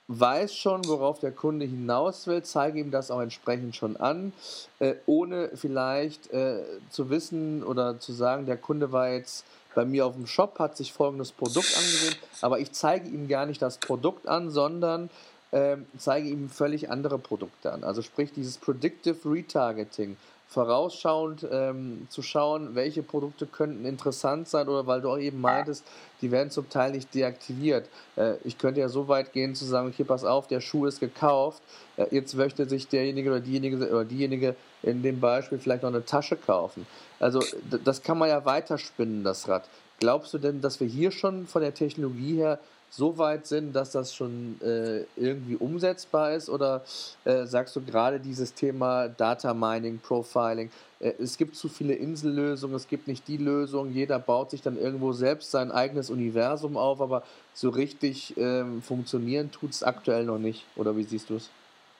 weiß 0.07 0.55
schon, 0.55 0.85
worauf 0.85 1.19
der 1.19 1.31
Kunde 1.31 1.65
hinaus 1.65 2.27
will, 2.27 2.43
zeige 2.43 2.79
ihm 2.79 2.91
das 2.91 3.09
auch 3.09 3.21
entsprechend 3.21 3.75
schon 3.75 3.97
an, 3.97 4.33
äh, 4.79 4.95
ohne 5.05 5.49
vielleicht 5.55 6.31
äh, 6.31 6.63
zu 6.89 7.09
wissen 7.09 7.63
oder 7.63 7.99
zu 7.99 8.13
sagen, 8.13 8.45
der 8.45 8.57
Kunde 8.57 8.91
war 8.91 9.09
jetzt 9.09 9.45
bei 9.73 9.83
mir 9.83 10.05
auf 10.05 10.13
dem 10.13 10.27
Shop, 10.27 10.59
hat 10.59 10.77
sich 10.77 10.93
folgendes 10.93 11.31
Produkt 11.31 11.75
angesehen, 11.75 12.15
aber 12.41 12.59
ich 12.59 12.71
zeige 12.71 13.09
ihm 13.09 13.27
gar 13.27 13.45
nicht 13.45 13.61
das 13.61 13.77
Produkt 13.77 14.27
an, 14.27 14.49
sondern 14.49 15.09
äh, 15.51 15.77
zeige 15.97 16.29
ihm 16.29 16.49
völlig 16.49 16.89
andere 16.89 17.17
Produkte 17.17 17.71
an. 17.73 17.83
Also 17.83 18.01
sprich 18.01 18.31
dieses 18.31 18.57
Predictive 18.57 19.17
Retargeting 19.25 20.17
vorausschauend 20.47 21.45
ähm, 21.51 22.07
zu 22.09 22.21
schauen, 22.21 22.75
welche 22.75 23.03
Produkte 23.03 23.45
könnten 23.45 23.85
interessant 23.85 24.47
sein 24.47 24.67
oder 24.69 24.87
weil 24.87 25.01
du 25.01 25.09
auch 25.09 25.17
eben 25.17 25.41
meintest, 25.41 25.85
die 26.21 26.31
werden 26.31 26.51
zum 26.51 26.69
Teil 26.69 26.91
nicht 26.91 27.13
deaktiviert. 27.13 27.89
Äh, 28.15 28.35
ich 28.43 28.57
könnte 28.57 28.79
ja 28.79 28.87
so 28.87 29.07
weit 29.07 29.33
gehen 29.33 29.55
zu 29.55 29.65
sagen, 29.65 29.87
okay, 29.87 30.03
pass 30.03 30.23
auf, 30.23 30.47
der 30.47 30.61
Schuh 30.61 30.85
ist 30.85 30.99
gekauft, 30.99 31.61
äh, 31.97 32.05
jetzt 32.11 32.35
möchte 32.35 32.69
sich 32.69 32.87
derjenige 32.87 33.31
oder 33.31 33.39
diejenige 33.39 33.89
oder 33.89 34.05
diejenige 34.05 34.55
in 34.83 35.01
dem 35.01 35.19
Beispiel 35.19 35.57
vielleicht 35.57 35.83
noch 35.83 35.89
eine 35.89 36.05
Tasche 36.05 36.35
kaufen. 36.35 36.85
Also 37.19 37.43
das 37.83 38.01
kann 38.01 38.17
man 38.17 38.29
ja 38.29 38.45
weiterspinnen, 38.45 39.23
das 39.23 39.47
Rad. 39.47 39.67
Glaubst 39.99 40.33
du 40.33 40.37
denn, 40.37 40.61
dass 40.61 40.79
wir 40.79 40.87
hier 40.87 41.11
schon 41.11 41.47
von 41.47 41.61
der 41.61 41.73
Technologie 41.73 42.35
her 42.35 42.59
so 42.89 43.17
weit 43.17 43.45
sind, 43.45 43.75
dass 43.75 43.91
das 43.91 44.15
schon 44.15 44.59
äh, 44.61 45.03
irgendwie 45.15 45.55
umsetzbar 45.55 46.33
ist? 46.33 46.49
Oder 46.49 46.83
äh, 47.25 47.45
sagst 47.45 47.75
du 47.75 47.81
gerade 47.81 48.19
dieses 48.19 48.53
Thema 48.53 49.07
Data 49.09 49.53
Mining, 49.53 49.99
Profiling, 49.99 50.69
äh, 50.99 51.13
es 51.19 51.37
gibt 51.37 51.55
zu 51.55 51.67
viele 51.67 51.93
Insellösungen, 51.93 52.75
es 52.75 52.87
gibt 52.87 53.07
nicht 53.07 53.27
die 53.27 53.37
Lösung, 53.37 53.91
jeder 53.91 54.19
baut 54.19 54.51
sich 54.51 54.61
dann 54.61 54.77
irgendwo 54.77 55.13
selbst 55.13 55.51
sein 55.51 55.71
eigenes 55.71 56.09
Universum 56.09 56.77
auf, 56.77 57.01
aber 57.01 57.23
so 57.53 57.69
richtig 57.69 58.35
ähm, 58.37 58.81
funktionieren 58.81 59.51
tut 59.51 59.71
es 59.71 59.83
aktuell 59.83 60.25
noch 60.25 60.39
nicht. 60.39 60.65
Oder 60.75 60.95
wie 60.95 61.03
siehst 61.03 61.29
du 61.29 61.35
es? 61.35 61.49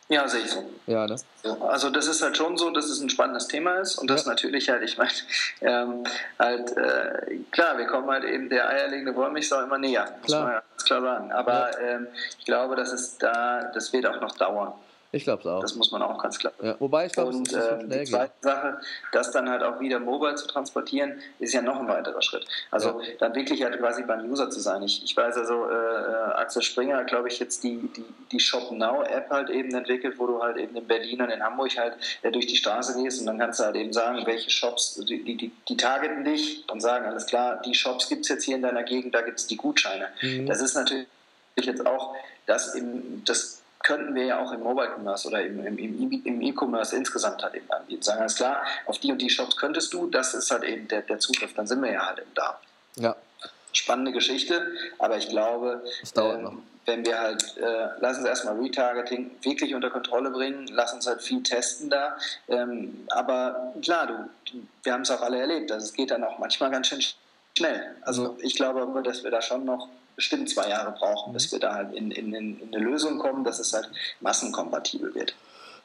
Ja, 0.08 0.28
sehe 0.28 0.42
ich 0.42 0.52
so. 0.52 0.64
Ja, 0.86 1.08
ne? 1.08 1.16
Also 1.62 1.90
das 1.90 2.08
ist 2.08 2.22
halt 2.22 2.38
schon 2.38 2.58
so, 2.58 2.70
dass 2.70 2.86
es 2.86 3.02
ein 3.02 3.10
spannendes 3.10 3.48
Thema 3.48 3.78
ist 3.78 3.98
und 3.98 4.08
das 4.10 4.26
ja. 4.26 4.32
natürlich 4.32 4.70
halt, 4.70 4.84
ich 4.84 4.98
meine, 4.98 5.10
ähm, 5.62 6.04
halt, 6.38 6.78
äh, 6.78 7.38
klar, 7.52 7.78
wir 7.78 7.88
kommen 7.88 8.10
halt 8.10 8.24
eben 8.24 8.50
der 8.50 8.68
eierlegende 8.70 9.16
Wollmilchsau 9.16 9.62
immer 9.62 9.80
näher, 9.80 10.08
muss 10.22 10.32
man 10.32 10.52
ja 10.52 10.64
ganz 10.70 10.86
klar 10.86 11.02
sagen. 11.02 11.32
Aber 11.32 11.72
ja. 11.72 11.96
ähm, 11.96 12.08
ich 12.38 12.46
glaube, 12.46 12.76
dass 12.76 12.92
es 12.92 13.18
da, 13.18 13.72
das 13.74 13.94
wird 13.94 14.06
auch 14.06 14.22
noch 14.22 14.38
dauern. 14.38 14.74
Ich 15.12 15.24
glaube 15.24 15.42
es 15.42 15.48
auch. 15.48 15.62
Das 15.62 15.76
muss 15.76 15.92
man 15.92 16.02
auch 16.02 16.22
ganz 16.22 16.38
klar 16.40 16.54
sagen. 16.58 16.68
Ja, 16.68 16.76
wobei 16.80 17.06
ich 17.06 17.14
glaube, 17.14 17.30
Und 17.32 17.52
äh, 17.54 17.80
die 17.84 18.04
zweite 18.04 18.34
geht. 18.34 18.44
Sache, 18.44 18.80
das 19.12 19.32
dann 19.32 19.50
halt 19.50 19.64
auch 19.64 19.80
wieder 19.80 20.00
mobile 20.00 20.36
zu 20.36 20.48
transportieren, 20.48 21.22
ist 21.40 21.54
ja 21.54 21.62
noch 21.62 21.80
ein 21.80 21.88
weiterer 21.88 22.22
Schritt. 22.22 22.46
Also 22.72 23.02
ja. 23.02 23.08
dann 23.20 23.34
wirklich 23.36 23.64
halt 23.64 23.80
quasi 23.80 24.04
beim 24.04 24.30
User 24.30 24.50
zu 24.50 24.60
sein. 24.60 24.84
Ich, 24.84 25.04
ich 25.04 25.16
weiß 25.16 25.38
also, 25.38 25.70
äh, 25.70 26.34
Axel 26.36 26.62
Springer 26.62 26.98
hat, 26.98 27.08
glaube 27.08 27.30
ich, 27.30 27.40
jetzt 27.40 27.64
die, 27.64 27.90
die, 27.96 28.06
die 28.32 28.40
Shop 28.40 28.72
Now 28.72 29.04
App 29.04 29.30
halt 29.30 29.50
eben 29.50 29.74
entwickelt, 29.74 30.20
wo 30.20 30.28
du 30.28 30.42
halt 30.42 30.58
eben 30.58 30.76
in 30.76 30.88
Berlin 30.88 31.22
und 31.22 31.30
in 31.30 31.42
Hamburg 31.42 31.78
halt 31.78 31.94
äh, 32.22 32.32
durch 32.32 32.48
die 32.48 32.56
Straße 32.56 33.02
gehst 33.02 33.20
und 33.22 33.28
dann 33.28 33.40
kannst 33.40 33.60
du 33.60 33.64
halt 33.64 33.76
eben 33.76 33.94
sagen, 33.94 34.26
welche 34.26 34.50
Shops, 34.50 35.02
die, 35.08 35.24
die, 35.24 35.52
die 35.68 35.78
targeten 35.78 36.24
dich 36.24 36.64
und 36.70 36.82
sagen, 36.82 37.06
alles 37.06 37.26
klar, 37.26 37.62
die 37.66 37.74
Shops 37.74 38.10
gibt 38.10 38.24
es 38.24 38.30
jetzt 38.30 38.44
hier 38.44 38.56
in 38.56 38.62
deiner 38.62 38.84
Gegend, 38.84 39.16
da 39.16 39.22
gibt 39.22 39.40
es 39.40 39.48
die 39.48 39.58
Gutscheine. 39.58 40.10
Mhm. 40.22 40.46
Das 40.46 40.62
ist 40.62 40.76
natürlich 40.76 41.08
jetzt 41.56 41.86
auch 41.86 42.16
das, 42.46 42.76
im, 42.76 43.24
das 43.26 43.62
könnten 43.86 44.16
wir 44.16 44.26
ja 44.26 44.40
auch 44.40 44.52
im 44.52 44.64
Mobile 44.64 44.90
Commerce 44.98 45.28
oder 45.28 45.44
im, 45.44 45.64
im, 45.64 46.42
E-Commerce 46.42 46.96
insgesamt 46.96 47.44
halt 47.44 47.54
eben 47.54 47.72
anbieten. 47.72 48.02
Sagen 48.02 48.20
ganz 48.20 48.36
klar, 48.36 48.64
auf 48.88 48.98
die 48.98 49.12
und 49.12 49.20
die 49.20 49.30
Shops 49.30 49.56
könntest 49.56 49.94
du, 49.94 50.08
das 50.08 50.34
ist 50.34 50.50
halt 50.50 50.64
eben 50.64 50.88
der, 50.88 51.04
der 51.04 51.20
Zugriff, 51.20 51.54
dann 51.54 51.68
sind 51.68 51.82
wir 51.84 51.92
ja 51.92 52.08
halt 52.08 52.18
eben 52.18 52.32
da. 52.34 52.60
Ja. 52.96 53.16
Spannende 53.74 54.12
Geschichte, 54.12 54.72
aber 54.98 55.18
ich 55.18 55.30
glaube, 55.30 55.84
ähm, 56.18 56.64
wenn 56.86 57.06
wir 57.06 57.20
halt, 57.20 57.58
äh, 57.58 57.90
lass 58.00 58.18
uns 58.18 58.28
erstmal 58.28 58.58
Retargeting 58.60 59.30
wirklich 59.44 59.76
unter 59.76 59.92
Kontrolle 59.92 60.32
bringen, 60.32 60.68
lass 60.72 60.92
uns 60.92 61.06
halt 61.06 61.22
viel 61.22 61.44
testen 61.44 61.92
da. 61.92 62.18
Ähm, 62.48 63.06
aber 63.10 63.74
klar, 63.84 64.08
du, 64.08 64.60
wir 64.82 64.94
haben 64.94 65.02
es 65.02 65.12
auch 65.12 65.22
alle 65.22 65.40
erlebt, 65.40 65.72
also 65.72 65.86
es 65.86 65.94
geht 65.94 66.10
dann 66.10 66.24
auch 66.24 66.40
manchmal 66.40 66.72
ganz 66.72 66.88
schön 66.88 67.04
schnell. 67.56 67.96
Also 68.02 68.36
ich 68.42 68.56
glaube 68.56 68.82
aber, 68.82 69.04
dass 69.04 69.24
wir 69.24 69.30
da 69.30 69.44
schon 69.44 69.64
noch 69.64 69.90
bestimmt 70.16 70.50
zwei 70.50 70.70
Jahre 70.70 70.92
brauchen, 70.92 71.34
bis 71.34 71.52
mhm. 71.52 71.56
wir 71.56 71.60
da 71.60 71.74
halt 71.76 71.94
in, 71.94 72.12
in, 72.12 72.34
in 72.34 72.74
eine 72.74 72.84
Lösung 72.84 73.20
kommen, 73.20 73.44
dass 73.44 73.60
es 73.60 73.74
halt 73.74 73.90
massenkompatibel 74.22 75.14
wird. 75.16 75.36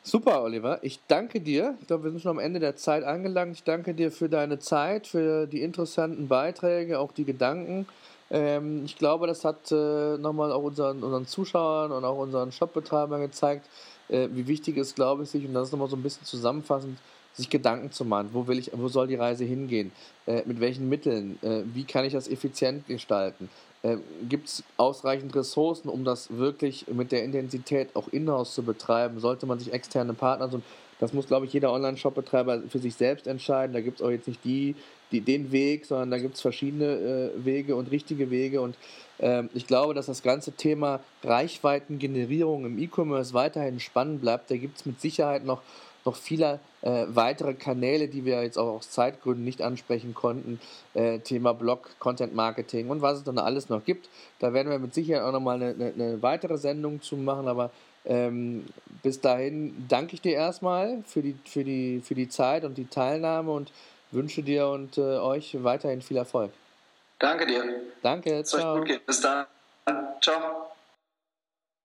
Super, 0.03 0.43
Oliver. 0.43 0.79
Ich 0.83 1.01
danke 1.09 1.41
dir. 1.41 1.77
Ich 1.81 1.87
glaube, 1.87 2.05
wir 2.05 2.11
sind 2.11 2.23
schon 2.23 2.31
am 2.31 2.39
Ende 2.39 2.59
der 2.59 2.75
Zeit 2.77 3.05
angelangt. 3.05 3.55
Ich 3.55 3.65
danke 3.65 3.93
dir 3.93 4.11
für 4.11 4.31
deine 4.31 4.59
Zeit, 4.59 5.07
für 5.07 5.47
die 5.47 5.61
interessanten 5.61 6.27
Beiträge, 6.27 6.99
auch 6.99 7.13
die 7.13 7.25
Gedanken. 7.25 7.87
Ähm, 8.31 8.85
ich 8.87 8.97
glaube, 8.97 9.27
das 9.27 9.45
hat 9.45 9.71
äh, 9.73 10.17
nochmal 10.17 10.53
auch 10.53 10.63
unseren, 10.63 11.03
unseren 11.03 11.27
Zuschauern 11.27 11.93
und 11.93 12.05
auch 12.05 12.19
unseren 12.19 12.51
Shopbetreibern 12.51 13.21
gezeigt, 13.21 13.69
äh, 14.09 14.29
wie 14.33 14.47
wichtig 14.47 14.79
es, 14.79 14.95
glaube 14.95 15.25
ich, 15.25 15.31
sich, 15.31 15.45
und 15.45 15.53
das 15.53 15.69
ist 15.69 15.73
nochmal 15.73 15.89
so 15.89 15.97
ein 15.97 16.03
bisschen 16.03 16.25
zusammenfassend, 16.25 16.99
sich 17.33 17.51
Gedanken 17.51 17.93
zu 17.93 18.05
machen, 18.05 18.31
wo 18.33 18.47
will 18.47 18.59
ich, 18.59 18.71
wo 18.73 18.89
soll 18.89 19.07
die 19.07 19.15
Reise 19.15 19.45
hingehen, 19.45 19.93
äh, 20.27 20.43
mit 20.47 20.61
welchen 20.61 20.89
Mitteln, 20.89 21.39
äh, 21.43 21.63
wie 21.75 21.85
kann 21.85 22.05
ich 22.05 22.13
das 22.13 22.29
effizient 22.29 22.87
gestalten, 22.87 23.49
äh, 23.83 23.97
Gibt 24.29 24.49
es 24.49 24.65
ausreichend 24.77 25.35
Ressourcen, 25.35 25.89
um 25.89 26.05
das 26.05 26.37
wirklich 26.37 26.87
mit 26.89 27.13
der 27.13 27.25
Intensität 27.25 27.97
auch 27.97 28.09
in-house 28.09 28.55
zu 28.55 28.63
betreiben? 28.63 29.21
Sollte 29.21 29.47
man 29.47 29.59
sich 29.59 29.73
externe 29.73 30.13
Partner 30.13 30.49
suchen? 30.49 30.65
Das 30.99 31.15
muss, 31.15 31.27
glaube 31.27 31.47
ich, 31.47 31.53
jeder 31.55 31.73
Online-Shop-Betreiber 31.73 32.61
für 32.69 32.79
sich 32.79 32.95
selbst 32.95 33.27
entscheiden. 33.27 33.73
Da 33.73 33.81
gibt 33.81 34.01
es 34.01 34.07
auch 34.07 34.11
jetzt 34.11 34.29
nicht 34.29 34.45
die, 34.45 34.75
die, 35.13 35.23
den 35.23 35.51
Weg, 35.51 35.87
sondern 35.87 36.11
da 36.11 36.19
gibt 36.19 36.35
es 36.35 36.43
verschiedene 36.43 36.85
äh, 36.85 37.45
Wege 37.45 37.75
und 37.75 37.91
richtige 37.91 38.31
Wege. 38.31 38.61
Und 38.61 38.77
äh, 39.17 39.45
ich 39.55 39.67
glaube, 39.67 39.95
dass 39.95 40.07
das 40.07 40.23
ganze 40.23 40.53
Thema 40.53 41.01
Reichweitengenerierung 41.25 42.67
im 42.67 42.79
E-Commerce 42.79 43.33
weiterhin 43.33 43.81
spannend 43.81 44.21
bleibt. 44.21 44.51
Da 44.51 44.59
gibt 44.59 44.77
es 44.77 44.85
mit 44.85 45.01
Sicherheit 45.01 45.47
noch 45.47 45.63
noch 46.05 46.17
viele 46.17 46.61
äh, 46.83 47.07
weitere 47.09 47.55
Kanäle, 47.55 48.09
die 48.09 48.25
wir 48.25 48.43
jetzt 48.43 48.59
auch 48.59 48.77
aus 48.77 48.91
Zeitgründen 48.91 49.45
nicht 49.45 49.63
ansprechen 49.63 50.15
konnten. 50.15 50.61
Äh, 50.95 51.19
Thema 51.21 51.53
Blog, 51.53 51.91
Content 51.99 52.35
Marketing 52.35 52.89
und 52.89 53.03
was 53.03 53.19
es 53.19 53.25
dann 53.25 53.39
alles 53.39 53.69
noch 53.69 53.85
gibt. 53.85 54.09
Da 54.39 54.53
werden 54.53 54.71
wir 54.71 54.79
mit 54.79 54.95
Sicherheit 54.95 55.23
auch 55.23 55.33
nochmal 55.33 55.57
eine, 55.57 55.71
eine, 55.75 55.93
eine 55.93 56.23
weitere 56.23 56.57
Sendung 56.57 57.03
zu 57.03 57.17
machen, 57.17 57.49
aber 57.49 57.71
ähm, 58.07 58.67
bis 59.03 59.21
dahin 59.21 59.87
danke 59.89 60.15
ich 60.15 60.23
dir 60.23 60.33
erstmal 60.33 61.03
für 61.07 61.23
die, 61.23 61.37
für, 61.45 61.65
die, 61.65 62.01
für 62.03 62.15
die 62.15 62.29
Zeit 62.29 62.65
und 62.65 62.79
die 62.79 62.87
Teilnahme 62.87 63.51
und 63.51 63.73
wünsche 64.11 64.43
dir 64.43 64.69
und 64.69 64.97
äh, 64.99 65.19
euch 65.19 65.63
weiterhin 65.63 66.03
viel 66.03 66.17
Erfolg. 66.17 66.51
Danke 67.19 67.47
dir. 67.47 67.63
Danke, 68.03 68.43
ciao. 68.45 68.83
Bis 69.07 69.21
dann. 69.21 69.47
Ciao. 70.21 70.71